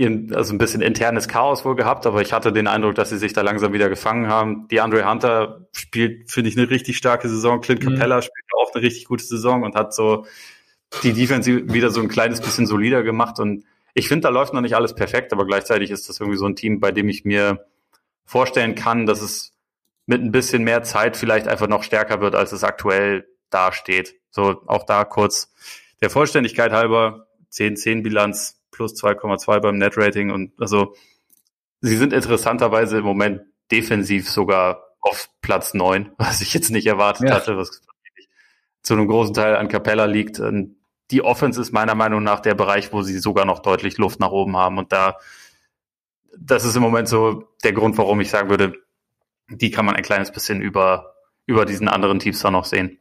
also 0.08 0.54
ein 0.54 0.58
bisschen 0.58 0.82
internes 0.82 1.28
Chaos 1.28 1.66
wohl 1.66 1.76
gehabt, 1.76 2.06
aber 2.06 2.22
ich 2.22 2.34
hatte 2.34 2.52
den 2.52 2.68
Eindruck, 2.68 2.95
dass 2.95 3.10
sie 3.10 3.18
sich 3.18 3.34
da 3.34 3.41
langsam 3.41 3.74
wieder 3.74 3.89
gefangen 3.89 4.28
haben. 4.28 4.68
Die 4.70 4.82
Andre 4.82 5.10
Hunter 5.10 5.68
spielt, 5.74 6.32
finde 6.32 6.49
ich, 6.49 6.58
eine 6.58 6.70
richtig 6.70 6.97
starke 6.97 7.28
Saison. 7.30 7.62
Clint 7.62 7.84
mhm. 7.84 7.95
Capella 7.95 8.18
mhm. 8.18 8.22
spielt 8.22 8.45
auch 8.58 8.74
eine 8.74 8.84
richtig 8.84 9.06
gute 9.06 9.24
Saison 9.24 9.64
und 9.64 9.76
hat 9.76 9.93
so 9.93 10.26
die 11.04 11.14
Defense 11.14 11.74
wieder 11.74 11.89
so 11.89 12.02
ein 12.02 12.08
kleines 12.08 12.41
bisschen 12.41 12.68
solider 12.68 13.04
gemacht. 13.04 13.39
Und 13.39 13.66
ich 13.93 14.08
finde, 14.08 14.24
da 14.24 14.30
läuft 14.30 14.54
noch 14.54 14.62
nicht 14.62 14.76
alles 14.76 14.95
perfekt, 14.95 15.34
aber 15.34 15.45
gleichzeitig 15.45 15.91
ist 15.91 16.10
das 16.10 16.20
irgendwie 16.20 16.38
so 16.38 16.45
ein 16.45 16.56
Team, 16.56 16.80
bei 16.80 16.91
dem 16.91 17.10
ich 17.10 17.26
mir 17.26 17.66
vorstellen 18.26 18.76
kann, 18.76 19.06
dass 19.06 19.22
es 19.22 19.54
mit 20.06 20.22
ein 20.22 20.32
bisschen 20.32 20.64
mehr 20.64 20.84
Zeit 20.84 21.18
vielleicht 21.18 21.47
einfach 21.47 21.68
noch 21.68 21.84
stärker 21.84 22.22
wird, 22.22 22.36
als 22.36 22.52
es 22.52 22.64
aktuell 22.64 23.28
dasteht. 23.49 24.16
So, 24.30 24.62
auch 24.66 24.86
da 24.86 25.04
kurz 25.04 25.54
der 26.02 26.10
Vollständigkeit 26.10 26.72
halber, 26.72 27.28
10-10 27.52 28.02
Bilanz 28.02 28.61
plus 28.72 28.93
2,2 28.93 29.59
beim 29.59 29.78
Net-Rating 29.78 30.32
und 30.32 30.53
also 30.59 30.95
sie 31.82 31.97
sind 31.97 32.13
interessanterweise 32.13 32.99
im 32.99 33.05
Moment 33.05 33.41
defensiv 33.72 34.30
sogar 34.30 34.84
auf 35.01 35.30
Platz 35.41 35.74
9, 35.74 36.11
was 36.17 36.41
ich 36.41 36.53
jetzt 36.53 36.72
nicht 36.72 36.88
erwartet 36.88 37.30
ja. 37.30 37.36
hatte, 37.36 37.57
was 37.57 37.82
zu 38.84 38.93
einem 38.93 39.07
großen 39.07 39.34
Teil 39.34 39.55
an 39.55 39.67
Capella 39.67 40.05
liegt. 40.05 40.39
Und 40.39 40.78
die 41.11 41.22
Offense 41.22 41.61
ist 41.61 41.72
meiner 41.72 41.93
Meinung 41.93 42.24
nach 42.24 42.39
der 42.39 42.55
Bereich, 42.55 42.91
wo 42.93 43.03
sie 43.03 43.19
sogar 43.19 43.45
noch 43.45 43.59
deutlich 43.59 43.97
Luft 43.97 44.19
nach 44.19 44.32
oben 44.32 44.57
haben 44.57 44.78
und 44.78 44.91
da 44.91 45.17
das 46.38 46.65
ist 46.65 46.76
im 46.76 46.82
Moment 46.82 47.07
so 47.07 47.49
der 47.63 47.74
Grund, 47.74 47.97
warum 47.97 48.22
ich 48.22 48.30
sagen 48.30 48.49
würde, 48.49 48.74
die 49.49 49.72
kann 49.72 49.86
man 49.86 49.95
ein 49.95 50.03
kleines 50.03 50.32
bisschen 50.32 50.61
über, 50.61 51.13
über 51.45 51.65
diesen 51.65 51.88
anderen 51.88 52.19
Teams 52.19 52.39
da 52.39 52.51
noch 52.51 52.65
sehen. 52.65 52.99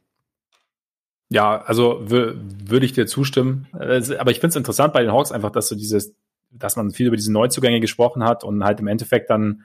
Ja, 1.30 1.62
also 1.62 2.00
würde 2.02 2.84
ich 2.84 2.92
dir 2.92 3.06
zustimmen. 3.06 3.68
Aber 3.72 4.30
ich 4.30 4.40
finde 4.40 4.48
es 4.48 4.56
interessant 4.56 4.92
bei 4.92 5.02
den 5.02 5.12
Hawks 5.12 5.30
einfach, 5.30 5.50
dass 5.50 5.68
so 5.68 5.76
dieses, 5.76 6.14
dass 6.50 6.74
man 6.76 6.90
viel 6.90 7.06
über 7.06 7.16
diese 7.16 7.32
Neuzugänge 7.32 7.80
gesprochen 7.80 8.24
hat 8.24 8.42
und 8.42 8.64
halt 8.64 8.80
im 8.80 8.88
Endeffekt 8.88 9.30
dann 9.30 9.64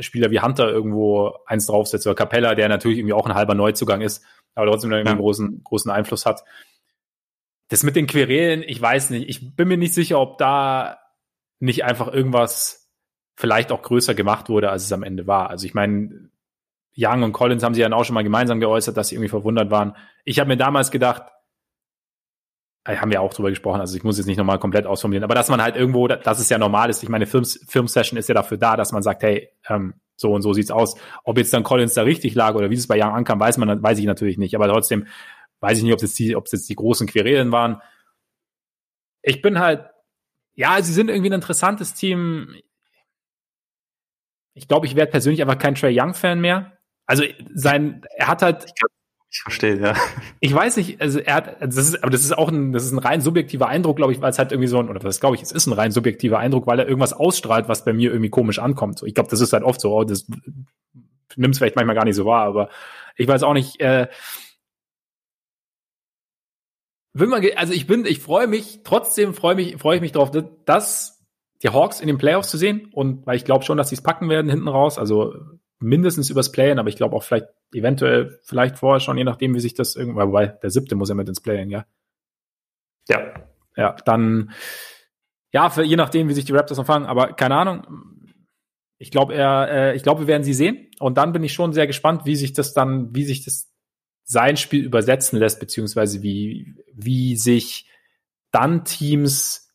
Spieler 0.00 0.30
wie 0.30 0.40
Hunter 0.40 0.68
irgendwo 0.68 1.34
eins 1.46 1.66
draufsetzt 1.66 2.06
oder 2.06 2.16
Capella, 2.16 2.54
der 2.54 2.68
natürlich 2.68 2.98
irgendwie 2.98 3.12
auch 3.12 3.26
ein 3.26 3.34
halber 3.34 3.54
Neuzugang 3.54 4.00
ist, 4.00 4.24
aber 4.54 4.66
trotzdem 4.66 4.90
ja. 4.92 4.98
einen 4.98 5.18
großen, 5.18 5.62
großen 5.64 5.90
Einfluss 5.90 6.26
hat. 6.26 6.44
Das 7.68 7.82
mit 7.82 7.96
den 7.96 8.06
Querelen, 8.06 8.62
ich 8.66 8.80
weiß 8.80 9.10
nicht. 9.10 9.28
Ich 9.28 9.54
bin 9.54 9.68
mir 9.68 9.76
nicht 9.76 9.94
sicher, 9.94 10.20
ob 10.20 10.38
da 10.38 10.98
nicht 11.60 11.84
einfach 11.84 12.12
irgendwas 12.12 12.90
vielleicht 13.36 13.70
auch 13.70 13.82
größer 13.82 14.14
gemacht 14.14 14.48
wurde, 14.48 14.70
als 14.70 14.84
es 14.84 14.92
am 14.92 15.02
Ende 15.02 15.26
war. 15.26 15.50
Also 15.50 15.66
ich 15.66 15.74
meine, 15.74 16.30
Young 16.98 17.22
und 17.22 17.32
Collins 17.32 17.62
haben 17.62 17.74
sie 17.74 17.80
dann 17.80 17.92
auch 17.92 18.04
schon 18.04 18.14
mal 18.14 18.24
gemeinsam 18.24 18.60
geäußert, 18.60 18.96
dass 18.96 19.08
sie 19.08 19.14
irgendwie 19.14 19.28
verwundert 19.28 19.70
waren. 19.70 19.94
Ich 20.24 20.40
habe 20.40 20.48
mir 20.48 20.56
damals 20.56 20.90
gedacht, 20.90 21.22
haben 22.86 23.12
wir 23.12 23.20
auch 23.20 23.34
drüber 23.34 23.50
gesprochen, 23.50 23.80
also 23.80 23.94
ich 23.96 24.02
muss 24.02 24.16
jetzt 24.16 24.26
nicht 24.26 24.38
nochmal 24.38 24.58
komplett 24.58 24.86
ausformulieren, 24.86 25.24
aber 25.24 25.34
dass 25.34 25.50
man 25.50 25.60
halt 25.60 25.76
irgendwo, 25.76 26.08
dass 26.08 26.40
es 26.40 26.48
ja 26.48 26.56
normal 26.56 26.88
ist, 26.88 27.02
ich 27.02 27.10
meine, 27.10 27.26
Films, 27.26 27.62
Filmsession 27.68 28.18
ist 28.18 28.30
ja 28.30 28.34
dafür 28.34 28.56
da, 28.56 28.76
dass 28.76 28.92
man 28.92 29.02
sagt, 29.02 29.22
hey, 29.22 29.50
ähm, 29.68 29.94
so 30.16 30.32
und 30.32 30.40
so 30.40 30.54
sieht's 30.54 30.70
aus. 30.70 30.96
Ob 31.22 31.36
jetzt 31.36 31.52
dann 31.52 31.64
Collins 31.64 31.92
da 31.92 32.02
richtig 32.02 32.34
lag 32.34 32.54
oder 32.54 32.70
wie 32.70 32.74
es 32.74 32.86
bei 32.86 32.98
Young 32.98 33.12
ankam, 33.12 33.38
weiß 33.38 33.58
man, 33.58 33.82
weiß 33.82 33.98
ich 33.98 34.06
natürlich 34.06 34.38
nicht, 34.38 34.54
aber 34.54 34.68
trotzdem 34.68 35.06
weiß 35.60 35.78
ich 35.78 35.84
nicht, 35.84 35.92
ob 35.92 35.98
es 35.98 36.02
jetzt 36.02 36.18
die, 36.18 36.34
ob 36.34 36.46
es 36.46 36.52
jetzt 36.52 36.68
die 36.70 36.76
großen 36.76 37.06
Querelen 37.06 37.52
waren. 37.52 37.82
Ich 39.22 39.42
bin 39.42 39.58
halt, 39.58 39.84
ja, 40.54 40.80
sie 40.80 40.92
sind 40.94 41.10
irgendwie 41.10 41.30
ein 41.30 41.34
interessantes 41.34 41.92
Team 41.92 42.54
ich 44.58 44.66
glaube, 44.66 44.86
ich 44.86 44.96
werde 44.96 45.12
persönlich 45.12 45.40
einfach 45.40 45.58
kein 45.58 45.76
Trey 45.76 45.96
Young-Fan 45.96 46.40
mehr. 46.40 46.77
Also 47.08 47.24
sein, 47.54 48.02
er 48.16 48.28
hat 48.28 48.42
halt. 48.42 48.66
Ich, 49.30 49.40
verstehe, 49.42 49.80
ja. 49.80 49.94
Ich 50.40 50.54
weiß 50.54 50.76
nicht, 50.76 51.00
also 51.00 51.18
er 51.18 51.34
hat, 51.34 51.56
das 51.60 51.76
ist, 51.76 52.02
aber 52.02 52.10
das 52.10 52.22
ist 52.22 52.36
auch 52.36 52.48
ein, 52.48 52.72
das 52.72 52.84
ist 52.84 52.92
ein 52.92 52.98
rein 52.98 53.20
subjektiver 53.20 53.66
Eindruck, 53.66 53.96
glaube 53.96 54.12
ich, 54.12 54.20
weil 54.20 54.30
es 54.30 54.38
halt 54.38 54.52
irgendwie 54.52 54.68
so 54.68 54.78
ein, 54.78 54.88
oder 54.88 55.00
das 55.00 55.20
glaube 55.20 55.36
ich, 55.36 55.42
es 55.42 55.52
ist 55.52 55.66
ein 55.66 55.72
rein 55.72 55.90
subjektiver 55.90 56.38
Eindruck, 56.38 56.66
weil 56.66 56.78
er 56.78 56.86
irgendwas 56.86 57.12
ausstrahlt, 57.14 57.68
was 57.68 57.84
bei 57.84 57.92
mir 57.92 58.10
irgendwie 58.10 58.30
komisch 58.30 58.58
ankommt. 58.58 58.98
So, 58.98 59.06
ich 59.06 59.14
glaube, 59.14 59.30
das 59.30 59.40
ist 59.40 59.52
halt 59.52 59.64
oft 59.64 59.80
so, 59.80 59.92
oh, 59.94 60.04
das 60.04 60.26
nimmt 61.36 61.54
es 61.54 61.58
vielleicht 61.58 61.76
manchmal 61.76 61.96
gar 61.96 62.04
nicht 62.04 62.16
so 62.16 62.26
wahr, 62.26 62.46
aber 62.46 62.68
ich 63.16 63.26
weiß 63.26 63.42
auch 63.42 63.54
nicht, 63.54 63.80
äh, 63.80 64.08
will 67.14 67.26
man, 67.26 67.44
also 67.56 67.72
ich 67.72 67.86
bin, 67.86 68.04
ich 68.04 68.20
freue 68.20 68.46
mich, 68.46 68.80
trotzdem 68.84 69.34
freue 69.34 69.54
mich, 69.54 69.76
freue 69.76 69.96
ich 69.96 70.02
mich 70.02 70.12
drauf, 70.12 70.30
dass 70.64 71.24
die 71.62 71.70
Hawks 71.70 72.00
in 72.00 72.06
den 72.06 72.18
Playoffs 72.18 72.50
zu 72.50 72.58
sehen 72.58 72.88
und 72.92 73.26
weil 73.26 73.36
ich 73.36 73.44
glaube 73.44 73.64
schon, 73.64 73.78
dass 73.78 73.88
sie 73.88 73.96
es 73.96 74.02
packen 74.02 74.28
werden 74.28 74.50
hinten 74.50 74.68
raus, 74.68 74.98
also 74.98 75.34
mindestens 75.80 76.30
übers 76.30 76.52
Playen, 76.52 76.78
aber 76.78 76.88
ich 76.88 76.96
glaube 76.96 77.14
auch 77.14 77.22
vielleicht 77.22 77.48
eventuell 77.72 78.38
vielleicht 78.42 78.78
vorher 78.78 79.00
schon, 79.00 79.18
je 79.18 79.24
nachdem, 79.24 79.54
wie 79.54 79.60
sich 79.60 79.74
das 79.74 79.96
irgendwann, 79.96 80.28
wobei 80.28 80.46
der 80.46 80.70
siebte 80.70 80.96
muss 80.96 81.08
ja 81.08 81.14
mit 81.14 81.28
ins 81.28 81.40
Playen, 81.40 81.70
ja. 81.70 81.86
Ja. 83.08 83.34
Ja, 83.76 83.96
dann 84.04 84.52
ja, 85.52 85.70
für, 85.70 85.82
je 85.82 85.96
nachdem, 85.96 86.28
wie 86.28 86.34
sich 86.34 86.44
die 86.44 86.52
Raptors 86.52 86.78
empfangen, 86.78 87.06
aber 87.06 87.32
keine 87.32 87.56
Ahnung. 87.56 87.86
Ich 88.98 89.10
glaube, 89.10 89.34
er, 89.34 89.68
äh, 89.70 89.96
ich 89.96 90.02
glaube, 90.02 90.22
wir 90.22 90.26
werden 90.26 90.42
sie 90.42 90.54
sehen 90.54 90.90
und 90.98 91.16
dann 91.16 91.32
bin 91.32 91.44
ich 91.44 91.52
schon 91.52 91.72
sehr 91.72 91.86
gespannt, 91.86 92.26
wie 92.26 92.36
sich 92.36 92.52
das 92.52 92.74
dann, 92.74 93.14
wie 93.14 93.24
sich 93.24 93.44
das 93.44 93.72
sein 94.24 94.56
Spiel 94.56 94.84
übersetzen 94.84 95.38
lässt, 95.38 95.60
beziehungsweise 95.60 96.22
wie, 96.22 96.74
wie 96.92 97.36
sich 97.36 97.88
dann 98.50 98.84
Teams 98.84 99.72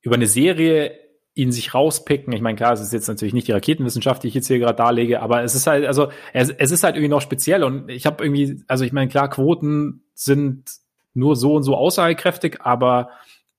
über 0.00 0.14
eine 0.14 0.26
Serie 0.26 0.98
ihn 1.34 1.50
sich 1.50 1.74
rauspicken. 1.74 2.32
Ich 2.32 2.42
meine, 2.42 2.56
klar, 2.56 2.72
es 2.72 2.80
ist 2.80 2.92
jetzt 2.92 3.08
natürlich 3.08 3.32
nicht 3.32 3.48
die 3.48 3.52
Raketenwissenschaft, 3.52 4.22
die 4.22 4.28
ich 4.28 4.34
jetzt 4.34 4.48
hier 4.48 4.58
gerade 4.58 4.76
darlege, 4.76 5.22
aber 5.22 5.42
es 5.42 5.54
ist 5.54 5.66
halt, 5.66 5.86
also 5.86 6.10
es, 6.32 6.50
es 6.50 6.70
ist 6.70 6.84
halt 6.84 6.96
irgendwie 6.96 7.08
noch 7.08 7.22
speziell 7.22 7.64
und 7.64 7.88
ich 7.88 8.04
habe 8.04 8.22
irgendwie, 8.22 8.62
also 8.68 8.84
ich 8.84 8.92
meine, 8.92 9.08
klar, 9.08 9.30
Quoten 9.30 10.04
sind 10.14 10.70
nur 11.14 11.36
so 11.36 11.54
und 11.54 11.62
so 11.62 11.76
aussagekräftig, 11.76 12.60
aber 12.60 13.10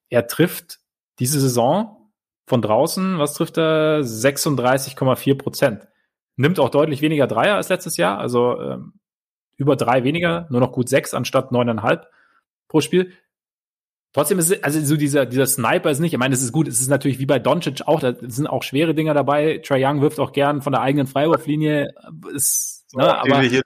er 0.10 0.28
trifft 0.28 0.80
diese 1.20 1.40
Saison 1.40 2.12
von 2.46 2.62
draußen, 2.62 3.18
was 3.18 3.34
trifft 3.34 3.58
er? 3.58 4.02
36,4 4.02 5.38
Prozent. 5.38 5.88
Nimmt 6.36 6.60
auch 6.60 6.70
deutlich 6.70 7.02
weniger 7.02 7.28
Dreier 7.28 7.56
als 7.56 7.70
letztes 7.70 7.98
Jahr, 7.98 8.20
also 8.20 8.60
ähm, 8.60 8.94
über 9.56 9.76
drei 9.76 10.04
weniger, 10.04 10.48
nur 10.50 10.62
noch 10.62 10.72
gut 10.72 10.90
sechs 10.90 11.14
anstatt 11.14 11.52
neuneinhalb 11.52 12.08
pro 12.68 12.82
Spiel. 12.82 13.14
Trotzdem 14.14 14.38
ist 14.38 14.52
es, 14.52 14.64
also 14.64 14.80
so 14.80 14.96
dieser, 14.96 15.26
dieser 15.26 15.48
Sniper 15.48 15.90
ist 15.90 16.00
nicht, 16.00 16.14
ich 16.14 16.20
meine, 16.20 16.36
es 16.36 16.44
ist 16.44 16.52
gut, 16.52 16.68
es 16.68 16.80
ist 16.80 16.90
natürlich 16.90 17.18
wie 17.18 17.26
bei 17.26 17.40
Doncic 17.40 17.82
auch, 17.88 18.00
da 18.00 18.14
sind 18.22 18.46
auch 18.46 18.62
schwere 18.62 18.94
Dinger 18.94 19.16
dabei. 19.16 19.58
Trae 19.58 19.84
Young 19.84 20.02
wirft 20.02 20.20
auch 20.20 20.34
gern 20.34 20.62
von 20.62 20.72
der 20.72 20.82
eigenen 20.82 21.08
Freiwurflinie. 21.08 21.96
Ist, 22.32 22.86
ne, 22.94 23.06
ja, 23.06 23.18
aber, 23.18 23.42
wir 23.42 23.50
hier 23.50 23.64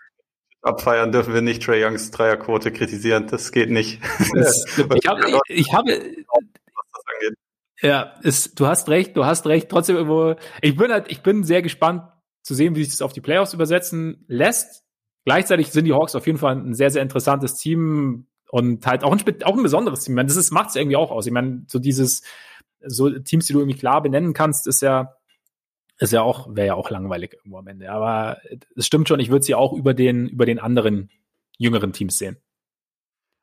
abfeiern, 0.61 1.11
dürfen 1.11 1.33
wir 1.33 1.41
nicht 1.41 1.63
Trae 1.63 1.85
Youngs 1.85 2.11
Dreierquote 2.11 2.71
kritisieren. 2.71 3.27
Das 3.27 3.51
geht 3.51 3.69
nicht. 3.69 4.01
Das, 4.33 4.65
ich 4.95 5.07
habe, 5.07 5.29
ich, 5.29 5.67
ich 5.67 5.73
habe, 5.73 6.01
ja, 7.81 8.13
ist, 8.21 8.57
du 8.57 8.67
hast 8.67 8.87
recht, 8.87 9.17
du 9.17 9.25
hast 9.25 9.45
recht. 9.47 9.67
Trotzdem 9.69 9.97
irgendwo, 9.97 10.35
ich 10.61 10.77
bin 10.77 10.91
halt, 10.91 11.11
ich 11.11 11.21
bin 11.21 11.43
sehr 11.43 11.61
gespannt 11.61 12.03
zu 12.41 12.55
sehen, 12.55 12.75
wie 12.75 12.83
sich 12.85 12.93
das 12.93 13.01
auf 13.01 13.11
die 13.11 13.21
Playoffs 13.21 13.53
übersetzen 13.53 14.23
lässt. 14.27 14.85
Gleichzeitig 15.25 15.71
sind 15.71 15.83
die 15.83 15.93
Hawks 15.93 16.15
auf 16.15 16.25
jeden 16.25 16.39
Fall 16.39 16.55
ein 16.55 16.73
sehr, 16.73 16.89
sehr 16.89 17.01
interessantes 17.01 17.55
Team 17.55 18.27
und 18.49 18.85
halt 18.85 19.03
auch 19.03 19.11
ein, 19.11 19.43
auch 19.43 19.55
ein 19.55 19.63
besonderes 19.63 20.03
Team. 20.03 20.13
Ich 20.13 20.15
meine, 20.15 20.27
das 20.27 20.37
ist, 20.37 20.51
macht 20.51 20.69
es 20.69 20.75
irgendwie 20.75 20.97
auch 20.97 21.11
aus. 21.11 21.25
Ich 21.25 21.33
meine, 21.33 21.63
so 21.67 21.79
dieses, 21.79 22.23
so 22.85 23.09
Teams, 23.09 23.45
die 23.45 23.53
du 23.53 23.59
irgendwie 23.59 23.77
klar 23.77 24.01
benennen 24.01 24.33
kannst, 24.33 24.67
ist 24.67 24.81
ja, 24.81 25.15
ist 25.99 26.13
ja 26.13 26.21
auch, 26.21 26.55
wäre 26.55 26.67
ja 26.67 26.75
auch 26.75 26.89
langweilig 26.89 27.33
irgendwo 27.33 27.57
am 27.57 27.67
Ende. 27.67 27.91
Aber 27.91 28.37
es 28.75 28.85
stimmt 28.85 29.07
schon, 29.07 29.19
ich 29.19 29.29
würde 29.29 29.43
sie 29.43 29.55
auch 29.55 29.73
über 29.73 29.93
den, 29.93 30.27
über 30.27 30.45
den 30.45 30.59
anderen 30.59 31.09
jüngeren 31.57 31.91
Teams 31.91 32.17
sehen. 32.17 32.37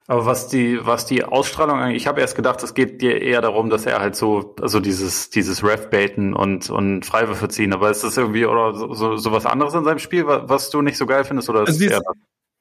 Aber 0.07 0.26
was 0.26 0.48
die, 0.48 0.84
was 0.84 1.07
die 1.07 1.24
Ausstrahlung 1.24 1.78
eigentlich, 1.78 2.02
ich 2.02 2.07
habe 2.07 2.20
erst 2.20 2.36
gedacht, 2.36 2.62
es 2.62 2.74
geht 2.74 3.00
dir 3.00 3.22
eher 3.22 3.40
darum, 3.40 3.70
dass 3.70 3.86
er 3.86 4.00
halt 4.00 4.14
so, 4.14 4.55
also 4.61 4.78
dieses, 4.78 5.30
dieses 5.30 5.64
Ref-Baiten 5.64 6.34
und, 6.34 6.68
und 6.68 7.07
Freiwürfe 7.07 7.48
ziehen, 7.48 7.72
aber 7.72 7.90
ist 7.90 8.05
das 8.05 8.18
irgendwie 8.18 8.44
oder 8.44 8.74
so, 8.74 8.92
so, 8.92 9.16
so 9.16 9.32
was 9.32 9.46
anderes 9.46 9.72
in 9.72 9.84
seinem 9.84 9.98
Spiel, 9.98 10.26
was 10.26 10.68
du 10.68 10.82
nicht 10.82 10.98
so 10.98 11.07
geil 11.07 11.24
findest, 11.24 11.48
oder 11.48 11.62
ist 11.62 11.80
also 11.80 11.88
das? 11.88 12.02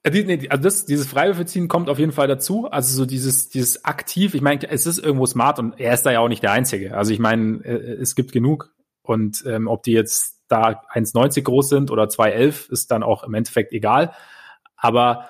Also 0.06 0.64
das, 0.64 0.86
dieses 0.86 1.08
Freiwürfe 1.08 1.46
ziehen 1.46 1.70
kommt 1.70 1.90
auf 1.90 1.98
jeden 1.98 2.12
Fall 2.12 2.28
dazu. 2.28 2.68
Also 2.70 2.96
so 2.96 3.06
dieses, 3.06 3.50
dieses 3.50 3.86
aktiv. 3.86 4.34
Ich 4.34 4.42
meine, 4.42 4.70
es 4.70 4.86
ist 4.86 5.00
irgendwo 5.00 5.26
smart 5.26 5.60
und 5.60 5.80
er 5.80 5.94
ist 5.94 6.04
da 6.04 6.12
ja 6.12 6.20
auch 6.20 6.28
nicht 6.28 6.44
der 6.44 6.52
Einzige. 6.52 6.96
Also 6.96 7.14
ich 7.14 7.20
meine, 7.20 7.64
äh, 7.64 8.02
es 8.02 8.16
gibt 8.16 8.34
genug 8.34 8.74
und 9.02 9.44
ähm, 9.48 9.68
ob 9.68 9.84
die 9.84 9.94
jetzt 9.94 10.42
da 10.50 10.82
1,90 10.94 11.44
groß 11.44 11.70
sind 11.70 11.90
oder 11.90 12.04
2,11 12.04 12.72
ist 12.72 12.92
dann 12.92 13.02
auch 13.02 13.24
im 13.24 13.34
Endeffekt 13.34 13.72
egal. 13.72 14.14
Aber 14.76 15.30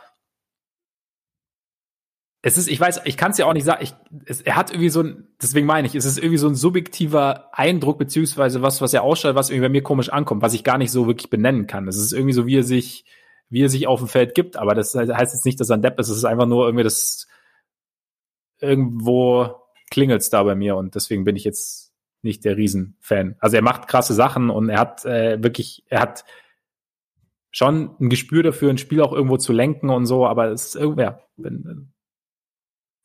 es 2.41 2.57
ist, 2.57 2.67
ich 2.67 2.79
weiß, 2.79 3.01
ich 3.05 3.15
kann 3.15 3.31
es 3.31 3.37
ja 3.37 3.45
auch 3.45 3.53
nicht 3.53 3.63
sagen, 3.63 3.83
ich, 3.83 3.93
es, 4.25 4.41
er 4.41 4.57
hat 4.57 4.71
irgendwie 4.71 4.89
so 4.89 5.01
ein, 5.01 5.27
deswegen 5.41 5.65
meine 5.65 5.87
ich, 5.87 5.95
es 5.95 6.03
ist 6.03 6.17
irgendwie 6.17 6.37
so 6.37 6.47
ein 6.47 6.55
subjektiver 6.55 7.49
Eindruck, 7.53 7.97
beziehungsweise 7.97 8.61
was, 8.61 8.81
was 8.81 8.93
er 8.93 9.03
ausstrahlt, 9.03 9.35
was 9.35 9.49
irgendwie 9.49 9.67
bei 9.67 9.71
mir 9.71 9.83
komisch 9.83 10.09
ankommt, 10.09 10.41
was 10.41 10.53
ich 10.53 10.65
gar 10.65 10.77
nicht 10.77 10.91
so 10.91 11.07
wirklich 11.07 11.29
benennen 11.29 11.67
kann. 11.67 11.87
Es 11.87 11.95
ist 11.95 12.11
irgendwie 12.11 12.33
so, 12.33 12.45
wie 12.45 12.57
er 12.57 12.63
sich, 12.63 13.05
wie 13.53 13.63
er 13.63 13.69
sich 13.69 13.85
auf 13.85 13.99
dem 13.99 14.07
Feld 14.07 14.33
gibt, 14.33 14.57
aber 14.57 14.73
das 14.73 14.95
heißt 14.95 15.33
jetzt 15.33 15.45
nicht, 15.45 15.59
dass 15.59 15.69
er 15.69 15.77
ein 15.77 15.83
Depp 15.83 15.99
ist, 15.99 16.09
es 16.09 16.17
ist 16.17 16.25
einfach 16.25 16.47
nur 16.47 16.65
irgendwie 16.65 16.83
das, 16.83 17.27
irgendwo 18.59 19.61
klingelt's 19.91 20.31
da 20.31 20.41
bei 20.41 20.55
mir 20.55 20.75
und 20.75 20.95
deswegen 20.95 21.23
bin 21.23 21.35
ich 21.35 21.43
jetzt 21.43 21.93
nicht 22.23 22.45
der 22.45 22.57
Riesenfan. 22.57 23.35
Also 23.37 23.55
er 23.55 23.61
macht 23.61 23.87
krasse 23.87 24.15
Sachen 24.15 24.49
und 24.49 24.69
er 24.69 24.79
hat 24.79 25.05
äh, 25.05 25.43
wirklich, 25.43 25.83
er 25.87 25.99
hat 25.99 26.25
schon 27.51 27.95
ein 27.99 28.09
Gespür 28.09 28.41
dafür, 28.41 28.71
ein 28.71 28.79
Spiel 28.79 29.01
auch 29.01 29.13
irgendwo 29.13 29.37
zu 29.37 29.53
lenken 29.53 29.91
und 29.91 30.07
so, 30.07 30.25
aber 30.25 30.47
es 30.47 30.69
ist 30.69 30.75
irgendwie, 30.75 31.03
ja, 31.03 31.19
bin, 31.37 31.93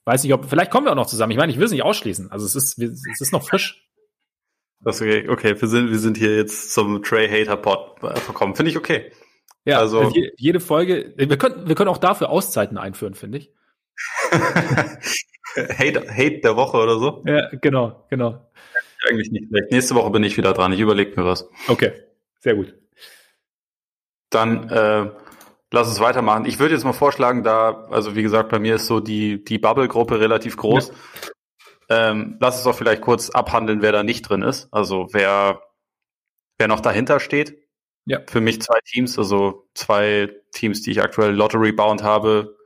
weiß 0.06 0.22
nicht, 0.22 0.32
ob, 0.32 0.46
vielleicht 0.46 0.70
kommen 0.70 0.86
wir 0.86 0.92
auch 0.92 0.96
noch 0.96 1.08
zusammen. 1.08 1.32
Ich 1.32 1.36
meine, 1.36 1.52
ich 1.52 1.58
will 1.58 1.66
es 1.66 1.72
nicht 1.72 1.84
ausschließen. 1.84 2.32
Also 2.32 2.46
es 2.46 2.54
ist, 2.54 2.78
es 2.78 3.20
ist 3.20 3.32
noch 3.32 3.46
frisch. 3.46 3.86
Okay, 4.82 5.28
okay, 5.28 5.60
wir 5.60 5.68
sind, 5.68 5.90
wir 5.90 5.98
sind 5.98 6.16
hier 6.16 6.36
jetzt 6.36 6.72
zum 6.72 7.02
Trey 7.02 7.28
Hater 7.28 7.58
Pod 7.58 8.00
verkommen. 8.00 8.54
Finde 8.54 8.70
ich 8.70 8.78
okay. 8.78 9.12
Ja, 9.64 9.78
also 9.78 10.10
jede 10.36 10.60
Folge, 10.60 11.12
wir 11.16 11.36
können, 11.36 11.68
wir 11.68 11.74
können 11.74 11.90
auch 11.90 11.98
dafür 11.98 12.30
Auszeiten 12.30 12.78
einführen, 12.78 13.14
finde 13.14 13.38
ich. 13.38 13.52
Hate, 15.56 16.08
Hate 16.10 16.40
der 16.40 16.56
Woche 16.56 16.76
oder 16.76 16.98
so? 16.98 17.22
Ja, 17.26 17.48
genau, 17.60 18.06
genau. 18.08 18.50
Eigentlich 19.08 19.30
nicht 19.30 19.48
schlecht. 19.48 19.70
Nächste 19.70 19.94
Woche 19.94 20.10
bin 20.10 20.22
ich 20.22 20.36
wieder 20.36 20.52
dran. 20.52 20.72
Ich 20.72 20.80
überlege 20.80 21.20
mir 21.20 21.26
was. 21.26 21.48
Okay, 21.68 21.92
sehr 22.40 22.54
gut. 22.54 22.74
Dann 24.30 24.68
äh, 24.68 25.10
Lass 25.70 25.88
uns 25.88 26.00
weitermachen. 26.00 26.46
Ich 26.46 26.58
würde 26.58 26.74
jetzt 26.74 26.84
mal 26.84 26.94
vorschlagen, 26.94 27.42
da, 27.42 27.86
also 27.90 28.16
wie 28.16 28.22
gesagt, 28.22 28.48
bei 28.48 28.58
mir 28.58 28.76
ist 28.76 28.86
so 28.86 29.00
die, 29.00 29.44
die 29.44 29.58
Bubble-Gruppe 29.58 30.18
relativ 30.18 30.56
groß. 30.56 30.88
Ja. 31.90 32.10
Ähm, 32.10 32.38
lass 32.40 32.56
uns 32.56 32.64
doch 32.64 32.74
vielleicht 32.74 33.02
kurz 33.02 33.30
abhandeln, 33.30 33.82
wer 33.82 33.92
da 33.92 34.02
nicht 34.02 34.22
drin 34.22 34.42
ist. 34.42 34.68
Also 34.72 35.08
wer, 35.12 35.62
wer 36.56 36.68
noch 36.68 36.80
dahinter 36.80 37.20
steht. 37.20 37.67
Ja. 38.08 38.20
Für 38.26 38.40
mich 38.40 38.62
zwei 38.62 38.78
Teams, 38.86 39.18
also 39.18 39.68
zwei 39.74 40.30
Teams, 40.52 40.80
die 40.82 40.92
ich 40.92 41.02
aktuell 41.02 41.34
Lottery-bound 41.34 42.02
habe. 42.02 42.56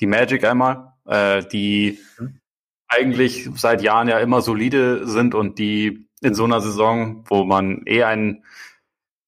Die 0.00 0.06
Magic 0.06 0.44
einmal, 0.44 0.92
äh, 1.06 1.44
die 1.44 2.00
mhm. 2.18 2.40
eigentlich 2.88 3.48
seit 3.54 3.80
Jahren 3.80 4.08
ja 4.08 4.18
immer 4.18 4.42
solide 4.42 5.06
sind 5.06 5.36
und 5.36 5.58
die 5.60 6.08
in 6.20 6.34
so 6.34 6.44
einer 6.44 6.60
Saison, 6.60 7.24
wo 7.28 7.44
man 7.44 7.82
eh 7.86 8.02
einen 8.02 8.44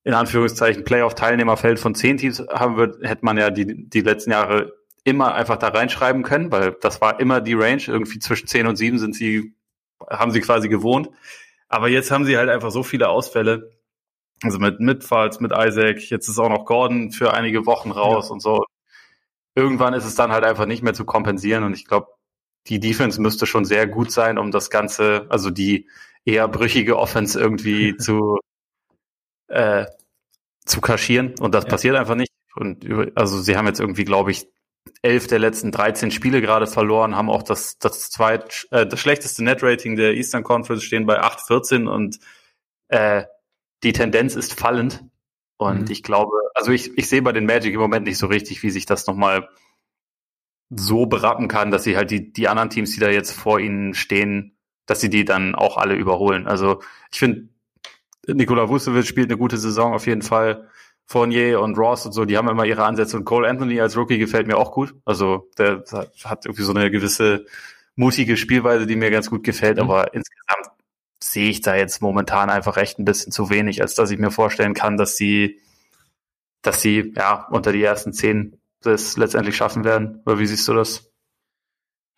in 0.03 0.14
Anführungszeichen 0.14 0.83
Playoff-Teilnehmerfeld 0.83 1.79
von 1.79 1.95
zehn 1.95 2.16
Teams 2.16 2.43
haben 2.51 2.77
wird, 2.77 3.07
hätte 3.07 3.25
man 3.25 3.37
ja 3.37 3.51
die, 3.51 3.89
die 3.89 4.01
letzten 4.01 4.33
Jahre 4.33 4.75
immer 5.05 5.35
einfach 5.35 5.57
da 5.57 5.68
reinschreiben 5.68 6.25
können, 6.25 6.51
weil 6.51 6.77
das 6.81 7.01
war 7.01 7.21
immer 7.21 7.41
die 7.41 7.55
Range. 7.55 7.83
Irgendwie 7.87 8.18
zwischen 8.18 8.49
zehn 8.49 8.66
und 8.66 8.75
sieben 8.75 8.99
sind 8.99 9.14
sie, 9.14 9.55
haben 10.09 10.33
sie 10.33 10.41
quasi 10.41 10.68
gewohnt. 10.68 11.11
Aber 11.68 11.89
jetzt 11.89 12.11
haben 12.11 12.25
sie 12.25 12.37
halt 12.37 12.51
einfach 12.51 12.73
so 12.73 12.83
viele 12.83 13.09
Ausfälle. 13.09 13.71
Also 14.43 14.59
mit 14.59 14.80
Mitfalls, 14.80 15.41
mit 15.41 15.53
Isaac, 15.53 16.11
jetzt 16.11 16.28
ist 16.28 16.38
auch 16.38 16.49
noch 16.49 16.64
Gordon 16.64 17.12
für 17.12 17.34
einige 17.34 17.66
Wochen 17.66 17.91
raus 17.91 18.28
ja. 18.28 18.32
und 18.32 18.41
so. 18.41 18.64
Irgendwann 19.55 19.95
ist 19.95 20.05
es 20.05 20.14
dann 20.14 20.32
halt 20.32 20.45
einfach 20.45 20.66
nicht 20.66 20.82
mehr 20.82 20.95
zu 20.95 21.05
kompensieren 21.05 21.64
und 21.64 21.74
ich 21.74 21.86
glaube, 21.86 22.09
die 22.66 22.80
Defense 22.80 23.20
müsste 23.20 23.47
schon 23.47 23.64
sehr 23.64 23.86
gut 23.86 24.12
sein, 24.12 24.38
um 24.38 24.51
das 24.51 24.70
Ganze, 24.70 25.26
also 25.28 25.51
die 25.51 25.88
eher 26.24 26.49
brüchige 26.49 26.99
Offense 26.99 27.38
irgendwie 27.38 27.97
zu, 27.99 28.38
äh, 29.49 29.86
zu 30.64 30.80
kaschieren 30.80 31.34
und 31.41 31.55
das 31.55 31.64
ja. 31.64 31.70
passiert 31.70 31.97
einfach 31.97 32.14
nicht. 32.14 32.32
Und 32.55 32.86
also 33.14 33.41
sie 33.41 33.57
haben 33.57 33.66
jetzt 33.66 33.80
irgendwie, 33.80 34.05
glaube 34.05 34.30
ich, 34.30 34.49
elf 35.03 35.26
der 35.26 35.38
letzten 35.38 35.72
13 35.72 36.11
Spiele 36.11 36.41
gerade 36.41 36.66
verloren, 36.66 37.16
haben 37.16 37.30
auch 37.30 37.43
das, 37.43 37.78
das 37.78 38.11
zweit, 38.11 38.66
äh, 38.70 38.86
das 38.86 39.01
schlechteste 39.01 39.45
Net-Rating 39.45 39.97
der 39.97 40.14
Eastern 40.14 40.43
Conference 40.43 40.84
stehen 40.84 41.07
bei 41.07 41.20
8,14 41.20 41.86
und 41.86 42.18
äh, 42.88 43.24
die 43.83 43.93
Tendenz 43.93 44.37
ist 44.37 44.59
fallend. 44.59 45.05
Und 45.57 45.83
mhm. 45.83 45.91
ich 45.91 46.03
glaube, 46.03 46.33
also 46.55 46.72
ich, 46.72 46.97
ich 46.97 47.09
sehe 47.09 47.22
bei 47.22 47.33
den 47.33 47.47
Magic 47.47 47.74
im 47.74 47.81
Moment 47.81 48.07
nicht 48.07 48.18
so 48.18 48.26
richtig, 48.26 48.62
wie 48.62 48.70
sich 48.70 48.87
das 48.87 49.07
nochmal 49.07 49.49
so 50.70 51.07
berappen 51.07 51.49
kann, 51.49 51.70
dass 51.70 51.85
sie 51.85 51.97
halt 51.97 52.11
die, 52.11 52.33
die 52.33 52.49
anderen 52.49 52.70
Teams, 52.70 52.93
die 52.95 53.01
da 53.01 53.11
jetzt 53.11 53.33
vor 53.33 53.59
ihnen 53.59 53.93
stehen, 53.93 54.57
dass 54.87 55.01
sie 55.01 55.11
die 55.11 55.24
dann 55.24 55.55
auch 55.55 55.76
alle 55.76 55.97
überholen. 55.97 56.47
Also 56.47 56.81
ich 57.12 57.18
finde, 57.18 57.49
Nikola 58.26 58.68
Vucevic 58.68 59.07
spielt 59.07 59.31
eine 59.31 59.39
gute 59.39 59.59
Saison 59.59 59.93
auf 59.95 60.07
jeden 60.07 60.22
Fall. 60.22 60.68
Fournier 61.07 61.61
und 61.61 61.76
Ross 61.76 62.07
und 62.07 62.12
so, 62.12 62.24
die 62.24 62.39
haben 62.39 62.49
immer 62.49 62.64
ihre 62.64 62.85
Ansätze 62.85 63.16
und 63.16 63.24
Cole 63.24 63.49
Anthony 63.49 63.81
als 63.81 63.97
Rookie 63.97 64.18
gefällt 64.18 64.47
mir 64.47 64.57
auch 64.57 64.70
gut. 64.70 64.95
Also 65.05 65.51
der 65.59 65.83
hat 66.24 66.47
irgendwie 66.47 66.62
so 66.62 66.72
eine 66.72 66.89
gewisse 66.91 67.47
mutige 67.97 68.37
Spielweise, 68.37 68.87
die 68.87 68.95
mir 68.95 69.11
ganz 69.11 69.28
gut 69.28 69.43
gefällt, 69.43 69.78
mhm. 69.78 69.83
aber 69.83 70.14
insgesamt 70.14 70.70
sehe 71.23 71.51
ich 71.51 71.61
da 71.61 71.77
jetzt 71.77 72.01
momentan 72.03 72.51
einfach 72.51 72.77
recht 72.77 72.99
ein 72.99 73.05
bisschen 73.05 73.33
zu 73.33 73.51
wenig, 73.51 73.83
als 73.83 73.95
dass 73.95 74.11
ich 74.11 74.18
mir 74.18 74.31
vorstellen 74.31 74.75
kann, 74.75 74.97
dass 74.97 75.16
sie, 75.16 75.61
dass 76.62 76.81
sie 76.81 77.12
ja 77.16 77.47
unter 77.51 77.73
die 77.73 77.83
ersten 77.83 78.12
zehn 78.12 78.57
das 78.83 79.16
letztendlich 79.16 79.57
schaffen 79.57 79.85
werden. 79.85 80.23
Oder 80.25 80.39
wie 80.39 80.47
siehst 80.47 80.66
du 80.66 80.75
das? 80.75 81.11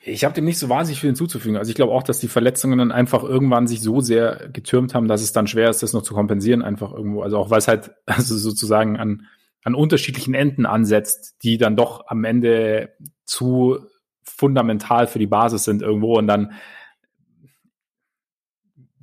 Ich 0.05 0.25
habe 0.25 0.35
dem 0.35 0.45
nicht 0.45 0.59
so 0.59 0.69
wahnsinnig 0.69 1.01
viel 1.01 1.11
hinzuzufügen. 1.11 1.57
Also 1.57 1.71
ich 1.71 1.77
glaube 1.77 1.93
auch, 1.93 2.03
dass 2.03 2.19
die 2.19 2.29
Verletzungen 2.29 2.79
dann 2.79 2.91
einfach 2.91 3.23
irgendwann 3.23 3.69
sich 3.69 3.81
so 3.81 4.01
sehr 4.01 4.49
getürmt 4.53 4.95
haben, 4.95 5.07
dass 5.07 5.23
es 5.23 5.33
dann 5.33 5.47
schwer 5.47 5.71
ist, 5.71 5.83
das 5.83 5.93
noch 5.93 6.03
zu 6.03 6.15
kompensieren, 6.15 6.63
einfach 6.63 6.93
irgendwo. 6.93 7.23
Also 7.23 7.39
auch 7.39 7.51
weil 7.51 7.59
es 7.59 7.69
halt 7.69 7.93
also 8.07 8.37
sozusagen 8.37 8.97
an, 8.99 9.27
an 9.65 9.75
unterschiedlichen 9.75 10.35
Enden 10.35 10.67
ansetzt, 10.67 11.37
die 11.43 11.57
dann 11.57 11.77
doch 11.77 12.07
am 12.09 12.25
Ende 12.25 12.95
zu 13.25 13.79
fundamental 14.25 15.07
für 15.07 15.19
die 15.19 15.27
Basis 15.27 15.65
sind 15.65 15.83
irgendwo 15.83 16.19
und 16.19 16.27
dann 16.27 16.53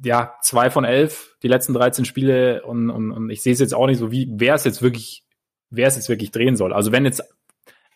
ja, 0.03 0.35
zwei 0.41 0.69
von 0.69 0.85
elf, 0.85 1.35
die 1.43 1.47
letzten 1.47 1.73
13 1.73 2.05
Spiele 2.05 2.63
und, 2.63 2.89
und, 2.89 3.11
und 3.11 3.29
ich 3.29 3.41
sehe 3.41 3.53
es 3.53 3.59
jetzt 3.59 3.73
auch 3.73 3.87
nicht 3.87 3.97
so, 3.97 4.11
wie 4.11 4.27
wer 4.31 4.55
es 4.55 4.63
jetzt 4.63 4.81
wirklich, 4.81 5.23
wer 5.69 5.87
es 5.87 5.95
jetzt 5.95 6.09
wirklich 6.09 6.31
drehen 6.31 6.55
soll. 6.55 6.73
Also 6.73 6.91
wenn 6.91 7.05
jetzt 7.05 7.23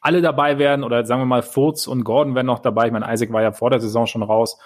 alle 0.03 0.21
dabei 0.21 0.59
werden 0.59 0.83
oder 0.83 1.05
sagen 1.05 1.21
wir 1.21 1.25
mal 1.25 1.43
Furz 1.43 1.87
und 1.87 2.03
Gordon 2.03 2.35
werden 2.35 2.47
noch 2.47 2.59
dabei. 2.59 2.87
Ich 2.87 2.91
meine, 2.91 3.11
Isaac 3.11 3.31
war 3.31 3.41
ja 3.41 3.53
vor 3.53 3.69
der 3.69 3.79
Saison 3.79 4.05
schon 4.05 4.21
raus. 4.21 4.59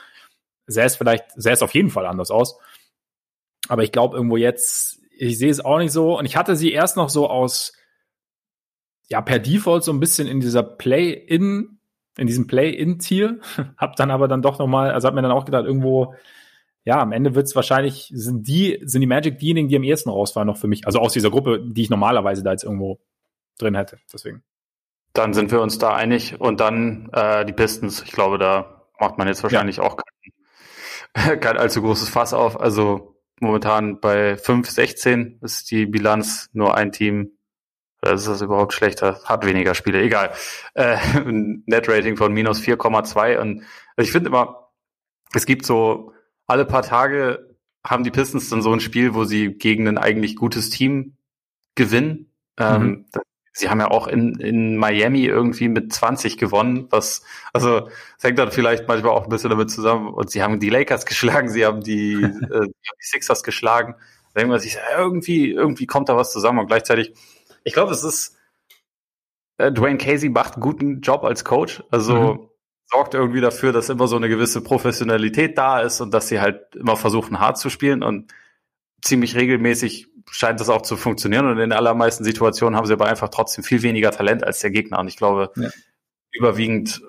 Sähe 0.66 0.86
es 0.86 0.96
vielleicht, 0.96 1.26
sähe 1.36 1.54
es 1.54 1.62
auf 1.62 1.76
jeden 1.76 1.92
Fall 1.92 2.08
anders 2.08 2.32
aus. 2.32 2.60
Aber 3.70 3.84
ich 3.84 3.92
glaube 3.92 4.16
irgendwo 4.16 4.36
jetzt, 4.36 5.00
ich 5.16 5.38
sehe 5.38 5.52
es 5.52 5.64
auch 5.64 5.78
nicht 5.78 5.92
so. 5.92 6.18
Und 6.18 6.26
ich 6.26 6.36
hatte 6.36 6.56
sie 6.56 6.72
erst 6.72 6.98
noch 6.98 7.10
so 7.10 7.30
aus, 7.30 7.74
ja, 9.10 9.22
per 9.22 9.38
Default 9.38 9.84
so 9.84 9.94
ein 9.94 10.00
bisschen 10.00 10.28
in 10.28 10.40
dieser 10.40 10.64
Play-In, 10.64 11.78
in 12.18 12.28
diesem 12.28 12.48
Play-In-Tier. 12.48 13.40
hab 13.78 13.96
dann 13.96 14.10
aber 14.10 14.28
dann 14.28 14.42
doch 14.42 14.58
nochmal, 14.58 14.92
also 14.92 15.08
hab 15.08 15.14
mir 15.14 15.22
dann 15.22 15.32
auch 15.32 15.46
gedacht, 15.46 15.66
irgendwo, 15.66 16.16
ja, 16.88 17.02
am 17.02 17.12
Ende 17.12 17.36
wird's 17.36 17.54
wahrscheinlich, 17.54 18.10
sind 18.14 18.48
die, 18.48 18.80
sind 18.86 19.02
die 19.02 19.08
Magic 19.08 19.40
diejenigen, 19.40 19.68
die 19.68 19.76
am 19.76 19.84
ersten 19.84 20.10
rausfallen 20.10 20.48
noch 20.48 20.56
für 20.56 20.68
mich. 20.68 20.86
Also 20.86 21.00
aus 21.00 21.12
dieser 21.12 21.30
Gruppe, 21.30 21.60
die 21.62 21.82
ich 21.82 21.90
normalerweise 21.90 22.44
da 22.44 22.54
jetzt 22.54 22.64
irgendwo 22.64 23.02
drin 23.58 23.76
hätte. 23.76 23.98
Deswegen. 24.14 24.42
Dann 25.12 25.34
sind 25.34 25.52
wir 25.52 25.60
uns 25.60 25.80
da 25.80 25.94
einig. 25.94 26.40
Und 26.40 26.62
dann 26.62 27.10
äh, 27.12 27.44
die 27.44 27.52
Pistons. 27.52 28.02
Ich 28.04 28.14
glaube, 28.14 28.38
da 28.38 28.86
macht 29.02 29.18
man 29.18 29.28
jetzt 29.28 29.44
wahrscheinlich 29.44 29.78
ja. 29.78 29.84
auch 29.84 29.98
kein, 31.14 31.40
kein 31.42 31.58
allzu 31.58 31.82
großes 31.82 32.08
Fass 32.08 32.34
auf. 32.34 32.58
Also 32.58 33.20
momentan 33.42 34.00
bei 34.00 34.36
5-16 34.36 35.44
ist 35.44 35.70
die 35.70 35.88
Bilanz 35.88 36.50
nur 36.54 36.78
ein 36.78 36.94
Team. 36.94 37.32
Das 38.00 38.22
ist 38.22 38.30
das 38.30 38.42
überhaupt 38.42 38.72
schlechter? 38.72 39.20
Hat 39.26 39.46
weniger 39.46 39.76
Spiele. 39.76 40.02
Egal. 40.02 40.32
Äh, 40.74 40.96
Net-Rating 41.26 42.16
von 42.16 42.32
minus 42.32 42.62
4,2. 42.62 43.40
Und 43.40 43.64
also 43.98 44.08
ich 44.08 44.14
finde 44.14 44.30
immer, 44.30 44.70
es 45.34 45.46
gibt 45.46 45.66
so 45.66 46.14
alle 46.48 46.66
paar 46.66 46.82
Tage 46.82 47.56
haben 47.86 48.04
die 48.04 48.12
Pistons 48.12 48.50
dann 48.50 48.62
so 48.62 48.72
ein 48.72 48.80
Spiel, 48.80 49.14
wo 49.14 49.24
sie 49.24 49.54
gegen 49.54 49.88
ein 49.88 49.98
eigentlich 49.98 50.36
gutes 50.36 50.70
Team 50.70 51.18
gewinnen. 51.76 52.32
Ähm, 52.58 52.82
mhm. 52.82 53.06
Ähm, 53.14 53.22
sie 53.54 53.70
haben 53.70 53.80
ja 53.80 53.90
auch 53.90 54.08
in, 54.08 54.40
in 54.40 54.78
Miami 54.78 55.26
irgendwie 55.26 55.68
mit 55.68 55.92
20 55.92 56.38
gewonnen, 56.38 56.88
was, 56.90 57.24
also, 57.54 57.90
es 58.18 58.24
hängt 58.24 58.38
dann 58.40 58.52
vielleicht 58.52 58.88
manchmal 58.88 59.14
auch 59.14 59.24
ein 59.24 59.30
bisschen 59.30 59.50
damit 59.50 59.72
zusammen. 59.72 60.14
Und 60.14 60.30
sie 60.30 60.44
haben 60.44 60.60
die 60.60 60.70
Lakers 60.70 61.06
geschlagen, 61.06 61.50
sie 61.50 61.66
haben 61.66 61.82
die, 61.82 62.14
äh, 62.24 62.68
die 62.68 62.74
Sixers 63.00 63.44
geschlagen. 63.44 63.96
Da 64.34 64.42
denkt 64.42 64.52
man 64.52 64.60
sich, 64.60 64.78
irgendwie, 64.96 65.52
irgendwie 65.52 65.88
kommt 65.88 66.10
da 66.10 66.16
was 66.16 66.32
zusammen 66.32 66.60
und 66.60 66.68
gleichzeitig, 66.68 67.14
ich 67.64 67.74
glaube, 67.74 67.92
es 67.94 68.04
ist, 68.04 68.38
äh, 69.58 69.72
Dwayne 69.72 69.98
Casey 69.98 70.30
macht 70.30 70.54
einen 70.54 70.62
guten 70.62 71.02
Job 71.02 71.24
als 71.24 71.44
Coach. 71.44 71.84
Also, 71.90 72.34
mhm. 72.34 72.50
Sorgt 72.90 73.14
irgendwie 73.14 73.42
dafür, 73.42 73.74
dass 73.74 73.90
immer 73.90 74.08
so 74.08 74.16
eine 74.16 74.30
gewisse 74.30 74.62
Professionalität 74.62 75.58
da 75.58 75.82
ist 75.82 76.00
und 76.02 76.14
dass 76.14 76.28
sie 76.28 76.40
halt 76.40 76.76
immer 76.76 76.96
versuchen, 76.96 77.40
hart 77.40 77.58
zu 77.58 77.70
spielen 77.70 78.02
und 78.04 78.34
ziemlich 79.02 79.36
regelmäßig 79.36 80.08
scheint 80.30 80.60
das 80.60 80.70
auch 80.70 80.82
zu 80.82 80.98
funktionieren 80.98 81.46
und 81.46 81.54
in 81.54 81.70
den 81.70 81.74
allermeisten 81.74 82.24
Situationen 82.24 82.76
haben 82.76 82.86
sie 82.86 82.94
aber 82.94 83.08
einfach 83.08 83.30
trotzdem 83.30 83.64
viel 83.64 83.82
weniger 83.82 84.12
Talent 84.12 84.44
als 84.44 84.60
der 84.60 84.72
Gegner 84.72 85.00
und 85.00 85.08
ich 85.08 85.18
glaube, 85.18 85.52
ja. 85.56 85.70
überwiegend 86.32 87.02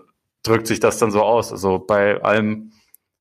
drückt 0.43 0.67
sich 0.67 0.81
das 0.81 0.99
dann 0.99 1.11
so 1.11 1.23
aus. 1.23 1.53
Also 1.53 1.79
bei 1.79 2.23
allem 2.23 2.73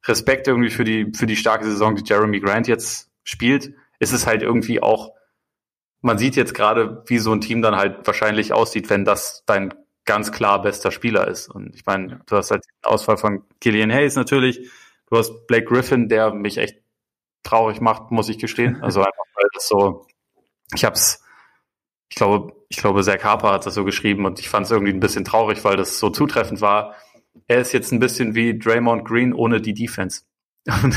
Respekt 0.05 0.47
irgendwie 0.47 0.69
für 0.69 0.83
die, 0.83 1.11
für 1.13 1.25
die 1.25 1.35
starke 1.35 1.65
Saison, 1.65 1.95
die 1.95 2.03
Jeremy 2.05 2.39
Grant 2.39 2.67
jetzt 2.67 3.09
spielt, 3.23 3.73
ist 3.99 4.13
es 4.13 4.25
halt 4.25 4.41
irgendwie 4.41 4.81
auch, 4.81 5.13
man 6.01 6.17
sieht 6.17 6.35
jetzt 6.35 6.53
gerade, 6.53 7.03
wie 7.07 7.17
so 7.17 7.31
ein 7.31 7.41
Team 7.41 7.61
dann 7.61 7.75
halt 7.75 8.05
wahrscheinlich 8.05 8.53
aussieht, 8.53 8.89
wenn 8.89 9.03
das 9.03 9.43
dein 9.45 9.73
ganz 10.07 10.31
klar 10.31 10.63
bester 10.63 10.89
Spieler 10.89 11.27
ist. 11.27 11.47
Und 11.47 11.75
ich 11.75 11.85
meine, 11.85 12.13
ja. 12.13 12.19
du 12.25 12.35
hast 12.35 12.49
halt 12.49 12.65
den 12.65 12.89
Ausfall 12.89 13.17
von 13.17 13.43
Killian 13.61 13.91
Hayes 13.91 14.15
natürlich, 14.15 14.71
du 15.11 15.17
hast 15.17 15.45
Blake 15.45 15.65
Griffin, 15.65 16.09
der 16.09 16.33
mich 16.33 16.57
echt 16.57 16.79
traurig 17.43 17.79
macht, 17.79 18.09
muss 18.09 18.29
ich 18.29 18.39
gestehen. 18.39 18.77
Also 18.81 19.01
einfach, 19.01 19.25
weil 19.35 19.45
das 19.53 19.67
so, 19.67 20.07
ich 20.73 20.83
hab's, 20.83 21.23
ich 22.09 22.15
glaube, 22.15 22.53
ich 22.69 22.77
glaube, 22.77 23.03
Zach 23.03 23.23
Harper 23.23 23.51
hat 23.51 23.65
das 23.65 23.75
so 23.75 23.85
geschrieben 23.85 24.25
und 24.25 24.39
ich 24.39 24.49
fand 24.49 24.65
es 24.65 24.71
irgendwie 24.71 24.93
ein 24.93 24.99
bisschen 24.99 25.25
traurig, 25.25 25.63
weil 25.63 25.77
das 25.77 25.99
so 25.99 26.09
zutreffend 26.09 26.61
war. 26.61 26.95
Er 27.47 27.59
ist 27.59 27.73
jetzt 27.73 27.91
ein 27.91 27.99
bisschen 27.99 28.33
wie 28.33 28.57
Draymond 28.57 29.05
Green 29.05 29.33
ohne 29.33 29.61
die 29.61 29.73
Defense. 29.73 30.21
das, 30.65 30.95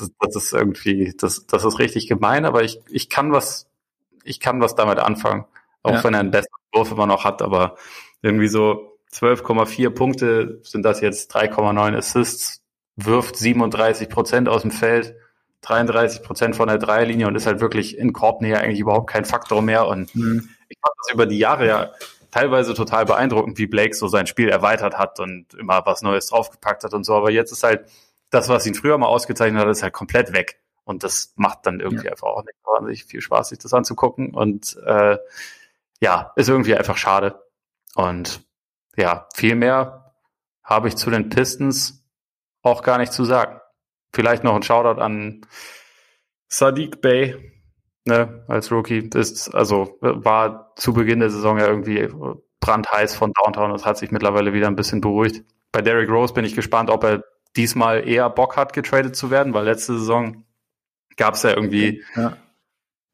ist, 0.00 0.12
das 0.18 0.36
ist 0.36 0.52
irgendwie, 0.52 1.14
das, 1.16 1.46
das 1.46 1.64
ist 1.64 1.78
richtig 1.78 2.08
gemein, 2.08 2.44
aber 2.44 2.62
ich, 2.62 2.80
ich 2.88 3.08
kann 3.08 3.32
was, 3.32 3.66
ich 4.24 4.40
kann 4.40 4.60
was 4.60 4.74
damit 4.74 4.98
anfangen. 4.98 5.44
Auch 5.84 5.92
ja. 5.92 6.04
wenn 6.04 6.14
er 6.14 6.20
einen 6.20 6.30
besseren 6.32 6.60
Wurf 6.72 6.90
immer 6.90 7.06
noch 7.06 7.24
hat, 7.24 7.42
aber 7.42 7.76
irgendwie 8.22 8.48
so 8.48 8.98
12,4 9.12 9.90
Punkte 9.90 10.60
sind 10.64 10.82
das 10.82 11.00
jetzt 11.00 11.34
3,9 11.36 11.96
Assists, 11.96 12.62
wirft 12.96 13.36
37 13.36 14.08
Prozent 14.08 14.48
aus 14.48 14.62
dem 14.62 14.72
Feld, 14.72 15.14
33 15.60 16.22
Prozent 16.22 16.56
von 16.56 16.68
der 16.68 16.78
Dreierlinie 16.78 17.28
und 17.28 17.36
ist 17.36 17.46
halt 17.46 17.60
wirklich 17.60 17.96
in 17.96 18.12
Korbnähe 18.12 18.58
eigentlich 18.58 18.80
überhaupt 18.80 19.08
kein 19.08 19.24
Faktor 19.24 19.62
mehr. 19.62 19.86
Und 19.86 20.14
mhm. 20.16 20.48
ich 20.68 20.78
fand 20.80 20.94
das 20.98 21.14
über 21.14 21.26
die 21.26 21.38
Jahre 21.38 21.66
ja 21.66 21.90
teilweise 22.30 22.74
total 22.74 23.04
beeindruckend, 23.04 23.58
wie 23.58 23.66
Blake 23.66 23.94
so 23.94 24.08
sein 24.08 24.26
Spiel 24.26 24.48
erweitert 24.48 24.98
hat 24.98 25.20
und 25.20 25.54
immer 25.54 25.82
was 25.86 26.02
Neues 26.02 26.26
draufgepackt 26.26 26.82
hat 26.82 26.94
und 26.94 27.04
so. 27.04 27.14
Aber 27.14 27.30
jetzt 27.30 27.52
ist 27.52 27.62
halt 27.62 27.86
das, 28.30 28.48
was 28.48 28.66
ihn 28.66 28.74
früher 28.74 28.98
mal 28.98 29.06
ausgezeichnet 29.06 29.62
hat, 29.62 29.68
ist 29.68 29.82
halt 29.82 29.92
komplett 29.92 30.32
weg. 30.32 30.58
Und 30.84 31.04
das 31.04 31.32
macht 31.36 31.60
dann 31.66 31.80
irgendwie 31.80 32.06
ja. 32.06 32.12
einfach 32.12 32.28
auch 32.28 32.44
nicht 32.44 32.56
wahnsinnig 32.64 33.04
viel 33.04 33.20
Spaß, 33.20 33.50
sich 33.50 33.58
das 33.58 33.72
anzugucken. 33.72 34.34
Und 34.34 34.76
äh, 34.84 35.16
ja, 36.00 36.32
ist 36.36 36.48
irgendwie 36.48 36.76
einfach 36.76 36.96
schade. 36.96 37.42
Und 37.94 38.40
ja, 38.96 39.28
viel 39.34 39.54
mehr 39.54 40.14
habe 40.62 40.88
ich 40.88 40.96
zu 40.96 41.10
den 41.10 41.28
Pistons 41.28 42.04
auch 42.62 42.82
gar 42.82 42.98
nicht 42.98 43.12
zu 43.12 43.24
sagen. 43.24 43.60
Vielleicht 44.12 44.44
noch 44.44 44.54
ein 44.54 44.62
Shoutout 44.62 45.00
an 45.00 45.46
Sadiq 46.48 47.00
Bey, 47.00 47.52
ne, 48.04 48.44
als 48.48 48.70
Rookie. 48.70 49.10
Ist, 49.14 49.54
also 49.54 49.98
war 50.00 50.72
zu 50.76 50.92
Beginn 50.92 51.20
der 51.20 51.30
Saison 51.30 51.58
ja 51.58 51.66
irgendwie 51.66 52.08
brandheiß 52.60 53.14
von 53.14 53.32
Downtown. 53.32 53.72
Das 53.72 53.84
hat 53.84 53.98
sich 53.98 54.10
mittlerweile 54.10 54.52
wieder 54.52 54.68
ein 54.68 54.76
bisschen 54.76 55.00
beruhigt. 55.00 55.44
Bei 55.72 55.82
Derrick 55.82 56.08
Rose 56.08 56.32
bin 56.32 56.44
ich 56.44 56.54
gespannt, 56.54 56.90
ob 56.90 57.04
er 57.04 57.24
diesmal 57.56 58.08
eher 58.08 58.30
Bock 58.30 58.56
hat, 58.56 58.72
getradet 58.72 59.16
zu 59.16 59.30
werden, 59.30 59.54
weil 59.54 59.64
letzte 59.64 59.98
Saison 59.98 60.44
gab 61.16 61.34
es 61.34 61.42
ja 61.42 61.50
irgendwie 61.50 62.02
ja. 62.16 62.36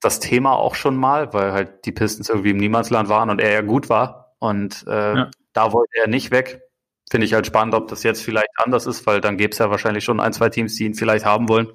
Das 0.01 0.21
Thema 0.21 0.53
auch 0.53 0.75
schon 0.75 0.97
mal, 0.97 1.33
weil 1.33 1.53
halt 1.53 1.85
die 1.85 1.93
Pistons 1.93 2.29
irgendwie 2.29 2.51
im 2.51 2.57
Niemandsland 2.57 3.09
waren 3.09 3.31
und 3.31 3.41
er 3.41 3.53
ja 3.53 3.61
gut 3.61 3.89
war. 3.89 4.35
Und 4.39 4.85
äh, 4.89 5.15
ja. 5.15 5.31
da 5.53 5.73
wollte 5.73 5.93
er 5.99 6.09
nicht 6.09 6.31
weg. 6.31 6.63
Finde 7.11 7.27
ich 7.27 7.35
halt 7.35 7.47
spannend, 7.47 7.75
ob 7.75 7.89
das 7.89 8.03
jetzt 8.03 8.23
vielleicht 8.23 8.49
anders 8.57 8.87
ist, 8.87 9.07
weil 9.07 9.21
dann 9.21 9.37
gäbe 9.37 9.53
es 9.53 9.59
ja 9.59 9.71
wahrscheinlich 9.71 10.05
schon 10.05 10.21
ein, 10.21 10.33
zwei 10.33 10.49
Teams, 10.49 10.75
die 10.77 10.85
ihn 10.85 10.95
vielleicht 10.95 11.25
haben 11.25 11.49
wollen. 11.49 11.69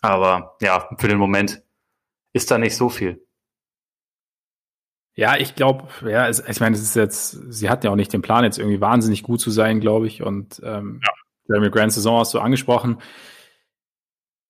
Aber 0.00 0.56
ja, 0.60 0.88
für 0.98 1.08
den 1.08 1.18
Moment 1.18 1.62
ist 2.32 2.50
da 2.50 2.58
nicht 2.58 2.76
so 2.76 2.88
viel. 2.88 3.24
Ja, 5.14 5.36
ich 5.36 5.56
glaube, 5.56 5.88
ja, 6.08 6.28
es, 6.28 6.38
ich 6.46 6.60
meine, 6.60 6.76
es 6.76 6.82
ist 6.82 6.94
jetzt, 6.94 7.30
sie 7.52 7.68
hat 7.68 7.82
ja 7.82 7.90
auch 7.90 7.96
nicht 7.96 8.12
den 8.12 8.22
Plan, 8.22 8.44
jetzt 8.44 8.58
irgendwie 8.58 8.80
wahnsinnig 8.80 9.24
gut 9.24 9.40
zu 9.40 9.50
sein, 9.50 9.80
glaube 9.80 10.06
ich. 10.06 10.22
Und 10.22 10.60
ähm, 10.62 11.00
ja. 11.02 11.10
Jeremy 11.48 11.70
Grant 11.70 11.92
Saison 11.92 12.20
hast 12.20 12.34
du 12.34 12.38
angesprochen. 12.38 12.98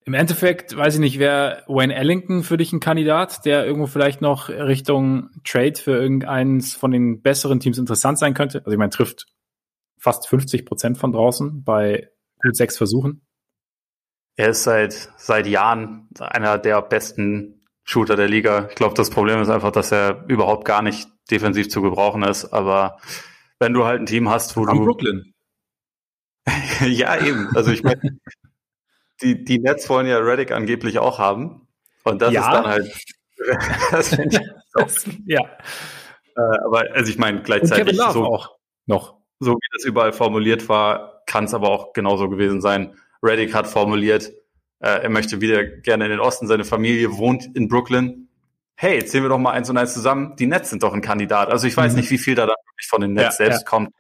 Im 0.09 0.15
Endeffekt 0.15 0.75
weiß 0.75 0.95
ich 0.95 1.01
nicht, 1.01 1.19
wäre 1.19 1.65
Wayne 1.67 1.95
Ellington 1.95 2.43
für 2.43 2.57
dich 2.57 2.73
ein 2.73 2.81
Kandidat, 2.81 3.45
der 3.45 3.67
irgendwo 3.67 3.87
vielleicht 3.87 4.23
noch 4.23 4.49
Richtung 4.49 5.29
Trade 5.45 5.75
für 5.75 5.99
irgendeins 5.99 6.75
von 6.75 6.91
den 6.91 7.21
besseren 7.21 7.61
Teams 7.61 7.77
interessant 7.77 8.19
sein 8.19 8.33
könnte? 8.33 8.61
Also 8.61 8.71
ich 8.71 8.79
meine, 8.79 8.89
trifft 8.89 9.27
fast 9.99 10.27
50 10.27 10.65
Prozent 10.65 10.97
von 10.97 11.13
draußen 11.13 11.63
bei 11.63 12.09
gut 12.43 12.57
sechs 12.57 12.79
Versuchen. 12.79 13.21
Er 14.37 14.49
ist 14.49 14.63
seit, 14.63 15.11
seit 15.19 15.47
Jahren 15.47 16.09
einer 16.19 16.57
der 16.57 16.81
besten 16.81 17.61
Shooter 17.85 18.17
der 18.17 18.29
Liga. 18.29 18.69
Ich 18.71 18.77
glaube, 18.77 18.95
das 18.95 19.11
Problem 19.11 19.43
ist 19.43 19.51
einfach, 19.51 19.73
dass 19.73 19.93
er 19.93 20.25
überhaupt 20.27 20.65
gar 20.65 20.81
nicht 20.81 21.07
defensiv 21.31 21.69
zu 21.69 21.83
gebrauchen 21.83 22.23
ist. 22.23 22.47
Aber 22.47 22.97
wenn 23.59 23.75
du 23.75 23.85
halt 23.85 24.01
ein 24.01 24.07
Team 24.07 24.31
hast, 24.31 24.57
wo 24.57 24.65
Am 24.65 24.79
du. 24.79 24.85
Brooklyn. 24.87 25.35
ja, 26.87 27.23
eben. 27.23 27.55
Also 27.55 27.73
ich 27.73 27.83
meine, 27.83 28.19
die, 29.23 29.45
die 29.45 29.59
Nets 29.59 29.89
wollen 29.89 30.07
ja 30.07 30.19
Reddick 30.19 30.53
angeblich 30.53 30.99
auch 30.99 31.19
haben. 31.19 31.69
Und 32.05 32.23
das 32.23 32.33
ja. 32.33 32.41
ist 32.41 32.53
dann 32.53 32.67
halt. 32.67 33.05
das 34.75 35.07
ich 35.07 35.21
ja. 35.27 35.41
Äh, 36.37 36.59
aber 36.65 36.85
also 36.93 37.11
ich 37.11 37.19
meine, 37.19 37.43
gleichzeitig 37.43 37.97
so, 37.97 38.25
auch 38.25 38.57
noch 38.87 39.19
so 39.41 39.53
wie 39.53 39.77
das 39.77 39.85
überall 39.85 40.13
formuliert 40.13 40.69
war, 40.69 41.23
kann 41.27 41.45
es 41.45 41.55
aber 41.55 41.71
auch 41.71 41.93
genauso 41.93 42.29
gewesen 42.29 42.61
sein. 42.61 42.97
Reddick 43.23 43.55
hat 43.55 43.67
formuliert, 43.67 44.33
äh, 44.81 45.03
er 45.03 45.11
möchte 45.11 45.41
wieder 45.41 45.65
gerne 45.65 46.05
in 46.05 46.11
den 46.13 46.21
Osten, 46.21 46.47
seine 46.47 46.65
Familie 46.65 47.17
wohnt 47.17 47.49
in 47.55 47.69
Brooklyn. 47.69 48.29
Hey, 48.77 48.99
jetzt 48.99 49.11
sehen 49.11 49.23
wir 49.23 49.29
doch 49.29 49.39
mal 49.39 49.53
eins 49.53 49.69
und 49.69 49.77
eins 49.77 49.93
zusammen. 49.93 50.37
Die 50.37 50.47
Nets 50.47 50.71
sind 50.71 50.85
doch 50.85 50.95
ein 50.95 51.03
Kandidat. 51.03 51.51
Also 51.51 51.67
ich 51.67 51.77
weiß 51.77 51.93
mhm. 51.93 51.99
nicht, 51.99 52.11
wie 52.11 52.19
viel 52.19 52.37
da 52.37 52.47
dann 52.47 52.57
wirklich 52.71 52.87
von 52.89 53.01
den 53.01 53.13
Nets 53.13 53.39
ja, 53.39 53.47
selbst 53.47 53.63
ja. 53.63 53.69
kommt. 53.69 53.91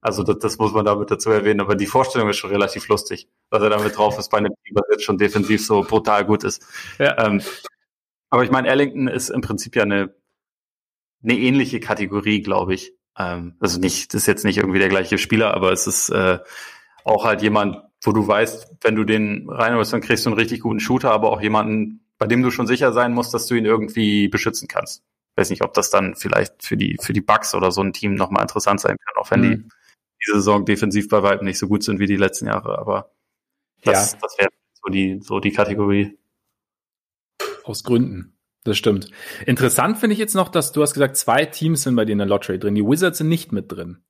Also 0.00 0.22
das, 0.22 0.38
das 0.38 0.58
muss 0.58 0.72
man 0.72 0.84
damit 0.84 1.10
dazu 1.10 1.30
erwähnen. 1.30 1.60
Aber 1.60 1.74
die 1.74 1.86
Vorstellung 1.86 2.28
ist 2.28 2.36
schon 2.36 2.50
relativ 2.50 2.88
lustig, 2.88 3.28
dass 3.50 3.62
er 3.62 3.70
damit 3.70 3.96
drauf 3.96 4.18
ist 4.18 4.30
bei 4.30 4.38
einem 4.38 4.54
Team, 4.64 4.74
was 4.74 4.84
jetzt 4.90 5.04
schon 5.04 5.18
defensiv 5.18 5.64
so 5.64 5.82
brutal 5.82 6.24
gut 6.24 6.44
ist. 6.44 6.64
Ja. 6.98 7.26
Ähm, 7.26 7.42
aber 8.30 8.44
ich 8.44 8.50
meine, 8.50 8.68
Ellington 8.68 9.08
ist 9.08 9.30
im 9.30 9.40
Prinzip 9.40 9.74
ja 9.74 9.82
eine, 9.82 10.14
eine 11.22 11.36
ähnliche 11.36 11.80
Kategorie, 11.80 12.42
glaube 12.42 12.74
ich. 12.74 12.92
Ähm, 13.18 13.56
also 13.58 13.80
nicht, 13.80 14.14
das 14.14 14.22
ist 14.22 14.26
jetzt 14.26 14.44
nicht 14.44 14.58
irgendwie 14.58 14.78
der 14.78 14.88
gleiche 14.88 15.18
Spieler, 15.18 15.54
aber 15.54 15.72
es 15.72 15.86
ist 15.86 16.10
äh, 16.10 16.38
auch 17.04 17.24
halt 17.24 17.42
jemand, 17.42 17.82
wo 18.02 18.12
du 18.12 18.26
weißt, 18.26 18.76
wenn 18.82 18.94
du 18.94 19.04
den 19.04 19.48
reinholst, 19.50 19.92
dann 19.92 20.00
kriegst 20.00 20.24
du 20.24 20.30
einen 20.30 20.38
richtig 20.38 20.60
guten 20.60 20.78
Shooter, 20.78 21.10
aber 21.10 21.32
auch 21.32 21.40
jemanden, 21.40 22.04
bei 22.18 22.26
dem 22.26 22.42
du 22.42 22.50
schon 22.50 22.66
sicher 22.66 22.92
sein 22.92 23.12
musst, 23.12 23.34
dass 23.34 23.46
du 23.46 23.54
ihn 23.54 23.64
irgendwie 23.64 24.28
beschützen 24.28 24.68
kannst. 24.68 25.02
Weiß 25.36 25.50
nicht, 25.50 25.62
ob 25.62 25.74
das 25.74 25.90
dann 25.90 26.14
vielleicht 26.14 26.64
für 26.64 26.76
die, 26.76 26.96
für 27.00 27.12
die 27.12 27.20
Bugs 27.20 27.54
oder 27.54 27.72
so 27.72 27.80
ein 27.80 27.92
Team 27.92 28.14
nochmal 28.14 28.42
interessant 28.42 28.80
sein 28.80 28.96
kann, 28.96 29.22
auch 29.22 29.30
wenn 29.30 29.40
mhm. 29.40 29.50
die 29.50 29.68
diese 30.24 30.36
Saison 30.36 30.64
defensiv 30.64 31.08
bei 31.08 31.22
weitem 31.22 31.46
nicht 31.46 31.58
so 31.58 31.68
gut 31.68 31.82
sind 31.82 31.98
wie 31.98 32.06
die 32.06 32.16
letzten 32.16 32.46
Jahre, 32.46 32.78
aber 32.78 33.12
das, 33.84 34.12
ja. 34.12 34.18
das 34.20 34.38
wäre 34.38 34.50
so 34.72 34.90
die, 34.90 35.20
so 35.22 35.40
die 35.40 35.52
Kategorie. 35.52 36.18
Aus 37.64 37.84
Gründen. 37.84 38.38
Das 38.64 38.76
stimmt. 38.76 39.10
Interessant 39.46 39.98
finde 39.98 40.14
ich 40.14 40.18
jetzt 40.18 40.34
noch, 40.34 40.48
dass 40.48 40.72
du 40.72 40.82
hast 40.82 40.94
gesagt, 40.94 41.16
zwei 41.16 41.44
Teams 41.46 41.82
sind 41.82 41.96
bei 41.96 42.04
dir 42.04 42.12
in 42.12 42.18
der 42.18 42.26
Lottery 42.26 42.58
drin. 42.58 42.74
Die 42.74 42.84
Wizards 42.84 43.18
sind 43.18 43.28
nicht 43.28 43.52
mit 43.52 43.70
drin. 43.70 44.02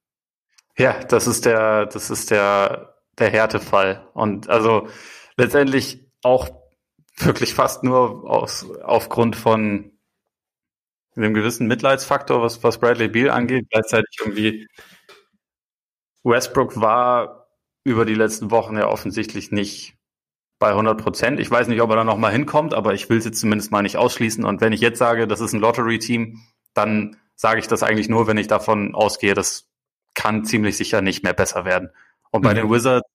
Ja, 0.77 1.05
das 1.05 1.27
ist 1.27 1.45
der, 1.45 1.87
das 1.87 2.11
ist 2.11 2.31
der, 2.31 2.97
der 3.19 3.31
Härtefall. 3.31 4.09
Und 4.15 4.49
also 4.49 4.89
letztendlich 5.37 6.09
auch 6.23 6.49
wirklich 7.17 7.55
fast 7.55 7.85
nur 7.85 8.29
aus, 8.29 8.67
aufgrund 8.83 9.37
von 9.37 9.93
einem 11.17 11.35
gewissen 11.35 11.67
Mitleidsfaktor, 11.67 12.43
was, 12.43 12.63
was 12.63 12.79
Bradley 12.79 13.09
Beal 13.09 13.31
angeht. 13.31 13.67
Gleichzeitig 13.71 14.19
irgendwie 14.21 14.69
Westbrook 16.29 16.81
war 16.81 17.49
über 17.85 18.05
die 18.05 18.15
letzten 18.15 18.51
Wochen 18.51 18.77
ja 18.77 18.89
offensichtlich 18.89 19.51
nicht 19.51 19.97
bei 20.59 20.71
100 20.71 21.01
Prozent. 21.01 21.41
Ich 21.41 21.51
weiß 21.51 21.69
nicht, 21.69 21.81
ob 21.81 21.91
er 21.91 21.97
da 21.97 22.05
noch 22.05 22.19
mal 22.19 22.33
hinkommt, 22.33 22.75
aber 22.75 22.95
ich 22.95 23.09
will 23.09 23.19
es 23.19 23.25
jetzt 23.25 23.41
zumindest 23.41 23.71
mal 23.71 23.83
nicht 23.83 23.97
ausschließen. 23.97 24.45
Und 24.45 24.61
wenn 24.61 24.73
ich 24.73 24.81
jetzt 24.81 24.99
sage, 24.99 25.27
das 25.27 25.41
ist 25.41 25.53
ein 25.53 25.61
Lottery-Team, 25.61 26.41
dann 26.75 27.17
sage 27.37 27.61
ich 27.61 27.69
das 27.69 27.83
eigentlich 27.83 28.09
nur, 28.09 28.27
wenn 28.27 28.37
ich 28.37 28.49
davon 28.49 28.95
ausgehe, 28.95 29.35
das 29.35 29.69
kann 30.15 30.45
ziemlich 30.45 30.77
sicher 30.77 31.01
nicht 31.01 31.23
mehr 31.23 31.33
besser 31.33 31.65
werden. 31.65 31.91
Und 32.31 32.43
bei 32.43 32.51
mhm. 32.53 32.57
den 32.57 32.71
Wizards, 32.71 33.09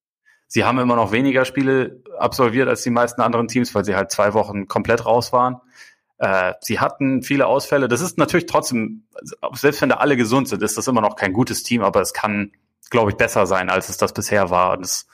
sie 0.47 0.63
haben 0.63 0.79
immer 0.79 0.95
noch 0.95 1.11
weniger 1.11 1.43
Spiele 1.43 2.01
absolviert 2.17 2.69
als 2.69 2.83
die 2.83 2.89
meisten 2.89 3.21
anderen 3.21 3.49
Teams, 3.49 3.75
weil 3.75 3.83
sie 3.83 3.95
halt 3.95 4.11
zwei 4.11 4.33
Wochen 4.33 4.67
komplett 4.67 5.05
raus 5.05 5.33
waren. 5.33 5.59
Äh, 6.19 6.53
sie 6.61 6.79
hatten 6.79 7.21
viele 7.21 7.47
Ausfälle. 7.47 7.89
Das 7.89 7.99
ist 7.99 8.17
natürlich 8.17 8.45
trotzdem, 8.45 9.05
selbst 9.53 9.81
wenn 9.81 9.89
da 9.89 9.97
alle 9.97 10.15
gesund 10.15 10.47
sind, 10.47 10.63
ist 10.63 10.77
das 10.77 10.87
immer 10.87 11.01
noch 11.01 11.17
kein 11.17 11.33
gutes 11.33 11.63
Team, 11.63 11.83
aber 11.83 11.99
es 11.99 12.13
kann, 12.13 12.53
glaube 12.89 13.11
ich, 13.11 13.17
besser 13.17 13.45
sein, 13.45 13.69
als 13.69 13.89
es 13.89 13.97
das 13.97 14.13
bisher 14.13 14.49
war. 14.49 14.77
Und 14.77 14.85
es 14.85 15.07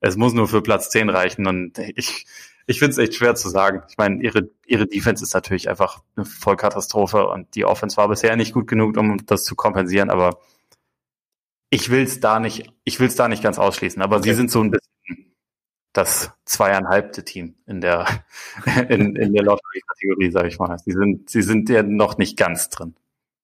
es 0.00 0.16
muss 0.16 0.32
nur 0.32 0.48
für 0.48 0.62
Platz 0.62 0.90
10 0.90 1.10
reichen. 1.10 1.46
Und 1.46 1.78
ich, 1.78 2.26
ich 2.66 2.78
finde 2.78 2.92
es 2.92 2.98
echt 2.98 3.14
schwer 3.14 3.34
zu 3.34 3.48
sagen. 3.48 3.82
Ich 3.88 3.98
meine, 3.98 4.22
ihre, 4.22 4.50
ihre 4.66 4.86
Defense 4.86 5.22
ist 5.22 5.34
natürlich 5.34 5.68
einfach 5.68 6.02
eine 6.16 6.24
Vollkatastrophe 6.24 7.28
und 7.28 7.54
die 7.54 7.64
Offense 7.64 7.96
war 7.96 8.08
bisher 8.08 8.36
nicht 8.36 8.52
gut 8.52 8.66
genug, 8.66 8.96
um 8.96 9.24
das 9.26 9.44
zu 9.44 9.54
kompensieren, 9.54 10.10
aber 10.10 10.38
ich 11.68 11.90
will 11.90 12.02
es 12.02 12.18
da 12.18 12.40
nicht, 12.40 12.72
ich 12.84 12.98
will 12.98 13.06
es 13.06 13.14
da 13.14 13.28
nicht 13.28 13.42
ganz 13.42 13.58
ausschließen, 13.58 14.02
aber 14.02 14.16
okay. 14.16 14.30
sie 14.30 14.34
sind 14.34 14.50
so 14.50 14.60
ein 14.60 14.72
bisschen 14.72 15.34
das 15.92 16.32
zweieinhalbte 16.44 17.24
Team 17.24 17.54
in 17.66 17.80
der, 17.80 18.06
in, 18.88 19.14
in 19.16 19.32
der 19.32 19.44
Lottery-Kategorie, 19.44 20.30
sage 20.30 20.48
ich 20.48 20.58
mal. 20.58 20.78
Sie 20.78 20.92
sind, 20.92 21.30
sie 21.30 21.42
sind 21.42 21.68
ja 21.68 21.82
noch 21.82 22.18
nicht 22.18 22.36
ganz 22.36 22.70
drin. 22.70 22.94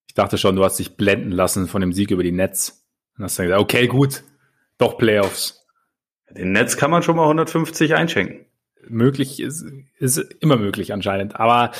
Ich 0.07 0.13
dachte 0.13 0.37
schon, 0.37 0.55
du 0.55 0.63
hast 0.63 0.79
dich 0.79 0.97
blenden 0.97 1.31
lassen 1.31 1.67
von 1.67 1.81
dem 1.81 1.93
Sieg 1.93 2.11
über 2.11 2.23
die 2.23 2.31
Nets. 2.31 2.76
Und 3.17 3.23
hast 3.23 3.39
dann 3.39 3.47
gesagt, 3.47 3.61
okay, 3.61 3.87
gut, 3.87 4.23
doch 4.77 4.97
Playoffs. 4.97 5.65
Den 6.29 6.51
Netz 6.51 6.77
kann 6.77 6.91
man 6.91 7.03
schon 7.03 7.15
mal 7.15 7.23
150 7.23 7.95
einschenken. 7.95 8.45
Möglich 8.87 9.39
ist, 9.39 9.65
ist 9.97 10.17
immer 10.39 10.57
möglich 10.57 10.93
anscheinend. 10.93 11.39
Aber 11.39 11.71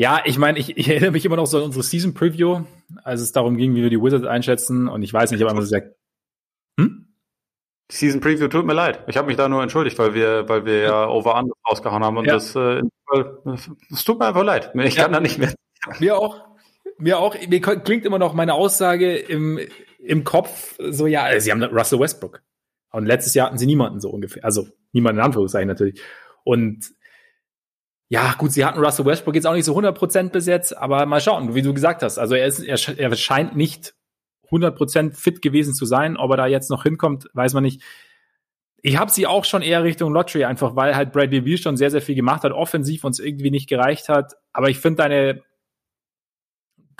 Ja, 0.00 0.22
ich 0.24 0.38
meine, 0.38 0.58
ich, 0.58 0.78
ich 0.78 0.88
erinnere 0.88 1.10
mich 1.10 1.26
immer 1.26 1.36
noch 1.36 1.46
so 1.46 1.58
an 1.58 1.64
unsere 1.64 1.82
Season 1.82 2.14
Preview, 2.14 2.62
als 3.04 3.20
es 3.20 3.32
darum 3.32 3.58
ging, 3.58 3.74
wie 3.74 3.82
wir 3.82 3.90
die 3.90 4.00
Wizards 4.00 4.24
einschätzen. 4.24 4.88
Und 4.88 5.02
ich 5.02 5.12
weiß 5.12 5.30
nicht, 5.30 5.40
ich 5.40 5.44
habe 5.44 5.50
einfach 5.50 5.64
gesagt, 5.68 5.94
hm? 6.78 7.08
Season 7.92 8.20
Preview 8.22 8.48
tut 8.48 8.64
mir 8.64 8.72
leid. 8.72 9.04
Ich 9.08 9.18
habe 9.18 9.26
mich 9.26 9.36
da 9.36 9.48
nur 9.48 9.62
entschuldigt, 9.62 9.98
weil 9.98 10.14
wir, 10.14 10.48
weil 10.48 10.64
wir 10.64 10.80
ja 10.80 11.06
over 11.06 11.36
under 11.38 11.52
rausgehauen 11.68 12.02
haben 12.02 12.16
und 12.16 12.24
ja. 12.24 12.32
das, 12.32 12.56
äh, 12.56 12.80
es 13.90 14.04
tut 14.04 14.18
mir 14.18 14.28
einfach 14.28 14.44
leid. 14.44 14.72
Ich 14.74 14.96
kann 14.96 15.12
da 15.12 15.20
nicht 15.20 15.38
mehr. 15.38 15.52
Mir 15.98 16.16
auch. 16.16 16.46
Mir 16.96 17.18
auch. 17.18 17.34
Mir 17.48 17.60
klingt 17.60 18.06
immer 18.06 18.18
noch 18.18 18.32
meine 18.32 18.54
Aussage 18.54 19.16
im, 19.16 19.58
im 20.02 20.24
Kopf 20.24 20.76
so, 20.78 21.06
ja, 21.06 21.38
sie 21.40 21.50
haben 21.50 21.62
Russell 21.62 22.00
Westbrook. 22.00 22.42
Und 22.92 23.06
letztes 23.06 23.34
Jahr 23.34 23.46
hatten 23.46 23.58
sie 23.58 23.66
niemanden 23.66 24.00
so 24.00 24.10
ungefähr. 24.10 24.44
Also 24.44 24.68
niemanden 24.92 25.20
in 25.20 25.24
Anführungszeichen 25.24 25.68
natürlich. 25.68 26.00
Und 26.42 26.90
ja, 28.08 28.34
gut, 28.36 28.52
sie 28.52 28.64
hatten 28.64 28.82
Russell 28.82 29.06
Westbrook 29.06 29.36
jetzt 29.36 29.46
auch 29.46 29.54
nicht 29.54 29.64
so 29.64 29.78
100% 29.78 30.30
bis 30.30 30.46
jetzt, 30.46 30.76
aber 30.76 31.06
mal 31.06 31.20
schauen, 31.20 31.54
wie 31.54 31.62
du 31.62 31.72
gesagt 31.72 32.02
hast. 32.02 32.18
Also 32.18 32.34
er, 32.34 32.46
ist, 32.46 32.58
er, 32.58 32.98
er 32.98 33.14
scheint 33.14 33.54
nicht 33.56 33.94
100% 34.50 35.14
fit 35.14 35.42
gewesen 35.42 35.74
zu 35.74 35.84
sein. 35.86 36.16
Ob 36.16 36.32
er 36.32 36.36
da 36.36 36.46
jetzt 36.46 36.70
noch 36.70 36.82
hinkommt, 36.82 37.28
weiß 37.34 37.54
man 37.54 37.62
nicht. 37.62 37.82
Ich 38.82 38.96
habe 38.98 39.10
sie 39.10 39.26
auch 39.26 39.44
schon 39.44 39.62
eher 39.62 39.84
Richtung 39.84 40.12
Lottery, 40.12 40.44
einfach 40.44 40.74
weil 40.74 40.96
halt 40.96 41.12
Bradley 41.12 41.42
Beal 41.42 41.58
schon 41.58 41.76
sehr, 41.76 41.90
sehr 41.90 42.02
viel 42.02 42.14
gemacht 42.14 42.42
hat, 42.42 42.52
offensiv 42.52 43.04
uns 43.04 43.18
irgendwie 43.18 43.50
nicht 43.50 43.68
gereicht 43.68 44.08
hat. 44.08 44.34
Aber 44.52 44.70
ich 44.70 44.78
finde 44.78 45.02
deine, 45.02 45.42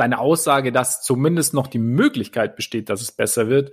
deine 0.01 0.19
Aussage, 0.19 0.73
dass 0.73 1.03
zumindest 1.03 1.55
noch 1.55 1.67
die 1.67 1.79
Möglichkeit 1.79 2.57
besteht, 2.57 2.89
dass 2.89 3.03
es 3.03 3.13
besser 3.13 3.49
wird, 3.49 3.73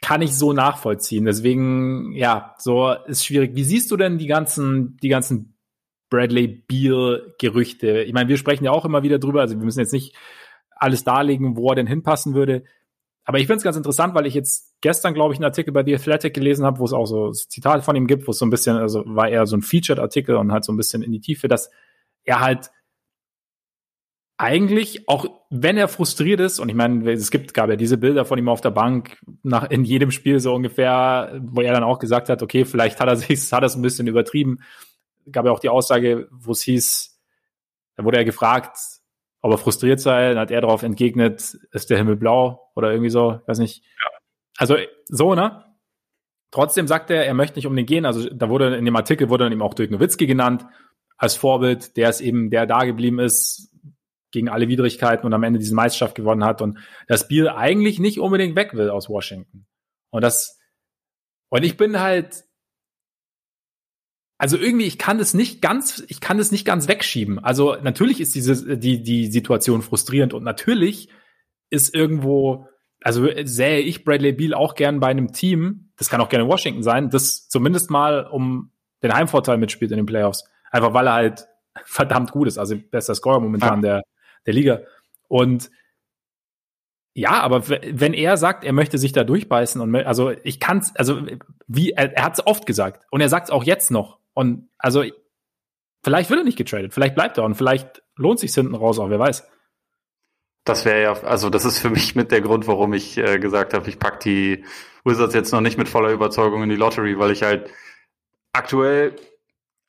kann 0.00 0.22
ich 0.22 0.34
so 0.34 0.52
nachvollziehen. 0.52 1.24
Deswegen, 1.24 2.12
ja, 2.12 2.54
so 2.58 2.94
ist 3.06 3.24
schwierig. 3.24 3.54
Wie 3.54 3.64
siehst 3.64 3.90
du 3.90 3.96
denn 3.96 4.18
die 4.18 4.26
ganzen, 4.26 4.96
die 5.02 5.08
ganzen 5.08 5.58
Bradley 6.08 6.46
Beal 6.48 7.34
Gerüchte? 7.38 8.02
Ich 8.02 8.12
meine, 8.12 8.28
wir 8.28 8.36
sprechen 8.36 8.64
ja 8.64 8.70
auch 8.70 8.84
immer 8.84 9.02
wieder 9.02 9.18
drüber, 9.18 9.40
also 9.40 9.58
wir 9.58 9.64
müssen 9.64 9.80
jetzt 9.80 9.92
nicht 9.92 10.16
alles 10.70 11.04
darlegen, 11.04 11.56
wo 11.56 11.68
er 11.70 11.74
denn 11.74 11.86
hinpassen 11.86 12.34
würde. 12.34 12.64
Aber 13.24 13.38
ich 13.38 13.46
finde 13.46 13.58
es 13.58 13.64
ganz 13.64 13.76
interessant, 13.76 14.14
weil 14.14 14.26
ich 14.26 14.34
jetzt 14.34 14.80
gestern, 14.80 15.12
glaube 15.12 15.34
ich, 15.34 15.38
einen 15.38 15.44
Artikel 15.44 15.72
bei 15.72 15.84
The 15.84 15.94
Athletic 15.94 16.34
gelesen 16.34 16.64
habe, 16.64 16.78
wo 16.78 16.84
es 16.84 16.92
auch 16.92 17.06
so 17.06 17.30
Zitate 17.30 17.82
von 17.82 17.94
ihm 17.94 18.06
gibt, 18.06 18.26
wo 18.26 18.30
es 18.30 18.38
so 18.38 18.46
ein 18.46 18.50
bisschen, 18.50 18.76
also 18.76 19.04
war 19.06 19.28
eher 19.28 19.46
so 19.46 19.56
ein 19.56 19.62
Featured-Artikel 19.62 20.36
und 20.36 20.52
halt 20.52 20.64
so 20.64 20.72
ein 20.72 20.76
bisschen 20.76 21.02
in 21.02 21.12
die 21.12 21.20
Tiefe, 21.20 21.46
dass 21.46 21.70
er 22.24 22.40
halt 22.40 22.70
eigentlich, 24.40 25.06
auch 25.06 25.26
wenn 25.50 25.76
er 25.76 25.86
frustriert 25.86 26.40
ist, 26.40 26.60
und 26.60 26.70
ich 26.70 26.74
meine, 26.74 27.12
es 27.12 27.30
gibt, 27.30 27.52
gab 27.52 27.68
ja 27.68 27.76
diese 27.76 27.98
Bilder 27.98 28.24
von 28.24 28.38
ihm 28.38 28.48
auf 28.48 28.62
der 28.62 28.70
Bank 28.70 29.18
nach, 29.42 29.68
in 29.68 29.84
jedem 29.84 30.10
Spiel 30.10 30.40
so 30.40 30.54
ungefähr, 30.54 31.38
wo 31.42 31.60
er 31.60 31.74
dann 31.74 31.84
auch 31.84 31.98
gesagt 31.98 32.30
hat, 32.30 32.42
okay, 32.42 32.64
vielleicht 32.64 33.00
hat 33.00 33.08
er 33.08 33.16
sich, 33.16 33.38
hat 33.52 33.62
er 33.62 33.66
es 33.66 33.76
ein 33.76 33.82
bisschen 33.82 34.06
übertrieben. 34.06 34.60
Gab 35.30 35.44
ja 35.44 35.52
auch 35.52 35.58
die 35.58 35.68
Aussage, 35.68 36.26
wo 36.30 36.52
es 36.52 36.62
hieß, 36.62 37.20
da 37.96 38.04
wurde 38.04 38.16
er 38.16 38.24
gefragt, 38.24 38.78
ob 39.42 39.52
er 39.52 39.58
frustriert 39.58 40.00
sei, 40.00 40.30
dann 40.30 40.38
hat 40.38 40.50
er 40.50 40.62
darauf 40.62 40.82
entgegnet, 40.82 41.58
ist 41.72 41.90
der 41.90 41.98
Himmel 41.98 42.16
blau 42.16 42.70
oder 42.74 42.92
irgendwie 42.92 43.10
so, 43.10 43.42
weiß 43.46 43.58
nicht. 43.58 43.84
Ja. 43.84 44.10
Also 44.56 44.76
so, 45.04 45.34
ne? 45.34 45.66
Trotzdem 46.50 46.86
sagt 46.86 47.10
er, 47.10 47.26
er 47.26 47.34
möchte 47.34 47.58
nicht 47.58 47.66
um 47.66 47.76
den 47.76 47.86
gehen. 47.86 48.06
Also 48.06 48.28
da 48.30 48.48
wurde 48.48 48.74
in 48.74 48.86
dem 48.86 48.96
Artikel 48.96 49.28
wurde 49.28 49.44
dann 49.44 49.52
eben 49.52 49.62
auch 49.62 49.74
Dirk 49.74 49.90
Nowitzki 49.90 50.26
genannt 50.26 50.64
als 51.18 51.36
Vorbild, 51.36 51.98
der 51.98 52.08
ist 52.08 52.22
eben, 52.22 52.48
der 52.48 52.64
da 52.64 52.84
geblieben 52.84 53.18
ist 53.18 53.69
gegen 54.30 54.48
alle 54.48 54.68
Widrigkeiten 54.68 55.26
und 55.26 55.34
am 55.34 55.42
Ende 55.42 55.58
diese 55.58 55.74
Meisterschaft 55.74 56.14
gewonnen 56.14 56.44
hat 56.44 56.62
und 56.62 56.78
das 57.08 57.28
Bier 57.28 57.56
eigentlich 57.56 57.98
nicht 57.98 58.20
unbedingt 58.20 58.56
weg 58.56 58.74
will 58.74 58.90
aus 58.90 59.08
Washington. 59.08 59.66
Und 60.10 60.22
das, 60.22 60.58
und 61.48 61.64
ich 61.64 61.76
bin 61.76 62.00
halt, 62.00 62.44
also 64.38 64.56
irgendwie, 64.56 64.86
ich 64.86 64.98
kann 64.98 65.20
es 65.20 65.34
nicht 65.34 65.60
ganz, 65.60 66.02
ich 66.08 66.20
kann 66.20 66.38
es 66.38 66.50
nicht 66.50 66.64
ganz 66.64 66.88
wegschieben. 66.88 67.38
Also 67.38 67.76
natürlich 67.82 68.20
ist 68.20 68.34
diese, 68.34 68.78
die, 68.78 69.02
die 69.02 69.26
Situation 69.26 69.82
frustrierend 69.82 70.32
und 70.32 70.44
natürlich 70.44 71.10
ist 71.70 71.94
irgendwo, 71.94 72.66
also 73.02 73.28
sähe 73.44 73.80
ich 73.80 74.04
Bradley 74.04 74.32
Beal 74.32 74.54
auch 74.54 74.74
gern 74.74 75.00
bei 75.00 75.08
einem 75.08 75.32
Team, 75.32 75.92
das 75.96 76.08
kann 76.08 76.20
auch 76.20 76.28
gerne 76.28 76.48
Washington 76.48 76.82
sein, 76.82 77.10
das 77.10 77.48
zumindest 77.48 77.90
mal 77.90 78.26
um 78.26 78.72
den 79.02 79.12
Heimvorteil 79.14 79.58
mitspielt 79.58 79.90
in 79.90 79.98
den 79.98 80.06
Playoffs. 80.06 80.44
Einfach 80.70 80.94
weil 80.94 81.06
er 81.06 81.14
halt 81.14 81.46
verdammt 81.84 82.32
gut 82.32 82.48
ist, 82.48 82.58
also 82.58 82.76
bester 82.76 83.14
Scorer 83.14 83.40
momentan 83.40 83.82
ja. 83.82 84.00
der, 84.00 84.02
der 84.46 84.54
Liga. 84.54 84.80
Und 85.28 85.70
ja, 87.12 87.40
aber 87.40 87.68
wenn 87.68 88.14
er 88.14 88.36
sagt, 88.36 88.64
er 88.64 88.72
möchte 88.72 88.98
sich 88.98 89.12
da 89.12 89.24
durchbeißen 89.24 89.80
und 89.80 89.94
also 89.94 90.30
ich 90.44 90.60
kann's, 90.60 90.94
also 90.96 91.20
wie 91.66 91.90
er, 91.90 92.16
er 92.16 92.24
hat 92.24 92.34
es 92.34 92.46
oft 92.46 92.66
gesagt 92.66 93.04
und 93.10 93.20
er 93.20 93.28
sagt 93.28 93.48
es 93.48 93.50
auch 93.50 93.64
jetzt 93.64 93.90
noch 93.90 94.20
und 94.32 94.70
also, 94.78 95.04
vielleicht 96.04 96.30
wird 96.30 96.40
er 96.40 96.44
nicht 96.44 96.58
getradet, 96.58 96.94
vielleicht 96.94 97.14
bleibt 97.14 97.36
er 97.38 97.44
und 97.44 97.56
vielleicht 97.56 98.02
lohnt 98.16 98.38
sich 98.38 98.54
hinten 98.54 98.74
raus 98.74 98.98
auch, 98.98 99.10
wer 99.10 99.18
weiß. 99.18 99.46
Das 100.64 100.84
wäre 100.84 101.02
ja, 101.02 101.12
also 101.24 101.50
das 101.50 101.64
ist 101.64 101.78
für 101.78 101.90
mich 101.90 102.14
mit 102.14 102.30
der 102.30 102.42
Grund, 102.42 102.66
warum 102.66 102.92
ich 102.92 103.18
äh, 103.18 103.38
gesagt 103.38 103.74
habe, 103.74 103.88
ich 103.88 103.98
pack 103.98 104.20
die 104.20 104.64
Wizards 105.04 105.34
jetzt 105.34 105.52
noch 105.52 105.60
nicht 105.60 105.78
mit 105.78 105.88
voller 105.88 106.10
Überzeugung 106.10 106.62
in 106.62 106.68
die 106.68 106.76
Lottery, 106.76 107.18
weil 107.18 107.32
ich 107.32 107.42
halt 107.42 107.70
aktuell, 108.52 109.16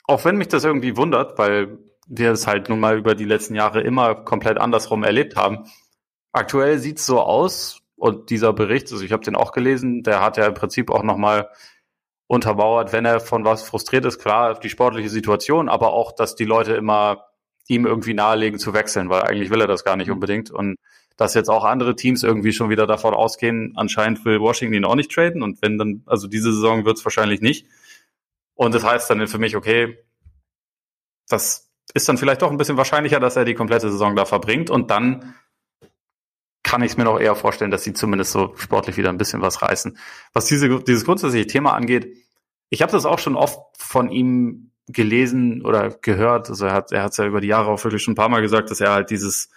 auch 0.05 0.25
wenn 0.25 0.37
mich 0.37 0.47
das 0.47 0.63
irgendwie 0.63 0.97
wundert, 0.97 1.37
weil 1.37 1.77
wir 2.13 2.31
es 2.31 2.45
halt 2.45 2.67
nun 2.67 2.79
mal 2.79 2.97
über 2.97 3.15
die 3.15 3.25
letzten 3.25 3.55
Jahre 3.55 3.81
immer 3.81 4.15
komplett 4.15 4.57
andersrum 4.57 5.03
erlebt 5.03 5.35
haben, 5.35 5.65
aktuell 6.33 6.77
sieht's 6.77 7.05
so 7.05 7.21
aus 7.21 7.81
und 7.95 8.29
dieser 8.29 8.51
Bericht, 8.53 8.91
also 8.91 9.03
ich 9.03 9.11
habe 9.11 9.23
den 9.23 9.35
auch 9.35 9.51
gelesen, 9.53 10.03
der 10.03 10.21
hat 10.21 10.37
ja 10.37 10.45
im 10.45 10.53
Prinzip 10.53 10.91
auch 10.91 11.03
nochmal 11.03 11.49
untermauert, 12.27 12.91
wenn 12.93 13.05
er 13.05 13.19
von 13.19 13.45
was 13.45 13.63
frustriert 13.63 14.05
ist, 14.05 14.19
klar, 14.19 14.59
die 14.59 14.69
sportliche 14.69 15.09
Situation, 15.09 15.69
aber 15.69 15.93
auch, 15.93 16.11
dass 16.11 16.35
die 16.35 16.45
Leute 16.45 16.73
immer 16.73 17.25
ihm 17.67 17.85
irgendwie 17.85 18.13
nahelegen 18.13 18.59
zu 18.59 18.73
wechseln, 18.73 19.09
weil 19.09 19.21
eigentlich 19.21 19.49
will 19.49 19.61
er 19.61 19.67
das 19.67 19.83
gar 19.83 19.95
nicht 19.95 20.07
mhm. 20.07 20.15
unbedingt. 20.15 20.51
Und 20.51 20.75
dass 21.17 21.33
jetzt 21.33 21.49
auch 21.49 21.63
andere 21.63 21.95
Teams 21.95 22.23
irgendwie 22.23 22.51
schon 22.51 22.69
wieder 22.69 22.87
davon 22.87 23.13
ausgehen, 23.13 23.73
anscheinend 23.75 24.25
will 24.25 24.39
Washington 24.39 24.75
ihn 24.75 24.85
auch 24.85 24.95
nicht 24.95 25.11
traden. 25.11 25.43
Und 25.43 25.61
wenn 25.61 25.77
dann, 25.77 26.03
also 26.05 26.27
diese 26.27 26.51
Saison 26.53 26.85
wird 26.85 26.97
es 26.97 27.05
wahrscheinlich 27.05 27.41
nicht. 27.41 27.67
Und 28.55 28.73
das 28.73 28.83
heißt 28.83 29.09
dann 29.09 29.27
für 29.27 29.37
mich, 29.37 29.55
okay, 29.55 29.97
das 31.29 31.70
ist 31.93 32.07
dann 32.07 32.17
vielleicht 32.17 32.41
doch 32.41 32.51
ein 32.51 32.57
bisschen 32.57 32.77
wahrscheinlicher, 32.77 33.19
dass 33.19 33.35
er 33.35 33.45
die 33.45 33.53
komplette 33.53 33.91
Saison 33.91 34.15
da 34.15 34.25
verbringt. 34.25 34.69
Und 34.69 34.91
dann 34.91 35.35
kann 36.63 36.83
ich 36.83 36.91
es 36.91 36.97
mir 36.97 37.03
noch 37.03 37.19
eher 37.19 37.35
vorstellen, 37.35 37.71
dass 37.71 37.83
sie 37.83 37.93
zumindest 37.93 38.31
so 38.31 38.53
sportlich 38.55 38.97
wieder 38.97 39.09
ein 39.09 39.17
bisschen 39.17 39.41
was 39.41 39.61
reißen. 39.61 39.97
Was 40.33 40.45
diese, 40.45 40.79
dieses 40.81 41.05
grundsätzliche 41.05 41.47
Thema 41.47 41.73
angeht, 41.73 42.15
ich 42.69 42.81
habe 42.81 42.91
das 42.91 43.05
auch 43.05 43.19
schon 43.19 43.35
oft 43.35 43.59
von 43.77 44.09
ihm 44.09 44.71
gelesen 44.87 45.65
oder 45.65 45.89
gehört. 45.89 46.49
Also 46.49 46.65
er 46.65 46.73
hat 46.73 46.91
er 46.91 47.03
hat's 47.03 47.17
ja 47.17 47.25
über 47.25 47.41
die 47.41 47.47
Jahre 47.47 47.69
auch 47.69 47.83
wirklich 47.83 48.03
schon 48.03 48.13
ein 48.13 48.15
paar 48.15 48.29
Mal 48.29 48.41
gesagt, 48.41 48.71
dass 48.71 48.81
er 48.81 48.93
halt 48.93 49.09
dieses, 49.09 49.49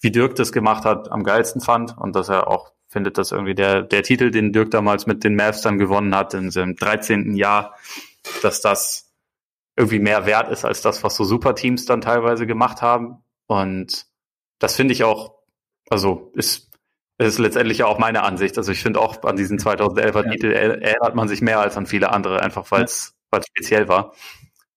wie 0.00 0.10
Dirk 0.10 0.34
das 0.36 0.52
gemacht 0.52 0.84
hat, 0.84 1.10
am 1.12 1.24
geilsten 1.24 1.60
fand 1.60 1.96
und 1.96 2.16
dass 2.16 2.28
er 2.28 2.48
auch 2.48 2.72
findet, 2.88 3.18
dass 3.18 3.32
irgendwie 3.32 3.54
der, 3.54 3.82
der 3.82 4.02
Titel, 4.02 4.30
den 4.30 4.52
Dirk 4.52 4.70
damals 4.70 5.06
mit 5.06 5.24
den 5.24 5.36
Mavs 5.36 5.60
dann 5.62 5.78
gewonnen 5.78 6.14
hat 6.14 6.34
in 6.34 6.50
seinem 6.50 6.76
13. 6.76 7.34
Jahr, 7.34 7.74
dass 8.42 8.60
das 8.60 9.05
irgendwie 9.76 9.98
mehr 9.98 10.26
wert 10.26 10.50
ist 10.50 10.64
als 10.64 10.80
das, 10.80 11.04
was 11.04 11.16
so 11.16 11.24
Superteams 11.24 11.84
dann 11.84 12.00
teilweise 12.00 12.46
gemacht 12.46 12.82
haben. 12.82 13.22
Und 13.46 14.06
das 14.58 14.74
finde 14.74 14.94
ich 14.94 15.04
auch 15.04 15.36
also 15.88 16.32
ist, 16.34 16.70
ist 17.18 17.38
letztendlich 17.38 17.78
ja 17.78 17.86
auch 17.86 17.98
meine 17.98 18.22
Ansicht. 18.22 18.58
Also 18.58 18.72
ich 18.72 18.82
finde 18.82 19.00
auch 19.00 19.22
an 19.22 19.36
diesen 19.36 19.58
2011er 19.58 20.24
ja. 20.24 20.30
Titel 20.30 20.52
erinnert 20.52 21.14
man 21.14 21.28
sich 21.28 21.40
mehr 21.40 21.60
als 21.60 21.76
an 21.76 21.86
viele 21.86 22.12
andere, 22.12 22.42
einfach 22.42 22.70
weil 22.70 22.84
es 22.84 23.14
ja. 23.32 23.40
speziell 23.42 23.88
war. 23.88 24.14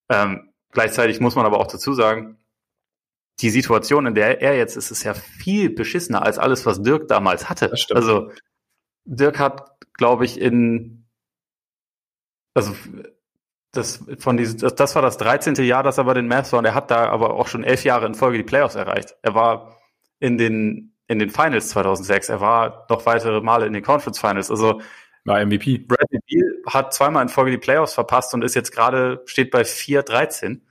Ähm, 0.10 0.54
gleichzeitig 0.72 1.20
muss 1.20 1.36
man 1.36 1.45
aber 1.45 1.60
auch 1.60 1.68
dazu 1.68 1.93
sagen, 1.93 2.38
die 3.41 3.50
Situation, 3.50 4.06
in 4.06 4.16
der 4.16 4.41
er 4.41 4.58
jetzt 4.58 4.76
ist, 4.76 4.91
ist 4.91 5.04
ja 5.04 5.14
viel 5.14 5.70
beschissener 5.70 6.24
als 6.24 6.38
alles, 6.38 6.66
was 6.66 6.82
Dirk 6.82 7.08
damals 7.08 7.50
hatte. 7.50 7.74
Also 7.91 8.32
Dirk 9.06 9.39
hat, 9.39 9.78
glaube 9.93 10.26
ich, 10.26 10.39
in 10.39 11.06
also 12.54 12.76
das 13.72 14.03
von 14.17 14.38
diesem, 14.38 14.76
das 14.76 14.95
war 14.95 15.01
das 15.01 15.17
13. 15.17 15.55
Jahr, 15.55 15.84
dass 15.84 15.97
er 15.97 16.03
bei 16.03 16.13
den 16.13 16.28
Mavs 16.28 16.51
war 16.51 16.59
und 16.59 16.65
er 16.65 16.74
hat 16.74 16.89
da 16.91 17.09
aber 17.09 17.36
auch 17.36 17.47
schon 17.47 17.63
elf 17.63 17.84
Jahre 17.84 18.05
in 18.05 18.15
Folge 18.15 18.38
die 18.38 18.43
Playoffs 18.43 18.76
erreicht. 18.76 19.15
Er 19.22 19.36
war 19.36 19.78
in 20.20 20.38
den 20.38 20.95
in 21.07 21.20
den 21.20 21.32
Finals 21.32 21.70
2006. 21.70 22.30
Er 22.30 22.39
war 22.39 22.86
noch 22.89 23.05
weitere 23.05 23.41
Male 23.41 23.65
in 23.65 23.74
den 23.74 23.84
Conference 23.84 24.20
Finals. 24.20 24.51
Also 24.51 24.82
war 25.26 25.43
MVP. 25.45 25.80
Bradley 25.80 26.20
Beal 26.28 26.53
hat 26.67 26.93
zweimal 26.93 27.24
in 27.24 27.30
Folge 27.30 27.51
die 27.51 27.57
Playoffs 27.57 27.93
verpasst 27.93 28.34
und 28.34 28.43
ist 28.43 28.55
jetzt 28.55 28.72
gerade 28.72 29.22
steht 29.26 29.51
bei 29.51 29.61
4-13 29.61 30.61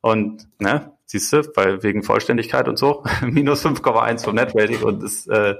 und 0.00 0.48
ne, 0.60 0.92
siehst 1.04 1.32
du, 1.32 1.42
weil 1.56 1.82
wegen 1.82 2.02
Vollständigkeit 2.02 2.68
und 2.68 2.78
so 2.78 3.04
minus 3.22 3.64
5,1 3.64 4.24
vom 4.24 4.36
Netrating 4.36 4.82
und 4.82 5.02
es 5.02 5.26
äh, 5.26 5.56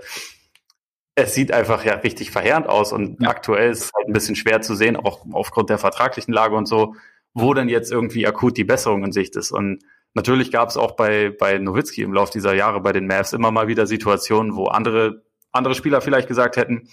es 1.18 1.34
sieht 1.34 1.52
einfach 1.52 1.84
ja 1.84 1.94
richtig 1.94 2.30
verheerend 2.30 2.68
aus 2.68 2.92
und 2.92 3.22
ja. 3.22 3.28
aktuell 3.28 3.70
ist 3.70 3.84
es 3.84 3.92
halt 3.94 4.08
ein 4.08 4.12
bisschen 4.12 4.36
schwer 4.36 4.60
zu 4.60 4.74
sehen, 4.74 4.96
auch 4.96 5.24
aufgrund 5.32 5.70
der 5.70 5.78
vertraglichen 5.78 6.32
Lage 6.32 6.54
und 6.56 6.66
so, 6.66 6.94
wo 7.34 7.54
denn 7.54 7.68
jetzt 7.68 7.92
irgendwie 7.92 8.26
akut 8.26 8.56
die 8.56 8.64
Besserung 8.64 9.04
in 9.04 9.12
Sicht 9.12 9.36
ist 9.36 9.50
und 9.50 9.82
Natürlich 10.14 10.50
gab 10.50 10.68
es 10.68 10.76
auch 10.76 10.92
bei, 10.92 11.30
bei 11.30 11.58
Nowitzki 11.58 12.02
im 12.02 12.12
Laufe 12.12 12.32
dieser 12.32 12.54
Jahre 12.54 12.80
bei 12.80 12.92
den 12.92 13.06
Mavs 13.06 13.32
immer 13.32 13.50
mal 13.50 13.68
wieder 13.68 13.86
Situationen, 13.86 14.56
wo 14.56 14.64
andere, 14.64 15.22
andere 15.52 15.74
Spieler 15.74 16.00
vielleicht 16.00 16.28
gesagt 16.28 16.56
hätten, 16.56 16.88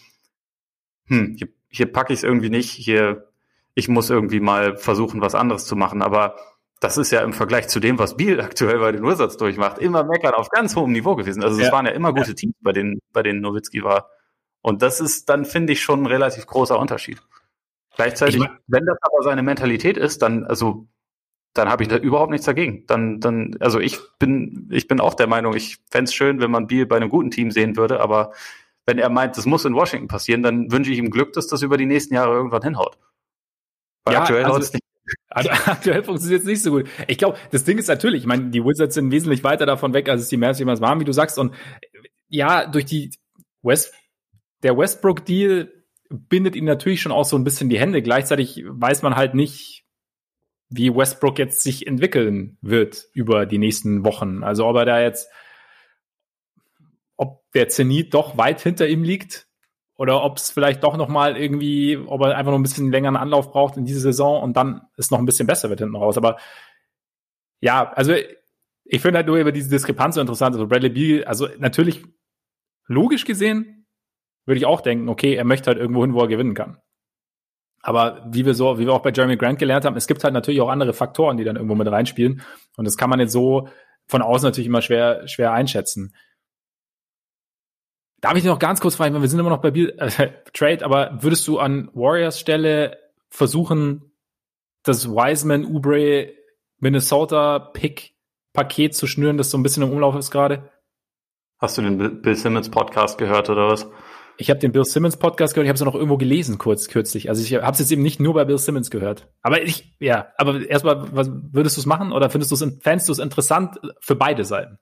hm, 1.08 1.36
hier, 1.38 1.48
hier 1.70 1.92
packe 1.92 2.14
ich 2.14 2.20
es 2.20 2.24
irgendwie 2.24 2.50
nicht, 2.50 2.70
hier, 2.70 3.30
ich 3.74 3.88
muss 3.88 4.10
irgendwie 4.10 4.40
mal 4.40 4.78
versuchen, 4.78 5.22
was 5.22 5.34
anderes 5.34 5.66
zu 5.66 5.76
machen. 5.76 6.02
Aber 6.02 6.36
das 6.82 6.98
ist 6.98 7.12
ja 7.12 7.22
im 7.22 7.34
Vergleich 7.34 7.68
zu 7.68 7.80
dem, 7.80 7.98
was 7.98 8.18
Biel 8.18 8.42
aktuell 8.42 8.80
bei 8.80 8.92
den 8.92 9.04
Wizards 9.04 9.38
durchmacht, 9.38 9.80
immer 9.80 10.04
meckern 10.04 10.34
auf 10.34 10.50
ganz 10.50 10.76
hohem 10.76 10.92
Niveau 10.92 11.16
gewesen. 11.16 11.44
Also 11.44 11.60
es 11.60 11.68
ja. 11.68 11.72
waren 11.72 11.86
ja 11.86 11.94
immer 11.94 12.14
gute 12.14 12.36
Teams, 12.36 12.56
bei 12.62 12.74
denen, 12.74 13.00
bei 13.14 13.24
denen 13.24 13.42
Nowitzki 13.42 13.84
war. 13.84 14.10
Und 14.66 14.82
das 14.82 15.00
ist 15.00 15.30
dann, 15.30 15.46
finde 15.46 15.74
ich, 15.74 15.84
schon 15.84 16.02
ein 16.02 16.06
relativ 16.08 16.48
großer 16.48 16.80
Unterschied. 16.80 17.22
Gleichzeitig, 17.96 18.38
ich 18.38 18.42
mein, 18.42 18.58
wenn 18.66 18.88
das 18.88 18.98
aber 19.00 19.22
seine 19.22 19.44
Mentalität 19.44 19.96
ist, 19.96 20.24
dann, 20.24 20.44
also, 20.44 20.88
dann 21.54 21.70
habe 21.70 21.84
ich 21.84 21.90
da 21.90 21.98
überhaupt 21.98 22.32
nichts 22.32 22.48
dagegen. 22.48 22.84
Dann, 22.88 23.20
dann, 23.20 23.56
also 23.60 23.80
ich 23.80 24.00
bin, 24.18 24.68
ich 24.72 24.88
bin 24.88 25.00
auch 25.00 25.14
der 25.14 25.28
Meinung, 25.28 25.56
ich 25.56 25.78
fände 25.92 26.06
es 26.06 26.16
schön, 26.16 26.40
wenn 26.40 26.50
man 26.50 26.66
Biel 26.66 26.88
bei 26.88 26.96
einem 26.96 27.10
guten 27.10 27.30
Team 27.30 27.52
sehen 27.52 27.78
würde, 27.78 28.00
aber 28.00 28.34
wenn 28.88 28.98
er 28.98 29.10
meint, 29.10 29.38
das 29.38 29.46
muss 29.46 29.66
in 29.66 29.76
Washington 29.76 30.08
passieren, 30.08 30.42
dann 30.42 30.72
wünsche 30.72 30.92
ich 30.92 30.98
ihm 30.98 31.12
Glück, 31.12 31.34
dass 31.34 31.46
das 31.46 31.62
über 31.62 31.78
die 31.78 31.86
nächsten 31.86 32.16
Jahre 32.16 32.34
irgendwann 32.34 32.64
hinhaut. 32.64 32.98
Weil 34.04 34.16
ja, 34.16 34.22
aktuell 34.22 34.46
also, 34.46 34.58
nicht. 34.58 34.80
Also 35.30 35.50
aktuell 35.68 36.04
funktioniert 36.04 36.42
es 36.42 36.48
nicht 36.48 36.64
so 36.64 36.72
gut. 36.72 36.90
Ich 37.08 37.20
glaube, 37.20 37.38
das 37.52 37.66
Ding 37.66 37.78
ist 37.78 37.88
natürlich, 37.88 38.22
ich 38.22 38.28
meine, 38.28 38.50
die 38.50 38.66
Wizards 38.66 38.96
sind 38.96 39.12
wesentlich 39.12 39.44
weiter 39.44 39.68
davon 39.68 39.94
weg, 39.94 40.10
als 40.10 40.24
es 40.24 40.30
die 40.30 40.38
Mavs 40.38 40.58
jemals 40.58 40.82
waren, 40.82 41.00
wie 41.00 41.06
du 41.06 41.14
sagst. 41.14 41.38
Und 41.38 41.54
ja, 42.30 42.66
durch 42.66 42.86
die 42.86 43.12
West, 43.62 43.94
der 44.64 44.78
Westbrook-Deal 44.78 45.72
bindet 46.10 46.56
ihm 46.56 46.66
natürlich 46.66 47.02
schon 47.02 47.12
auch 47.12 47.26
so 47.26 47.36
ein 47.36 47.44
bisschen 47.44 47.70
die 47.70 47.80
Hände. 47.80 48.02
Gleichzeitig 48.02 48.64
weiß 48.68 49.02
man 49.02 49.16
halt 49.16 49.34
nicht, 49.34 49.86
wie 50.70 50.94
Westbrook 50.94 51.40
jetzt 51.40 51.62
sich 51.62 51.88
entwickeln 51.88 52.58
wird 52.62 53.06
über 53.14 53.46
die 53.46 53.58
nächsten 53.58 54.04
Wochen. 54.04 54.44
Also 54.44 54.66
ob 54.66 54.76
er 54.78 54.86
da 54.86 55.02
jetzt, 55.02 55.30
ob 57.18 57.50
der 57.54 57.70
Zenit 57.70 58.14
doch 58.14 58.38
weit 58.38 58.62
hinter 58.62 58.88
ihm 58.88 59.04
liegt 59.04 59.48
oder 59.96 60.24
ob 60.24 60.38
es 60.38 60.52
vielleicht 60.52 60.84
doch 60.84 60.98
noch 60.98 61.08
mal 61.08 61.38
irgendwie, 61.38 61.98
ob 61.98 62.22
er 62.22 62.36
einfach 62.36 62.52
noch 62.52 62.60
ein 62.60 62.64
bisschen 62.64 62.92
längeren 62.92 63.16
Anlauf 63.16 63.52
braucht 63.52 63.78
in 63.78 63.86
diese 63.86 64.00
Saison 64.00 64.42
und 64.42 64.58
dann 64.58 64.82
es 64.98 65.12
noch 65.12 65.20
ein 65.20 65.26
bisschen 65.26 65.48
besser 65.48 65.70
wird 65.70 65.80
hinten 65.80 65.96
raus. 65.96 66.18
Aber 66.18 66.38
ja, 67.62 67.92
also 67.94 68.14
ich 68.84 69.02
finde 69.02 69.18
halt 69.18 69.28
nur 69.28 69.38
über 69.38 69.52
diese 69.52 69.70
Diskrepanz 69.70 70.16
so 70.16 70.22
interessant. 70.22 70.56
Also 70.56 70.68
Bradley 70.68 70.90
Beal, 70.90 71.24
also 71.26 71.48
natürlich 71.58 72.04
logisch 72.88 73.26
gesehen 73.26 73.85
würde 74.46 74.58
ich 74.58 74.66
auch 74.66 74.82
denken, 74.82 75.10
okay, 75.10 75.36
er 75.36 75.44
möchte 75.44 75.68
halt 75.68 75.78
irgendwo 75.78 76.02
hin, 76.02 76.14
wo 76.14 76.22
er 76.22 76.28
gewinnen 76.28 76.54
kann. 76.54 76.78
Aber 77.82 78.26
wie 78.32 78.46
wir 78.46 78.56
so, 78.56 78.80
wie 78.80 78.86
wir 78.88 78.94
auch 78.94 79.04
bei 79.04 79.12
Jeremy 79.12 79.38
Grant 79.38 79.60
gelernt 79.60 79.86
haben, 79.86 79.96
es 79.96 80.08
gibt 80.08 80.24
halt 80.24 80.34
natürlich 80.34 80.60
auch 80.62 80.70
andere 80.70 80.94
Faktoren, 80.94 81.38
die 81.38 81.44
dann 81.44 81.56
irgendwo 81.56 81.76
mit 81.76 81.88
reinspielen. 81.88 82.42
Und 82.78 82.86
das 82.86 82.98
kann 82.98 83.12
man 83.12 83.20
jetzt 83.20 83.32
so 83.32 83.70
von 84.08 84.22
außen 84.22 84.48
natürlich 84.48 84.68
immer 84.68 84.82
schwer, 84.82 85.28
schwer 85.28 85.52
einschätzen. 85.54 86.16
Darf 88.22 88.36
ich 88.36 88.44
noch 88.44 88.58
ganz 88.58 88.82
kurz 88.82 88.96
fragen, 88.96 89.20
wir 89.22 89.28
sind 89.28 89.40
immer 89.40 89.52
noch 89.52 89.62
bei 89.62 89.72
Biel, 89.72 89.94
äh, 90.00 90.32
Trade, 90.54 90.84
aber 90.84 91.22
würdest 91.22 91.48
du 91.48 91.60
an 91.60 91.92
Warriors 91.94 92.40
Stelle 92.40 92.98
versuchen, 93.30 94.12
das 94.84 95.08
Wiseman, 95.10 95.66
Ubre, 95.66 96.32
Minnesota 96.80 97.60
Pick 97.60 98.16
Paket 98.54 98.96
zu 98.96 99.06
schnüren, 99.06 99.38
das 99.38 99.52
so 99.52 99.58
ein 99.60 99.64
bisschen 99.64 99.84
im 99.84 99.92
Umlauf 99.92 100.16
ist 100.16 100.32
gerade? 100.32 100.72
Hast 101.60 101.78
du 101.78 101.84
den 101.84 102.22
Bill 102.22 102.36
Simmons 102.36 102.70
Podcast 102.70 103.18
gehört 103.18 103.50
oder 103.50 103.68
was? 103.68 103.88
Ich 104.38 104.50
habe 104.50 104.60
den 104.60 104.72
Bill 104.72 104.84
Simmons 104.84 105.18
Podcast 105.18 105.54
gehört, 105.54 105.66
ich 105.66 105.70
habe 105.70 105.76
es 105.76 105.84
noch 105.84 105.96
irgendwo 105.96 106.18
gelesen 106.18 106.58
kurz 106.58 106.90
kürzlich. 106.90 107.30
Also 107.30 107.42
ich 107.42 107.54
habe 107.54 107.72
es 107.72 107.80
jetzt 107.80 107.92
eben 107.92 108.02
nicht 108.02 108.20
nur 108.20 108.34
bei 108.34 108.46
Bill 108.46 108.58
Simmons 108.58 108.90
gehört. 108.90 109.30
Aber 109.42 109.62
ich, 109.62 109.96
ja, 110.00 110.28
aber 110.38 110.68
erstmal, 110.68 111.16
was 111.16 111.30
würdest 111.32 111.78
du 111.78 111.82
es 111.82 111.86
machen 111.86 112.12
oder 112.12 112.30
findest 112.30 112.52
du 112.52 112.56
es, 112.56 112.78
fändest 112.82 113.08
du 113.08 113.14
es 113.14 113.20
interessant 113.20 113.80
für 114.02 114.16
beide 114.16 114.44
Seiten? 114.44 114.78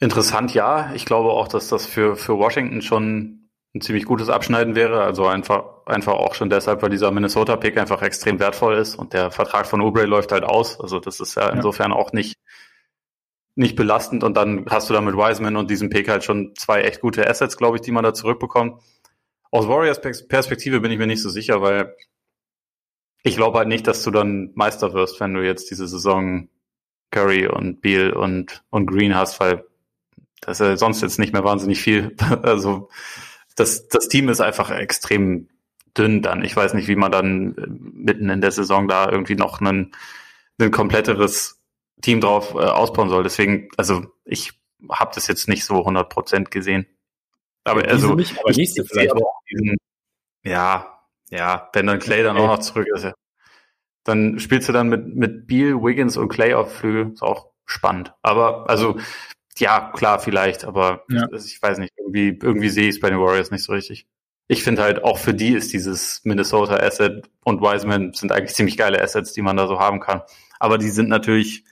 Interessant, 0.00 0.54
ja. 0.54 0.92
Ich 0.94 1.06
glaube 1.06 1.30
auch, 1.30 1.48
dass 1.48 1.68
das 1.68 1.86
für, 1.86 2.14
für 2.14 2.38
Washington 2.38 2.82
schon 2.82 3.48
ein 3.74 3.80
ziemlich 3.80 4.04
gutes 4.04 4.28
Abschneiden 4.28 4.76
wäre. 4.76 5.02
Also 5.02 5.26
einfach, 5.26 5.86
einfach 5.86 6.14
auch 6.14 6.34
schon 6.34 6.50
deshalb, 6.50 6.82
weil 6.82 6.90
dieser 6.90 7.10
Minnesota-Pick 7.10 7.76
einfach 7.78 8.02
extrem 8.02 8.38
wertvoll 8.38 8.76
ist 8.76 8.94
und 8.94 9.12
der 9.12 9.30
Vertrag 9.30 9.66
von 9.66 9.80
Oubre 9.80 10.06
läuft 10.06 10.30
halt 10.30 10.44
aus. 10.44 10.80
Also 10.80 11.00
das 11.00 11.18
ist 11.20 11.34
ja, 11.34 11.48
ja. 11.48 11.50
insofern 11.50 11.92
auch 11.92 12.12
nicht, 12.12 12.36
nicht 13.58 13.76
belastend. 13.76 14.24
Und 14.24 14.36
dann 14.36 14.64
hast 14.70 14.88
du 14.88 14.94
da 14.94 15.00
mit 15.00 15.16
Wiseman 15.16 15.56
und 15.56 15.70
diesem 15.70 15.90
Pick 15.90 16.08
halt 16.08 16.24
schon 16.24 16.54
zwei 16.56 16.82
echt 16.82 17.00
gute 17.00 17.28
Assets, 17.28 17.56
glaube 17.56 17.76
ich, 17.76 17.82
die 17.82 17.90
man 17.90 18.04
da 18.04 18.14
zurückbekommt. 18.14 18.80
Aus 19.50 19.66
Warriors 19.66 20.00
Perspektive 20.00 20.80
bin 20.80 20.92
ich 20.92 20.98
mir 20.98 21.06
nicht 21.06 21.22
so 21.22 21.28
sicher, 21.28 21.60
weil 21.60 21.94
ich 23.22 23.36
glaube 23.36 23.58
halt 23.58 23.68
nicht, 23.68 23.86
dass 23.86 24.02
du 24.02 24.10
dann 24.10 24.52
Meister 24.54 24.92
wirst, 24.94 25.20
wenn 25.20 25.34
du 25.34 25.44
jetzt 25.44 25.70
diese 25.70 25.88
Saison 25.88 26.48
Curry 27.10 27.46
und 27.48 27.80
Beal 27.80 28.12
und, 28.12 28.62
und 28.70 28.86
Green 28.86 29.14
hast, 29.14 29.40
weil 29.40 29.64
das 30.40 30.60
ist 30.60 30.66
ja 30.66 30.76
sonst 30.76 31.00
jetzt 31.00 31.18
nicht 31.18 31.32
mehr 31.32 31.44
wahnsinnig 31.44 31.80
viel. 31.80 32.14
Also 32.42 32.88
das, 33.56 33.88
das 33.88 34.08
Team 34.08 34.28
ist 34.28 34.40
einfach 34.40 34.70
extrem 34.70 35.48
dünn 35.96 36.22
dann. 36.22 36.44
Ich 36.44 36.54
weiß 36.54 36.74
nicht, 36.74 36.86
wie 36.86 36.94
man 36.94 37.10
dann 37.10 37.56
äh, 37.56 37.66
mitten 37.66 38.30
in 38.30 38.40
der 38.40 38.52
Saison 38.52 38.86
da 38.86 39.10
irgendwie 39.10 39.34
noch 39.34 39.60
ein, 39.60 39.90
ein 40.60 40.70
kompletteres 40.70 41.57
Team 42.00 42.20
drauf 42.20 42.54
äh, 42.54 42.58
ausbauen 42.58 43.08
soll. 43.08 43.22
Deswegen, 43.22 43.68
also 43.76 44.06
ich 44.24 44.52
habe 44.90 45.12
das 45.14 45.26
jetzt 45.26 45.48
nicht 45.48 45.64
so 45.64 45.78
100 45.78 46.08
Prozent 46.08 46.50
gesehen. 46.50 46.86
Aber 47.64 47.84
ja, 47.84 47.90
also 47.90 48.14
nicht, 48.14 48.38
aber 48.38 48.52
nächste 48.52 48.84
vielleicht. 48.84 49.10
Aber 49.10 49.22
diesen, 49.50 49.76
ja, 50.44 51.00
ja, 51.30 51.68
wenn 51.72 51.86
dann 51.86 51.98
Clay 51.98 52.22
dann 52.22 52.36
okay. 52.36 52.46
auch 52.46 52.56
noch 52.56 52.58
zurück 52.60 52.86
ist, 52.94 53.04
ja. 53.04 53.14
dann 54.04 54.38
spielst 54.38 54.68
du 54.68 54.72
dann 54.72 54.88
mit 54.88 55.14
mit 55.14 55.46
Beal, 55.46 55.82
Wiggins 55.82 56.16
und 56.16 56.28
Clay 56.28 56.54
auf 56.54 56.74
Flügel, 56.74 57.12
ist 57.12 57.22
auch 57.22 57.50
spannend. 57.66 58.14
Aber 58.22 58.68
also 58.70 58.98
ja, 59.58 59.92
klar, 59.94 60.20
vielleicht, 60.20 60.64
aber 60.64 61.04
ja. 61.10 61.26
ich 61.32 61.60
weiß 61.60 61.78
nicht, 61.78 61.92
irgendwie, 61.98 62.38
irgendwie 62.40 62.68
sehe 62.68 62.88
ich 62.88 62.96
es 62.96 63.00
bei 63.00 63.10
den 63.10 63.18
Warriors 63.18 63.50
nicht 63.50 63.64
so 63.64 63.72
richtig. 63.72 64.06
Ich 64.46 64.62
finde 64.62 64.82
halt, 64.82 65.04
auch 65.04 65.18
für 65.18 65.34
die 65.34 65.52
ist 65.52 65.72
dieses 65.72 66.22
Minnesota 66.24 66.76
Asset 66.76 67.28
und 67.44 67.60
Wiseman 67.60 68.14
sind 68.14 68.32
eigentlich 68.32 68.54
ziemlich 68.54 68.78
geile 68.78 69.02
Assets, 69.02 69.32
die 69.32 69.42
man 69.42 69.56
da 69.56 69.66
so 69.66 69.78
haben 69.78 70.00
kann. 70.00 70.22
Aber 70.58 70.78
die 70.78 70.90
sind 70.90 71.08
natürlich, 71.08 71.64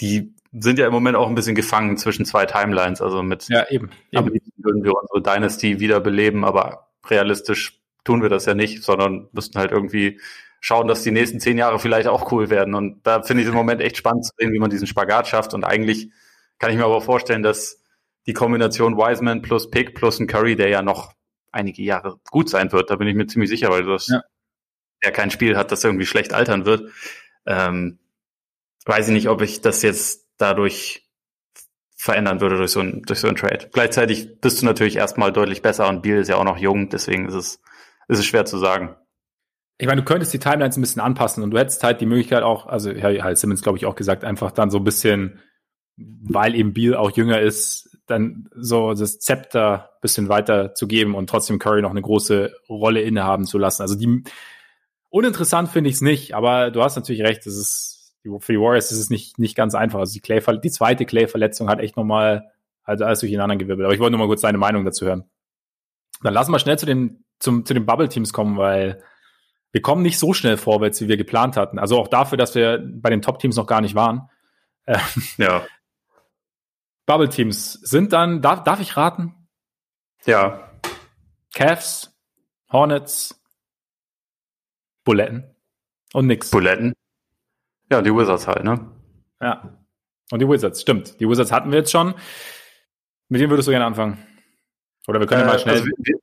die 0.00 0.34
sind 0.52 0.78
ja 0.78 0.86
im 0.86 0.92
Moment 0.92 1.16
auch 1.16 1.28
ein 1.28 1.34
bisschen 1.34 1.54
gefangen 1.54 1.96
zwischen 1.96 2.24
zwei 2.24 2.46
Timelines. 2.46 3.00
Also 3.00 3.22
mit, 3.22 3.48
ja, 3.48 3.68
eben. 3.70 3.90
Liebsten 4.10 4.64
würden 4.64 4.84
wir 4.84 4.92
unsere 4.94 5.22
Dynasty 5.22 5.80
wiederbeleben, 5.80 6.44
aber 6.44 6.88
realistisch 7.06 7.80
tun 8.04 8.22
wir 8.22 8.28
das 8.28 8.46
ja 8.46 8.54
nicht, 8.54 8.82
sondern 8.82 9.28
müssten 9.32 9.58
halt 9.58 9.72
irgendwie 9.72 10.20
schauen, 10.60 10.86
dass 10.86 11.02
die 11.02 11.10
nächsten 11.10 11.40
zehn 11.40 11.58
Jahre 11.58 11.78
vielleicht 11.78 12.08
auch 12.08 12.30
cool 12.32 12.50
werden. 12.50 12.74
Und 12.74 13.06
da 13.06 13.22
finde 13.22 13.42
ich 13.42 13.48
es 13.48 13.52
im 13.52 13.56
Moment 13.58 13.80
echt 13.80 13.96
spannend 13.96 14.24
zu 14.24 14.32
sehen, 14.38 14.52
wie 14.52 14.58
man 14.58 14.70
diesen 14.70 14.86
Spagat 14.86 15.28
schafft. 15.28 15.54
Und 15.54 15.64
eigentlich 15.64 16.10
kann 16.58 16.70
ich 16.70 16.76
mir 16.76 16.84
aber 16.84 17.00
vorstellen, 17.00 17.42
dass 17.42 17.82
die 18.26 18.32
Kombination 18.32 18.96
Wiseman 18.96 19.42
plus 19.42 19.70
Pick 19.70 19.94
plus 19.94 20.20
ein 20.20 20.26
Curry, 20.26 20.56
der 20.56 20.68
ja 20.68 20.82
noch 20.82 21.12
einige 21.52 21.82
Jahre 21.82 22.18
gut 22.30 22.48
sein 22.48 22.72
wird, 22.72 22.90
da 22.90 22.96
bin 22.96 23.08
ich 23.08 23.14
mir 23.14 23.26
ziemlich 23.26 23.50
sicher, 23.50 23.70
weil 23.70 23.84
das 23.84 24.08
ja. 24.08 24.22
der 25.04 25.12
kein 25.12 25.30
Spiel 25.30 25.56
hat, 25.56 25.70
das 25.70 25.84
irgendwie 25.84 26.06
schlecht 26.06 26.32
altern 26.32 26.64
wird. 26.64 26.90
Ähm, 27.46 27.98
weiß 28.84 29.08
ich 29.08 29.14
nicht, 29.14 29.28
ob 29.28 29.40
ich 29.42 29.60
das 29.60 29.82
jetzt 29.82 30.28
dadurch 30.38 31.08
verändern 31.96 32.40
würde 32.40 32.56
durch 32.56 32.72
so 32.72 32.80
ein, 32.80 33.02
durch 33.02 33.20
so 33.20 33.28
ein 33.28 33.36
Trade. 33.36 33.70
Gleichzeitig 33.72 34.40
bist 34.40 34.60
du 34.60 34.66
natürlich 34.66 34.96
erstmal 34.96 35.32
deutlich 35.32 35.62
besser 35.62 35.88
und 35.88 36.02
Biel 36.02 36.18
ist 36.18 36.28
ja 36.28 36.36
auch 36.36 36.44
noch 36.44 36.58
jung, 36.58 36.90
deswegen 36.90 37.26
ist 37.26 37.34
es, 37.34 37.60
ist 38.08 38.18
es 38.18 38.26
schwer 38.26 38.44
zu 38.44 38.58
sagen. 38.58 38.96
Ich 39.78 39.86
meine, 39.86 40.02
du 40.02 40.04
könntest 40.04 40.32
die 40.32 40.38
Timelines 40.38 40.76
ein 40.76 40.82
bisschen 40.82 41.02
anpassen 41.02 41.42
und 41.42 41.50
du 41.50 41.58
hättest 41.58 41.82
halt 41.82 42.00
die 42.00 42.06
Möglichkeit 42.06 42.42
auch, 42.42 42.66
also 42.66 42.92
Herr 42.92 43.34
Simmons 43.36 43.62
glaube 43.62 43.78
ich 43.78 43.86
auch 43.86 43.96
gesagt, 43.96 44.22
einfach 44.24 44.52
dann 44.52 44.70
so 44.70 44.78
ein 44.78 44.84
bisschen 44.84 45.40
weil 45.96 46.54
eben 46.54 46.74
Beal 46.74 46.96
auch 46.96 47.10
jünger 47.12 47.40
ist, 47.40 47.96
dann 48.06 48.48
so 48.54 48.94
das 48.94 49.18
Zepter 49.18 49.90
bisschen 50.02 50.28
weiter 50.28 50.74
zu 50.74 50.86
geben 50.86 51.14
und 51.14 51.30
trotzdem 51.30 51.58
Curry 51.58 51.82
noch 51.82 51.90
eine 51.90 52.02
große 52.02 52.54
Rolle 52.68 53.00
innehaben 53.00 53.46
zu 53.46 53.58
lassen. 53.58 53.82
Also 53.82 53.94
die 53.94 54.22
uninteressant 55.08 55.70
finde 55.70 55.90
ich 55.90 55.96
es 55.96 56.02
nicht, 56.02 56.34
aber 56.34 56.70
du 56.70 56.82
hast 56.82 56.96
natürlich 56.96 57.22
recht, 57.22 57.46
das 57.46 57.54
ist 57.54 57.93
für 58.38 58.52
die 58.52 58.60
Warriors 58.60 58.90
ist 58.90 58.98
es 58.98 59.10
nicht 59.10 59.38
nicht 59.38 59.56
ganz 59.56 59.74
einfach. 59.74 60.00
Also 60.00 60.14
die 60.14 60.20
Clay 60.20 60.40
die 60.60 60.70
zweite 60.70 61.04
Clay 61.04 61.26
Verletzung 61.26 61.68
hat 61.68 61.80
echt 61.80 61.96
nochmal 61.96 62.50
also 62.82 63.04
alles 63.04 63.20
durcheinander 63.20 63.56
gewirbelt. 63.56 63.86
Aber 63.86 63.94
ich 63.94 64.00
wollte 64.00 64.12
nur 64.12 64.20
mal 64.20 64.26
kurz 64.26 64.42
deine 64.42 64.58
Meinung 64.58 64.84
dazu 64.84 65.06
hören. 65.06 65.24
Dann 66.22 66.34
lassen 66.34 66.52
wir 66.52 66.58
schnell 66.58 66.78
zu 66.78 66.86
den 66.86 67.24
zum 67.38 67.64
zu 67.64 67.74
den 67.74 67.86
Bubble 67.86 68.08
Teams 68.08 68.32
kommen, 68.32 68.56
weil 68.56 69.02
wir 69.72 69.82
kommen 69.82 70.02
nicht 70.02 70.18
so 70.18 70.32
schnell 70.32 70.56
vorwärts, 70.56 71.00
wie 71.00 71.08
wir 71.08 71.16
geplant 71.16 71.56
hatten. 71.56 71.78
Also 71.78 71.98
auch 71.98 72.08
dafür, 72.08 72.38
dass 72.38 72.54
wir 72.54 72.80
bei 72.84 73.10
den 73.10 73.22
Top 73.22 73.40
Teams 73.40 73.56
noch 73.56 73.66
gar 73.66 73.80
nicht 73.80 73.94
waren. 73.94 74.30
Ähm, 74.86 75.00
ja. 75.38 75.66
Bubble 77.06 77.28
Teams 77.28 77.72
sind 77.72 78.12
dann, 78.12 78.40
darf, 78.40 78.64
darf 78.64 78.80
ich 78.80 78.96
raten? 78.96 79.34
Ja. 80.26 80.70
Cavs, 81.54 82.14
Hornets, 82.70 83.42
Buletten 85.04 85.54
und 86.12 86.26
nix. 86.26 86.50
Buletten? 86.50 86.94
Ja, 87.94 88.02
die 88.02 88.12
Wizards 88.12 88.48
halt, 88.48 88.64
ne? 88.64 88.80
Ja. 89.40 89.78
Und 90.32 90.42
die 90.42 90.48
Wizards, 90.48 90.80
stimmt. 90.80 91.20
Die 91.20 91.28
Wizards 91.28 91.52
hatten 91.52 91.70
wir 91.70 91.78
jetzt 91.78 91.92
schon. 91.92 92.12
Mit 93.28 93.40
wem 93.40 93.50
würdest 93.50 93.68
du 93.68 93.70
gerne 93.70 93.84
anfangen? 93.84 94.18
Oder 95.06 95.20
wir 95.20 95.28
können 95.28 95.42
äh, 95.42 95.44
ja 95.44 95.52
mal 95.52 95.58
schnell. 95.60 95.76
Also 95.76 95.86
wir, 95.86 96.16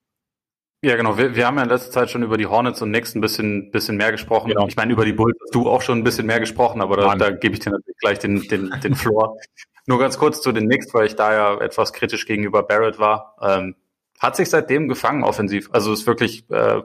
ja, 0.83 0.97
genau. 0.97 1.17
Wir, 1.17 1.33
wir 1.33 1.47
haben 1.47 1.55
ja 1.55 1.63
in 1.63 1.69
letzter 1.69 1.91
Zeit 1.91 2.09
schon 2.09 2.23
über 2.23 2.35
die 2.35 2.45
Hornets 2.45 2.81
und 2.81 2.89
Knicks 2.89 3.15
ein 3.15 3.21
bisschen, 3.21 3.71
bisschen 3.71 3.95
mehr 3.95 4.11
gesprochen. 4.11 4.49
Genau. 4.49 4.67
Ich 4.67 4.75
meine, 4.75 4.91
über 4.91 5.05
die 5.05 5.13
Bulls 5.13 5.37
hast 5.41 5.55
du 5.55 5.69
auch 5.69 5.81
schon 5.81 5.99
ein 5.99 6.03
bisschen 6.03 6.25
mehr 6.25 6.41
gesprochen, 6.41 6.81
aber 6.81 6.97
da, 6.97 7.15
da 7.15 7.29
gebe 7.31 7.53
ich 7.53 7.61
dir 7.61 7.69
natürlich 7.69 7.97
gleich 7.99 8.19
den, 8.19 8.41
den, 8.49 8.69
den 8.83 8.95
Floor. 8.95 9.37
Nur 9.85 9.97
ganz 9.97 10.17
kurz 10.17 10.41
zu 10.41 10.51
den 10.51 10.65
Knicks, 10.65 10.93
weil 10.93 11.05
ich 11.05 11.15
da 11.15 11.33
ja 11.33 11.61
etwas 11.61 11.93
kritisch 11.93 12.25
gegenüber 12.25 12.63
Barrett 12.63 12.99
war. 12.99 13.37
Ähm, 13.41 13.75
hat 14.19 14.35
sich 14.35 14.49
seitdem 14.49 14.89
gefangen 14.89 15.23
offensiv. 15.23 15.69
Also 15.71 15.93
ist 15.93 16.05
wirklich, 16.05 16.49
äh, 16.49 16.81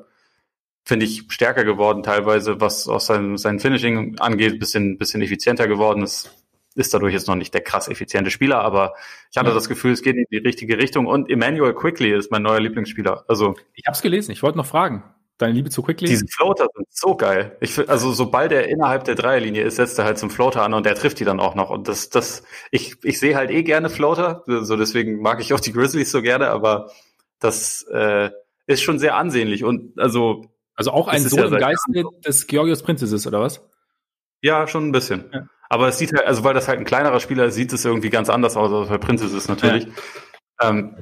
finde 0.86 1.04
ich, 1.04 1.24
stärker 1.28 1.64
geworden 1.64 2.04
teilweise, 2.04 2.60
was 2.60 2.88
auch 2.88 3.00
sein, 3.00 3.36
sein 3.36 3.58
Finishing 3.58 4.18
angeht, 4.20 4.58
bisschen, 4.60 4.96
bisschen 4.96 5.20
effizienter 5.20 5.68
geworden. 5.68 6.02
ist 6.02 6.30
ist 6.76 6.92
dadurch 6.92 7.14
jetzt 7.14 7.26
noch 7.26 7.36
nicht 7.36 7.54
der 7.54 7.62
krass 7.62 7.88
effiziente 7.88 8.30
Spieler, 8.30 8.60
aber 8.60 8.92
ich 9.30 9.38
hatte 9.38 9.48
ja. 9.48 9.54
das 9.54 9.66
Gefühl, 9.66 9.92
es 9.92 10.02
geht 10.02 10.14
in 10.14 10.26
die 10.30 10.36
richtige 10.36 10.76
Richtung 10.76 11.06
und 11.06 11.30
Emmanuel 11.30 11.72
Quickly 11.72 12.12
ist 12.12 12.30
mein 12.30 12.42
neuer 12.42 12.60
Lieblingsspieler. 12.60 13.24
Also 13.28 13.54
ich 13.72 13.86
habe 13.86 13.94
es 13.94 14.02
gelesen. 14.02 14.30
Ich 14.30 14.42
wollte 14.42 14.58
noch 14.58 14.66
fragen. 14.66 15.02
Deine 15.38 15.54
Liebe 15.54 15.70
zu 15.70 15.82
Quickly? 15.82 16.06
Diese 16.06 16.26
Floater 16.26 16.66
sind 16.74 16.86
so 16.90 17.16
geil. 17.16 17.56
Ich, 17.60 17.88
also 17.88 18.12
sobald 18.12 18.52
er 18.52 18.68
innerhalb 18.68 19.04
der 19.04 19.14
Dreierlinie 19.14 19.62
ist, 19.62 19.76
setzt 19.76 19.98
er 19.98 20.04
halt 20.04 20.18
zum 20.18 20.28
Floater 20.28 20.62
an 20.62 20.74
und 20.74 20.84
der 20.84 20.94
trifft 20.94 21.18
die 21.18 21.24
dann 21.24 21.40
auch 21.40 21.54
noch. 21.54 21.70
Und 21.70 21.88
das, 21.88 22.10
das, 22.10 22.42
ich, 22.70 22.96
ich 23.02 23.18
sehe 23.18 23.36
halt 23.36 23.50
eh 23.50 23.62
gerne 23.62 23.88
Floater, 23.88 24.44
so 24.46 24.76
deswegen 24.76 25.22
mag 25.22 25.40
ich 25.40 25.54
auch 25.54 25.60
die 25.60 25.72
Grizzlies 25.72 26.10
so 26.10 26.20
gerne, 26.20 26.50
aber 26.50 26.90
das 27.40 27.86
äh, 27.90 28.30
ist 28.66 28.82
schon 28.82 28.98
sehr 28.98 29.16
ansehnlich 29.16 29.64
und 29.64 29.98
also 29.98 30.44
also 30.76 30.92
auch 30.92 31.08
ein 31.08 31.22
Sohn 31.22 31.38
ja 31.38 31.46
im 31.46 31.58
Geiste 31.58 32.04
des 32.24 32.46
Georgios 32.46 32.82
Prinzesses 32.82 33.26
oder 33.26 33.40
was? 33.40 33.60
Ja, 34.42 34.66
schon 34.66 34.88
ein 34.88 34.92
bisschen. 34.92 35.24
Ja. 35.32 35.48
Aber 35.68 35.88
es 35.88 35.98
sieht 35.98 36.12
halt, 36.12 36.26
also 36.26 36.44
weil 36.44 36.54
das 36.54 36.68
halt 36.68 36.78
ein 36.78 36.84
kleinerer 36.84 37.18
Spieler 37.18 37.46
ist, 37.46 37.54
sieht 37.54 37.72
es 37.72 37.84
irgendwie 37.84 38.10
ganz 38.10 38.28
anders 38.28 38.56
aus 38.56 38.72
als 38.72 38.88
bei 38.88 38.98
Princess 38.98 39.32
ist 39.32 39.48
natürlich. 39.48 39.86
Ja. 40.60 40.70
Ähm, 40.70 40.96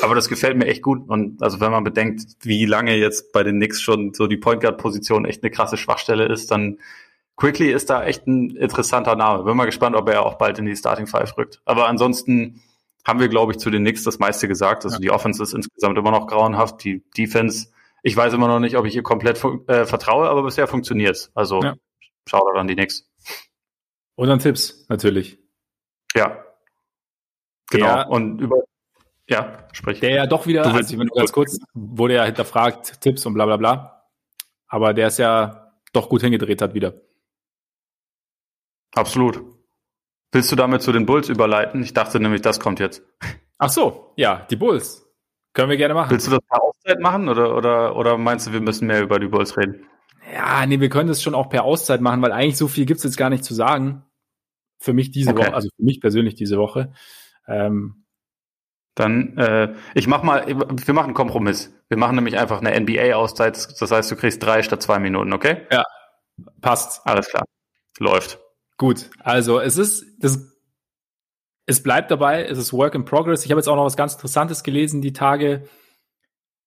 aber 0.00 0.14
das 0.14 0.28
gefällt 0.28 0.56
mir 0.56 0.66
echt 0.66 0.82
gut. 0.82 1.08
Und 1.08 1.42
also 1.42 1.60
wenn 1.60 1.70
man 1.70 1.84
bedenkt, 1.84 2.22
wie 2.42 2.64
lange 2.66 2.94
jetzt 2.96 3.32
bei 3.32 3.42
den 3.42 3.56
Knicks 3.56 3.80
schon 3.80 4.14
so 4.14 4.26
die 4.26 4.36
Point 4.36 4.60
Guard 4.60 4.78
Position 4.78 5.24
echt 5.24 5.42
eine 5.42 5.50
krasse 5.50 5.76
Schwachstelle 5.76 6.26
ist, 6.26 6.50
dann 6.50 6.78
Quickly 7.36 7.70
ist 7.70 7.90
da 7.90 8.04
echt 8.04 8.26
ein 8.26 8.56
interessanter 8.56 9.14
Name. 9.14 9.44
Bin 9.44 9.56
mal 9.56 9.66
gespannt, 9.66 9.94
ob 9.94 10.08
er 10.08 10.24
auch 10.24 10.38
bald 10.38 10.58
in 10.58 10.64
die 10.64 10.76
Starting 10.76 11.06
Five 11.06 11.36
rückt. 11.36 11.60
Aber 11.66 11.86
ansonsten 11.86 12.62
haben 13.06 13.20
wir, 13.20 13.28
glaube 13.28 13.52
ich, 13.52 13.58
zu 13.58 13.70
den 13.70 13.82
Knicks 13.82 14.04
das 14.04 14.18
meiste 14.18 14.48
gesagt. 14.48 14.84
Also 14.84 14.96
ja. 14.96 15.00
die 15.00 15.10
Offense 15.10 15.42
ist 15.42 15.52
insgesamt 15.52 15.98
immer 15.98 16.10
noch 16.10 16.26
grauenhaft. 16.26 16.82
Die 16.82 17.04
Defense, 17.16 17.68
ich 18.06 18.16
weiß 18.16 18.34
immer 18.34 18.46
noch 18.46 18.60
nicht, 18.60 18.76
ob 18.76 18.86
ich 18.86 18.94
ihr 18.94 19.02
komplett 19.02 19.42
äh, 19.66 19.84
vertraue, 19.84 20.28
aber 20.28 20.44
bisher 20.44 20.68
funktioniert 20.68 21.32
Also 21.34 21.60
ja. 21.60 21.74
schau 22.28 22.46
da 22.46 22.54
dann 22.54 22.68
die 22.68 22.76
Knicks. 22.76 23.10
Und 24.14 24.28
dann 24.28 24.38
Tipps, 24.38 24.86
natürlich. 24.88 25.40
Ja. 26.14 26.44
Genau. 27.68 27.86
Der, 27.86 28.08
und 28.08 28.40
über, 28.40 28.62
ja, 29.28 29.66
sprich. 29.72 29.98
Der 29.98 30.10
ja 30.10 30.26
doch 30.26 30.46
wieder, 30.46 30.62
du 30.62 30.70
also 30.70 30.96
wenn 30.96 31.08
du 31.08 31.14
ganz 31.14 31.32
kurz, 31.32 31.58
wurde 31.74 32.14
ja 32.14 32.24
hinterfragt, 32.24 33.00
Tipps 33.00 33.26
und 33.26 33.34
bla 33.34 33.44
bla 33.44 33.56
bla. 33.56 34.08
Aber 34.68 34.94
der 34.94 35.08
ist 35.08 35.18
ja 35.18 35.72
doch 35.92 36.08
gut 36.08 36.20
hingedreht 36.20 36.62
hat 36.62 36.74
wieder. 36.74 36.94
Absolut. 38.94 39.42
Willst 40.30 40.52
du 40.52 40.54
damit 40.54 40.82
zu 40.82 40.92
den 40.92 41.06
Bulls 41.06 41.28
überleiten? 41.28 41.82
Ich 41.82 41.92
dachte 41.92 42.20
nämlich, 42.20 42.40
das 42.40 42.60
kommt 42.60 42.78
jetzt. 42.78 43.02
Ach 43.58 43.70
so, 43.70 44.12
ja, 44.14 44.46
die 44.48 44.56
Bulls. 44.56 45.05
Können 45.56 45.70
wir 45.70 45.78
gerne 45.78 45.94
machen. 45.94 46.10
Willst 46.10 46.26
du 46.26 46.32
das 46.32 46.40
per 46.46 46.62
Auszeit 46.62 47.00
machen 47.00 47.30
oder, 47.30 47.56
oder, 47.56 47.96
oder 47.96 48.18
meinst 48.18 48.46
du, 48.46 48.52
wir 48.52 48.60
müssen 48.60 48.86
mehr 48.86 49.00
über 49.00 49.18
die 49.18 49.28
Bulls 49.28 49.56
reden? 49.56 49.86
Ja, 50.34 50.66
nee, 50.66 50.80
wir 50.80 50.90
können 50.90 51.08
das 51.08 51.22
schon 51.22 51.34
auch 51.34 51.48
per 51.48 51.64
Auszeit 51.64 52.02
machen, 52.02 52.20
weil 52.20 52.30
eigentlich 52.32 52.58
so 52.58 52.68
viel 52.68 52.84
gibt's 52.84 53.04
jetzt 53.04 53.16
gar 53.16 53.30
nicht 53.30 53.42
zu 53.42 53.54
sagen. 53.54 54.04
Für 54.78 54.92
mich 54.92 55.12
diese 55.12 55.30
okay. 55.30 55.38
Woche, 55.38 55.54
also 55.54 55.70
für 55.74 55.82
mich 55.82 56.02
persönlich 56.02 56.34
diese 56.34 56.58
Woche. 56.58 56.92
Ähm, 57.48 58.04
dann, 58.94 59.38
äh, 59.38 59.74
ich 59.94 60.06
mach 60.06 60.22
mal, 60.22 60.46
wir 60.46 60.94
machen 60.94 61.06
einen 61.06 61.14
Kompromiss. 61.14 61.74
Wir 61.88 61.96
machen 61.96 62.16
nämlich 62.16 62.38
einfach 62.38 62.60
eine 62.60 62.78
NBA-Auszeit. 62.78 63.80
Das 63.80 63.90
heißt, 63.90 64.10
du 64.10 64.16
kriegst 64.16 64.42
drei 64.42 64.62
statt 64.62 64.82
zwei 64.82 64.98
Minuten, 64.98 65.32
okay? 65.32 65.62
Ja, 65.72 65.84
passt. 66.60 67.00
Alles 67.06 67.30
klar. 67.30 67.44
Läuft. 67.98 68.40
Gut, 68.76 69.08
also 69.20 69.58
es 69.58 69.78
ist, 69.78 70.04
das, 70.18 70.55
es 71.66 71.82
bleibt 71.82 72.10
dabei, 72.10 72.44
es 72.44 72.58
ist 72.58 72.72
Work 72.72 72.94
in 72.94 73.04
Progress. 73.04 73.44
Ich 73.44 73.50
habe 73.50 73.58
jetzt 73.58 73.68
auch 73.68 73.76
noch 73.76 73.84
was 73.84 73.96
ganz 73.96 74.14
Interessantes 74.14 74.62
gelesen 74.62 75.02
die 75.02 75.12
Tage. 75.12 75.68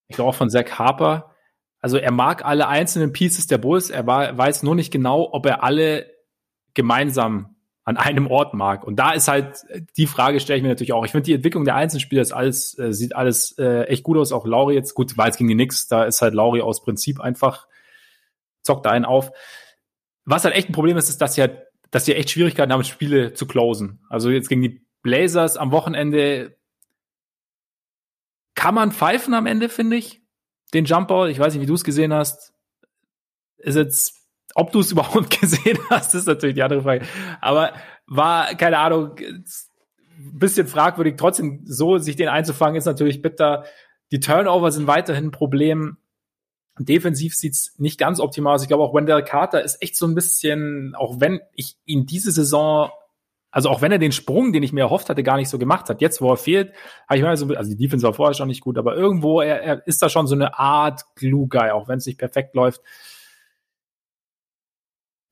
Ich 0.08 0.16
glaube 0.18 0.30
auch 0.30 0.36
von 0.36 0.50
Zach 0.50 0.78
Harper. 0.78 1.36
Also 1.82 1.98
er 1.98 2.12
mag 2.12 2.44
alle 2.44 2.68
einzelnen 2.68 3.14
Pieces 3.14 3.48
der 3.48 3.58
Bulls, 3.58 3.90
er 3.90 4.06
war, 4.06 4.38
weiß 4.38 4.64
nur 4.64 4.76
nicht 4.76 4.92
genau, 4.92 5.30
ob 5.32 5.46
er 5.46 5.64
alle 5.64 6.12
gemeinsam 6.74 7.56
an 7.86 7.96
einem 7.96 8.28
Ort 8.28 8.54
mag. 8.54 8.84
Und 8.84 8.98
da 8.98 9.12
ist 9.12 9.30
halt 9.30 9.66
die 9.96 10.06
Frage, 10.06 10.42
stelle 10.42 10.58
ich 10.58 10.64
mir 10.64 10.70
natürlich 10.70 10.92
auch. 10.92 11.06
Ich 11.06 11.12
finde 11.12 11.24
die 11.24 11.34
Entwicklung 11.34 11.64
der 11.64 11.76
Einzelspieler 11.76 12.22
ist 12.22 12.34
alles, 12.34 12.78
äh, 12.78 12.92
sieht 12.92 13.16
alles 13.16 13.58
äh, 13.58 13.84
echt 13.84 14.04
gut 14.04 14.18
aus. 14.18 14.34
Auch 14.34 14.46
Lauri 14.46 14.76
jetzt, 14.76 14.94
gut, 14.94 15.18
war 15.18 15.28
jetzt 15.28 15.38
gegen 15.38 15.48
die 15.48 15.56
Knicks, 15.56 15.88
da 15.88 16.04
ist 16.04 16.22
halt 16.22 16.34
Lauri 16.34 16.62
aus 16.62 16.84
Prinzip 16.84 17.22
einfach, 17.22 17.68
zockt 18.62 18.86
da 18.86 18.92
einen 18.92 19.06
auf. 19.06 19.32
Was 20.26 20.44
halt 20.44 20.56
echt 20.56 20.70
ein 20.70 20.74
Problem 20.74 20.98
ist, 20.98 21.10
ist, 21.10 21.22
dass 21.22 21.36
sie 21.36 21.42
halt, 21.42 21.64
dass 21.90 22.06
sie 22.06 22.14
echt 22.14 22.30
Schwierigkeiten 22.30 22.72
haben, 22.72 22.84
Spiele 22.84 23.34
zu 23.34 23.48
closen. 23.48 24.06
Also 24.10 24.30
jetzt 24.30 24.50
gegen 24.50 24.62
die 24.62 24.86
Blazers 25.02 25.58
am 25.58 25.72
Wochenende 25.72 26.58
kann 28.56 28.76
man 28.76 28.92
pfeifen 28.92 29.34
am 29.34 29.46
Ende, 29.46 29.70
finde 29.70 29.98
ich. 29.98 30.22
Den 30.74 30.86
Jumper, 30.86 31.28
ich 31.28 31.40
weiß 31.40 31.54
nicht, 31.54 31.62
wie 31.62 31.68
du 31.68 31.74
es 31.74 31.84
gesehen 31.84 32.14
hast. 32.14 32.54
Ist 33.58 33.76
jetzt 33.76 34.20
ob 34.56 34.72
du 34.72 34.80
es 34.80 34.92
überhaupt 34.92 35.40
gesehen 35.40 35.80
hast, 35.90 36.14
ist 36.16 36.28
natürlich 36.28 36.56
die 36.56 36.64
andere 36.64 36.82
Frage. 36.82 37.06
Aber 37.42 37.74
war, 38.08 38.56
keine 38.56 38.80
Ahnung, 38.80 39.16
bisschen 40.18 40.68
fragwürdig. 40.68 41.16
Trotzdem 41.18 41.62
so 41.66 41.98
sich 41.98 42.16
den 42.16 42.28
einzufangen, 42.28 42.76
ist 42.76 42.86
natürlich 42.86 43.22
bitter. 43.22 43.66
Die 44.12 44.20
Turnover 44.20 44.72
sind 44.72 44.88
weiterhin 44.88 45.28
ein 45.28 45.32
Problem. 45.32 45.98
Defensiv 46.78 47.36
sieht's 47.36 47.76
nicht 47.78 48.00
ganz 48.00 48.20
optimal 48.20 48.56
aus. 48.56 48.62
Ich 48.62 48.68
glaube 48.68 48.84
auch 48.84 48.94
Wendell 48.94 49.24
Carter 49.24 49.64
ist 49.64 49.82
echt 49.82 49.98
so 49.98 50.08
ein 50.08 50.16
bisschen, 50.16 50.96
auch 50.96 51.20
wenn 51.20 51.42
ich 51.54 51.78
ihn 51.86 52.06
diese 52.06 52.32
Saison, 52.32 52.90
also 53.52 53.70
auch 53.70 53.82
wenn 53.82 53.92
er 53.92 53.98
den 53.98 54.12
Sprung, 54.12 54.54
den 54.54 54.64
ich 54.64 54.74
mir 54.74 54.82
erhofft 54.82 55.10
hatte, 55.10 55.24
gar 55.24 55.38
nicht 55.38 55.50
so 55.50 55.58
gemacht 55.58 55.90
hat. 55.90 56.02
Jetzt, 56.02 56.22
wo 56.22 56.32
er 56.32 56.38
fehlt, 56.38 56.74
habe 57.08 57.18
ich 57.18 57.24
mal 57.24 57.36
so, 57.36 57.48
also 57.56 57.70
die 57.72 57.78
Defense 57.78 58.06
war 58.06 58.14
vorher 58.14 58.36
schon 58.36 58.48
nicht 58.48 58.62
gut, 58.62 58.78
aber 58.78 58.96
irgendwo, 58.96 59.42
er, 59.42 59.62
er 59.62 59.88
ist 59.88 60.02
da 60.02 60.10
schon 60.10 60.28
so 60.28 60.36
eine 60.36 60.60
Art 60.60 61.04
Glue-Guy, 61.16 61.72
auch 61.72 61.88
wenn 61.88 61.98
es 61.98 62.06
nicht 62.06 62.20
perfekt 62.20 62.54
läuft. 62.54 62.82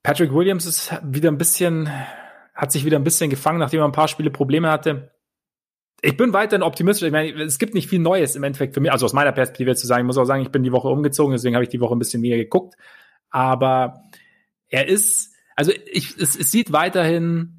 Patrick 0.02 0.34
Williams 0.34 0.66
ist 0.66 1.00
wieder 1.04 1.30
ein 1.30 1.38
bisschen, 1.38 1.90
hat 2.56 2.72
sich 2.72 2.86
wieder 2.86 2.98
ein 2.98 3.04
bisschen 3.04 3.30
gefangen, 3.30 3.60
nachdem 3.60 3.82
er 3.82 3.86
ein 3.86 3.92
paar 3.92 4.08
Spiele 4.08 4.32
Probleme 4.32 4.72
hatte. 4.72 5.12
Ich 6.02 6.16
bin 6.16 6.32
weiterhin 6.32 6.64
optimistisch. 6.64 7.08
Ich 7.08 7.12
meine, 7.12 7.44
es 7.44 7.60
gibt 7.60 7.74
nicht 7.74 7.90
viel 7.90 8.00
Neues 8.00 8.36
im 8.36 8.44
Endeffekt 8.44 8.74
für 8.74 8.80
mich. 8.80 8.92
Also 8.92 9.06
aus 9.06 9.14
meiner 9.14 9.32
Perspektive 9.32 9.76
zu 9.76 9.86
sagen, 9.86 10.02
ich 10.02 10.08
muss 10.08 10.18
auch 10.18 10.26
sagen, 10.26 10.44
ich 10.44 10.52
bin 10.52 10.64
die 10.64 10.72
Woche 10.72 10.88
umgezogen, 10.88 11.34
deswegen 11.34 11.56
habe 11.56 11.64
ich 11.64 11.70
die 11.70 11.82
Woche 11.82 11.96
ein 11.96 12.00
bisschen 12.00 12.22
mehr 12.22 12.38
geguckt. 12.38 12.76
Aber 13.30 14.04
er 14.70 14.88
ist, 14.88 15.34
also 15.56 15.72
ich, 15.92 16.18
es, 16.18 16.38
es 16.38 16.52
sieht 16.52 16.72
weiterhin, 16.72 17.57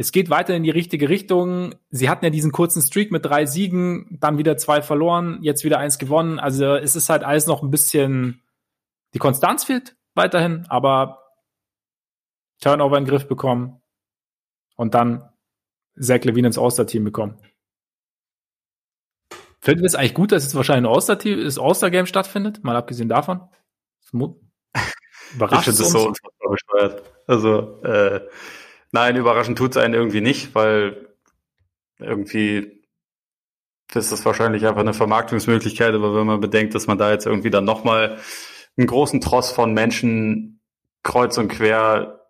es 0.00 0.12
geht 0.12 0.30
weiter 0.30 0.54
in 0.54 0.62
die 0.62 0.70
richtige 0.70 1.08
Richtung. 1.08 1.74
Sie 1.90 2.08
hatten 2.08 2.24
ja 2.24 2.30
diesen 2.30 2.52
kurzen 2.52 2.80
Streak 2.80 3.10
mit 3.10 3.24
drei 3.24 3.46
Siegen, 3.46 4.16
dann 4.20 4.38
wieder 4.38 4.56
zwei 4.56 4.80
verloren, 4.80 5.40
jetzt 5.42 5.64
wieder 5.64 5.80
eins 5.80 5.98
gewonnen. 5.98 6.38
Also 6.38 6.76
es 6.76 6.94
ist 6.94 7.08
halt 7.08 7.24
alles 7.24 7.48
noch 7.48 7.64
ein 7.64 7.70
bisschen, 7.72 8.40
die 9.12 9.18
Konstanz 9.18 9.64
fehlt 9.64 9.96
weiterhin, 10.14 10.64
aber 10.68 11.34
Turnover 12.60 12.96
in 12.96 13.04
den 13.04 13.10
Griff 13.10 13.26
bekommen 13.26 13.82
und 14.76 14.94
dann 14.94 15.28
Zach 15.98 16.22
Levine 16.22 16.46
ins 16.46 16.58
All-Star-Team 16.58 17.02
bekommen. 17.02 17.36
Findet 19.60 19.84
es 19.84 19.96
eigentlich 19.96 20.14
gut, 20.14 20.30
dass 20.30 20.44
jetzt 20.44 20.54
wahrscheinlich 20.54 20.88
ein 20.88 20.94
All-Star-Team, 20.94 21.42
das 21.42 21.58
All-Star-Game 21.58 22.06
stattfindet? 22.06 22.62
Mal 22.62 22.76
abgesehen 22.76 23.08
davon. 23.08 23.48
Überrascht 24.12 25.66
ich 25.66 25.74
finde 25.74 25.82
es 25.82 25.90
so 25.90 26.06
unfassbar 26.06 26.50
bescheuert. 26.50 27.02
Also, 27.26 27.82
äh, 27.82 28.20
nein, 28.92 29.16
überraschend 29.16 29.58
tut 29.58 29.72
es 29.72 29.76
einen 29.76 29.94
irgendwie 29.94 30.20
nicht, 30.20 30.54
weil 30.54 31.08
irgendwie 31.98 32.82
ist 33.94 34.12
das 34.12 34.24
wahrscheinlich 34.24 34.66
einfach 34.66 34.80
eine 34.80 34.94
Vermarktungsmöglichkeit, 34.94 35.94
aber 35.94 36.14
wenn 36.14 36.26
man 36.26 36.40
bedenkt, 36.40 36.74
dass 36.74 36.86
man 36.86 36.98
da 36.98 37.10
jetzt 37.10 37.26
irgendwie 37.26 37.50
dann 37.50 37.64
nochmal 37.64 38.18
einen 38.76 38.86
großen 38.86 39.20
Tross 39.20 39.50
von 39.50 39.72
Menschen 39.72 40.60
kreuz 41.02 41.38
und 41.38 41.48
quer 41.48 42.28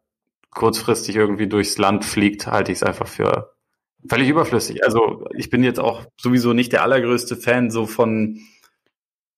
kurzfristig 0.50 1.16
irgendwie 1.16 1.48
durchs 1.48 1.78
Land 1.78 2.04
fliegt, 2.04 2.46
halte 2.46 2.72
ich 2.72 2.78
es 2.78 2.82
einfach 2.82 3.06
für 3.06 3.54
völlig 4.08 4.28
überflüssig. 4.28 4.84
Also 4.84 5.26
ich 5.34 5.50
bin 5.50 5.62
jetzt 5.62 5.80
auch 5.80 6.06
sowieso 6.20 6.52
nicht 6.52 6.72
der 6.72 6.82
allergrößte 6.82 7.36
Fan 7.36 7.70
so 7.70 7.86
von 7.86 8.40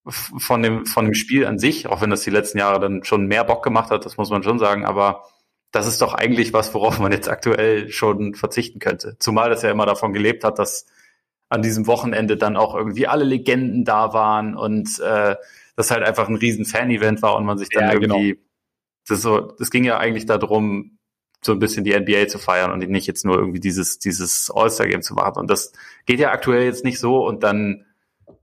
von 0.07 0.63
dem 0.63 0.87
von 0.87 1.05
dem 1.05 1.15
Spiel 1.15 1.47
an 1.47 1.59
sich, 1.59 1.87
auch 1.87 2.01
wenn 2.01 2.11
das 2.11 2.23
die 2.23 2.31
letzten 2.31 2.59
Jahre 2.59 2.81
dann 2.81 3.05
schon 3.05 3.27
mehr 3.27 3.45
Bock 3.45 3.63
gemacht 3.63 3.91
hat, 3.91 4.05
das 4.05 4.17
muss 4.17 4.31
man 4.31 4.43
schon 4.43 4.59
sagen, 4.59 4.85
aber 4.85 5.25
das 5.73 5.87
ist 5.87 6.03
doch 6.03 6.15
eigentlich 6.15 6.53
was, 6.53 6.75
worauf 6.75 6.99
man 6.99 7.13
jetzt 7.13 7.29
aktuell 7.29 7.91
schon 7.91 8.35
verzichten 8.35 8.79
könnte. 8.79 9.17
Zumal 9.19 9.51
das 9.51 9.63
ja 9.63 9.71
immer 9.71 9.87
davon 9.87 10.13
gelebt 10.13 10.45
hat, 10.45 10.59
dass 10.59 10.87
an 11.49 11.63
diesem 11.63 11.87
Wochenende 11.87 12.37
dann 12.37 12.57
auch 12.57 12.75
irgendwie 12.75 13.07
alle 13.07 13.25
Legenden 13.25 13.85
da 13.85 14.13
waren 14.13 14.57
und 14.57 14.99
äh, 15.01 15.37
das 15.77 15.91
halt 15.91 16.05
einfach 16.05 16.29
ein 16.29 16.37
riesen 16.37 16.65
Fan-Event 16.65 17.23
war 17.23 17.37
und 17.37 17.45
man 17.45 17.59
sich 17.59 17.69
dann 17.71 17.85
ja, 17.85 17.93
irgendwie 17.93 18.31
genau. 18.31 18.43
das 19.09 19.23
so, 19.23 19.41
das 19.59 19.71
ging 19.71 19.85
ja 19.85 19.99
eigentlich 19.99 20.27
darum, 20.27 20.99
so 21.43 21.53
ein 21.53 21.59
bisschen 21.59 21.85
die 21.85 21.99
NBA 21.99 22.29
zu 22.29 22.39
feiern 22.39 22.71
und 22.71 22.87
nicht 22.89 23.07
jetzt 23.07 23.25
nur 23.25 23.37
irgendwie 23.39 23.61
dieses, 23.61 23.99
dieses 23.99 24.51
All-Star-Game 24.51 25.03
zu 25.03 25.15
machen. 25.15 25.39
Und 25.39 25.51
das 25.51 25.73
geht 26.07 26.21
ja 26.21 26.31
aktuell 26.31 26.65
jetzt 26.65 26.85
nicht 26.85 26.99
so 26.99 27.27
und 27.27 27.43
dann 27.43 27.87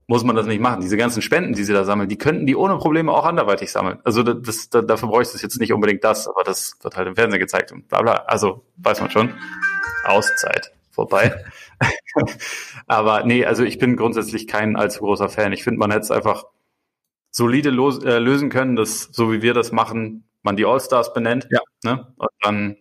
muss 0.08 0.24
man 0.24 0.34
das 0.34 0.46
nicht 0.46 0.60
machen. 0.60 0.80
Diese 0.80 0.96
ganzen 0.96 1.22
Spenden, 1.22 1.52
die 1.52 1.62
sie 1.62 1.74
da 1.74 1.84
sammeln, 1.84 2.08
die 2.08 2.16
könnten 2.16 2.46
die 2.46 2.56
ohne 2.56 2.78
Probleme 2.78 3.12
auch 3.12 3.26
anderweitig 3.26 3.70
sammeln. 3.70 3.98
Also 4.04 4.22
das, 4.22 4.70
das, 4.70 4.86
dafür 4.86 5.08
bräuchte 5.08 5.36
es 5.36 5.42
jetzt 5.42 5.60
nicht 5.60 5.72
unbedingt 5.72 6.02
das, 6.02 6.26
aber 6.26 6.42
das 6.44 6.76
wird 6.82 6.96
halt 6.96 7.08
im 7.08 7.14
Fernsehen 7.14 7.38
gezeigt 7.38 7.72
und 7.72 7.88
bla 7.88 8.00
bla. 8.00 8.12
Also 8.26 8.64
weiß 8.78 9.00
man 9.00 9.10
schon. 9.10 9.34
Auszeit 10.04 10.72
vorbei. 10.90 11.44
aber 12.86 13.24
nee, 13.24 13.44
also 13.44 13.64
ich 13.64 13.78
bin 13.78 13.96
grundsätzlich 13.96 14.48
kein 14.48 14.76
allzu 14.76 15.00
großer 15.00 15.28
Fan. 15.28 15.52
Ich 15.52 15.62
finde, 15.62 15.78
man 15.78 15.90
hätte 15.90 16.04
es 16.04 16.10
einfach 16.10 16.46
solide 17.30 17.68
los, 17.68 18.02
äh, 18.02 18.18
lösen 18.18 18.48
können, 18.48 18.76
dass, 18.76 19.02
so 19.12 19.30
wie 19.30 19.42
wir 19.42 19.52
das 19.52 19.72
machen, 19.72 20.28
man 20.42 20.56
die 20.56 20.64
All-Stars 20.64 21.12
benennt. 21.12 21.48
Ja. 21.50 21.60
Ne? 21.84 22.12
Und 22.16 22.30
dann 22.40 22.76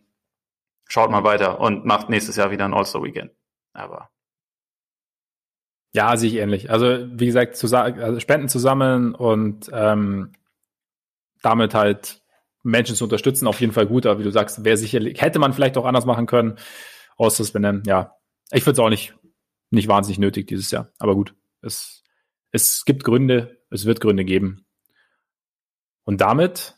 schaut 0.87 1.11
mal 1.11 1.25
weiter 1.25 1.59
und 1.59 1.85
macht 1.85 2.09
nächstes 2.09 2.37
Jahr 2.37 2.51
wieder 2.51 2.63
ein 2.63 2.73
All-Star-Weekend. 2.73 3.31
Aber. 3.73 4.09
Ja, 5.97 6.15
sehe 6.15 6.29
ich 6.29 6.35
ähnlich. 6.35 6.69
Also, 6.69 7.07
wie 7.09 7.25
gesagt, 7.25 7.55
zu, 7.55 7.75
also 7.75 8.19
Spenden 8.19 8.49
zusammen 8.49 9.15
und 9.15 9.67
ähm, 9.73 10.31
damit 11.41 11.73
halt 11.73 12.21
Menschen 12.61 12.95
zu 12.95 13.05
unterstützen, 13.05 13.47
auf 13.47 13.59
jeden 13.61 13.73
Fall 13.73 13.87
gut. 13.87 14.05
Aber 14.05 14.19
wie 14.19 14.23
du 14.23 14.29
sagst, 14.29 14.63
wäre 14.63 14.77
sicherlich, 14.77 15.19
hätte 15.19 15.39
man 15.39 15.53
vielleicht 15.53 15.75
auch 15.75 15.85
anders 15.85 16.05
machen 16.05 16.27
können. 16.27 16.59
Außer 17.15 17.41
das 17.41 17.51
benennen, 17.51 17.81
ja. 17.87 18.15
Ich 18.51 18.63
finde 18.63 18.73
es 18.73 18.79
auch 18.85 18.91
nicht, 18.91 19.15
nicht 19.71 19.87
wahnsinnig 19.87 20.19
nötig 20.19 20.45
dieses 20.45 20.69
Jahr. 20.69 20.91
Aber 20.99 21.15
gut, 21.15 21.33
es, 21.63 22.03
es 22.51 22.85
gibt 22.85 23.03
Gründe, 23.03 23.57
es 23.71 23.85
wird 23.85 23.99
Gründe 23.99 24.23
geben. 24.23 24.67
Und 26.03 26.21
damit 26.21 26.75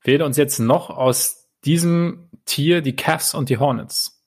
fehlt 0.00 0.22
uns 0.22 0.36
jetzt 0.36 0.58
noch 0.58 0.90
aus 0.90 1.48
diesem 1.64 2.28
Tier 2.44 2.82
die 2.82 2.96
Cavs 2.96 3.34
und 3.34 3.50
die 3.50 3.58
Hornets. 3.58 4.20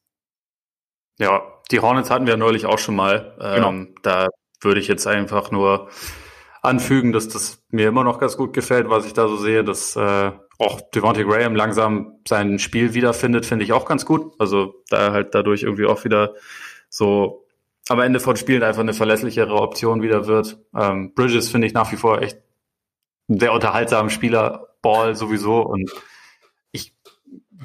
Ja, 1.17 1.58
die 1.71 1.79
Hornets 1.79 2.09
hatten 2.09 2.27
wir 2.27 2.37
neulich 2.37 2.65
auch 2.65 2.79
schon 2.79 2.95
mal. 2.95 3.35
Genau. 3.39 3.69
Ähm, 3.69 3.95
da 4.01 4.27
würde 4.61 4.79
ich 4.79 4.87
jetzt 4.87 5.07
einfach 5.07 5.51
nur 5.51 5.89
anfügen, 6.61 7.13
dass 7.13 7.27
das 7.27 7.63
mir 7.69 7.87
immer 7.87 8.03
noch 8.03 8.19
ganz 8.19 8.35
gut 8.35 8.53
gefällt, 8.53 8.89
was 8.89 9.05
ich 9.05 9.13
da 9.13 9.27
so 9.27 9.37
sehe, 9.37 9.63
dass 9.63 9.95
äh, 9.95 10.31
auch 10.57 10.81
Devontae 10.93 11.23
Graham 11.23 11.55
langsam 11.55 12.19
sein 12.27 12.59
Spiel 12.59 12.93
wiederfindet, 12.93 13.45
finde 13.45 13.63
ich 13.63 13.71
auch 13.71 13.85
ganz 13.85 14.05
gut. 14.05 14.33
Also 14.39 14.83
da 14.89 15.13
halt 15.13 15.33
dadurch 15.33 15.63
irgendwie 15.63 15.85
auch 15.85 16.03
wieder 16.03 16.33
so 16.89 17.45
am 17.87 17.99
Ende 17.99 18.19
von 18.19 18.35
Spielen 18.35 18.61
einfach 18.61 18.81
eine 18.81 18.93
verlässlichere 18.93 19.53
Option 19.53 20.01
wieder 20.01 20.27
wird. 20.27 20.59
Ähm, 20.75 21.13
Bridges 21.13 21.49
finde 21.49 21.67
ich 21.67 21.73
nach 21.73 21.91
wie 21.91 21.97
vor 21.97 22.21
echt 22.21 22.37
ein 23.29 23.39
sehr 23.39 23.53
unterhaltsamer 23.53 24.09
Spieler, 24.09 24.67
Ball 24.81 25.15
sowieso 25.15 25.61
und 25.61 25.91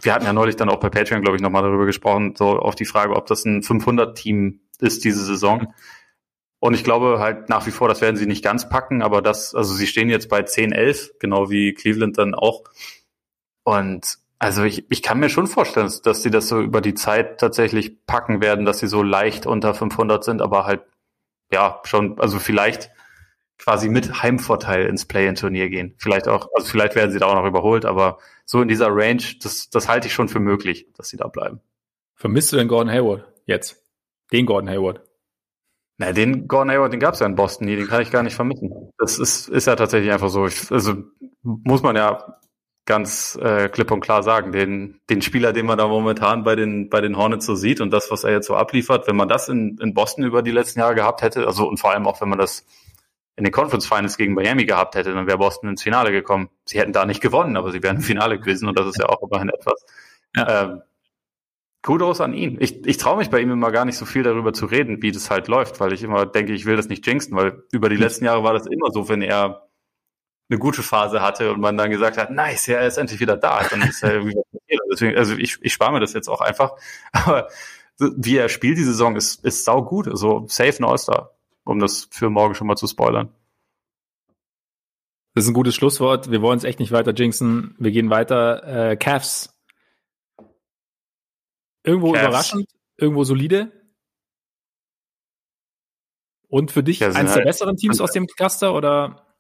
wir 0.03 0.13
hatten 0.13 0.25
ja 0.25 0.33
neulich 0.33 0.57
dann 0.57 0.69
auch 0.69 0.81
bei 0.81 0.91
Patreon, 0.91 1.23
glaube 1.23 1.37
ich, 1.37 1.43
nochmal 1.43 1.63
darüber 1.63 1.87
gesprochen, 1.87 2.35
so 2.37 2.59
auf 2.59 2.75
die 2.75 2.85
Frage, 2.85 3.15
ob 3.15 3.27
das 3.27 3.45
ein 3.45 3.63
500-Team 3.63 4.61
ist 4.81 5.05
diese 5.05 5.25
Saison. 5.25 5.73
Und 6.59 6.75
ich 6.75 6.83
glaube 6.83 7.19
halt 7.19 7.49
nach 7.49 7.67
wie 7.67 7.71
vor, 7.71 7.89
das 7.89 8.01
werden 8.01 8.17
sie 8.17 8.27
nicht 8.27 8.43
ganz 8.43 8.69
packen, 8.69 9.03
aber 9.03 9.23
das, 9.23 9.55
also 9.55 9.75
sie 9.75 9.87
stehen 9.87 10.09
jetzt 10.09 10.29
bei 10.29 10.43
10, 10.43 10.73
11, 10.73 11.19
genau 11.21 11.51
wie 11.51 11.75
Cleveland 11.75 12.19
dann 12.19 12.35
auch. 12.35 12.65
Und 13.65 14.19
also 14.39 14.65
ich, 14.65 14.85
ich 14.91 15.03
kann 15.03 15.21
mir 15.21 15.29
schon 15.29 15.47
vorstellen, 15.47 15.93
dass 16.03 16.23
sie 16.23 16.31
das 16.31 16.49
so 16.49 16.61
über 16.61 16.81
die 16.81 16.95
Zeit 16.95 17.39
tatsächlich 17.39 18.05
packen 18.07 18.41
werden, 18.41 18.65
dass 18.65 18.79
sie 18.79 18.89
so 18.89 19.03
leicht 19.03 19.47
unter 19.47 19.75
500 19.75 20.25
sind, 20.25 20.43
aber 20.43 20.67
halt, 20.67 20.83
ja, 21.53 21.81
schon, 21.85 22.19
also 22.19 22.39
vielleicht 22.39 22.91
quasi 23.59 23.89
mit 23.89 24.23
Heimvorteil 24.23 24.87
ins 24.87 25.07
Play-in-Turnier 25.07 25.69
gehen. 25.69 25.95
Vielleicht 25.99 26.29
auch, 26.29 26.49
also 26.55 26.67
vielleicht 26.67 26.97
werden 26.97 27.13
sie 27.13 27.19
da 27.19 27.27
auch 27.27 27.37
noch 27.37 27.47
überholt, 27.47 27.85
aber 27.85 28.19
so 28.45 28.61
in 28.61 28.69
dieser 28.69 28.89
Range, 28.89 29.23
das, 29.43 29.71
das 29.71 29.89
halte 29.89 30.07
ich 30.07 30.13
schon 30.13 30.29
für 30.29 30.41
möglich, 30.41 30.87
dass 30.97 31.09
sie 31.09 31.17
da 31.17 31.29
bleiben. 31.29 31.61
Vermisst 32.15 32.53
du 32.53 32.57
den 32.57 32.69
Gordon 32.69 32.93
Hayward 32.93 33.27
jetzt? 33.47 33.83
Den 34.33 34.47
Gordon 34.47 34.71
Hayward? 34.71 35.03
Na, 35.97 36.13
den 36.13 36.49
Gordon 36.49 36.71
Hayward, 36.73 36.93
den 36.93 37.01
gab 37.01 37.15
es 37.15 37.21
ja 37.21 37.27
in 37.27 37.37
Boston 37.37 37.67
nie, 37.67 37.77
den 37.77 37.87
kann 37.87 38.03
ich 38.03 38.11
gar 38.11 38.23
nicht 38.23 38.35
vermissen. 38.35 38.91
Das 38.99 39.19
ist, 39.19 39.49
ist 39.49 39.67
ja 39.67 39.77
tatsächlich 39.77 40.13
einfach 40.13 40.31
so. 40.31 40.47
Ich, 40.47 40.71
also 40.73 40.95
muss 41.43 41.83
man 41.83 41.95
ja 41.97 42.39
ganz 42.87 43.39
äh, 43.41 43.69
klipp 43.69 43.91
und 43.91 44.01
klar 44.01 44.23
sagen, 44.23 44.53
den, 44.53 45.01
den 45.09 45.23
Spieler, 45.23 45.53
den 45.53 45.67
man 45.67 45.79
da 45.79 45.89
momentan 45.89 46.45
bei 46.45 46.55
den, 46.55 46.91
bei 46.91 47.01
den 47.01 47.17
Hornets 47.17 47.47
so 47.47 47.55
sieht 47.55 47.81
und 47.81 47.91
das, 47.93 48.11
was 48.11 48.25
er 48.25 48.33
jetzt 48.33 48.47
so 48.47 48.57
abliefert, 48.57 49.07
wenn 49.07 49.17
man 49.17 49.29
das 49.29 49.49
in, 49.49 49.79
in 49.81 49.95
Boston 49.95 50.25
über 50.25 50.43
die 50.43 50.51
letzten 50.51 50.81
Jahre 50.81 50.95
gehabt 50.95 51.23
hätte, 51.23 51.47
also 51.47 51.67
und 51.67 51.79
vor 51.79 51.93
allem 51.93 52.07
auch, 52.07 52.21
wenn 52.21 52.29
man 52.29 52.39
das 52.39 52.67
in 53.37 53.45
den 53.45 53.53
Conference 53.53 53.87
Finals 53.87 54.17
gegen 54.17 54.35
Miami 54.35 54.65
gehabt 54.65 54.95
hätte, 54.95 55.13
dann 55.13 55.27
wäre 55.27 55.39
Boston 55.39 55.71
ins 55.71 55.83
Finale 55.83 56.13
gekommen. 56.13 56.51
Sie 56.65 56.79
hätten 56.79 56.93
da 56.93 57.05
nicht 57.05 57.21
gewonnen, 57.21 57.57
aber 57.57 57.73
sie 57.73 57.83
wären 57.83 57.97
im 57.97 58.03
Finale 58.03 58.39
gewesen 58.39 58.69
und 58.69 58.79
das 58.79 58.87
ist 58.87 58.99
ja 58.99 59.09
auch 59.09 59.23
immerhin 59.23 59.49
etwas. 59.49 59.85
Ja. 60.37 60.63
Ähm, 60.63 60.83
Kudos 61.83 62.23
an 62.23 62.33
ihn. 62.33 62.57
Ich, 62.61 62.87
ich 62.87 62.97
traue 62.97 63.19
mich 63.19 63.29
bei 63.29 63.41
ihm 63.41 63.51
immer 63.51 63.71
gar 63.71 63.85
nicht 63.85 63.99
so 63.99 64.07
viel 64.07 64.23
darüber 64.23 64.55
zu 64.55 64.65
reden, 64.65 65.03
wie 65.03 65.13
das 65.13 65.31
halt 65.31 65.49
läuft, 65.49 65.81
weil 65.81 65.93
ich 65.93 66.03
immer 66.03 66.25
denke, 66.25 66.55
ich 66.55 66.65
will 66.65 66.77
das 66.77 66.89
nicht 66.89 67.07
jinxen, 67.07 67.37
weil 67.37 67.63
über 67.73 67.91
die 67.91 67.97
letzten 67.97 68.25
Jahre 68.25 68.43
war 68.43 68.55
das 68.55 68.67
immer 68.67 68.91
so, 68.91 69.11
wenn 69.11 69.21
er 69.21 69.69
eine 70.49 70.59
gute 70.59 70.83
Phase 70.83 71.21
hatte 71.21 71.53
und 71.53 71.61
man 71.61 71.77
dann 71.77 71.91
gesagt 71.91 72.17
hat, 72.17 72.31
nice, 72.31 72.67
ja, 72.67 72.79
er 72.79 72.87
ist 72.87 72.97
endlich 72.97 73.21
wieder 73.21 73.37
da, 73.37 73.63
dann 73.69 73.83
ist 73.83 74.03
er 74.03 74.15
irgendwie. 74.15 74.37
Deswegen, 74.91 75.17
also 75.19 75.35
ich, 75.35 75.59
ich 75.61 75.73
spare 75.75 75.93
mir 75.93 76.01
das 76.01 76.15
jetzt 76.15 76.29
auch 76.29 76.41
einfach. 76.41 76.73
Aber 77.13 77.49
wie 77.99 78.39
er 78.39 78.49
spielt 78.49 78.79
die 78.79 78.85
Saison 78.85 79.15
ist, 79.15 79.45
ist 79.45 79.65
sau 79.65 79.83
gut. 79.83 80.09
Also 80.09 80.47
safe 80.49 80.83
ein 80.83 80.85
All-Star, 80.85 81.34
um 81.65 81.79
das 81.79 82.09
für 82.11 82.31
morgen 82.31 82.55
schon 82.55 82.67
mal 82.67 82.77
zu 82.77 82.87
spoilern. 82.87 83.35
Das 85.35 85.45
ist 85.45 85.51
ein 85.51 85.55
gutes 85.55 85.75
Schlusswort. 85.75 86.31
Wir 86.31 86.43
wollen 86.43 86.59
es 86.59 86.65
echt 86.65 86.79
nicht 86.79 86.93
weiter 86.93 87.13
jinxen. 87.13 87.75
Wir 87.79 87.91
gehen 87.91 88.11
weiter. 88.11 88.91
Äh, 88.91 88.97
Cavs 88.97 89.55
Irgendwo 91.85 92.13
Cavs. 92.13 92.23
überraschend, 92.23 92.71
irgendwo 92.97 93.25
solide. 93.25 93.71
Und 96.49 96.73
für 96.73 96.83
dich 96.83 97.01
ja, 97.01 97.09
eins 97.09 97.31
halt 97.31 97.41
der 97.41 97.45
besseren 97.45 97.77
Teams 97.77 98.01
aus 98.01 98.13
dem 98.13 98.27
Cluster 98.27 98.75
oder? 98.75 99.37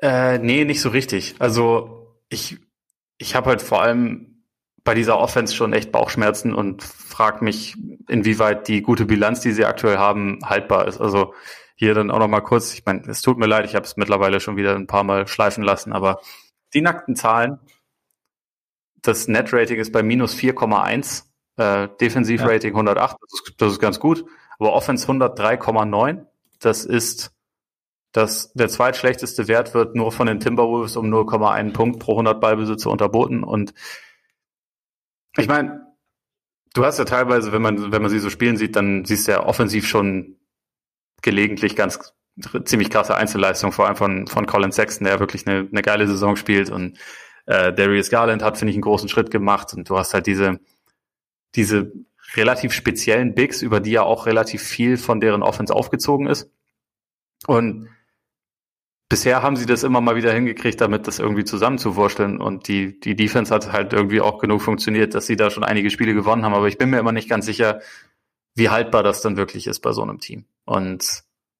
Äh, 0.00 0.38
nee, 0.38 0.64
nicht 0.64 0.80
so 0.80 0.90
richtig. 0.90 1.36
Also 1.38 2.20
ich, 2.28 2.58
ich 3.18 3.34
habe 3.34 3.50
halt 3.50 3.62
vor 3.62 3.82
allem 3.82 4.31
bei 4.84 4.94
dieser 4.94 5.18
Offense 5.18 5.54
schon 5.54 5.72
echt 5.72 5.92
Bauchschmerzen 5.92 6.54
und 6.54 6.82
frage 6.82 7.44
mich, 7.44 7.76
inwieweit 8.08 8.68
die 8.68 8.82
gute 8.82 9.04
Bilanz, 9.04 9.40
die 9.40 9.52
sie 9.52 9.64
aktuell 9.64 9.98
haben, 9.98 10.40
haltbar 10.44 10.88
ist. 10.88 11.00
Also 11.00 11.34
hier 11.76 11.94
dann 11.94 12.10
auch 12.10 12.18
noch 12.18 12.28
mal 12.28 12.40
kurz, 12.40 12.74
ich 12.74 12.84
meine, 12.84 13.02
es 13.08 13.22
tut 13.22 13.38
mir 13.38 13.46
leid, 13.46 13.64
ich 13.64 13.74
habe 13.74 13.84
es 13.84 13.96
mittlerweile 13.96 14.40
schon 14.40 14.56
wieder 14.56 14.74
ein 14.74 14.86
paar 14.86 15.04
Mal 15.04 15.26
schleifen 15.26 15.62
lassen, 15.62 15.92
aber 15.92 16.20
die 16.74 16.80
nackten 16.80 17.16
Zahlen, 17.16 17.58
das 19.02 19.28
Net-Rating 19.28 19.78
ist 19.78 19.92
bei 19.92 20.02
minus 20.02 20.34
4,1, 20.34 21.24
äh, 21.56 21.88
Defensiv-Rating 22.00 22.70
ja. 22.70 22.76
108, 22.76 23.16
das 23.20 23.32
ist, 23.32 23.54
das 23.58 23.72
ist 23.72 23.80
ganz 23.80 24.00
gut, 24.00 24.24
aber 24.58 24.72
Offense 24.72 25.06
103,9, 25.10 26.26
das 26.60 26.84
ist 26.84 27.32
das, 28.12 28.52
der 28.52 28.68
zweitschlechteste 28.68 29.48
Wert 29.48 29.72
wird 29.74 29.96
nur 29.96 30.12
von 30.12 30.26
den 30.26 30.38
Timberwolves 30.38 30.96
um 30.96 31.06
0,1 31.06 31.72
Punkt 31.72 31.98
pro 31.98 32.12
100 32.12 32.40
Ballbesitze 32.40 32.90
unterboten 32.90 33.42
und 33.42 33.72
ich 35.36 35.48
meine, 35.48 35.86
du 36.74 36.84
hast 36.84 36.98
ja 36.98 37.04
teilweise, 37.04 37.52
wenn 37.52 37.62
man, 37.62 37.92
wenn 37.92 38.02
man 38.02 38.10
sie 38.10 38.18
so 38.18 38.30
spielen 38.30 38.56
sieht, 38.56 38.76
dann 38.76 39.04
siehst 39.04 39.28
du 39.28 39.32
ja 39.32 39.44
offensiv 39.44 39.86
schon 39.86 40.36
gelegentlich 41.22 41.76
ganz 41.76 42.14
ziemlich 42.64 42.90
krasse 42.90 43.14
Einzelleistung, 43.14 43.72
vor 43.72 43.86
allem 43.86 43.96
von, 43.96 44.26
von 44.26 44.46
Colin 44.46 44.72
Sexton, 44.72 45.04
der 45.04 45.20
wirklich 45.20 45.46
eine, 45.46 45.68
eine 45.70 45.82
geile 45.82 46.06
Saison 46.06 46.36
spielt 46.36 46.70
und 46.70 46.98
äh, 47.46 47.72
Darius 47.72 48.10
Garland 48.10 48.42
hat, 48.42 48.56
finde 48.56 48.70
ich, 48.70 48.76
einen 48.76 48.82
großen 48.82 49.08
Schritt 49.08 49.30
gemacht 49.30 49.74
und 49.74 49.88
du 49.88 49.98
hast 49.98 50.14
halt 50.14 50.26
diese, 50.26 50.60
diese 51.54 51.92
relativ 52.34 52.72
speziellen 52.72 53.34
Bigs, 53.34 53.62
über 53.62 53.80
die 53.80 53.90
ja 53.90 54.02
auch 54.02 54.26
relativ 54.26 54.62
viel 54.62 54.96
von 54.96 55.20
deren 55.20 55.42
Offense 55.42 55.74
aufgezogen 55.74 56.26
ist. 56.26 56.50
Und 57.46 57.88
bisher 59.12 59.42
haben 59.42 59.56
sie 59.56 59.66
das 59.66 59.82
immer 59.82 60.00
mal 60.00 60.16
wieder 60.16 60.32
hingekriegt, 60.32 60.80
damit 60.80 61.06
das 61.06 61.18
irgendwie 61.18 61.44
zusammenzuwursteln. 61.44 62.40
Und 62.40 62.66
die, 62.66 62.98
die 62.98 63.14
Defense 63.14 63.54
hat 63.54 63.70
halt 63.70 63.92
irgendwie 63.92 64.22
auch 64.22 64.38
genug 64.38 64.62
funktioniert, 64.62 65.14
dass 65.14 65.26
sie 65.26 65.36
da 65.36 65.50
schon 65.50 65.64
einige 65.64 65.90
Spiele 65.90 66.14
gewonnen 66.14 66.46
haben. 66.46 66.54
Aber 66.54 66.66
ich 66.66 66.78
bin 66.78 66.88
mir 66.88 66.98
immer 66.98 67.12
nicht 67.12 67.28
ganz 67.28 67.44
sicher, 67.44 67.82
wie 68.54 68.70
haltbar 68.70 69.02
das 69.02 69.20
dann 69.20 69.36
wirklich 69.36 69.66
ist 69.66 69.80
bei 69.80 69.92
so 69.92 70.00
einem 70.00 70.18
Team. 70.18 70.46
Und 70.64 71.02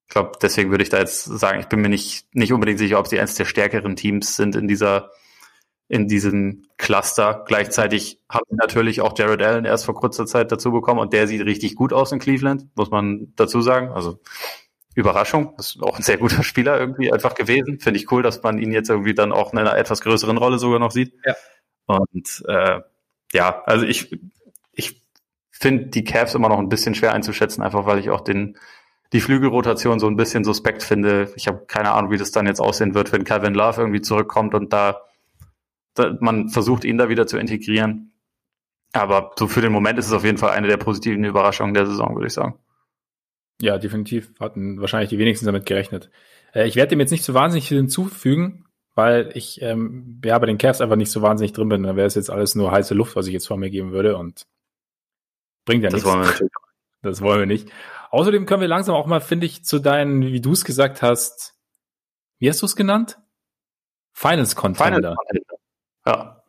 ich 0.07 0.09
glaube, 0.09 0.31
deswegen 0.41 0.71
würde 0.71 0.81
ich 0.83 0.89
da 0.89 0.97
jetzt 0.97 1.25
sagen, 1.25 1.59
ich 1.59 1.67
bin 1.67 1.79
mir 1.79 1.89
nicht, 1.89 2.25
nicht 2.33 2.53
unbedingt 2.53 2.79
sicher, 2.79 2.97
ob 2.97 3.05
sie 3.05 3.19
eines 3.19 3.35
der 3.35 3.45
stärkeren 3.45 3.95
Teams 3.95 4.35
sind 4.35 4.55
in 4.55 4.67
dieser 4.67 5.11
in 5.89 6.07
diesem 6.07 6.65
Cluster. 6.77 7.43
Gleichzeitig 7.45 8.19
haben 8.27 8.45
wir 8.49 8.57
natürlich 8.57 9.01
auch 9.01 9.15
Jared 9.15 9.43
Allen 9.43 9.65
erst 9.65 9.85
vor 9.85 9.93
kurzer 9.93 10.25
Zeit 10.25 10.51
dazu 10.51 10.71
bekommen 10.71 10.99
und 10.99 11.13
der 11.13 11.27
sieht 11.27 11.45
richtig 11.45 11.75
gut 11.75 11.93
aus 11.93 12.11
in 12.11 12.17
Cleveland, 12.17 12.65
muss 12.75 12.89
man 12.89 13.33
dazu 13.35 13.61
sagen. 13.61 13.89
Also 13.89 14.19
Überraschung, 14.95 15.53
das 15.57 15.75
ist 15.75 15.83
auch 15.83 15.97
ein 15.97 16.03
sehr 16.03 16.17
guter 16.17 16.43
Spieler 16.43 16.79
irgendwie 16.79 17.11
einfach 17.11 17.35
gewesen. 17.35 17.79
Finde 17.79 17.99
ich 17.99 18.11
cool, 18.11 18.23
dass 18.23 18.41
man 18.43 18.59
ihn 18.59 18.71
jetzt 18.71 18.89
irgendwie 18.89 19.13
dann 19.13 19.31
auch 19.31 19.53
in 19.53 19.59
einer 19.59 19.75
etwas 19.77 20.01
größeren 20.01 20.37
Rolle 20.37 20.59
sogar 20.59 20.79
noch 20.79 20.91
sieht. 20.91 21.13
Ja. 21.25 21.35
Und 21.85 22.43
äh, 22.47 22.81
ja, 23.33 23.63
also 23.65 23.85
ich, 23.85 24.17
ich 24.71 25.01
finde 25.51 25.87
die 25.87 26.03
Cavs 26.03 26.35
immer 26.35 26.49
noch 26.49 26.59
ein 26.59 26.69
bisschen 26.69 26.95
schwer 26.95 27.13
einzuschätzen, 27.13 27.63
einfach 27.63 27.85
weil 27.85 27.99
ich 27.99 28.09
auch 28.09 28.21
den 28.21 28.57
die 29.13 29.21
Flügelrotation 29.21 29.99
so 29.99 30.07
ein 30.07 30.15
bisschen 30.15 30.43
suspekt 30.43 30.81
finde. 30.81 31.31
Ich 31.35 31.47
habe 31.47 31.65
keine 31.67 31.91
Ahnung, 31.91 32.09
wie 32.09 32.17
das 32.17 32.31
dann 32.31 32.47
jetzt 32.47 32.59
aussehen 32.59 32.95
wird, 32.95 33.11
wenn 33.11 33.23
Kevin 33.23 33.53
Love 33.53 33.81
irgendwie 33.81 34.01
zurückkommt 34.01 34.55
und 34.55 34.73
da 34.73 35.01
man 36.19 36.49
versucht 36.49 36.85
ihn 36.85 36.97
da 36.97 37.07
wieder 37.09 37.27
zu 37.27 37.37
integrieren. 37.37 38.13
Aber 38.93 39.31
so 39.37 39.47
für 39.47 39.61
den 39.61 39.71
Moment 39.71 39.99
ist 39.99 40.07
es 40.07 40.13
auf 40.13 40.23
jeden 40.23 40.39
Fall 40.39 40.51
eine 40.51 40.67
der 40.67 40.77
positiven 40.77 41.23
Überraschungen 41.23 41.75
der 41.75 41.85
Saison, 41.85 42.15
würde 42.15 42.27
ich 42.27 42.33
sagen. 42.33 42.55
Ja, 43.61 43.77
definitiv. 43.77 44.33
Hatten 44.39 44.81
wahrscheinlich 44.81 45.09
die 45.09 45.19
wenigsten 45.19 45.45
damit 45.45 45.65
gerechnet. 45.65 46.09
Äh, 46.53 46.67
ich 46.67 46.75
werde 46.75 46.89
dem 46.89 46.99
jetzt 46.99 47.11
nicht 47.11 47.23
so 47.23 47.33
wahnsinnig 47.33 47.67
viel 47.67 47.77
hinzufügen, 47.77 48.65
weil 48.95 49.31
ich 49.33 49.61
ähm, 49.61 50.21
ja 50.23 50.37
bei 50.37 50.45
den 50.45 50.57
Cavs 50.57 50.81
einfach 50.81 50.95
nicht 50.95 51.11
so 51.11 51.21
wahnsinnig 51.21 51.53
drin 51.53 51.69
bin. 51.69 51.83
Dann 51.83 51.95
wäre 51.95 52.07
es 52.07 52.15
jetzt 52.15 52.29
alles 52.29 52.55
nur 52.55 52.71
heiße 52.71 52.93
Luft, 52.93 53.15
was 53.15 53.27
ich 53.27 53.33
jetzt 53.33 53.47
vor 53.47 53.57
mir 53.57 53.69
geben 53.69 53.91
würde 53.91 54.17
und 54.17 54.45
bringt 55.65 55.83
ja 55.83 55.89
das 55.89 56.03
nichts. 56.03 56.09
Wollen 56.09 56.21
wir 56.21 56.27
natürlich. 56.31 56.51
Das 57.05 57.19
wollen 57.19 57.39
wir 57.39 57.45
nicht. 57.45 57.69
Außerdem 58.11 58.45
können 58.45 58.61
wir 58.61 58.69
langsam 58.69 58.95
auch 58.95 59.07
mal, 59.07 59.19
finde 59.19 59.45
ich, 59.45 59.65
zu 59.65 59.79
deinen, 59.79 60.21
wie 60.21 60.39
du 60.39 60.53
es 60.53 60.63
gesagt 60.63 61.01
hast, 61.01 61.53
wie 62.39 62.47
hast 62.47 62.61
du 62.61 62.65
es 62.65 62.77
genannt? 62.77 63.19
Finals 64.13 64.55
Contender. 64.55 64.85
Finals 64.85 65.17
Contender. 65.17 65.55
Ja. 66.05 66.43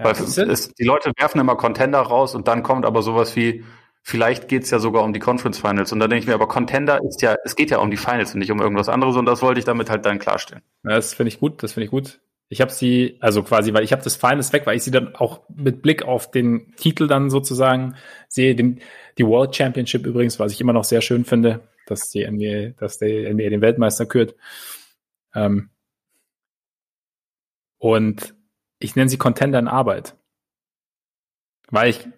ja 0.00 0.04
Weil 0.04 0.12
es 0.12 0.36
ist, 0.36 0.78
die 0.80 0.84
Leute 0.84 1.12
werfen 1.16 1.40
immer 1.40 1.54
Contender 1.54 2.00
raus 2.00 2.34
und 2.34 2.48
dann 2.48 2.64
kommt 2.64 2.86
aber 2.86 3.02
sowas 3.02 3.36
wie, 3.36 3.64
vielleicht 4.08 4.48
geht's 4.48 4.70
ja 4.70 4.78
sogar 4.78 5.04
um 5.04 5.12
die 5.12 5.20
Conference 5.20 5.58
Finals. 5.58 5.92
Und 5.92 6.00
da 6.00 6.08
denke 6.08 6.22
ich 6.22 6.26
mir, 6.26 6.32
aber 6.32 6.48
Contender 6.48 6.98
ist 7.04 7.20
ja, 7.20 7.36
es 7.44 7.56
geht 7.56 7.70
ja 7.70 7.76
um 7.76 7.90
die 7.90 7.98
Finals 7.98 8.32
und 8.32 8.38
nicht 8.38 8.50
um 8.50 8.58
irgendwas 8.58 8.88
anderes 8.88 9.16
und 9.16 9.26
das 9.26 9.42
wollte 9.42 9.58
ich 9.58 9.66
damit 9.66 9.90
halt 9.90 10.06
dann 10.06 10.18
klarstellen. 10.18 10.62
Das 10.82 11.12
finde 11.12 11.28
ich 11.28 11.40
gut, 11.40 11.62
das 11.62 11.74
finde 11.74 11.84
ich 11.84 11.90
gut. 11.90 12.18
Ich 12.48 12.62
habe 12.62 12.70
sie, 12.70 13.18
also 13.20 13.42
quasi, 13.42 13.74
weil 13.74 13.84
ich 13.84 13.92
habe 13.92 14.02
das 14.02 14.16
Finals 14.16 14.50
weg, 14.54 14.64
weil 14.64 14.78
ich 14.78 14.82
sie 14.82 14.90
dann 14.90 15.14
auch 15.14 15.42
mit 15.54 15.82
Blick 15.82 16.04
auf 16.04 16.30
den 16.30 16.74
Titel 16.76 17.06
dann 17.06 17.28
sozusagen 17.28 17.96
sehe, 18.28 18.54
den, 18.54 18.80
die 19.18 19.26
World 19.26 19.54
Championship 19.54 20.06
übrigens, 20.06 20.38
was 20.38 20.52
ich 20.52 20.60
immer 20.62 20.72
noch 20.72 20.84
sehr 20.84 21.02
schön 21.02 21.26
finde, 21.26 21.60
dass 21.86 22.08
die 22.08 22.26
NBA, 22.26 22.80
dass 22.80 22.96
der 22.96 23.34
NBA 23.34 23.50
den 23.50 23.60
Weltmeister 23.60 24.06
kürt. 24.06 24.34
Ähm, 25.34 25.68
und 27.76 28.34
ich 28.78 28.96
nenne 28.96 29.10
sie 29.10 29.18
Contender 29.18 29.58
in 29.58 29.68
Arbeit. 29.68 30.16
Weil 31.70 31.90
ich, 31.90 32.08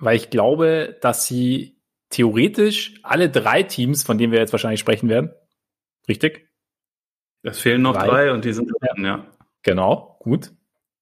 weil 0.00 0.16
ich 0.16 0.30
glaube, 0.30 0.96
dass 1.00 1.26
sie 1.26 1.76
theoretisch 2.08 2.94
alle 3.02 3.30
drei 3.30 3.62
Teams, 3.62 4.02
von 4.02 4.18
denen 4.18 4.32
wir 4.32 4.40
jetzt 4.40 4.52
wahrscheinlich 4.52 4.80
sprechen 4.80 5.08
werden, 5.08 5.30
richtig? 6.08 6.48
Es 7.42 7.60
fehlen 7.60 7.82
noch 7.82 7.94
drei, 7.94 8.06
drei 8.06 8.32
und 8.32 8.44
die 8.44 8.52
sind 8.52 8.68
drin, 8.68 9.04
ja. 9.04 9.26
Genau, 9.62 10.16
gut. 10.20 10.52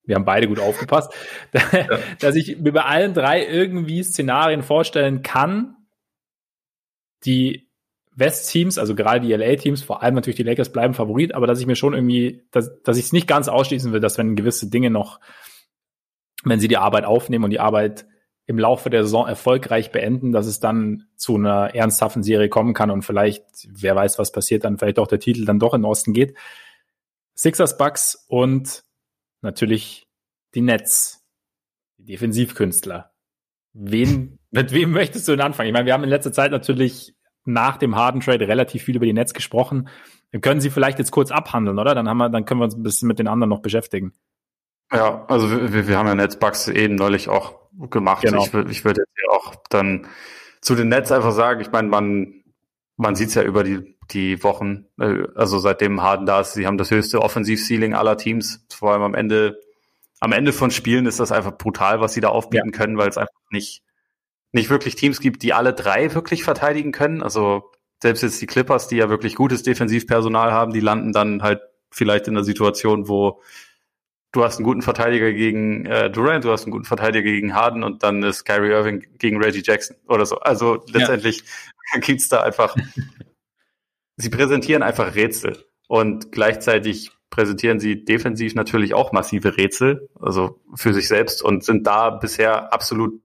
Wir 0.05 0.15
haben 0.15 0.25
beide 0.25 0.49
gut 0.49 0.59
aufgepasst. 0.59 1.13
Dass 2.21 2.35
ich 2.35 2.59
mir 2.59 2.73
bei 2.73 2.85
allen 2.85 3.15
drei 3.15 3.47
irgendwie 3.47 4.03
Szenarien 4.03 4.63
vorstellen 4.63 5.23
kann, 5.23 5.77
die 7.25 7.69
West-Teams, 8.15 8.79
also 8.79 8.95
gerade 8.95 9.21
die 9.21 9.33
LA-Teams, 9.33 9.83
vor 9.83 10.03
allem 10.03 10.15
natürlich 10.15 10.37
die 10.37 10.43
Lakers 10.43 10.73
bleiben 10.73 10.95
Favorit, 10.95 11.35
aber 11.35 11.47
dass 11.47 11.61
ich 11.61 11.67
mir 11.67 11.77
schon 11.77 11.95
irgendwie, 11.95 12.47
dass, 12.51 12.83
dass 12.83 12.97
ich 12.97 13.07
es 13.07 13.13
nicht 13.13 13.29
ganz 13.29 13.49
ausschließen 13.49 13.93
will, 13.93 14.01
dass 14.01 14.19
wenn 14.19 14.35
gewisse 14.35 14.71
Dinge 14.71 14.91
noch, 14.91 15.21
wenn 16.43 16.59
sie 16.59 16.69
die 16.69 16.79
Arbeit 16.79 17.05
aufnehmen 17.05 17.45
und 17.45 17.51
die 17.51 17.61
Arbeit 17.61 18.07
im 18.49 18.59
Laufe 18.59 18.89
der 18.89 19.05
Saison 19.05 19.29
erfolgreich 19.29 19.93
beenden, 19.93 20.33
dass 20.33 20.47
es 20.47 20.59
dann 20.59 21.05
zu 21.17 21.37
einer 21.37 21.75
ernsthaften 21.75 22.23
Serie 22.23 22.49
kommen 22.49 22.73
kann 22.73 22.91
und 22.91 23.03
vielleicht, 23.03 23.45
wer 23.69 23.95
weiß, 23.95 24.19
was 24.19 24.33
passiert, 24.33 24.65
dann 24.65 24.79
vielleicht 24.79 24.99
auch 24.99 25.07
der 25.07 25.21
Titel 25.21 25.45
dann 25.45 25.59
doch 25.59 25.75
in 25.75 25.83
den 25.83 25.91
Osten 25.91 26.15
geht. 26.15 26.35
Sixers, 27.35 27.77
Bucks 27.77 28.25
und 28.27 28.85
natürlich 29.43 30.09
die 30.55 30.63
Nets, 30.63 31.27
die 31.99 32.07
Defensivkünstler. 32.07 33.13
Wen, 33.75 34.39
mit 34.51 34.73
wem 34.73 34.93
möchtest 34.93 35.29
du 35.29 35.33
denn 35.33 35.43
anfangen? 35.43 35.69
Ich 35.69 35.75
meine, 35.75 35.85
wir 35.85 35.93
haben 35.93 36.05
in 36.05 36.09
letzter 36.09 36.33
Zeit 36.33 36.51
natürlich 36.51 37.15
nach 37.45 37.77
dem 37.77 37.97
Harden 37.97 38.23
Trade 38.23 38.49
relativ 38.49 38.83
viel 38.83 38.97
über 38.97 39.05
die 39.05 39.13
Nets 39.13 39.35
gesprochen. 39.35 39.91
Wir 40.31 40.41
können 40.41 40.63
sie 40.63 40.71
vielleicht 40.71 40.99
jetzt 40.99 41.11
kurz 41.11 41.31
abhandeln, 41.31 41.79
oder? 41.79 41.95
Dann 41.95 42.09
haben 42.09 42.19
wir, 42.19 42.31
dann 42.31 42.47
können 42.47 42.61
wir 42.61 42.65
uns 42.65 42.77
ein 42.77 42.83
bisschen 42.83 43.09
mit 43.09 43.19
den 43.19 43.29
anderen 43.29 43.51
noch 43.51 43.61
beschäftigen. 43.61 44.15
Ja, 44.91 45.27
also 45.27 45.51
wir, 45.51 45.87
wir 45.87 45.99
haben 45.99 46.07
ja 46.07 46.15
Netzbugs 46.15 46.69
eben 46.69 46.95
neulich 46.95 47.29
auch 47.29 47.58
gemacht. 47.91 48.23
Genau. 48.23 48.45
Ich, 48.45 48.55
ich 48.55 48.85
würde 48.85 49.05
ja 49.23 49.31
auch 49.33 49.55
dann 49.71 50.07
zu 50.61 50.75
den 50.75 50.89
Nets 50.89 51.13
einfach 51.13 51.33
sagen, 51.33 51.61
ich 51.61 51.71
meine, 51.71 51.89
man, 51.89 52.43
man 52.97 53.15
sieht 53.15 53.29
es 53.29 53.35
ja 53.35 53.43
über 53.43 53.65
die 53.65 53.99
die 54.11 54.43
Wochen, 54.43 54.87
äh, 54.99 55.25
also 55.35 55.59
seitdem 55.59 56.03
Harden 56.03 56.27
da 56.27 56.41
ist, 56.41 56.55
sie 56.55 56.67
haben 56.67 56.79
das 56.79 56.91
höchste 56.91 57.21
Offensiv-Ceiling 57.23 57.95
aller 57.95 58.17
Teams. 58.17 58.65
Vor 58.73 58.93
allem 58.93 59.03
am 59.03 59.15
Ende, 59.15 59.59
am 60.21 60.33
Ende 60.33 60.53
von 60.53 60.71
Spielen 60.71 61.07
ist 61.07 61.21
das 61.21 61.33
einfach 61.33 61.57
brutal, 61.57 62.01
was 62.01 62.15
sie 62.15 62.21
da 62.21 62.29
aufbieten 62.29 62.71
ja. 62.73 62.79
können, 62.79 62.97
weil 62.97 63.09
es 63.09 63.19
einfach 63.19 63.41
nicht, 63.51 63.83
nicht 64.53 64.71
wirklich 64.71 64.95
Teams 64.95 65.21
gibt, 65.21 65.43
die 65.43 65.53
alle 65.53 65.75
drei 65.75 66.15
wirklich 66.15 66.43
verteidigen 66.43 66.93
können. 66.93 67.23
Also 67.23 67.71
selbst 68.03 68.23
jetzt 68.23 68.41
die 68.41 68.47
Clippers, 68.47 68.89
die 68.89 68.97
ja 68.97 69.11
wirklich 69.11 69.35
gutes 69.35 69.63
Defensivpersonal 69.63 70.53
haben, 70.53 70.73
die 70.73 70.81
landen 70.81 71.13
dann 71.13 71.43
halt 71.43 71.61
vielleicht 71.91 72.29
in 72.29 72.37
einer 72.37 72.45
Situation, 72.45 73.09
wo 73.09 73.43
du 74.33 74.45
hast 74.45 74.57
einen 74.57 74.65
guten 74.65 74.83
Verteidiger 74.83 75.33
gegen 75.33 75.87
äh, 75.87 76.11
Durant, 76.11 76.45
du 76.45 76.51
hast 76.51 76.65
einen 76.65 76.73
guten 76.73 76.85
Verteidiger 76.85 77.31
gegen 77.31 77.55
Harden 77.55 77.83
und 77.83 78.03
dann 78.03 78.23
ist 78.23 78.45
Kyrie 78.45 78.71
Irving 78.71 79.07
gegen 79.19 79.43
Reggie 79.43 79.63
Jackson 79.65 79.97
oder 80.07 80.27
so. 80.27 80.39
Also 80.41 80.85
letztendlich 80.89 81.43
ja. 81.95 82.01
gibt's 82.01 82.29
da 82.29 82.43
einfach 82.43 82.77
sie 84.17 84.31
präsentieren 84.31 84.83
einfach 84.83 85.15
Rätsel 85.15 85.65
und 85.87 86.33
gleichzeitig 86.33 87.11
präsentieren 87.31 87.79
sie 87.81 88.05
defensiv 88.05 88.55
natürlich 88.55 88.95
auch 88.95 89.13
massive 89.13 89.57
Rätsel, 89.57 90.09
also 90.21 90.61
für 90.75 90.93
sich 90.93 91.09
selbst 91.09 91.43
und 91.43 91.65
sind 91.65 91.87
da 91.87 92.11
bisher 92.11 92.73
absolut 92.73 93.21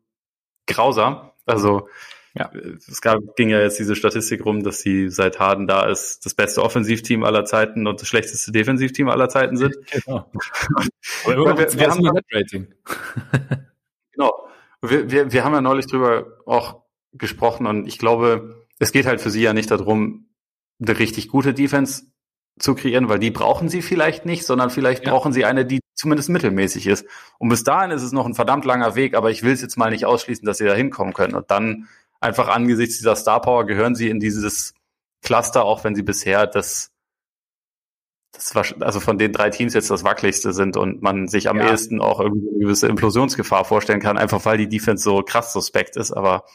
grausam. 0.68 1.32
Also 1.46 1.88
ja. 2.36 2.52
es 2.54 3.02
gab, 3.02 3.36
ging 3.36 3.50
ja 3.50 3.60
jetzt 3.60 3.78
diese 3.78 3.96
Statistik 3.96 4.44
rum, 4.46 4.64
dass 4.64 4.80
sie 4.80 5.10
seit 5.10 5.40
Harden 5.40 5.68
da 5.68 5.86
ist, 5.86 6.26
das 6.26 6.34
beste 6.34 6.64
Offensivteam 6.64 7.24
aller 7.24 7.46
Zeiten 7.46 7.86
und 7.86 8.02
das 8.02 8.08
schlechteste 8.08 8.52
Defensivteam 8.52 9.10
aller 9.10 9.30
Zeiten 9.30 9.58
sind. 9.58 9.76
Genau. 9.92 10.32
Aber 11.26 11.58
wir, 11.58 11.74
wir 11.74 11.90
haben 11.90 12.08
Rating. 12.32 12.68
genau. 14.12 14.48
Wir, 14.82 15.12
wir, 15.12 15.32
wir 15.32 15.44
haben 15.44 15.54
ja 15.54 15.62
neulich 15.62 15.86
drüber 15.88 16.26
auch 16.46 16.82
gesprochen 17.14 17.68
und 17.68 17.88
ich 17.88 18.00
glaube, 18.00 18.66
es 18.80 18.92
geht 18.92 19.06
halt 19.06 19.22
für 19.22 19.30
sie 19.30 19.42
ja 19.42 19.54
nicht 19.54 19.70
darum, 19.70 20.30
eine 20.82 20.98
richtig 20.98 21.30
gute 21.30 21.54
Defense 21.54 22.06
zu 22.60 22.76
kreieren, 22.76 23.10
weil 23.10 23.20
die 23.20 23.32
brauchen 23.32 23.70
sie 23.70 23.82
vielleicht 23.82 24.26
nicht, 24.26 24.46
sondern 24.46 24.70
vielleicht 24.70 25.06
ja. 25.06 25.12
brauchen 25.12 25.34
sie 25.34 25.46
eine, 25.46 25.66
die 25.66 25.80
zumindest 25.96 26.30
mittelmäßig 26.30 26.88
ist. 26.88 27.06
Und 27.40 27.50
bis 27.50 27.64
dahin 27.64 27.92
ist 27.92 28.04
es 28.04 28.12
noch 28.12 28.26
ein 28.26 28.36
verdammt 28.36 28.66
langer 28.66 28.96
Weg, 28.96 29.16
aber 29.16 29.32
ich 29.32 29.44
will 29.44 29.54
es 29.54 29.62
jetzt 29.62 29.78
mal 29.78 29.92
nicht 29.92 30.06
ausschließen, 30.06 30.46
dass 30.46 30.58
sie 30.58 30.66
da 30.66 30.74
hinkommen 30.74 31.14
können. 31.14 31.36
Und 31.36 31.50
dann 31.50 31.88
einfach 32.24 32.48
angesichts 32.48 32.98
dieser 32.98 33.16
Star 33.16 33.42
Power 33.42 33.66
gehören 33.66 33.96
sie 33.96 34.10
in 34.10 34.20
dieses 34.20 34.74
Cluster, 35.22 35.64
auch 35.66 35.84
wenn 35.84 35.96
sie 35.96 36.04
bisher 36.04 36.48
das, 36.48 36.92
das 38.32 38.56
war, 38.56 38.66
also 38.80 39.00
von 39.00 39.18
den 39.18 39.32
drei 39.32 39.50
Teams 39.50 39.74
jetzt 39.74 39.92
das 39.92 40.04
wackeligste 40.04 40.54
sind 40.54 40.76
und 40.78 41.02
man 41.02 41.28
sich 41.28 41.50
am 41.50 41.58
ja. 41.58 41.70
ehesten 41.70 42.02
auch 42.02 42.20
irgendwie 42.20 42.50
eine 42.50 42.60
gewisse 42.60 42.88
Implosionsgefahr 42.88 43.66
vorstellen 43.66 44.00
kann, 44.00 44.18
einfach 44.18 44.44
weil 44.46 44.58
die 44.58 44.70
Defense 44.70 45.04
so 45.04 45.22
krass 45.22 45.54
suspekt 45.54 45.96
ist. 45.96 46.12
Aber 46.12 46.46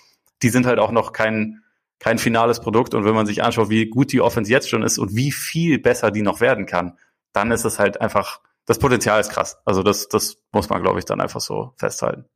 die 0.43 0.51
sind 0.51 0.67
halt 0.67 0.79
auch 0.79 0.91
noch 0.91 1.13
kein 1.13 1.63
kein 1.99 2.19
finales 2.19 2.61
Produkt. 2.61 2.95
Und 2.95 3.05
wenn 3.05 3.15
man 3.15 3.27
sich 3.27 3.43
anschaut, 3.43 3.71
wie 3.71 3.87
gut 3.87 4.13
die 4.13 4.21
Offense 4.21 4.51
jetzt 4.51 4.69
schon 4.69 4.83
ist 4.83 4.99
und 4.99 5.15
wie 5.15 5.33
viel 5.33 5.79
besser 5.79 6.11
die 6.11 6.23
noch 6.23 6.41
werden 6.41 6.67
kann, 6.67 6.99
dann 7.33 7.51
ist 7.51 7.65
es 7.65 7.79
halt 7.79 8.01
einfach, 8.01 8.41
das 8.67 8.79
Potenzial 8.79 9.21
ist 9.21 9.31
krass. 9.31 9.59
Also 9.65 9.83
das, 9.83 10.09
das 10.09 10.37
muss 10.53 10.69
man, 10.69 10.83
glaube 10.83 10.99
ich, 10.99 11.05
dann 11.05 11.21
einfach 11.21 11.41
so 11.41 11.73
festhalten. 11.77 12.27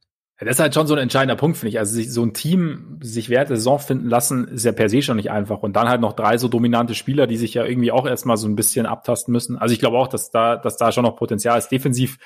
Ja, 0.43 0.47
das 0.47 0.56
ist 0.56 0.60
halt 0.60 0.74
schon 0.74 0.89
so 0.89 0.94
ein 0.94 0.98
entscheidender 0.98 1.36
Punkt, 1.36 1.56
finde 1.56 1.69
ich. 1.69 1.78
Also 1.78 1.94
sich, 1.94 2.12
so 2.12 2.20
ein 2.24 2.35
Team 2.35 2.98
sich 3.01 3.28
während 3.28 3.51
der 3.51 3.59
Saison 3.59 3.78
finden 3.78 4.09
lassen, 4.09 4.48
ist 4.48 4.64
ja 4.64 4.73
per 4.73 4.89
se 4.89 5.01
schon 5.01 5.14
nicht 5.14 5.31
einfach. 5.31 5.62
Und 5.62 5.77
dann 5.77 5.89
halt 5.89 6.01
noch 6.01 6.14
drei 6.14 6.36
so 6.36 6.48
dominante 6.48 6.97
Spieler, 6.97 7.28
die 7.28 7.36
sich 7.36 7.55
ja 7.55 7.64
irgendwie 7.64 7.93
auch 7.93 8.09
erstmal 8.09 8.36
so 8.36 8.48
ein 8.48 8.56
bisschen 8.56 8.85
abtasten 8.85 9.31
müssen. 9.31 9.56
Also 9.56 9.73
ich 9.73 9.78
glaube 9.78 9.98
auch, 9.98 10.09
dass 10.09 10.32
da, 10.32 10.56
dass 10.56 10.77
da 10.77 10.90
schon 10.90 11.05
noch 11.05 11.14
Potenzial 11.14 11.56
ist. 11.56 11.69
Defensiv, 11.69 12.19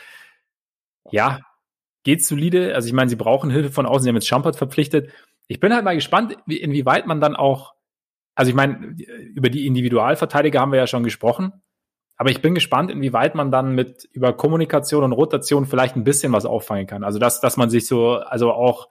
ja, 1.10 1.40
geht 2.04 2.24
solide. 2.24 2.74
Also 2.74 2.86
ich 2.86 2.94
meine, 2.94 3.10
sie 3.10 3.16
brauchen 3.16 3.50
Hilfe 3.50 3.70
von 3.70 3.84
außen. 3.84 4.04
Sie 4.04 4.08
haben 4.08 4.16
jetzt 4.16 4.28
Schampert 4.28 4.56
verpflichtet. 4.56 5.10
Ich 5.46 5.60
bin 5.60 5.74
halt 5.74 5.84
mal 5.84 5.94
gespannt, 5.94 6.38
inwieweit 6.46 7.06
man 7.06 7.20
dann 7.20 7.36
auch, 7.36 7.74
also 8.34 8.48
ich 8.48 8.56
meine, 8.56 8.96
über 9.34 9.50
die 9.50 9.66
Individualverteidiger 9.66 10.58
haben 10.58 10.72
wir 10.72 10.78
ja 10.78 10.86
schon 10.86 11.04
gesprochen, 11.04 11.52
aber 12.16 12.30
ich 12.30 12.40
bin 12.40 12.54
gespannt, 12.54 12.90
inwieweit 12.90 13.34
man 13.34 13.50
dann 13.50 13.74
mit 13.74 14.08
über 14.12 14.32
Kommunikation 14.32 15.04
und 15.04 15.12
Rotation 15.12 15.66
vielleicht 15.66 15.96
ein 15.96 16.04
bisschen 16.04 16.32
was 16.32 16.46
auffangen 16.46 16.86
kann. 16.86 17.04
Also 17.04 17.18
dass, 17.18 17.40
dass 17.40 17.56
man 17.56 17.68
sich 17.68 17.86
so, 17.86 18.14
also 18.14 18.52
auch 18.52 18.88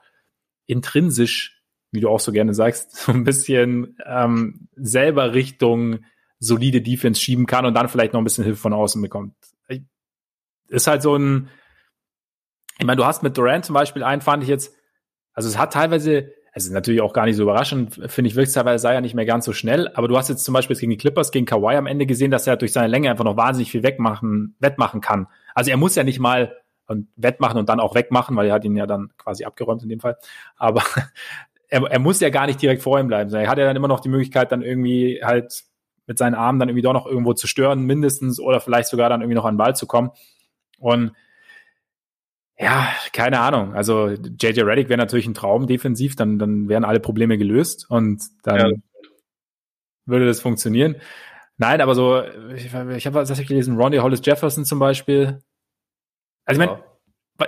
intrinsisch, 0.67 1.63
wie 1.91 2.01
du 2.01 2.09
auch 2.09 2.19
so 2.19 2.31
gerne 2.31 2.53
sagst, 2.53 2.95
so 2.95 3.11
ein 3.11 3.23
bisschen 3.23 3.97
ähm, 4.05 4.67
selber 4.75 5.33
Richtung 5.33 6.05
solide 6.39 6.81
Defense 6.81 7.19
schieben 7.19 7.47
kann 7.47 7.65
und 7.65 7.73
dann 7.73 7.89
vielleicht 7.89 8.13
noch 8.13 8.21
ein 8.21 8.25
bisschen 8.25 8.43
Hilfe 8.43 8.61
von 8.61 8.73
außen 8.73 9.01
bekommt. 9.01 9.33
Ist 10.67 10.87
halt 10.87 11.01
so 11.01 11.15
ein, 11.15 11.49
ich 12.79 12.85
meine, 12.85 12.97
du 12.97 13.05
hast 13.05 13.23
mit 13.23 13.37
Durant 13.37 13.65
zum 13.65 13.73
Beispiel 13.73 14.03
einen, 14.03 14.21
fand 14.21 14.43
ich 14.43 14.49
jetzt, 14.49 14.75
also 15.33 15.47
es 15.47 15.57
hat 15.57 15.73
teilweise 15.73 16.31
es 16.57 16.65
ist 16.65 16.71
natürlich 16.71 17.01
auch 17.01 17.11
gar 17.11 17.25
nicht 17.25 17.35
so 17.35 17.43
überraschend, 17.43 17.99
finde 18.07 18.29
ich, 18.29 18.35
wirkt 18.37 18.53
teilweise 18.53 18.81
sei 18.81 18.93
er 18.93 19.01
nicht 19.01 19.13
mehr 19.13 19.25
ganz 19.25 19.43
so 19.43 19.51
schnell. 19.51 19.89
Aber 19.93 20.07
du 20.07 20.17
hast 20.17 20.29
jetzt 20.29 20.45
zum 20.45 20.53
Beispiel 20.53 20.77
gegen 20.77 20.89
die 20.89 20.97
Clippers, 20.97 21.31
gegen 21.31 21.45
Kawhi 21.45 21.75
am 21.75 21.85
Ende 21.85 22.05
gesehen, 22.05 22.31
dass 22.31 22.47
er 22.47 22.55
durch 22.55 22.71
seine 22.71 22.87
Länge 22.87 23.11
einfach 23.11 23.25
noch 23.25 23.35
wahnsinnig 23.35 23.71
viel 23.71 23.83
wegmachen, 23.83 24.55
wettmachen 24.59 25.01
kann. 25.01 25.27
Also 25.53 25.69
er 25.69 25.75
muss 25.75 25.95
ja 25.95 26.05
nicht 26.05 26.19
mal 26.19 26.55
wettmachen 27.17 27.59
und 27.59 27.67
dann 27.67 27.81
auch 27.81 27.93
wegmachen, 27.93 28.37
weil 28.37 28.47
er 28.47 28.53
hat 28.53 28.63
ihn 28.63 28.77
ja 28.77 28.85
dann 28.85 29.09
quasi 29.17 29.43
abgeräumt 29.43 29.83
in 29.83 29.89
dem 29.89 29.99
Fall. 29.99 30.15
Aber 30.55 30.81
er, 31.67 31.83
er 31.83 31.99
muss 31.99 32.21
ja 32.21 32.29
gar 32.29 32.45
nicht 32.45 32.61
direkt 32.61 32.81
vor 32.81 33.01
ihm 33.01 33.07
bleiben. 33.07 33.33
Er 33.33 33.49
hat 33.49 33.57
ja 33.57 33.65
dann 33.65 33.75
immer 33.75 33.89
noch 33.89 33.99
die 33.99 34.09
Möglichkeit, 34.09 34.53
dann 34.53 34.61
irgendwie 34.61 35.19
halt 35.21 35.65
mit 36.07 36.17
seinen 36.17 36.35
Armen 36.35 36.59
dann 36.59 36.69
irgendwie 36.69 36.83
doch 36.83 36.93
noch 36.93 37.05
irgendwo 37.05 37.33
zu 37.33 37.47
stören, 37.47 37.81
mindestens, 37.81 38.39
oder 38.39 38.61
vielleicht 38.61 38.87
sogar 38.87 39.09
dann 39.09 39.19
irgendwie 39.19 39.35
noch 39.35 39.45
an 39.45 39.55
den 39.55 39.57
Ball 39.57 39.75
zu 39.75 39.87
kommen. 39.87 40.11
Und 40.79 41.11
ja, 42.57 42.89
keine 43.11 43.39
Ahnung. 43.39 43.73
Also 43.73 44.09
JJ 44.09 44.61
Reddick 44.61 44.89
wäre 44.89 44.97
natürlich 44.97 45.27
ein 45.27 45.33
Traum 45.33 45.67
defensiv, 45.67 46.15
dann, 46.15 46.39
dann 46.39 46.69
wären 46.69 46.85
alle 46.85 46.99
Probleme 46.99 47.37
gelöst 47.37 47.89
und 47.89 48.23
dann 48.43 48.57
ja. 48.57 48.71
würde 50.05 50.25
das 50.25 50.39
funktionieren. 50.39 50.95
Nein, 51.57 51.81
aber 51.81 51.95
so, 51.95 52.21
ich, 52.55 52.65
ich 52.65 52.73
habe 52.73 53.15
was 53.15 53.29
hab 53.29 53.39
ich 53.39 53.47
gelesen, 53.47 53.77
Ronnie 53.77 53.99
Hollis 53.99 54.21
Jefferson 54.23 54.65
zum 54.65 54.79
Beispiel. 54.79 55.41
Also 56.45 56.61
ich 56.61 56.67
meine, 56.67 56.83
ja. 57.39 57.47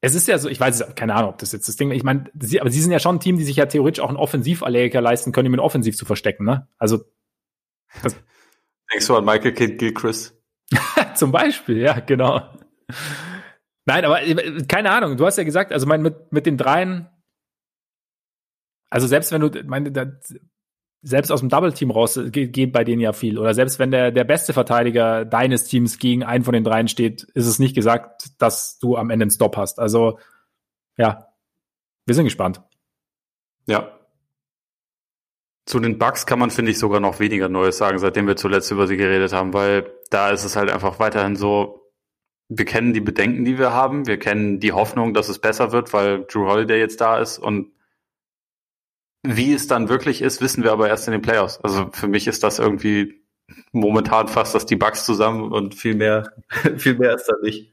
es 0.00 0.14
ist 0.14 0.28
ja 0.28 0.38
so, 0.38 0.48
ich 0.48 0.60
weiß 0.60 0.94
keine 0.94 1.14
Ahnung, 1.14 1.30
ob 1.30 1.38
das 1.38 1.52
jetzt 1.52 1.68
das 1.68 1.76
Ding, 1.76 1.90
ich 1.90 2.02
meine, 2.02 2.30
sie, 2.38 2.60
aber 2.60 2.70
sie 2.70 2.80
sind 2.80 2.92
ja 2.92 2.98
schon 3.00 3.16
ein 3.16 3.20
Team, 3.20 3.36
die 3.36 3.44
sich 3.44 3.56
ja 3.56 3.66
theoretisch 3.66 4.02
auch 4.02 4.08
einen 4.08 4.18
Offensivallergiker 4.18 5.00
leisten 5.00 5.32
können, 5.32 5.48
um 5.48 5.54
ihn 5.54 5.60
offensiv 5.60 5.96
zu 5.96 6.04
verstecken, 6.04 6.44
ne? 6.44 6.68
Also 6.78 7.00
das, 8.02 8.16
Denkst 8.92 9.06
du 9.06 9.16
an 9.16 9.24
Michael 9.24 9.52
Kidd 9.52 9.78
Gilchrist? 9.78 10.36
Zum 11.14 11.30
Beispiel, 11.30 11.78
ja, 11.78 12.00
genau. 12.00 12.42
Nein, 13.86 14.04
aber 14.04 14.22
äh, 14.22 14.64
keine 14.68 14.90
Ahnung, 14.90 15.16
du 15.16 15.26
hast 15.26 15.38
ja 15.38 15.44
gesagt, 15.44 15.72
also 15.72 15.86
mein, 15.86 16.02
mit, 16.02 16.32
mit 16.32 16.46
den 16.46 16.56
dreien, 16.56 17.08
also 18.90 19.06
selbst 19.06 19.32
wenn 19.32 19.40
du, 19.40 19.64
meine, 19.64 19.92
da, 19.92 20.06
selbst 21.02 21.32
aus 21.32 21.40
dem 21.40 21.48
Double-Team 21.48 21.90
raus 21.90 22.16
äh, 22.16 22.30
geht, 22.30 22.52
geht 22.52 22.72
bei 22.72 22.84
denen 22.84 23.00
ja 23.00 23.12
viel. 23.12 23.38
Oder 23.38 23.54
selbst 23.54 23.78
wenn 23.78 23.90
der, 23.90 24.10
der 24.10 24.24
beste 24.24 24.52
Verteidiger 24.52 25.24
deines 25.24 25.64
Teams 25.64 25.98
gegen 25.98 26.24
einen 26.24 26.44
von 26.44 26.52
den 26.52 26.64
dreien 26.64 26.88
steht, 26.88 27.22
ist 27.22 27.46
es 27.46 27.58
nicht 27.58 27.74
gesagt, 27.74 28.30
dass 28.38 28.78
du 28.78 28.96
am 28.96 29.10
Ende 29.10 29.24
einen 29.24 29.30
Stop 29.30 29.56
hast. 29.56 29.78
Also, 29.78 30.18
ja, 30.96 31.28
wir 32.06 32.14
sind 32.14 32.24
gespannt. 32.24 32.62
Ja. 33.66 33.96
Zu 35.64 35.78
den 35.78 35.98
Bugs 35.98 36.26
kann 36.26 36.38
man, 36.38 36.50
finde 36.50 36.72
ich, 36.72 36.78
sogar 36.78 37.00
noch 37.00 37.20
weniger 37.20 37.48
Neues 37.48 37.78
sagen, 37.78 37.98
seitdem 37.98 38.26
wir 38.26 38.36
zuletzt 38.36 38.70
über 38.70 38.86
sie 38.86 38.96
geredet 38.96 39.32
haben, 39.32 39.54
weil 39.54 39.90
da 40.10 40.30
ist 40.30 40.44
es 40.44 40.56
halt 40.56 40.70
einfach 40.70 40.98
weiterhin 40.98 41.36
so, 41.36 41.79
wir 42.52 42.64
kennen 42.64 42.92
die 42.92 43.00
Bedenken, 43.00 43.44
die 43.44 43.58
wir 43.58 43.72
haben, 43.72 44.08
wir 44.08 44.18
kennen 44.18 44.58
die 44.58 44.72
Hoffnung, 44.72 45.14
dass 45.14 45.28
es 45.28 45.38
besser 45.38 45.70
wird, 45.70 45.92
weil 45.92 46.24
Drew 46.24 46.48
Holiday 46.48 46.80
jetzt 46.80 47.00
da 47.00 47.18
ist 47.18 47.38
und 47.38 47.70
wie 49.22 49.54
es 49.54 49.68
dann 49.68 49.88
wirklich 49.88 50.20
ist, 50.20 50.40
wissen 50.40 50.64
wir 50.64 50.72
aber 50.72 50.88
erst 50.88 51.06
in 51.06 51.12
den 51.12 51.22
Playoffs. 51.22 51.60
Also 51.62 51.90
für 51.92 52.08
mich 52.08 52.26
ist 52.26 52.42
das 52.42 52.58
irgendwie 52.58 53.22
momentan 53.70 54.26
fast 54.26 54.54
das 54.54 54.66
die 54.66 54.76
Bugs 54.76 55.04
zusammen 55.04 55.52
und 55.52 55.76
viel 55.76 55.94
mehr, 55.94 56.32
viel 56.76 56.98
mehr 56.98 57.14
ist 57.14 57.26
da 57.26 57.34
nicht. 57.42 57.72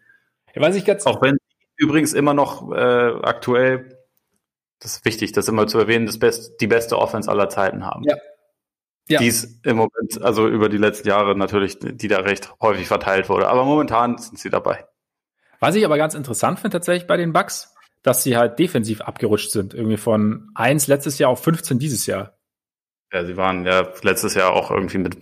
Ja, 0.53 0.61
weiß 0.61 0.75
ich 0.75 0.85
ganz 0.85 1.07
Auch 1.07 1.23
wenn 1.23 1.37
übrigens 1.75 2.13
immer 2.13 2.35
noch 2.35 2.71
äh, 2.71 2.75
aktuell, 3.23 3.97
das 4.79 4.97
ist 4.97 5.05
wichtig, 5.05 5.31
das 5.31 5.47
immer 5.47 5.65
zu 5.65 5.79
erwähnen, 5.79 6.05
das 6.05 6.19
best, 6.19 6.61
die 6.61 6.67
beste 6.67 6.99
Offense 6.99 7.31
aller 7.31 7.49
Zeiten 7.49 7.83
haben. 7.83 8.03
Ja. 8.03 8.15
Ja. 9.07 9.19
Die 9.19 9.27
ist 9.27 9.65
im 9.65 9.77
Moment, 9.77 10.21
also 10.21 10.47
über 10.47 10.69
die 10.69 10.77
letzten 10.77 11.07
Jahre 11.07 11.35
natürlich, 11.37 11.77
die 11.79 12.07
da 12.07 12.19
recht 12.19 12.53
häufig 12.61 12.87
verteilt 12.87 13.29
wurde. 13.29 13.47
Aber 13.47 13.63
momentan 13.63 14.17
sind 14.17 14.37
sie 14.37 14.49
dabei. 14.49 14.85
Was 15.59 15.75
ich 15.75 15.85
aber 15.85 15.97
ganz 15.97 16.13
interessant 16.13 16.59
finde 16.59 16.75
tatsächlich 16.75 17.07
bei 17.07 17.17
den 17.17 17.33
Bugs, 17.33 17.73
dass 18.03 18.23
sie 18.23 18.37
halt 18.37 18.59
defensiv 18.59 19.01
abgerutscht 19.01 19.51
sind. 19.51 19.73
Irgendwie 19.73 19.97
von 19.97 20.49
1 20.55 20.87
letztes 20.87 21.19
Jahr 21.19 21.29
auf 21.29 21.43
15 21.43 21.79
dieses 21.79 22.05
Jahr. 22.05 22.37
Ja, 23.13 23.25
sie 23.25 23.37
waren 23.37 23.65
ja 23.65 23.87
letztes 24.01 24.33
Jahr 24.33 24.51
auch 24.51 24.69
irgendwie 24.69 24.97
mit 24.97 25.17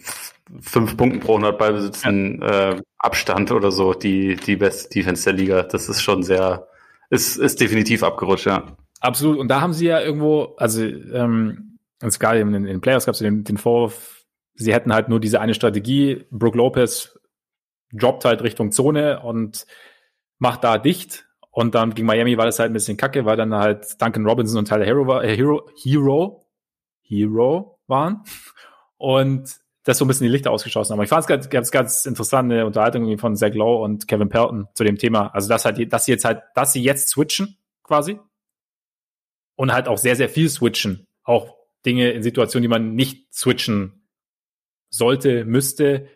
fünf 0.61 0.97
Punkten 0.97 1.19
pro 1.19 1.33
100 1.33 1.57
Ballbesitzen 1.57 2.41
ja. 2.41 2.71
äh, 2.71 2.81
Abstand 2.97 3.51
oder 3.51 3.71
so 3.71 3.93
die, 3.93 4.35
die 4.35 4.55
beste 4.55 4.89
Defense 4.89 5.23
der 5.23 5.33
Liga. 5.33 5.63
Das 5.63 5.87
ist 5.89 6.01
schon 6.01 6.23
sehr, 6.23 6.67
ist, 7.09 7.37
ist 7.37 7.61
definitiv 7.61 8.03
abgerutscht, 8.03 8.47
ja. 8.47 8.75
Absolut. 8.99 9.37
Und 9.37 9.49
da 9.49 9.61
haben 9.61 9.73
sie 9.73 9.85
ja 9.85 10.01
irgendwo, 10.01 10.55
also 10.57 10.83
ähm, 10.83 11.74
es 12.07 12.19
gab 12.19 12.35
in, 12.35 12.53
in 12.53 12.63
den 12.63 12.81
Playoffs 12.81 13.05
gab 13.05 13.13
es 13.13 13.19
den, 13.19 13.43
den 13.43 13.57
Vorwurf, 13.57 14.25
sie 14.53 14.73
hätten 14.73 14.93
halt 14.93 15.09
nur 15.09 15.19
diese 15.19 15.41
eine 15.41 15.53
Strategie. 15.53 16.25
Brook 16.31 16.55
Lopez 16.55 17.19
droppt 17.93 18.25
halt 18.25 18.41
Richtung 18.41 18.71
Zone 18.71 19.21
und 19.21 19.65
macht 20.39 20.63
da 20.63 20.77
dicht 20.77 21.25
und 21.55 21.73
dann 21.73 21.93
gegen 21.93 22.05
Miami 22.05 22.37
war 22.37 22.45
das 22.45 22.59
halt 22.59 22.69
ein 22.69 22.73
bisschen 22.73 22.97
kacke, 22.97 23.23
weil 23.23 23.37
dann 23.37 23.53
halt 23.53 24.01
Duncan 24.01 24.25
Robinson 24.25 24.59
und 24.59 24.67
Tyler 24.67 24.83
Hero, 24.83 25.21
äh, 25.21 25.37
Hero, 25.37 25.69
Hero, 25.81 26.45
Hero 27.01 27.79
waren. 27.87 28.23
Und 28.97 29.55
das 29.85 29.97
so 29.97 30.03
ein 30.03 30.09
bisschen 30.09 30.25
die 30.25 30.33
Lichter 30.33 30.51
ausgeschossen 30.51 30.91
haben. 30.91 31.03
Ich 31.03 31.07
fand 31.07 31.21
es 31.21 31.27
ganz, 31.27 31.49
ganz, 31.49 31.71
ganz 31.71 32.05
interessante 32.05 32.65
Unterhaltung 32.65 33.17
von 33.17 33.37
Zach 33.37 33.53
Lowe 33.53 33.83
und 33.83 34.05
Kevin 34.05 34.27
Pelton 34.27 34.67
zu 34.73 34.83
dem 34.83 34.97
Thema. 34.97 35.27
Also, 35.27 35.47
dass 35.47 35.63
halt, 35.63 35.93
dass 35.93 36.03
sie 36.03 36.11
jetzt 36.11 36.25
halt, 36.25 36.41
dass 36.55 36.73
sie 36.73 36.83
jetzt 36.83 37.07
switchen, 37.07 37.57
quasi. 37.83 38.19
Und 39.55 39.71
halt 39.71 39.87
auch 39.87 39.97
sehr, 39.97 40.17
sehr 40.17 40.27
viel 40.27 40.49
switchen. 40.49 41.07
Auch 41.23 41.55
Dinge 41.85 42.11
in 42.11 42.23
Situationen, 42.23 42.63
die 42.63 42.69
man 42.69 42.95
nicht 42.95 43.33
switchen 43.33 44.07
sollte, 44.89 45.45
müsste. 45.45 46.07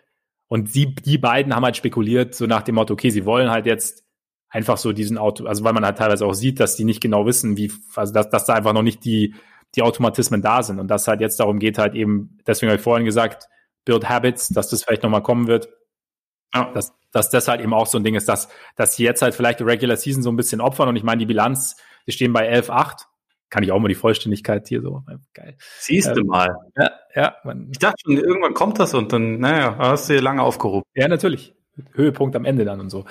Und 0.47 0.73
die, 0.75 0.95
die 0.95 1.17
beiden 1.17 1.55
haben 1.55 1.65
halt 1.65 1.77
spekuliert, 1.77 2.33
so 2.33 2.45
nach 2.45 2.63
dem 2.63 2.75
Motto, 2.75 2.93
okay, 2.93 3.09
sie 3.09 3.25
wollen 3.25 3.49
halt 3.49 3.65
jetzt 3.65 4.03
einfach 4.49 4.77
so 4.77 4.93
diesen 4.93 5.17
Auto, 5.17 5.45
also 5.45 5.63
weil 5.63 5.73
man 5.73 5.85
halt 5.85 5.97
teilweise 5.97 6.25
auch 6.25 6.33
sieht, 6.33 6.59
dass 6.59 6.75
die 6.75 6.83
nicht 6.83 7.01
genau 7.01 7.25
wissen, 7.25 7.55
wie, 7.55 7.71
also 7.95 8.13
dass, 8.13 8.29
dass 8.29 8.45
da 8.45 8.55
einfach 8.55 8.73
noch 8.73 8.81
nicht 8.81 9.05
die, 9.05 9.35
die 9.75 9.83
Automatismen 9.83 10.41
da 10.41 10.63
sind 10.63 10.79
und 10.79 10.87
dass 10.87 11.07
halt 11.07 11.21
jetzt 11.21 11.39
darum 11.39 11.59
geht, 11.59 11.77
halt 11.77 11.93
eben, 11.93 12.39
deswegen 12.47 12.71
habe 12.71 12.77
ich 12.77 12.83
vorhin 12.83 13.05
gesagt, 13.05 13.47
Build 13.85 14.09
Habits, 14.09 14.49
dass 14.49 14.69
das 14.69 14.83
vielleicht 14.83 15.03
nochmal 15.03 15.23
kommen 15.23 15.47
wird. 15.47 15.69
Ja. 16.53 16.71
Dass, 16.73 16.93
dass 17.11 17.29
das 17.29 17.47
halt 17.47 17.61
eben 17.61 17.73
auch 17.73 17.85
so 17.85 17.99
ein 17.99 18.03
Ding 18.03 18.15
ist, 18.15 18.27
dass, 18.27 18.49
dass 18.75 18.95
sie 18.95 19.03
jetzt 19.03 19.21
halt 19.21 19.35
vielleicht 19.35 19.59
die 19.59 19.63
Regular 19.63 19.97
Season 19.97 20.23
so 20.23 20.31
ein 20.31 20.35
bisschen 20.35 20.61
opfern 20.61 20.89
und 20.89 20.95
ich 20.95 21.03
meine, 21.03 21.19
die 21.19 21.27
Bilanz, 21.27 21.75
die 22.07 22.11
stehen 22.11 22.33
bei 22.33 22.51
11,8. 22.51 23.05
Kann 23.49 23.63
ich 23.63 23.71
auch 23.71 23.79
mal 23.79 23.87
die 23.87 23.95
Vollständigkeit 23.95 24.67
hier 24.67 24.81
so. 24.81 25.03
Geil. 25.33 25.55
Siehst 25.79 26.15
du 26.15 26.21
ähm, 26.21 26.27
mal. 26.27 26.55
Ja, 26.77 26.91
ja. 27.15 27.35
Man, 27.43 27.69
ich 27.71 27.79
dachte 27.79 27.97
schon, 28.03 28.17
irgendwann 28.17 28.53
kommt 28.53 28.79
das 28.79 28.93
und 28.93 29.11
dann, 29.11 29.39
naja, 29.39 29.75
hast 29.77 30.09
du 30.09 30.13
hier 30.13 30.21
lange 30.21 30.43
aufgerufen. 30.43 30.85
Ja, 30.93 31.07
natürlich. 31.07 31.55
Höhepunkt 31.93 32.35
am 32.35 32.45
Ende 32.45 32.65
dann 32.65 32.79
und 32.79 32.89
so. 32.89 33.05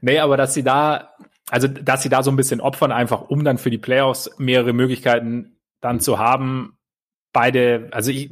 Nee, 0.00 0.18
aber 0.18 0.36
dass 0.36 0.54
sie 0.54 0.62
da, 0.62 1.14
also 1.50 1.68
dass 1.68 2.02
sie 2.02 2.08
da 2.08 2.22
so 2.22 2.30
ein 2.30 2.36
bisschen 2.36 2.60
opfern, 2.60 2.92
einfach 2.92 3.22
um 3.28 3.44
dann 3.44 3.58
für 3.58 3.70
die 3.70 3.78
Playoffs 3.78 4.30
mehrere 4.38 4.72
Möglichkeiten 4.72 5.58
dann 5.80 6.00
zu 6.00 6.18
haben. 6.18 6.76
Beide, 7.32 7.88
also 7.92 8.10
ich, 8.10 8.30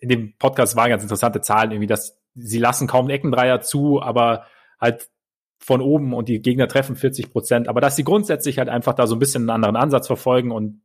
in 0.00 0.08
dem 0.08 0.36
Podcast 0.36 0.76
waren 0.76 0.90
ganz 0.90 1.02
interessante 1.02 1.40
Zahlen 1.40 1.70
irgendwie, 1.70 1.86
dass 1.86 2.18
sie 2.34 2.58
lassen 2.58 2.86
kaum 2.86 3.08
Eckendreier 3.08 3.60
zu, 3.60 4.02
aber 4.02 4.46
halt 4.80 5.08
von 5.58 5.80
oben 5.80 6.14
und 6.14 6.28
die 6.28 6.40
Gegner 6.40 6.68
treffen 6.68 6.96
40 6.96 7.30
Prozent. 7.30 7.68
Aber 7.68 7.80
dass 7.80 7.96
sie 7.96 8.04
grundsätzlich 8.04 8.58
halt 8.58 8.68
einfach 8.68 8.94
da 8.94 9.06
so 9.06 9.16
ein 9.16 9.18
bisschen 9.18 9.42
einen 9.42 9.50
anderen 9.50 9.76
Ansatz 9.76 10.06
verfolgen 10.06 10.50
und 10.50 10.80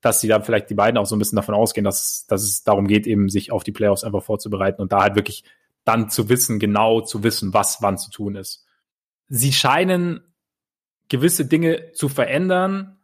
dass 0.00 0.20
sie 0.20 0.28
dann 0.28 0.44
vielleicht 0.44 0.70
die 0.70 0.74
beiden 0.74 0.98
auch 0.98 1.06
so 1.06 1.16
ein 1.16 1.18
bisschen 1.18 1.36
davon 1.36 1.54
ausgehen, 1.54 1.84
dass, 1.84 2.26
dass 2.26 2.42
es 2.42 2.62
darum 2.62 2.86
geht, 2.86 3.06
eben 3.06 3.28
sich 3.28 3.52
auf 3.52 3.64
die 3.64 3.72
Playoffs 3.72 4.04
einfach 4.04 4.22
vorzubereiten 4.22 4.82
und 4.82 4.92
da 4.92 5.02
halt 5.02 5.16
wirklich 5.16 5.44
dann 5.84 6.10
zu 6.10 6.28
wissen, 6.28 6.58
genau 6.58 7.00
zu 7.00 7.22
wissen, 7.22 7.54
was 7.54 7.80
wann 7.80 7.98
zu 7.98 8.10
tun 8.10 8.36
ist. 8.36 8.66
Sie 9.28 9.52
scheinen 9.52 10.20
gewisse 11.08 11.46
Dinge 11.46 11.92
zu 11.92 12.08
verändern, 12.08 12.98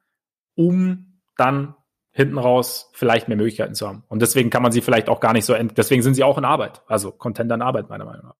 um 0.54 1.20
dann 1.36 1.74
hinten 2.12 2.38
raus 2.38 2.90
vielleicht 2.92 3.28
mehr 3.28 3.36
Möglichkeiten 3.36 3.74
zu 3.74 3.88
haben. 3.88 4.04
Und 4.08 4.20
deswegen 4.20 4.50
kann 4.50 4.62
man 4.62 4.72
sie 4.72 4.80
vielleicht 4.80 5.08
auch 5.08 5.20
gar 5.20 5.32
nicht 5.32 5.44
so, 5.44 5.54
deswegen 5.54 6.02
sind 6.02 6.14
sie 6.14 6.24
auch 6.24 6.38
in 6.38 6.44
Arbeit, 6.44 6.82
also 6.86 7.12
Contender 7.12 7.54
in 7.54 7.62
Arbeit, 7.62 7.88
meiner 7.88 8.04
Meinung 8.04 8.26
nach. 8.26 8.39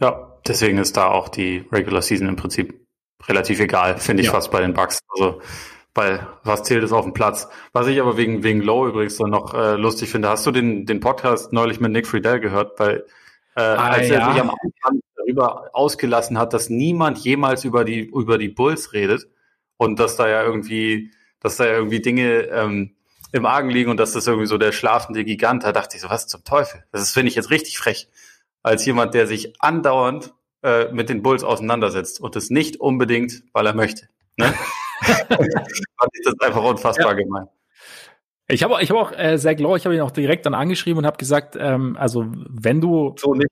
Ja, 0.00 0.38
deswegen 0.46 0.78
ist 0.78 0.96
da 0.96 1.08
auch 1.08 1.28
die 1.28 1.64
Regular 1.72 2.02
Season 2.02 2.28
im 2.28 2.36
Prinzip 2.36 2.86
relativ 3.26 3.60
egal, 3.60 3.98
finde 3.98 4.22
ich 4.22 4.28
ja. 4.28 4.32
fast 4.32 4.50
bei 4.50 4.60
den 4.60 4.74
Bucks. 4.74 5.00
Also, 5.08 5.40
weil 5.94 6.26
was 6.44 6.62
zählt 6.62 6.84
ist 6.84 6.92
auf 6.92 7.04
dem 7.04 7.12
Platz. 7.12 7.48
Was 7.72 7.88
ich 7.88 8.00
aber 8.00 8.16
wegen, 8.16 8.44
wegen 8.44 8.60
Low 8.60 8.86
übrigens 8.86 9.16
dann 9.16 9.30
noch 9.30 9.52
äh, 9.54 9.74
lustig 9.74 10.10
finde, 10.10 10.28
hast 10.28 10.46
du 10.46 10.52
den, 10.52 10.86
den 10.86 11.00
Podcast 11.00 11.52
neulich 11.52 11.80
mit 11.80 11.90
Nick 11.90 12.06
Friedel 12.06 12.38
gehört? 12.38 12.78
Weil 12.78 13.04
äh, 13.56 13.60
ah, 13.60 13.88
als 13.88 14.08
er 14.08 14.20
ja. 14.20 14.32
sich 14.32 14.40
am 14.40 14.50
Anfang 14.50 15.00
darüber 15.16 15.70
ausgelassen 15.72 16.38
hat, 16.38 16.52
dass 16.52 16.70
niemand 16.70 17.18
jemals 17.18 17.64
über 17.64 17.84
die, 17.84 18.00
über 18.00 18.38
die 18.38 18.48
Bulls 18.48 18.92
redet 18.92 19.26
und 19.76 19.98
dass 19.98 20.14
da 20.14 20.28
ja 20.28 20.44
irgendwie, 20.44 21.10
dass 21.40 21.56
da 21.56 21.66
ja 21.66 21.72
irgendwie 21.72 22.00
Dinge 22.00 22.42
ähm, 22.42 22.94
im 23.32 23.44
Argen 23.44 23.70
liegen 23.70 23.90
und 23.90 23.98
dass 23.98 24.12
das 24.12 24.26
irgendwie 24.26 24.46
so 24.46 24.56
der 24.56 24.72
schlafende 24.72 25.24
Gigant, 25.24 25.64
da 25.64 25.72
dachte 25.72 25.96
ich 25.96 26.02
so, 26.02 26.08
was 26.08 26.28
zum 26.28 26.44
Teufel? 26.44 26.84
Das 26.92 27.12
finde 27.12 27.30
ich 27.30 27.34
jetzt 27.34 27.50
richtig 27.50 27.76
frech. 27.76 28.08
Als 28.62 28.84
jemand, 28.84 29.14
der 29.14 29.26
sich 29.26 29.54
andauernd 29.60 30.34
äh, 30.62 30.92
mit 30.92 31.08
den 31.08 31.22
Bulls 31.22 31.44
auseinandersetzt 31.44 32.20
und 32.20 32.36
es 32.36 32.50
nicht 32.50 32.80
unbedingt, 32.80 33.42
weil 33.52 33.66
er 33.66 33.74
möchte. 33.74 34.08
Ne? 34.36 34.52
fand 35.02 36.10
ich 36.12 36.24
das 36.24 36.34
einfach 36.40 36.64
unfassbar 36.64 37.16
ja. 37.16 37.24
gemein. 37.24 37.48
Ich 38.50 38.62
habe 38.62 38.82
ich 38.82 38.90
hab 38.90 38.96
auch 38.96 39.12
äh, 39.12 39.36
Zach 39.38 39.58
Law, 39.58 39.76
ich 39.76 39.84
habe 39.84 39.94
ihn 39.94 40.00
auch 40.00 40.10
direkt 40.10 40.46
dann 40.46 40.54
angeschrieben 40.54 40.98
und 40.98 41.06
habe 41.06 41.18
gesagt, 41.18 41.56
ähm, 41.58 41.96
also 41.98 42.26
wenn 42.48 42.80
du 42.80 43.14
so 43.18 43.34
nicht. 43.34 43.50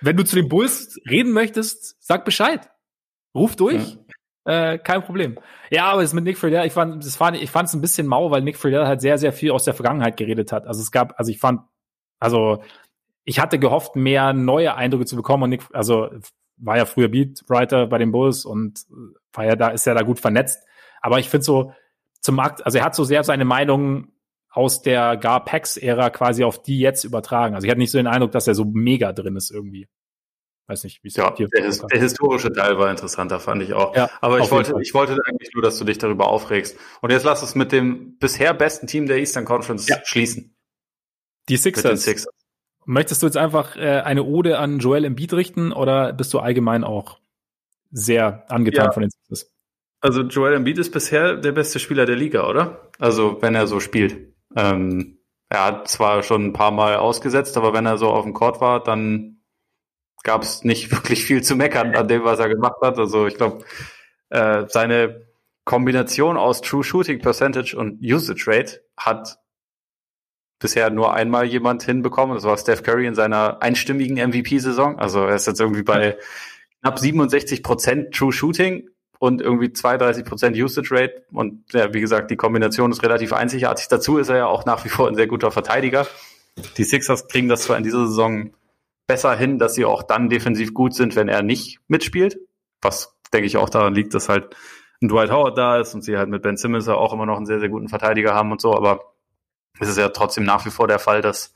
wenn 0.00 0.16
du 0.16 0.24
zu 0.24 0.36
den 0.36 0.48
Bulls 0.48 1.00
reden 1.08 1.32
möchtest, 1.32 1.96
sag 2.00 2.24
Bescheid. 2.24 2.70
Ruf 3.34 3.56
durch. 3.56 3.98
Ja. 4.46 4.72
Äh, 4.72 4.78
kein 4.78 5.02
Problem. 5.02 5.38
Ja, 5.70 5.86
aber 5.92 6.02
es 6.02 6.14
mit 6.14 6.24
Nick 6.24 6.38
Friedel, 6.38 6.64
ich 6.64 6.72
fand 6.72 7.04
das 7.04 7.16
fand 7.16 7.36
ich 7.36 7.50
fand 7.50 7.68
es 7.68 7.74
ein 7.74 7.80
bisschen 7.80 8.06
mau, 8.06 8.30
weil 8.30 8.42
Nick 8.42 8.56
Friedel 8.56 8.86
halt 8.86 9.00
sehr 9.00 9.18
sehr 9.18 9.32
viel 9.32 9.50
aus 9.50 9.64
der 9.64 9.74
Vergangenheit 9.74 10.16
geredet 10.16 10.52
hat. 10.52 10.66
Also 10.66 10.80
es 10.80 10.92
gab 10.92 11.18
also 11.18 11.32
ich 11.32 11.40
fand 11.40 11.62
also 12.20 12.62
ich 13.28 13.40
hatte 13.40 13.58
gehofft 13.58 13.94
mehr 13.94 14.32
neue 14.32 14.74
Eindrücke 14.74 15.04
zu 15.04 15.14
bekommen 15.14 15.42
und 15.44 15.50
Nick 15.50 15.62
also 15.74 16.08
war 16.56 16.78
ja 16.78 16.86
früher 16.86 17.08
Beatwriter 17.08 17.86
bei 17.86 17.98
den 17.98 18.10
Bulls 18.10 18.46
und 18.46 18.86
war 19.32 19.44
ja 19.44 19.54
da 19.54 19.68
ist 19.68 19.84
ja 19.84 19.92
da 19.92 20.02
gut 20.02 20.18
vernetzt, 20.18 20.64
aber 21.02 21.18
ich 21.18 21.28
finde 21.28 21.44
so 21.44 21.72
zum 22.20 22.36
Markt, 22.36 22.64
also 22.64 22.78
er 22.78 22.84
hat 22.84 22.94
so 22.94 23.04
sehr 23.04 23.22
seine 23.22 23.44
Meinung 23.44 24.08
aus 24.50 24.80
der 24.82 25.16
Gar-Pax-Ära 25.18 26.10
quasi 26.10 26.42
auf 26.42 26.62
die 26.62 26.80
jetzt 26.80 27.04
übertragen. 27.04 27.54
Also 27.54 27.66
ich 27.66 27.70
hatte 27.70 27.78
nicht 27.78 27.92
so 27.92 27.98
den 27.98 28.06
Eindruck, 28.06 28.32
dass 28.32 28.48
er 28.48 28.54
so 28.54 28.64
mega 28.64 29.12
drin 29.12 29.36
ist 29.36 29.50
irgendwie. 29.50 29.88
Weiß 30.66 30.84
nicht, 30.84 31.04
wie 31.04 31.08
es 31.08 31.16
ja, 31.16 31.30
der, 31.30 31.64
his 31.64 31.80
der, 31.80 32.00
historische 32.00 32.50
Teil 32.50 32.78
war 32.78 32.90
interessanter, 32.90 33.40
fand 33.40 33.62
ich 33.62 33.72
auch. 33.72 33.94
Ja, 33.94 34.10
Aber 34.20 34.40
ich 34.40 34.50
wollte, 34.50 34.74
ich 34.80 34.94
wollte 34.94 35.16
eigentlich 35.26 35.50
nur, 35.54 35.62
dass 35.62 35.78
du 35.78 35.84
dich 35.84 35.98
darüber 35.98 36.28
aufregst. 36.28 36.76
Und 37.00 37.10
jetzt 37.10 37.24
lass 37.24 37.42
uns 37.42 37.54
mit 37.54 37.72
dem 37.72 38.18
bisher 38.18 38.52
besten 38.52 38.86
Team 38.86 39.06
der 39.06 39.18
Eastern 39.18 39.44
Conference 39.44 39.86
ja. 39.86 39.98
schließen. 40.04 40.56
Die 41.48 41.56
Sixers. 41.56 42.02
Sixers. 42.02 42.37
Möchtest 42.90 43.20
du 43.20 43.26
jetzt 43.26 43.36
einfach 43.36 43.76
äh, 43.76 44.00
eine 44.00 44.24
Ode 44.24 44.58
an 44.58 44.78
Joel 44.78 45.04
Embiid 45.04 45.34
richten 45.34 45.72
oder 45.72 46.14
bist 46.14 46.32
du 46.32 46.38
allgemein 46.38 46.84
auch 46.84 47.18
sehr 47.90 48.50
angetan 48.50 48.86
ja. 48.86 48.92
von 48.92 49.02
den 49.02 49.10
Sixers? 49.10 49.52
Also 50.00 50.22
Joel 50.22 50.54
Embiid 50.54 50.78
ist 50.78 50.90
bisher 50.90 51.36
der 51.36 51.52
beste 51.52 51.80
Spieler 51.80 52.06
der 52.06 52.16
Liga, 52.16 52.48
oder? 52.48 52.88
Also 52.98 53.42
wenn 53.42 53.54
er 53.54 53.66
so 53.66 53.78
spielt. 53.78 54.32
Ähm, 54.56 55.18
er 55.50 55.66
hat 55.66 55.88
zwar 55.88 56.22
schon 56.22 56.46
ein 56.46 56.52
paar 56.54 56.70
Mal 56.70 56.96
ausgesetzt, 56.96 57.58
aber 57.58 57.74
wenn 57.74 57.84
er 57.84 57.98
so 57.98 58.08
auf 58.08 58.24
dem 58.24 58.32
Court 58.32 58.62
war, 58.62 58.82
dann 58.82 59.42
gab 60.22 60.42
es 60.42 60.64
nicht 60.64 60.90
wirklich 60.90 61.22
viel 61.26 61.42
zu 61.42 61.56
meckern 61.56 61.94
an 61.94 62.08
dem, 62.08 62.24
was 62.24 62.38
er 62.38 62.48
gemacht 62.48 62.76
hat. 62.80 62.96
Also 62.96 63.26
ich 63.26 63.34
glaube, 63.34 63.66
äh, 64.30 64.64
seine 64.66 65.26
Kombination 65.66 66.38
aus 66.38 66.62
True 66.62 66.82
Shooting 66.82 67.18
Percentage 67.18 67.76
und 67.76 68.00
Usage 68.02 68.44
Rate 68.46 68.80
hat 68.96 69.38
bisher 70.58 70.90
nur 70.90 71.14
einmal 71.14 71.46
jemand 71.46 71.82
hinbekommen. 71.82 72.34
Das 72.34 72.44
war 72.44 72.56
Steph 72.58 72.82
Curry 72.82 73.06
in 73.06 73.14
seiner 73.14 73.62
einstimmigen 73.62 74.16
MVP-Saison. 74.16 74.98
Also 74.98 75.20
er 75.20 75.36
ist 75.36 75.46
jetzt 75.46 75.60
irgendwie 75.60 75.82
bei 75.82 76.16
knapp 76.82 76.98
67 76.98 77.62
Prozent 77.62 78.14
True 78.14 78.32
Shooting 78.32 78.88
und 79.18 79.40
irgendwie 79.40 79.72
32 79.72 80.24
Prozent 80.24 80.56
Usage 80.56 80.94
Rate. 80.94 81.22
Und 81.32 81.72
ja, 81.72 81.92
wie 81.92 82.00
gesagt, 82.00 82.30
die 82.30 82.36
Kombination 82.36 82.90
ist 82.90 83.02
relativ 83.02 83.32
einzigartig. 83.32 83.88
Dazu 83.88 84.18
ist 84.18 84.28
er 84.28 84.36
ja 84.36 84.46
auch 84.46 84.64
nach 84.64 84.84
wie 84.84 84.88
vor 84.88 85.08
ein 85.08 85.14
sehr 85.14 85.26
guter 85.26 85.50
Verteidiger. 85.50 86.06
Die 86.76 86.84
Sixers 86.84 87.28
kriegen 87.28 87.48
das 87.48 87.62
zwar 87.62 87.76
in 87.76 87.84
dieser 87.84 88.06
Saison 88.06 88.50
besser 89.06 89.34
hin, 89.36 89.58
dass 89.58 89.74
sie 89.74 89.84
auch 89.84 90.02
dann 90.02 90.28
defensiv 90.28 90.74
gut 90.74 90.94
sind, 90.94 91.16
wenn 91.16 91.28
er 91.28 91.42
nicht 91.42 91.80
mitspielt. 91.88 92.38
Was, 92.82 93.16
denke 93.32 93.46
ich, 93.46 93.56
auch 93.56 93.70
daran 93.70 93.94
liegt, 93.94 94.14
dass 94.14 94.28
halt 94.28 94.54
ein 95.00 95.08
Dwight 95.08 95.30
Howard 95.30 95.56
da 95.56 95.78
ist 95.78 95.94
und 95.94 96.02
sie 96.02 96.16
halt 96.16 96.28
mit 96.28 96.42
Ben 96.42 96.56
Simmons 96.56 96.88
auch 96.88 97.12
immer 97.12 97.26
noch 97.26 97.36
einen 97.36 97.46
sehr, 97.46 97.60
sehr 97.60 97.68
guten 97.68 97.88
Verteidiger 97.88 98.34
haben 98.34 98.52
und 98.52 98.60
so. 98.60 98.74
Aber 98.74 99.14
es 99.80 99.88
ist 99.88 99.98
ja 99.98 100.08
trotzdem 100.08 100.44
nach 100.44 100.64
wie 100.66 100.70
vor 100.70 100.88
der 100.88 100.98
Fall, 100.98 101.22
dass, 101.22 101.54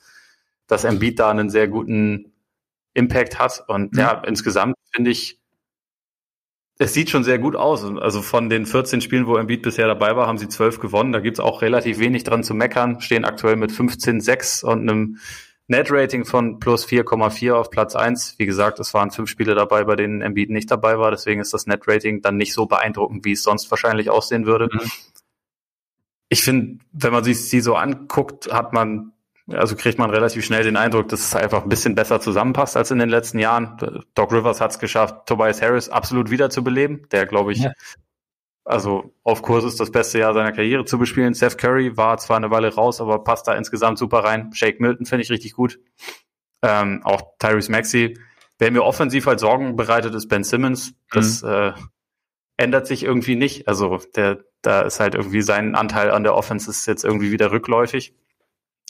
dass 0.66 0.84
Embiid 0.84 1.18
da 1.18 1.30
einen 1.30 1.50
sehr 1.50 1.68
guten 1.68 2.32
Impact 2.94 3.38
hat. 3.38 3.64
Und 3.68 3.92
mhm. 3.92 3.98
ja, 3.98 4.22
insgesamt 4.26 4.74
finde 4.92 5.10
ich, 5.10 5.40
es 6.78 6.94
sieht 6.94 7.10
schon 7.10 7.24
sehr 7.24 7.38
gut 7.38 7.54
aus. 7.54 7.84
Also 7.84 8.22
von 8.22 8.48
den 8.48 8.66
14 8.66 9.00
Spielen, 9.00 9.26
wo 9.26 9.36
Embiid 9.36 9.62
bisher 9.62 9.86
dabei 9.86 10.16
war, 10.16 10.26
haben 10.26 10.38
sie 10.38 10.48
12 10.48 10.80
gewonnen. 10.80 11.12
Da 11.12 11.20
gibt's 11.20 11.40
auch 11.40 11.62
relativ 11.62 11.98
wenig 11.98 12.24
dran 12.24 12.42
zu 12.42 12.54
meckern. 12.54 13.00
Stehen 13.00 13.24
aktuell 13.24 13.56
mit 13.56 13.70
15,6 13.70 14.64
und 14.64 14.80
einem 14.80 15.18
Net-Rating 15.68 16.24
von 16.24 16.58
plus 16.58 16.86
4,4 16.86 17.52
auf 17.52 17.70
Platz 17.70 17.94
1. 17.94 18.34
Wie 18.38 18.46
gesagt, 18.46 18.80
es 18.80 18.92
waren 18.94 19.10
fünf 19.10 19.30
Spiele 19.30 19.54
dabei, 19.54 19.84
bei 19.84 19.96
denen 19.96 20.22
Embiid 20.22 20.50
nicht 20.50 20.70
dabei 20.70 20.98
war. 20.98 21.10
Deswegen 21.10 21.40
ist 21.40 21.54
das 21.54 21.66
Net-Rating 21.66 22.20
dann 22.20 22.36
nicht 22.36 22.52
so 22.52 22.66
beeindruckend, 22.66 23.24
wie 23.24 23.32
es 23.32 23.42
sonst 23.42 23.70
wahrscheinlich 23.70 24.10
aussehen 24.10 24.46
würde. 24.46 24.68
Mhm. 24.72 24.80
Ich 26.32 26.42
finde, 26.42 26.82
wenn 26.92 27.12
man 27.12 27.24
sich 27.24 27.50
sie 27.50 27.60
so 27.60 27.74
anguckt, 27.76 28.50
hat 28.50 28.72
man 28.72 29.12
also 29.48 29.76
kriegt 29.76 29.98
man 29.98 30.08
relativ 30.08 30.46
schnell 30.46 30.64
den 30.64 30.78
Eindruck, 30.78 31.08
dass 31.08 31.20
es 31.20 31.34
einfach 31.34 31.64
ein 31.64 31.68
bisschen 31.68 31.94
besser 31.94 32.22
zusammenpasst 32.22 32.74
als 32.74 32.90
in 32.90 32.98
den 32.98 33.10
letzten 33.10 33.38
Jahren. 33.38 33.76
Doc 34.14 34.32
Rivers 34.32 34.62
hat 34.62 34.70
es 34.70 34.78
geschafft, 34.78 35.26
Tobias 35.26 35.60
Harris 35.60 35.90
absolut 35.90 36.30
wiederzubeleben, 36.30 37.06
der 37.10 37.26
glaube 37.26 37.52
ich, 37.52 37.58
ja. 37.58 37.72
also 38.64 39.12
auf 39.24 39.42
Kurs 39.42 39.64
ist 39.64 39.78
das 39.78 39.90
beste 39.90 40.20
Jahr 40.20 40.32
seiner 40.32 40.52
Karriere 40.52 40.86
zu 40.86 40.98
bespielen. 40.98 41.34
Seth 41.34 41.58
Curry 41.58 41.98
war 41.98 42.16
zwar 42.16 42.38
eine 42.38 42.50
Weile 42.50 42.74
raus, 42.74 43.02
aber 43.02 43.22
passt 43.24 43.46
da 43.46 43.52
insgesamt 43.52 43.98
super 43.98 44.20
rein. 44.20 44.54
Shake 44.54 44.80
Milton 44.80 45.04
finde 45.04 45.24
ich 45.24 45.30
richtig 45.30 45.52
gut. 45.52 45.80
Ähm, 46.62 47.02
auch 47.04 47.36
Tyrese 47.40 47.70
Maxey. 47.70 48.18
Wer 48.58 48.70
mir 48.70 48.84
offensiv 48.84 49.26
halt 49.26 49.38
Sorgen 49.38 49.76
bereitet, 49.76 50.14
ist 50.14 50.28
Ben 50.28 50.44
Simmons. 50.44 50.94
Das 51.10 51.42
mhm. 51.42 51.50
äh, 51.50 51.72
ändert 52.62 52.86
sich 52.86 53.02
irgendwie 53.02 53.34
nicht. 53.34 53.68
Also 53.68 54.00
der, 54.14 54.38
da 54.62 54.82
ist 54.82 55.00
halt 55.00 55.14
irgendwie 55.14 55.42
sein 55.42 55.74
Anteil 55.74 56.10
an 56.12 56.22
der 56.22 56.34
Offense 56.34 56.70
ist 56.70 56.86
jetzt 56.86 57.04
irgendwie 57.04 57.32
wieder 57.32 57.50
rückläufig. 57.50 58.14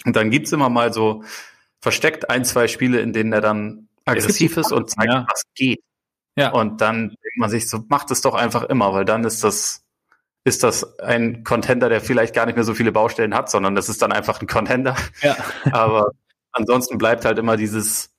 Und 0.05 0.15
dann 0.15 0.31
gibt's 0.31 0.53
immer 0.53 0.69
mal 0.69 0.93
so 0.93 1.24
versteckt 1.81 2.31
ein, 2.31 2.44
zwei 2.44 2.69
Spiele, 2.69 3.01
in 3.01 3.12
denen 3.12 3.32
er 3.32 3.40
dann 3.40 3.89
aggressiv 4.05 4.57
ist 4.57 4.73
und 4.73 4.90
zeigt, 4.90 5.12
ja. 5.12 5.27
was 5.28 5.43
geht. 5.55 5.81
Ja. 6.36 6.51
Und 6.51 6.81
dann 6.81 7.09
denkt 7.09 7.39
man 7.39 7.51
sich 7.51 7.69
so, 7.69 7.85
macht 7.89 8.11
es 8.11 8.20
doch 8.20 8.35
einfach 8.35 8.65
immer, 8.65 8.93
weil 8.93 9.05
dann 9.05 9.24
ist 9.24 9.43
das, 9.43 9.85
ist 10.44 10.62
das 10.62 10.99
ein 11.01 11.44
Contender, 11.44 11.89
der 11.89 12.01
vielleicht 12.01 12.35
gar 12.35 12.47
nicht 12.47 12.57
mehr 12.57 12.65
so 12.65 12.74
viele 12.74 12.93
Baustellen 12.93 13.35
hat, 13.35 13.51
sondern 13.51 13.74
das 13.74 13.89
ist 13.89 14.03
dann 14.03 14.12
einfach 14.12 14.40
ein 14.40 14.47
Contender. 14.47 14.97
Ja. 15.23 15.36
Aber 15.73 16.11
ansonsten 16.53 16.99
bleibt 16.99 17.24
halt 17.24 17.39
immer 17.39 17.57
dieses, 17.57 18.11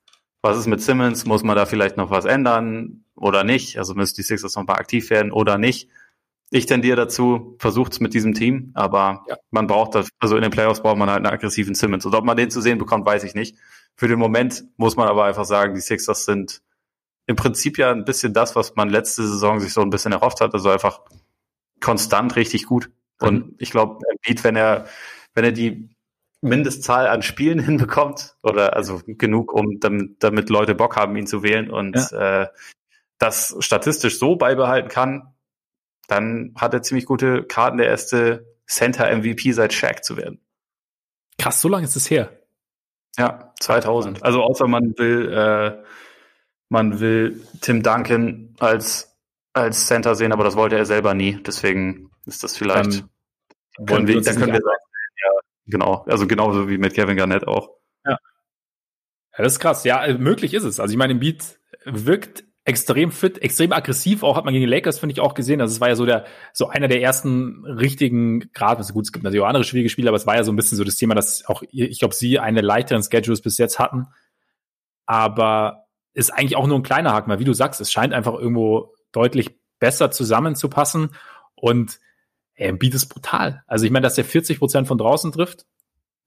was 0.44 0.58
ist 0.58 0.68
mit 0.68 0.82
Simmons? 0.82 1.26
Muss 1.26 1.42
man 1.42 1.56
da 1.56 1.66
vielleicht 1.66 1.98
noch 1.98 2.12
was 2.12 2.26
ändern 2.26 3.06
oder 3.16 3.44
nicht? 3.44 3.78
Also 3.78 3.96
müssen 3.96 4.16
die 4.16 4.24
Sixers 4.24 4.56
noch 4.56 4.68
mal 4.68 4.74
aktiv 4.76 5.10
werden 5.10 5.32
oder 5.32 5.58
nicht? 5.58 5.90
Ich 6.52 6.66
tendiere 6.68 6.98
dazu, 6.98 7.56
versucht 7.58 7.94
es 7.94 8.00
mit 8.00 8.14
diesem 8.14 8.34
Team, 8.34 8.72
aber 8.76 9.24
ja. 9.28 9.38
man 9.50 9.66
braucht 9.66 9.96
das, 9.96 10.10
also 10.20 10.36
in 10.36 10.44
den 10.44 10.52
Playoffs 10.52 10.82
braucht 10.82 10.98
man 10.98 11.10
halt 11.10 11.26
einen 11.26 11.34
aggressiven 11.34 11.74
Simmons. 11.74 12.06
Und 12.06 12.14
ob 12.14 12.26
man 12.26 12.38
den 12.38 12.52
zu 12.52 12.62
sehen 12.62 12.78
bekommt, 12.78 13.06
weiß 13.06 13.24
ich 13.24 13.34
nicht. 13.34 13.58
Für 13.96 14.08
den 14.08 14.20
Moment 14.20 14.66
muss 14.78 14.98
man 14.98 15.08
aber 15.08 15.24
einfach 15.24 15.46
sagen, 15.46 15.74
die 15.74 15.82
Sixers 15.82 16.26
sind 16.26 16.62
im 17.26 17.38
Prinzip 17.38 17.78
ja 17.78 17.92
ein 17.92 18.06
bisschen 18.06 18.34
das, 18.34 18.56
was 18.56 18.76
man 18.76 18.90
letzte 18.90 19.26
Saison 19.26 19.62
sich 19.62 19.72
so 19.72 19.82
ein 19.82 19.90
bisschen 19.90 20.12
erhofft 20.12 20.42
hat. 20.42 20.54
Also 20.54 20.70
einfach 20.70 21.00
konstant 21.80 22.36
richtig 22.36 22.66
gut. 22.66 22.92
Mhm. 23.22 23.28
Und 23.28 23.56
ich 23.60 23.72
glaube, 23.72 24.00
Embiid, 24.12 24.44
wenn 24.44 24.58
er, 24.58 24.88
wenn 25.34 25.46
er 25.46 25.54
die 25.54 25.90
Mindestzahl 26.44 27.08
an 27.08 27.22
Spielen 27.22 27.60
hinbekommt, 27.66 28.36
oder 28.44 28.76
also 28.76 29.02
genug, 29.06 29.54
um 29.54 29.80
damit, 29.80 30.24
damit 30.24 30.50
Leute 30.50 30.76
Bock 30.76 30.96
haben, 30.96 31.16
ihn 31.16 31.28
zu 31.28 31.44
wählen 31.44 31.72
und 31.72 31.96
ja. 31.96 32.44
äh, 32.44 32.48
das 33.20 33.56
statistisch 33.60 34.20
so 34.20 34.36
beibehalten 34.36 34.90
kann, 34.90 35.34
dann 36.08 36.54
hat 36.58 36.74
er 36.74 36.82
ziemlich 36.82 37.06
gute 37.06 37.44
Karten, 37.44 37.78
der 37.78 37.88
erste 37.88 38.46
Center-MVP 38.68 39.52
seit 39.54 39.74
Shaq 39.74 40.04
zu 40.04 40.18
werden. 40.18 40.42
Krass, 41.40 41.62
so 41.62 41.70
lange 41.70 41.86
ist 41.86 41.96
es 41.96 42.10
her. 42.10 42.30
Ja, 43.18 43.54
2000. 43.60 44.24
Also 44.24 44.42
außer 44.44 44.68
man 44.68 44.98
will, 44.98 45.32
äh, 45.32 45.84
man 46.70 47.00
will 47.00 47.46
Tim 47.62 47.84
Duncan 47.84 48.56
als 48.60 49.14
als 49.54 49.86
Center 49.86 50.16
sehen, 50.16 50.32
aber 50.32 50.44
das 50.44 50.56
wollte 50.56 50.78
er 50.78 50.86
selber 50.86 51.14
nie. 51.14 51.42
Deswegen 51.46 52.12
ist 52.26 52.44
das 52.44 52.58
vielleicht. 52.58 53.04
Dann, 53.78 53.86
können 53.86 54.08
wir, 54.08 54.22
dann 54.22 54.36
können 54.36 54.54
wir 54.54 54.62
sagen, 54.62 54.82
ja, 55.24 55.32
genau. 55.66 56.06
Also 56.08 56.28
genauso 56.28 56.70
wie 56.70 56.78
mit 56.78 56.94
Kevin 56.94 57.18
Garnett 57.18 57.48
auch. 57.48 57.70
Ja. 58.06 58.12
ja 58.12 59.44
das 59.44 59.54
ist 59.54 59.60
krass. 59.60 59.84
Ja, 59.84 60.06
möglich 60.18 60.54
ist 60.54 60.64
es. 60.64 60.80
Also 60.80 60.92
ich 60.92 60.98
meine, 60.98 61.16
Beat 61.16 61.60
wirkt 61.86 62.44
extrem 62.66 63.12
fit, 63.12 63.42
extrem 63.42 63.74
aggressiv, 63.74 64.24
auch 64.24 64.38
hat 64.38 64.46
man 64.46 64.54
gegen 64.54 64.66
die 64.66 64.72
Lakers, 64.72 65.00
finde 65.00 65.14
ich, 65.14 65.20
auch 65.20 65.34
gesehen. 65.34 65.60
Also 65.60 65.74
es 65.74 65.82
war 65.82 65.90
ja 65.90 65.96
so 65.96 66.06
der, 66.06 66.26
so 66.54 66.70
einer 66.70 66.88
der 66.88 67.02
ersten 67.02 67.66
richtigen, 67.66 68.52
gerade, 68.54 68.78
also 68.78 68.94
gut, 68.94 69.06
es 69.06 69.12
gibt 69.12 69.24
natürlich 69.24 69.44
auch 69.44 69.48
andere 69.48 69.66
schwierige 69.66 69.90
Spiele, 69.90 70.10
aber 70.10 70.16
es 70.16 70.26
war 70.26 70.36
ja 70.36 70.44
so 70.44 70.52
ein 70.52 70.56
bisschen 70.56 70.78
so 70.78 70.84
das 70.86 70.96
Thema, 70.96 71.14
dass 71.14 71.46
auch, 71.46 71.62
ich 71.72 72.00
glaube, 72.00 72.16
sie 72.16 72.40
eine 72.40 72.62
leichteren 72.62 73.04
Schedules 73.04 73.42
bis 73.42 73.58
jetzt 73.58 73.80
hatten. 73.80 74.08
Aber 75.06 75.88
ist 76.14 76.32
eigentlich 76.32 76.56
auch 76.56 76.68
nur 76.68 76.80
ein 76.80 76.84
kleiner 76.84 77.12
Haken, 77.12 77.30
weil 77.30 77.40
wie 77.40 77.46
du 77.46 77.54
sagst, 77.54 77.82
es 77.82 77.92
scheint 77.92 78.14
einfach 78.14 78.34
irgendwo 78.34 78.94
deutlich 79.12 79.60
besser 79.80 80.12
zusammenzupassen 80.12 81.10
und 81.56 82.00
er 82.56 82.74
bietet 82.74 83.08
brutal. 83.10 83.64
Also 83.68 83.86
ich 83.86 83.92
meine, 83.92 84.04
dass 84.04 84.18
er 84.18 84.26
40 84.26 84.60
Prozent 84.60 84.88
von 84.88 84.98
draußen 84.98 85.32
trifft, 85.32 85.66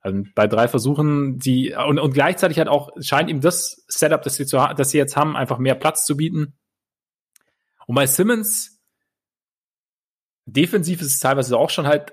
also 0.01 0.23
bei 0.35 0.47
drei 0.47 0.69
Versuchen, 0.69 1.39
die 1.39 1.74
und, 1.74 1.98
und 1.98 2.15
gleichzeitig 2.15 2.59
hat 2.61 2.69
auch 2.69 2.90
scheint 3.01 3.28
ihm 3.28 3.40
das 3.40 3.85
Setup, 3.89 4.23
das 4.23 4.36
sie, 4.36 4.47
zu, 4.47 4.57
das 4.77 4.90
sie 4.90 4.98
jetzt 4.98 5.16
haben, 5.16 5.36
einfach 5.36 5.59
mehr 5.59 5.74
Platz 5.74 6.07
zu 6.07 6.16
bieten. 6.16 6.57
Und 7.86 7.94
bei 7.97 8.07
Simmons 8.07 8.81
defensiv 10.44 11.01
ist 11.01 11.09
es 11.09 11.19
teilweise 11.19 11.59
auch 11.59 11.70
schon 11.70 11.86
halt 11.86 12.12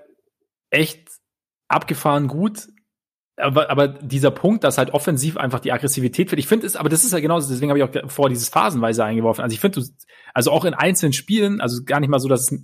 echt 0.72 1.08
abgefahren 1.68 2.28
gut. 2.28 2.68
Aber, 3.36 3.70
aber 3.72 3.88
dieser 3.88 4.30
Punkt, 4.30 4.64
dass 4.64 4.78
halt 4.78 4.92
offensiv 4.92 5.38
einfach 5.38 5.60
die 5.60 5.72
Aggressivität 5.72 6.30
wird, 6.30 6.38
ich 6.40 6.48
finde 6.48 6.68
es, 6.68 6.76
aber 6.76 6.90
das 6.90 7.04
ist 7.04 7.14
ja 7.14 7.20
genau, 7.20 7.40
deswegen 7.40 7.70
habe 7.70 7.80
ich 7.80 8.06
auch 8.06 8.12
vor 8.12 8.30
dieses 8.30 8.50
phasenweise 8.50 9.04
eingeworfen. 9.04 9.44
Also 9.44 9.56
ich 9.56 9.60
finde, 9.60 9.84
also 10.36 10.52
auch 10.52 10.66
in 10.66 10.76
einzelnen 10.76 11.14
Spielen, 11.14 11.60
also 11.60 11.84
gar 11.84 12.00
nicht 12.00 12.10
mal 12.10 12.20
so, 12.20 12.28
dass 12.28 12.52
es, 12.52 12.64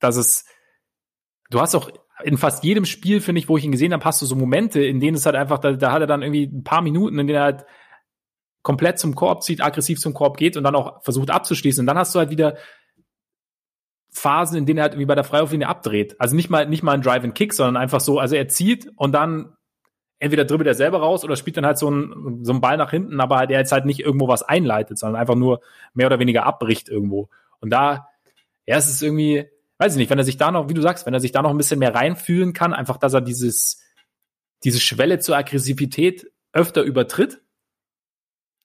dass 0.00 0.16
es, 0.16 0.44
du 1.50 1.60
hast 1.60 1.74
auch 1.74 1.90
in 2.22 2.38
fast 2.38 2.64
jedem 2.64 2.84
Spiel, 2.84 3.20
finde 3.20 3.40
ich, 3.40 3.48
wo 3.48 3.56
ich 3.56 3.64
ihn 3.64 3.72
gesehen 3.72 3.92
habe, 3.92 4.04
hast 4.04 4.22
du 4.22 4.26
so 4.26 4.36
Momente, 4.36 4.82
in 4.84 5.00
denen 5.00 5.16
es 5.16 5.26
halt 5.26 5.36
einfach, 5.36 5.58
da, 5.58 5.72
da 5.72 5.92
hat 5.92 6.00
er 6.00 6.06
dann 6.06 6.22
irgendwie 6.22 6.46
ein 6.46 6.64
paar 6.64 6.82
Minuten, 6.82 7.18
in 7.18 7.26
denen 7.26 7.38
er 7.38 7.44
halt 7.44 7.64
komplett 8.62 8.98
zum 8.98 9.14
Korb 9.14 9.42
zieht, 9.42 9.62
aggressiv 9.62 10.00
zum 10.00 10.14
Korb 10.14 10.36
geht 10.36 10.56
und 10.56 10.64
dann 10.64 10.74
auch 10.74 11.02
versucht 11.02 11.30
abzuschließen. 11.30 11.82
Und 11.82 11.86
dann 11.86 11.98
hast 11.98 12.14
du 12.14 12.18
halt 12.18 12.30
wieder 12.30 12.56
Phasen, 14.10 14.56
in 14.56 14.66
denen 14.66 14.78
er 14.78 14.84
halt 14.84 14.98
wie 14.98 15.04
bei 15.04 15.14
der 15.14 15.24
Freiwurflinie 15.24 15.68
abdreht. 15.68 16.18
Also 16.18 16.36
nicht 16.36 16.48
mal, 16.48 16.66
nicht 16.66 16.82
mal 16.82 16.92
ein 16.92 17.02
Drive 17.02 17.24
and 17.24 17.34
Kick, 17.34 17.52
sondern 17.52 17.76
einfach 17.76 18.00
so, 18.00 18.18
also 18.18 18.36
er 18.36 18.48
zieht 18.48 18.90
und 18.96 19.12
dann 19.12 19.54
entweder 20.18 20.44
dribbelt 20.44 20.68
er 20.68 20.74
selber 20.74 21.00
raus 21.00 21.24
oder 21.24 21.36
spielt 21.36 21.56
dann 21.56 21.66
halt 21.66 21.76
so 21.76 21.88
einen, 21.88 22.44
so 22.44 22.52
einen 22.52 22.60
Ball 22.60 22.78
nach 22.78 22.90
hinten, 22.90 23.20
aber 23.20 23.36
halt, 23.36 23.50
er 23.50 23.58
jetzt 23.58 23.72
halt 23.72 23.84
nicht 23.84 24.00
irgendwo 24.00 24.28
was 24.28 24.42
einleitet, 24.42 24.98
sondern 24.98 25.20
einfach 25.20 25.34
nur 25.34 25.60
mehr 25.92 26.06
oder 26.06 26.20
weniger 26.20 26.46
abbricht 26.46 26.88
irgendwo. 26.88 27.28
Und 27.60 27.70
da, 27.70 28.08
ja, 28.64 28.76
es 28.76 28.88
ist 28.88 29.02
irgendwie, 29.02 29.46
weiß 29.78 29.92
ich 29.92 29.98
nicht, 29.98 30.10
wenn 30.10 30.18
er 30.18 30.24
sich 30.24 30.36
da 30.36 30.50
noch, 30.50 30.68
wie 30.68 30.74
du 30.74 30.82
sagst, 30.82 31.06
wenn 31.06 31.14
er 31.14 31.20
sich 31.20 31.32
da 31.32 31.42
noch 31.42 31.50
ein 31.50 31.56
bisschen 31.56 31.78
mehr 31.78 31.94
reinfühlen 31.94 32.52
kann, 32.52 32.72
einfach, 32.72 32.96
dass 32.96 33.14
er 33.14 33.20
dieses, 33.20 33.82
diese 34.62 34.80
Schwelle 34.80 35.18
zur 35.18 35.36
Aggressivität 35.36 36.30
öfter 36.52 36.82
übertritt, 36.82 37.40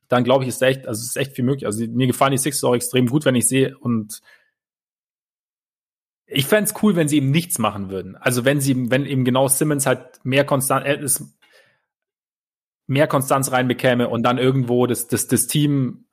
dann 0.07 0.23
glaube 0.23 0.43
ich, 0.43 0.49
ist 0.49 0.61
echt, 0.61 0.87
also 0.87 1.03
ist 1.03 1.17
echt 1.17 1.33
viel 1.33 1.45
möglich. 1.45 1.65
Also 1.65 1.85
mir 1.87 2.07
gefallen 2.07 2.31
die 2.31 2.37
Sixers 2.37 2.63
auch 2.63 2.75
extrem 2.75 3.07
gut, 3.07 3.25
wenn 3.25 3.35
ich 3.35 3.47
sehe 3.47 3.77
und 3.77 4.21
ich 6.31 6.45
fände 6.45 6.69
es 6.69 6.83
cool, 6.83 6.95
wenn 6.95 7.07
sie 7.07 7.17
eben 7.17 7.31
nichts 7.31 7.57
machen 7.57 7.89
würden. 7.89 8.15
Also 8.15 8.45
wenn 8.45 8.61
sie, 8.61 8.91
wenn 8.91 9.05
eben 9.05 9.25
genau 9.25 9.47
Simmons 9.47 9.87
halt 9.87 10.23
mehr 10.23 10.45
konstant, 10.45 10.85
äh, 10.85 11.03
mehr 12.85 13.07
Konstanz 13.07 13.51
reinbekäme 13.51 14.09
und 14.09 14.23
dann 14.23 14.37
irgendwo 14.37 14.85
das, 14.87 15.07
das, 15.07 15.27
das 15.27 15.47
Team 15.47 16.07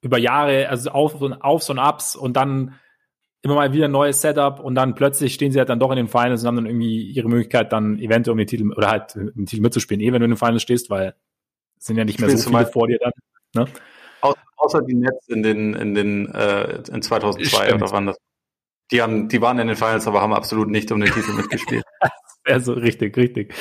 über 0.00 0.18
Jahre, 0.18 0.68
also 0.68 0.90
auf 0.90 1.20
und 1.20 1.34
Aufs 1.34 1.70
und 1.70 1.78
Ups 1.78 2.16
und 2.16 2.34
dann 2.34 2.78
immer 3.42 3.56
mal 3.56 3.72
wieder 3.72 3.86
ein 3.86 3.92
neues 3.92 4.20
Setup 4.20 4.60
und 4.60 4.74
dann 4.74 4.94
plötzlich 4.94 5.34
stehen 5.34 5.52
sie 5.52 5.58
halt 5.58 5.68
dann 5.68 5.80
doch 5.80 5.90
in 5.90 5.96
den 5.96 6.08
Finals 6.08 6.42
und 6.42 6.46
haben 6.46 6.56
dann 6.56 6.66
irgendwie 6.66 7.10
ihre 7.10 7.28
Möglichkeit, 7.28 7.72
dann 7.72 7.98
eventuell 7.98 8.32
um 8.32 8.38
den 8.38 8.46
Titel 8.46 8.72
oder 8.72 8.90
halt 8.90 9.14
den 9.14 9.46
Titel 9.46 9.62
mitzuspielen, 9.62 10.00
eh 10.00 10.12
wenn 10.12 10.20
du 10.20 10.26
in 10.26 10.32
den 10.32 10.36
Finals 10.36 10.62
stehst, 10.62 10.90
weil 10.90 11.14
es 11.78 11.86
sind 11.86 11.96
ja 11.96 12.04
nicht 12.04 12.20
mehr 12.20 12.28
Spielst 12.28 12.44
so 12.44 12.50
viele 12.50 12.66
vor 12.66 12.86
dir 12.86 12.98
dann. 12.98 13.12
Ne? 13.54 13.66
außer 14.62 14.82
die 14.82 14.94
Nets 14.94 15.28
in 15.28 15.42
den, 15.42 15.74
in 15.74 15.94
den, 15.94 16.32
äh, 16.32 16.82
in 16.92 17.02
2002 17.02 17.64
Stimmt. 17.64 17.82
oder 17.82 17.92
wann 17.92 18.06
das? 18.06 18.16
Die 18.90 19.02
haben, 19.02 19.28
die 19.28 19.40
waren 19.40 19.58
in 19.58 19.68
den 19.68 19.76
Finals, 19.76 20.06
aber 20.06 20.20
haben 20.20 20.34
absolut 20.34 20.68
nicht 20.68 20.92
um 20.92 21.00
den 21.00 21.12
Titel 21.12 21.32
mitgespielt. 21.32 21.84
also 22.44 22.72
richtig, 22.74 23.16
richtig. 23.16 23.54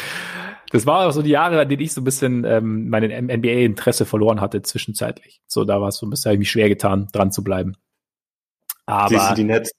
Das 0.71 0.85
war 0.85 1.07
auch 1.07 1.11
so 1.11 1.21
die 1.21 1.31
Jahre, 1.31 1.59
an 1.59 1.69
denen 1.69 1.81
ich 1.81 1.93
so 1.93 2.01
ein 2.01 2.05
bisschen 2.05 2.45
ähm, 2.45 2.89
mein 2.89 3.03
NBA-Interesse 3.03 4.05
verloren 4.05 4.41
hatte 4.41 4.61
zwischenzeitlich. 4.61 5.41
So, 5.47 5.65
da 5.65 5.81
war 5.81 5.89
es 5.89 5.97
so 5.97 6.05
ein 6.05 6.09
bisschen 6.09 6.31
irgendwie 6.31 6.47
schwer 6.47 6.69
getan, 6.69 7.07
dran 7.11 7.31
zu 7.31 7.43
bleiben. 7.43 7.75
Aber 8.91 9.09
Siehst 9.09 9.31
du 9.31 9.35
die 9.35 9.43
Nets 9.45 9.71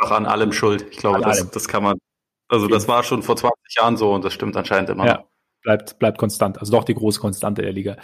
einfach 0.00 0.16
an 0.16 0.26
allem 0.26 0.52
schuld. 0.52 0.86
Ich 0.90 0.98
glaube, 0.98 1.20
das, 1.20 1.50
das 1.50 1.68
kann 1.68 1.82
man. 1.82 1.98
Also 2.48 2.66
das 2.66 2.88
war 2.88 3.02
schon 3.02 3.22
vor 3.22 3.36
20 3.36 3.56
Jahren 3.76 3.96
so 3.96 4.12
und 4.12 4.24
das 4.24 4.32
stimmt 4.32 4.56
anscheinend 4.56 4.88
immer 4.88 5.06
ja, 5.06 5.24
Bleibt, 5.62 5.98
bleibt 5.98 6.18
konstant. 6.18 6.58
Also 6.58 6.72
doch 6.72 6.84
die 6.84 6.94
große 6.94 7.20
Konstante 7.20 7.62
der 7.62 7.72
Liga. 7.72 7.96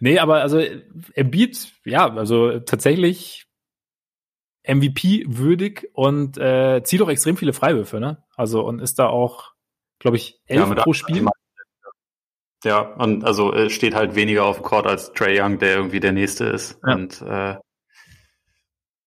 Nee, 0.00 0.18
aber 0.18 0.42
also 0.42 0.60
Embiid, 1.14 1.72
ja, 1.84 2.14
also 2.14 2.60
tatsächlich 2.60 3.46
MVP 4.66 5.24
würdig 5.28 5.88
und 5.94 6.36
äh, 6.36 6.82
zieht 6.84 7.00
auch 7.00 7.08
extrem 7.08 7.36
viele 7.36 7.52
Freiwürfe, 7.52 8.00
ne? 8.00 8.22
Also 8.36 8.66
und 8.66 8.80
ist 8.80 8.98
da 8.98 9.08
auch, 9.08 9.52
glaube 9.98 10.18
ich, 10.18 10.40
elf 10.46 10.68
ja, 10.68 10.74
pro 10.74 10.92
Spiel. 10.92 11.26
Ja, 12.64 12.80
und 12.80 13.24
also 13.24 13.54
äh, 13.54 13.70
steht 13.70 13.94
halt 13.94 14.14
weniger 14.14 14.44
auf 14.44 14.56
dem 14.56 14.64
Court 14.64 14.86
als 14.86 15.12
Trey 15.12 15.40
Young, 15.40 15.58
der 15.58 15.76
irgendwie 15.76 16.00
der 16.00 16.12
nächste 16.12 16.46
ist. 16.46 16.78
Ja. 16.84 16.94
Und 16.94 17.22
äh, 17.22 17.56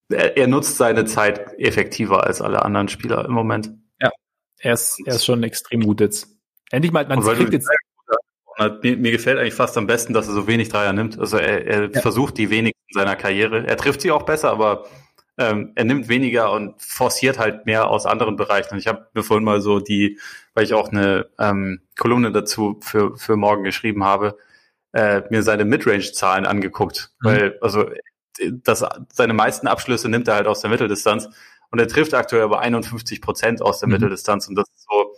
er, 0.10 0.38
er 0.38 0.48
nutzt 0.48 0.78
seine 0.78 1.06
Zeit 1.06 1.58
effektiver 1.60 2.26
als 2.26 2.42
alle 2.42 2.64
anderen 2.64 2.88
Spieler 2.88 3.26
im 3.26 3.32
Moment. 3.32 3.72
Ja, 4.02 4.12
er 4.60 4.74
ist, 4.74 5.00
er 5.06 5.16
ist 5.16 5.26
schon 5.26 5.44
extrem 5.44 5.82
gut 5.82 6.02
jetzt. 6.02 6.28
Endlich 6.72 6.92
mal, 6.92 7.08
man 7.08 7.22
kriegt 7.22 7.54
jetzt. 7.54 7.70
Mir, 8.84 8.98
mir, 8.98 9.12
gefällt 9.12 9.40
eigentlich 9.40 9.54
fast 9.54 9.78
am 9.78 9.88
besten, 9.88 10.12
dass 10.14 10.28
er 10.28 10.34
so 10.34 10.46
wenig 10.46 10.68
Dreier 10.68 10.92
nimmt. 10.92 11.18
Also 11.18 11.38
er, 11.38 11.66
er 11.66 11.92
ja. 11.92 12.02
versucht 12.02 12.38
die 12.38 12.50
wenigsten 12.50 12.94
seiner 12.94 13.16
Karriere. 13.16 13.66
Er 13.66 13.78
trifft 13.78 14.02
sie 14.02 14.12
auch 14.12 14.24
besser, 14.24 14.52
aber 14.52 14.86
ähm, 15.38 15.72
er 15.76 15.86
nimmt 15.86 16.10
weniger 16.10 16.52
und 16.52 16.82
forciert 16.82 17.40
halt 17.40 17.66
mehr 17.66 17.90
aus 17.90 18.06
anderen 18.06 18.36
Bereichen. 18.36 18.74
Und 18.74 18.80
ich 18.80 18.88
habe 18.88 19.08
mir 19.14 19.24
vorhin 19.24 19.46
mal 19.46 19.62
so 19.62 19.80
die, 19.80 20.20
weil 20.54 20.66
ich 20.66 20.74
auch 20.74 20.92
eine 20.92 21.30
ähm, 21.40 21.80
Kolumne 21.98 22.34
dazu 22.34 22.78
für, 22.84 23.16
für 23.18 23.38
morgen 23.38 23.64
geschrieben 23.64 24.04
habe, 24.04 24.38
äh, 24.92 25.22
mir 25.30 25.42
seine 25.42 25.64
Midrange-Zahlen 25.64 26.46
angeguckt. 26.46 27.12
Mhm. 27.22 27.26
Weil, 27.26 27.58
also 27.62 27.90
das, 28.64 28.86
seine 29.14 29.34
meisten 29.34 29.68
Abschlüsse 29.68 30.10
nimmt 30.10 30.28
er 30.28 30.36
halt 30.36 30.48
aus 30.48 30.62
der 30.62 30.70
Mitteldistanz 30.70 31.30
und 31.72 31.80
er 31.80 31.88
trifft 31.88 32.14
aktuell 32.14 32.44
aber 32.44 32.60
51 32.60 33.22
Prozent 33.22 33.62
aus 33.62 33.80
der 33.80 33.88
mhm. 33.88 33.94
Mitteldistanz 33.94 34.48
und 34.48 34.56
das 34.56 34.68
ist 34.70 34.86
so, 34.90 35.16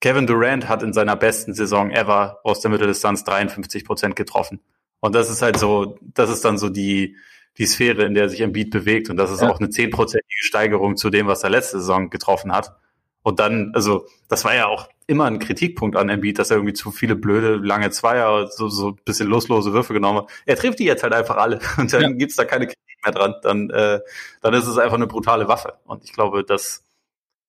Kevin 0.00 0.26
Durant 0.26 0.68
hat 0.68 0.82
in 0.82 0.92
seiner 0.92 1.16
besten 1.16 1.54
Saison 1.54 1.90
ever 1.90 2.40
aus 2.44 2.60
der 2.60 2.70
Mitteldistanz 2.70 3.24
53 3.24 3.86
Prozent 3.86 4.16
getroffen. 4.16 4.60
Und 5.00 5.14
das 5.14 5.30
ist 5.30 5.40
halt 5.40 5.58
so, 5.58 5.98
das 6.02 6.28
ist 6.28 6.44
dann 6.44 6.58
so 6.58 6.68
die, 6.68 7.16
die 7.56 7.66
Sphäre, 7.66 8.04
in 8.04 8.14
der 8.14 8.28
sich 8.28 8.40
Embiid 8.40 8.70
bewegt. 8.70 9.10
Und 9.10 9.16
das 9.16 9.30
ist 9.30 9.40
ja. 9.40 9.50
auch 9.50 9.58
eine 9.58 9.70
zehnprozentige 9.70 10.42
Steigerung 10.42 10.96
zu 10.96 11.10
dem, 11.10 11.26
was 11.26 11.42
er 11.42 11.50
letzte 11.50 11.78
Saison 11.78 12.10
getroffen 12.10 12.52
hat. 12.52 12.76
Und 13.22 13.38
dann, 13.40 13.72
also, 13.74 14.06
das 14.28 14.44
war 14.44 14.54
ja 14.54 14.66
auch 14.66 14.88
immer 15.06 15.24
ein 15.26 15.38
Kritikpunkt 15.38 15.96
an 15.96 16.08
Embiid, 16.08 16.38
dass 16.38 16.50
er 16.50 16.56
irgendwie 16.56 16.74
zu 16.74 16.90
viele 16.90 17.16
blöde, 17.16 17.56
lange 17.56 17.90
Zweier, 17.90 18.48
so, 18.48 18.68
so 18.68 18.88
ein 18.88 18.98
bisschen 19.04 19.28
loslose 19.28 19.72
Würfe 19.72 19.92
genommen 19.92 20.20
hat. 20.20 20.30
Er 20.46 20.56
trifft 20.56 20.78
die 20.78 20.84
jetzt 20.84 21.02
halt 21.02 21.12
einfach 21.12 21.36
alle. 21.36 21.60
Und 21.78 21.92
dann 21.92 22.02
ja. 22.02 22.08
gibt's 22.10 22.36
da 22.36 22.44
keine 22.44 22.66
Kritik 22.66 22.98
mehr 23.04 23.12
dran. 23.12 23.34
Dann, 23.42 23.70
äh, 23.70 24.00
dann 24.40 24.54
ist 24.54 24.66
es 24.66 24.78
einfach 24.78 24.96
eine 24.96 25.06
brutale 25.06 25.48
Waffe. 25.48 25.74
Und 25.84 26.04
ich 26.04 26.12
glaube, 26.12 26.44
das, 26.44 26.84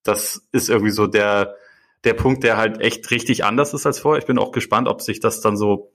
das 0.03 0.47
ist 0.51 0.69
irgendwie 0.69 0.91
so 0.91 1.07
der, 1.07 1.55
der 2.03 2.13
Punkt, 2.13 2.43
der 2.43 2.57
halt 2.57 2.81
echt 2.81 3.09
richtig 3.11 3.43
anders 3.43 3.73
ist 3.73 3.85
als 3.85 3.99
vorher. 3.99 4.19
Ich 4.19 4.27
bin 4.27 4.37
auch 4.37 4.51
gespannt, 4.51 4.87
ob 4.87 5.01
sich 5.01 5.19
das 5.19 5.41
dann 5.41 5.57
so 5.57 5.91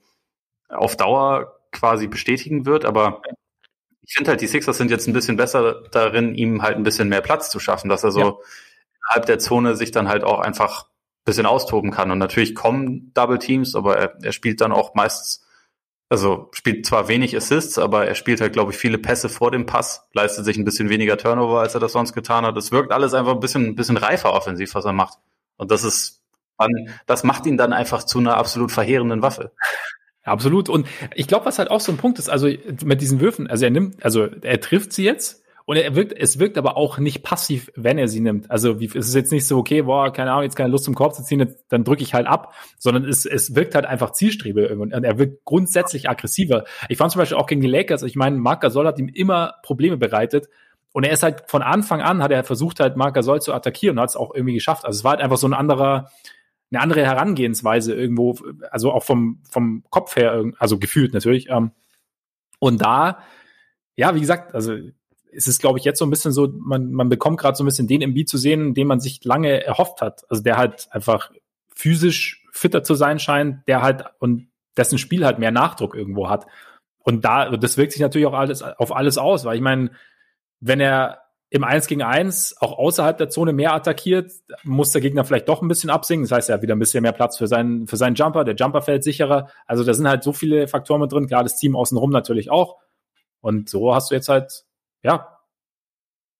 auf 0.68 0.96
Dauer 0.96 1.60
quasi 1.72 2.06
bestätigen 2.06 2.66
wird, 2.66 2.84
aber 2.84 3.22
ich 4.02 4.14
finde 4.14 4.30
halt, 4.30 4.40
die 4.40 4.48
Sixers 4.48 4.76
sind 4.76 4.90
jetzt 4.90 5.06
ein 5.06 5.12
bisschen 5.12 5.36
besser 5.36 5.82
darin, 5.92 6.34
ihm 6.34 6.62
halt 6.62 6.76
ein 6.76 6.82
bisschen 6.82 7.08
mehr 7.08 7.20
Platz 7.20 7.48
zu 7.48 7.60
schaffen, 7.60 7.88
dass 7.88 8.02
er 8.02 8.10
so 8.10 8.20
ja. 8.20 8.36
innerhalb 9.06 9.26
der 9.26 9.38
Zone 9.38 9.76
sich 9.76 9.92
dann 9.92 10.08
halt 10.08 10.24
auch 10.24 10.40
einfach 10.40 10.86
ein 10.86 10.89
bisschen 11.24 11.46
austoben 11.46 11.90
kann. 11.90 12.10
Und 12.10 12.18
natürlich 12.18 12.54
kommen 12.54 13.12
Double 13.14 13.38
Teams, 13.38 13.74
aber 13.74 13.96
er, 13.96 14.14
er 14.22 14.32
spielt 14.32 14.60
dann 14.60 14.72
auch 14.72 14.94
meistens, 14.94 15.46
also 16.08 16.48
spielt 16.52 16.86
zwar 16.86 17.08
wenig 17.08 17.36
Assists, 17.36 17.78
aber 17.78 18.06
er 18.06 18.14
spielt 18.14 18.40
halt, 18.40 18.52
glaube 18.52 18.72
ich, 18.72 18.78
viele 18.78 18.98
Pässe 18.98 19.28
vor 19.28 19.50
dem 19.50 19.66
Pass, 19.66 20.08
leistet 20.12 20.44
sich 20.44 20.56
ein 20.56 20.64
bisschen 20.64 20.88
weniger 20.88 21.16
Turnover, 21.16 21.60
als 21.60 21.74
er 21.74 21.80
das 21.80 21.92
sonst 21.92 22.12
getan 22.12 22.44
hat. 22.44 22.56
Es 22.56 22.72
wirkt 22.72 22.92
alles 22.92 23.14
einfach 23.14 23.32
ein 23.32 23.40
bisschen, 23.40 23.66
ein 23.66 23.76
bisschen 23.76 23.96
reifer 23.96 24.32
offensiv, 24.32 24.74
was 24.74 24.84
er 24.84 24.92
macht. 24.92 25.18
Und 25.56 25.70
das 25.70 25.84
ist, 25.84 26.22
das 27.06 27.22
macht 27.22 27.46
ihn 27.46 27.56
dann 27.56 27.72
einfach 27.72 28.02
zu 28.02 28.18
einer 28.18 28.36
absolut 28.36 28.72
verheerenden 28.72 29.22
Waffe. 29.22 29.52
Absolut. 30.22 30.68
Und 30.68 30.86
ich 31.14 31.26
glaube, 31.26 31.46
was 31.46 31.58
halt 31.58 31.70
auch 31.70 31.80
so 31.80 31.92
ein 31.92 31.98
Punkt 31.98 32.18
ist, 32.18 32.28
also 32.28 32.48
mit 32.84 33.00
diesen 33.00 33.20
Würfen, 33.20 33.46
also 33.46 33.64
er 33.64 33.70
nimmt, 33.70 34.04
also 34.04 34.26
er 34.26 34.60
trifft 34.60 34.92
sie 34.92 35.04
jetzt 35.04 35.39
und 35.70 35.76
er 35.76 35.94
wirkt, 35.94 36.12
es 36.18 36.40
wirkt 36.40 36.58
aber 36.58 36.76
auch 36.76 36.98
nicht 36.98 37.22
passiv, 37.22 37.70
wenn 37.76 37.96
er 37.96 38.08
sie 38.08 38.18
nimmt. 38.18 38.50
Also 38.50 38.80
wie, 38.80 38.86
es 38.86 39.06
ist 39.06 39.14
jetzt 39.14 39.30
nicht 39.30 39.46
so, 39.46 39.56
okay, 39.56 39.82
boah, 39.82 40.12
keine 40.12 40.32
Ahnung, 40.32 40.42
jetzt 40.42 40.56
keine 40.56 40.68
Lust 40.68 40.82
zum 40.82 40.96
Korb 40.96 41.14
zu 41.14 41.22
ziehen, 41.22 41.54
dann 41.68 41.84
drücke 41.84 42.02
ich 42.02 42.12
halt 42.12 42.26
ab, 42.26 42.54
sondern 42.76 43.04
es, 43.04 43.24
es 43.24 43.54
wirkt 43.54 43.76
halt 43.76 43.86
einfach 43.86 44.10
Zielstrebe 44.10 44.76
und 44.76 44.90
er 44.90 45.18
wirkt 45.20 45.44
grundsätzlich 45.44 46.10
aggressiver. 46.10 46.64
Ich 46.88 46.98
fand 46.98 47.12
zum 47.12 47.20
Beispiel 47.20 47.38
auch 47.38 47.46
gegen 47.46 47.60
die 47.60 47.68
Lakers, 47.68 48.02
ich 48.02 48.16
meine, 48.16 48.36
Marc 48.36 48.62
Gasol 48.62 48.84
hat 48.84 48.98
ihm 48.98 49.06
immer 49.06 49.54
Probleme 49.62 49.96
bereitet, 49.96 50.48
und 50.92 51.04
er 51.04 51.12
ist 51.12 51.22
halt 51.22 51.44
von 51.46 51.62
Anfang 51.62 52.00
an, 52.00 52.20
hat 52.20 52.32
er 52.32 52.42
versucht 52.42 52.80
halt 52.80 52.96
Marc 52.96 53.14
Gasol 53.14 53.40
zu 53.40 53.54
attackieren 53.54 53.96
und 53.96 54.02
hat 54.02 54.10
es 54.10 54.16
auch 54.16 54.34
irgendwie 54.34 54.54
geschafft. 54.54 54.84
Also 54.84 54.98
es 54.98 55.04
war 55.04 55.12
halt 55.12 55.20
einfach 55.20 55.36
so 55.36 55.46
ein 55.46 55.54
anderer, 55.54 56.10
eine 56.72 56.82
andere 56.82 57.04
Herangehensweise 57.04 57.94
irgendwo, 57.94 58.36
also 58.72 58.90
auch 58.90 59.04
vom, 59.04 59.40
vom 59.48 59.84
Kopf 59.90 60.16
her, 60.16 60.46
also 60.58 60.80
gefühlt 60.80 61.14
natürlich. 61.14 61.48
Ähm, 61.48 61.70
und 62.58 62.82
da, 62.82 63.20
ja, 63.94 64.16
wie 64.16 64.20
gesagt, 64.20 64.52
also 64.52 64.76
es 65.32 65.46
ist, 65.46 65.60
glaube 65.60 65.78
ich, 65.78 65.84
jetzt 65.84 65.98
so 65.98 66.04
ein 66.04 66.10
bisschen 66.10 66.32
so, 66.32 66.48
man, 66.58 66.92
man 66.92 67.08
bekommt 67.08 67.38
gerade 67.38 67.56
so 67.56 67.62
ein 67.62 67.66
bisschen 67.66 67.86
den 67.86 68.02
MB 68.02 68.26
zu 68.26 68.38
sehen, 68.38 68.74
den 68.74 68.86
man 68.86 69.00
sich 69.00 69.24
lange 69.24 69.64
erhofft 69.64 70.02
hat. 70.02 70.22
Also 70.28 70.42
der 70.42 70.56
halt 70.56 70.88
einfach 70.90 71.30
physisch 71.74 72.46
fitter 72.52 72.82
zu 72.82 72.94
sein 72.94 73.18
scheint, 73.18 73.66
der 73.68 73.82
halt 73.82 74.04
und 74.18 74.48
dessen 74.76 74.98
Spiel 74.98 75.24
halt 75.24 75.38
mehr 75.38 75.50
Nachdruck 75.50 75.94
irgendwo 75.94 76.28
hat. 76.28 76.46
Und 76.98 77.24
da, 77.24 77.56
das 77.56 77.76
wirkt 77.76 77.92
sich 77.92 78.00
natürlich 78.00 78.26
auch 78.26 78.34
alles 78.34 78.62
auf 78.62 78.94
alles 78.94 79.18
aus, 79.18 79.44
weil 79.44 79.56
ich 79.56 79.62
meine, 79.62 79.90
wenn 80.60 80.80
er 80.80 81.22
im 81.52 81.64
1 81.64 81.88
gegen 81.88 82.02
1 82.02 82.56
auch 82.60 82.78
außerhalb 82.78 83.18
der 83.18 83.28
Zone 83.28 83.52
mehr 83.52 83.74
attackiert, 83.74 84.30
muss 84.62 84.92
der 84.92 85.00
Gegner 85.00 85.24
vielleicht 85.24 85.48
doch 85.48 85.62
ein 85.62 85.68
bisschen 85.68 85.90
absinken. 85.90 86.24
Das 86.24 86.32
heißt, 86.32 86.48
er 86.48 86.54
hat 86.54 86.62
wieder 86.62 86.76
ein 86.76 86.78
bisschen 86.78 87.02
mehr 87.02 87.12
Platz 87.12 87.38
für 87.38 87.48
seinen, 87.48 87.88
für 87.88 87.96
seinen 87.96 88.14
Jumper. 88.14 88.44
Der 88.44 88.54
Jumper 88.54 88.82
fällt 88.82 89.02
sicherer. 89.02 89.48
Also 89.66 89.82
da 89.82 89.92
sind 89.92 90.08
halt 90.08 90.22
so 90.22 90.32
viele 90.32 90.68
Faktoren 90.68 91.00
mit 91.00 91.10
drin. 91.10 91.26
Klar, 91.26 91.42
das 91.42 91.56
Team 91.56 91.74
außenrum 91.74 92.10
natürlich 92.10 92.52
auch. 92.52 92.76
Und 93.40 93.68
so 93.68 93.92
hast 93.94 94.10
du 94.10 94.14
jetzt 94.14 94.28
halt, 94.28 94.64
ja, 95.02 95.38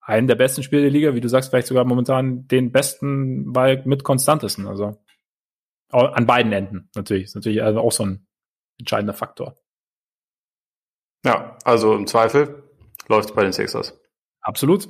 einen 0.00 0.26
der 0.26 0.34
besten 0.34 0.62
Spiele 0.62 0.82
der 0.82 0.90
Liga, 0.90 1.14
wie 1.14 1.20
du 1.20 1.28
sagst, 1.28 1.50
vielleicht 1.50 1.68
sogar 1.68 1.84
momentan 1.84 2.48
den 2.48 2.72
besten 2.72 3.52
bei 3.52 3.82
mit 3.84 4.02
konstantesten. 4.02 4.66
Also 4.66 4.96
an 5.90 6.26
beiden 6.26 6.52
Enden 6.52 6.88
natürlich. 6.94 7.24
Ist 7.24 7.34
natürlich 7.34 7.62
also 7.62 7.80
auch 7.80 7.92
so 7.92 8.04
ein 8.04 8.26
entscheidender 8.78 9.14
Faktor. 9.14 9.56
Ja, 11.24 11.58
also 11.64 11.94
im 11.94 12.06
Zweifel 12.06 12.62
läuft 13.08 13.30
es 13.30 13.34
bei 13.34 13.42
den 13.42 13.52
Sixers. 13.52 13.98
Absolut. 14.40 14.88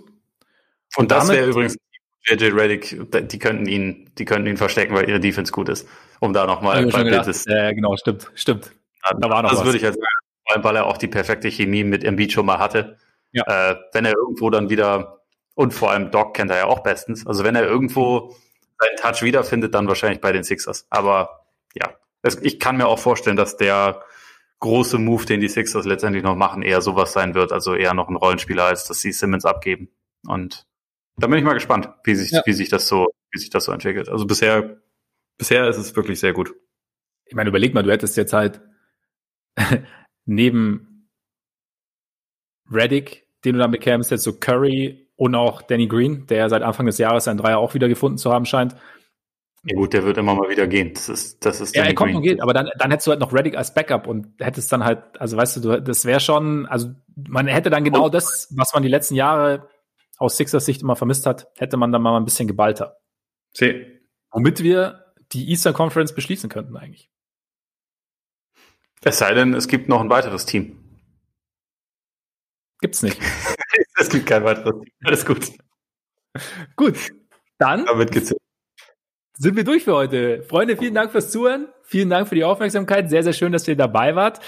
Und, 0.96 1.10
das 1.10 1.28
wäre 1.28 1.48
übrigens 1.48 1.76
JJ 2.24 2.46
Reddick, 2.48 3.30
die 3.30 3.38
könnten 3.38 3.66
ihn, 3.66 4.10
die 4.18 4.24
könnten 4.24 4.46
ihn 4.46 4.56
verstecken, 4.56 4.94
weil 4.94 5.08
ihre 5.08 5.20
Defense 5.20 5.52
gut 5.52 5.68
ist. 5.68 5.88
Um 6.20 6.32
da 6.32 6.46
nochmal 6.46 6.86
bei 6.86 7.02
Blitzes. 7.02 7.46
Ja, 7.46 7.72
genau, 7.72 7.96
stimmt, 7.96 8.30
stimmt. 8.34 8.72
Da 9.02 9.30
war 9.30 9.42
noch 9.42 9.50
das 9.50 9.60
was. 9.60 9.64
würde 9.64 9.78
ich 9.78 9.82
jetzt 9.82 9.98
sagen, 10.46 10.64
weil 10.64 10.76
er 10.76 10.86
auch 10.86 10.98
die 10.98 11.08
perfekte 11.08 11.48
Chemie 11.50 11.84
mit 11.84 12.04
Embiid 12.04 12.32
schon 12.32 12.46
mal 12.46 12.58
hatte. 12.58 12.98
Ja. 13.32 13.70
Äh, 13.70 13.76
wenn 13.92 14.04
er 14.04 14.14
irgendwo 14.14 14.50
dann 14.50 14.70
wieder, 14.70 15.22
und 15.54 15.72
vor 15.72 15.90
allem 15.90 16.10
Doc 16.10 16.34
kennt 16.34 16.50
er 16.50 16.58
ja 16.58 16.64
auch 16.66 16.82
bestens, 16.82 17.26
also 17.26 17.44
wenn 17.44 17.54
er 17.54 17.64
irgendwo 17.64 18.34
seinen 18.78 18.96
Touch 18.96 19.22
wiederfindet, 19.22 19.74
dann 19.74 19.88
wahrscheinlich 19.88 20.20
bei 20.20 20.32
den 20.32 20.44
Sixers. 20.44 20.86
Aber 20.90 21.46
ja, 21.74 21.94
es, 22.22 22.36
ich 22.42 22.58
kann 22.58 22.76
mir 22.76 22.86
auch 22.86 22.98
vorstellen, 22.98 23.36
dass 23.36 23.56
der 23.56 24.02
große 24.60 24.98
Move, 24.98 25.24
den 25.24 25.40
die 25.40 25.48
Sixers 25.48 25.86
letztendlich 25.86 26.22
noch 26.22 26.36
machen, 26.36 26.62
eher 26.62 26.82
sowas 26.82 27.12
sein 27.12 27.34
wird, 27.34 27.52
also 27.52 27.74
eher 27.74 27.94
noch 27.94 28.08
ein 28.08 28.16
Rollenspieler, 28.16 28.64
als 28.64 28.86
dass 28.86 29.00
sie 29.00 29.12
Simmons 29.12 29.44
abgeben. 29.44 29.88
Und 30.26 30.66
da 31.16 31.26
bin 31.26 31.38
ich 31.38 31.44
mal 31.44 31.54
gespannt, 31.54 31.88
wie 32.04 32.14
sich, 32.14 32.30
ja. 32.30 32.42
wie 32.44 32.52
sich 32.52 32.68
das 32.68 32.88
so, 32.88 33.08
wie 33.30 33.38
sich 33.38 33.50
das 33.50 33.64
so 33.64 33.72
entwickelt. 33.72 34.08
Also 34.08 34.26
bisher, 34.26 34.80
bisher 35.38 35.68
ist 35.68 35.78
es 35.78 35.96
wirklich 35.96 36.20
sehr 36.20 36.32
gut. 36.32 36.54
Ich 37.24 37.34
meine, 37.34 37.48
überleg 37.48 37.74
mal, 37.74 37.82
du 37.82 37.90
hättest 37.90 38.16
jetzt 38.16 38.32
halt 38.32 38.60
neben 40.26 40.89
Reddick, 42.70 43.26
den 43.44 43.54
du 43.54 43.58
dann 43.58 43.70
bekämst, 43.70 44.10
jetzt 44.10 44.24
so 44.24 44.32
Curry 44.38 45.08
und 45.16 45.34
auch 45.34 45.62
Danny 45.62 45.86
Green, 45.86 46.26
der 46.26 46.48
seit 46.48 46.62
Anfang 46.62 46.86
des 46.86 46.98
Jahres 46.98 47.24
seinen 47.24 47.38
Dreier 47.38 47.58
auch 47.58 47.74
wieder 47.74 47.88
gefunden 47.88 48.18
zu 48.18 48.32
haben 48.32 48.46
scheint. 48.46 48.74
Ja 49.64 49.76
gut, 49.76 49.92
der 49.92 50.04
wird 50.04 50.16
immer 50.16 50.34
mal 50.34 50.48
wieder 50.48 50.66
gehen. 50.66 50.94
Das 50.94 51.10
ist, 51.10 51.44
das 51.44 51.60
ist 51.60 51.76
ja, 51.76 51.84
er 51.84 51.94
kommt 51.94 52.14
und 52.14 52.22
geht, 52.22 52.40
aber 52.40 52.54
dann, 52.54 52.70
dann 52.78 52.90
hättest 52.90 53.06
du 53.06 53.10
halt 53.10 53.20
noch 53.20 53.34
Reddick 53.34 53.56
als 53.56 53.74
Backup 53.74 54.06
und 54.06 54.28
hättest 54.38 54.72
dann 54.72 54.84
halt, 54.84 55.02
also 55.20 55.36
weißt 55.36 55.62
du, 55.62 55.80
das 55.80 56.06
wäre 56.06 56.20
schon, 56.20 56.66
also 56.66 56.88
man 57.28 57.46
hätte 57.46 57.68
dann 57.68 57.84
genau 57.84 58.06
und, 58.06 58.14
das, 58.14 58.48
was 58.56 58.72
man 58.72 58.82
die 58.82 58.88
letzten 58.88 59.16
Jahre 59.16 59.68
aus 60.16 60.38
Sixers 60.38 60.64
Sicht 60.64 60.80
immer 60.80 60.96
vermisst 60.96 61.26
hat, 61.26 61.48
hätte 61.58 61.76
man 61.76 61.92
dann 61.92 62.00
mal 62.00 62.16
ein 62.16 62.24
bisschen 62.24 62.48
geballter. 62.48 62.96
See. 63.52 64.00
Womit 64.30 64.62
wir 64.62 65.04
die 65.32 65.50
Eastern 65.50 65.74
Conference 65.74 66.14
beschließen 66.14 66.48
könnten 66.48 66.76
eigentlich. 66.76 67.10
Es 69.02 69.18
sei 69.18 69.34
denn, 69.34 69.54
es 69.54 69.68
gibt 69.68 69.88
noch 69.88 70.00
ein 70.00 70.10
weiteres 70.10 70.46
Team. 70.46 70.79
Gibt's 72.80 73.02
nicht. 73.02 73.18
es 73.98 74.08
gibt 74.08 74.26
kein 74.26 74.44
weiteres. 74.44 74.74
Alles 75.04 75.26
gut. 75.26 75.50
Gut, 76.76 76.96
dann 77.58 77.84
Damit 77.86 78.12
geht's. 78.12 78.34
sind 79.36 79.56
wir 79.56 79.64
durch 79.64 79.84
für 79.84 79.94
heute. 79.94 80.42
Freunde, 80.44 80.76
vielen 80.76 80.94
Dank 80.94 81.12
fürs 81.12 81.30
Zuhören. 81.30 81.68
Vielen 81.82 82.08
Dank 82.08 82.28
für 82.28 82.34
die 82.34 82.44
Aufmerksamkeit. 82.44 83.10
Sehr, 83.10 83.22
sehr 83.22 83.32
schön, 83.32 83.52
dass 83.52 83.66
ihr 83.66 83.76
dabei 83.76 84.14
wart. 84.14 84.40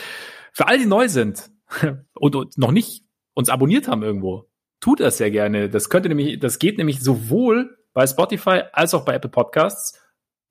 Für 0.52 0.68
alle, 0.68 0.78
die 0.78 0.86
neu 0.86 1.08
sind 1.08 1.50
und 2.14 2.58
noch 2.58 2.72
nicht 2.72 3.04
uns 3.34 3.48
abonniert 3.48 3.88
haben 3.88 4.02
irgendwo, 4.02 4.48
tut 4.80 5.00
das 5.00 5.18
sehr 5.18 5.30
gerne. 5.30 5.68
Das 5.68 5.88
könnte 5.90 6.08
nämlich, 6.08 6.38
das 6.38 6.58
geht 6.58 6.78
nämlich 6.78 7.00
sowohl 7.00 7.78
bei 7.94 8.06
Spotify 8.06 8.62
als 8.72 8.94
auch 8.94 9.04
bei 9.04 9.14
Apple 9.14 9.30
Podcasts 9.30 10.00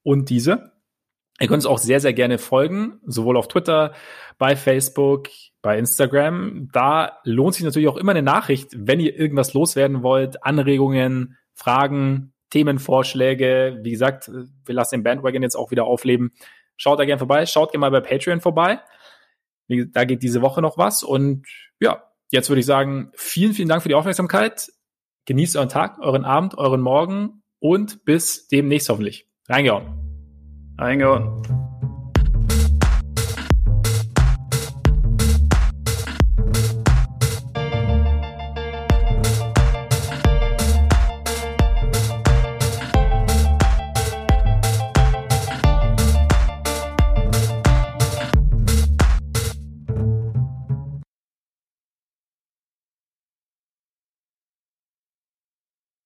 und 0.04 0.30
diese. 0.30 0.72
Ihr 1.40 1.48
könnt 1.48 1.64
uns 1.64 1.66
auch 1.66 1.80
sehr, 1.80 2.00
sehr 2.00 2.14
gerne 2.14 2.38
folgen, 2.38 3.00
sowohl 3.06 3.38
auf 3.38 3.48
Twitter, 3.48 3.94
bei 4.38 4.56
Facebook, 4.56 5.30
bei 5.62 5.78
Instagram. 5.78 6.70
Da 6.72 7.20
lohnt 7.24 7.56
sich 7.56 7.64
natürlich 7.64 7.88
auch 7.88 7.98
immer 7.98 8.12
eine 8.12 8.24
Nachricht, 8.24 8.70
wenn 8.76 9.00
ihr 9.00 9.18
irgendwas 9.18 9.54
loswerden 9.54 10.04
wollt, 10.04 10.44
Anregungen, 10.44 11.38
Fragen, 11.54 12.34
Themenvorschläge. 12.50 13.80
Wie 13.82 13.92
gesagt, 13.92 14.30
wir 14.66 14.76
lassen 14.76 14.96
den 14.96 15.04
Bandwagon 15.04 15.44
jetzt 15.44 15.56
auch 15.56 15.72
wieder 15.72 15.86
aufleben. 15.86 16.34
Schaut 16.78 17.00
da 17.00 17.06
gerne 17.06 17.20
vorbei. 17.20 17.46
Schaut 17.46 17.72
gerne 17.72 17.82
mal 17.82 17.92
bei 17.92 18.02
Patreon 18.02 18.42
vorbei. 18.42 18.80
Da 19.68 20.06
geht 20.06 20.24
diese 20.24 20.42
Woche 20.42 20.62
noch 20.62 20.78
was. 20.78 21.04
Und 21.04 21.48
ja, 21.80 22.04
jetzt 22.30 22.50
würde 22.50 22.60
ich 22.60 22.66
sagen, 22.66 23.12
vielen, 23.16 23.54
vielen 23.54 23.70
Dank 23.70 23.84
für 23.84 23.90
die 23.90 23.96
Aufmerksamkeit. 23.96 24.72
Genießt 25.26 25.56
euren 25.56 25.70
Tag, 25.70 26.00
euren 26.00 26.26
Abend, 26.26 26.58
euren 26.58 26.82
Morgen 26.82 27.44
und 27.60 28.04
bis 28.04 28.48
demnächst 28.48 28.90
hoffentlich. 28.90 29.30
Reingehauen. 29.48 30.76
Reingehauen. 30.78 31.71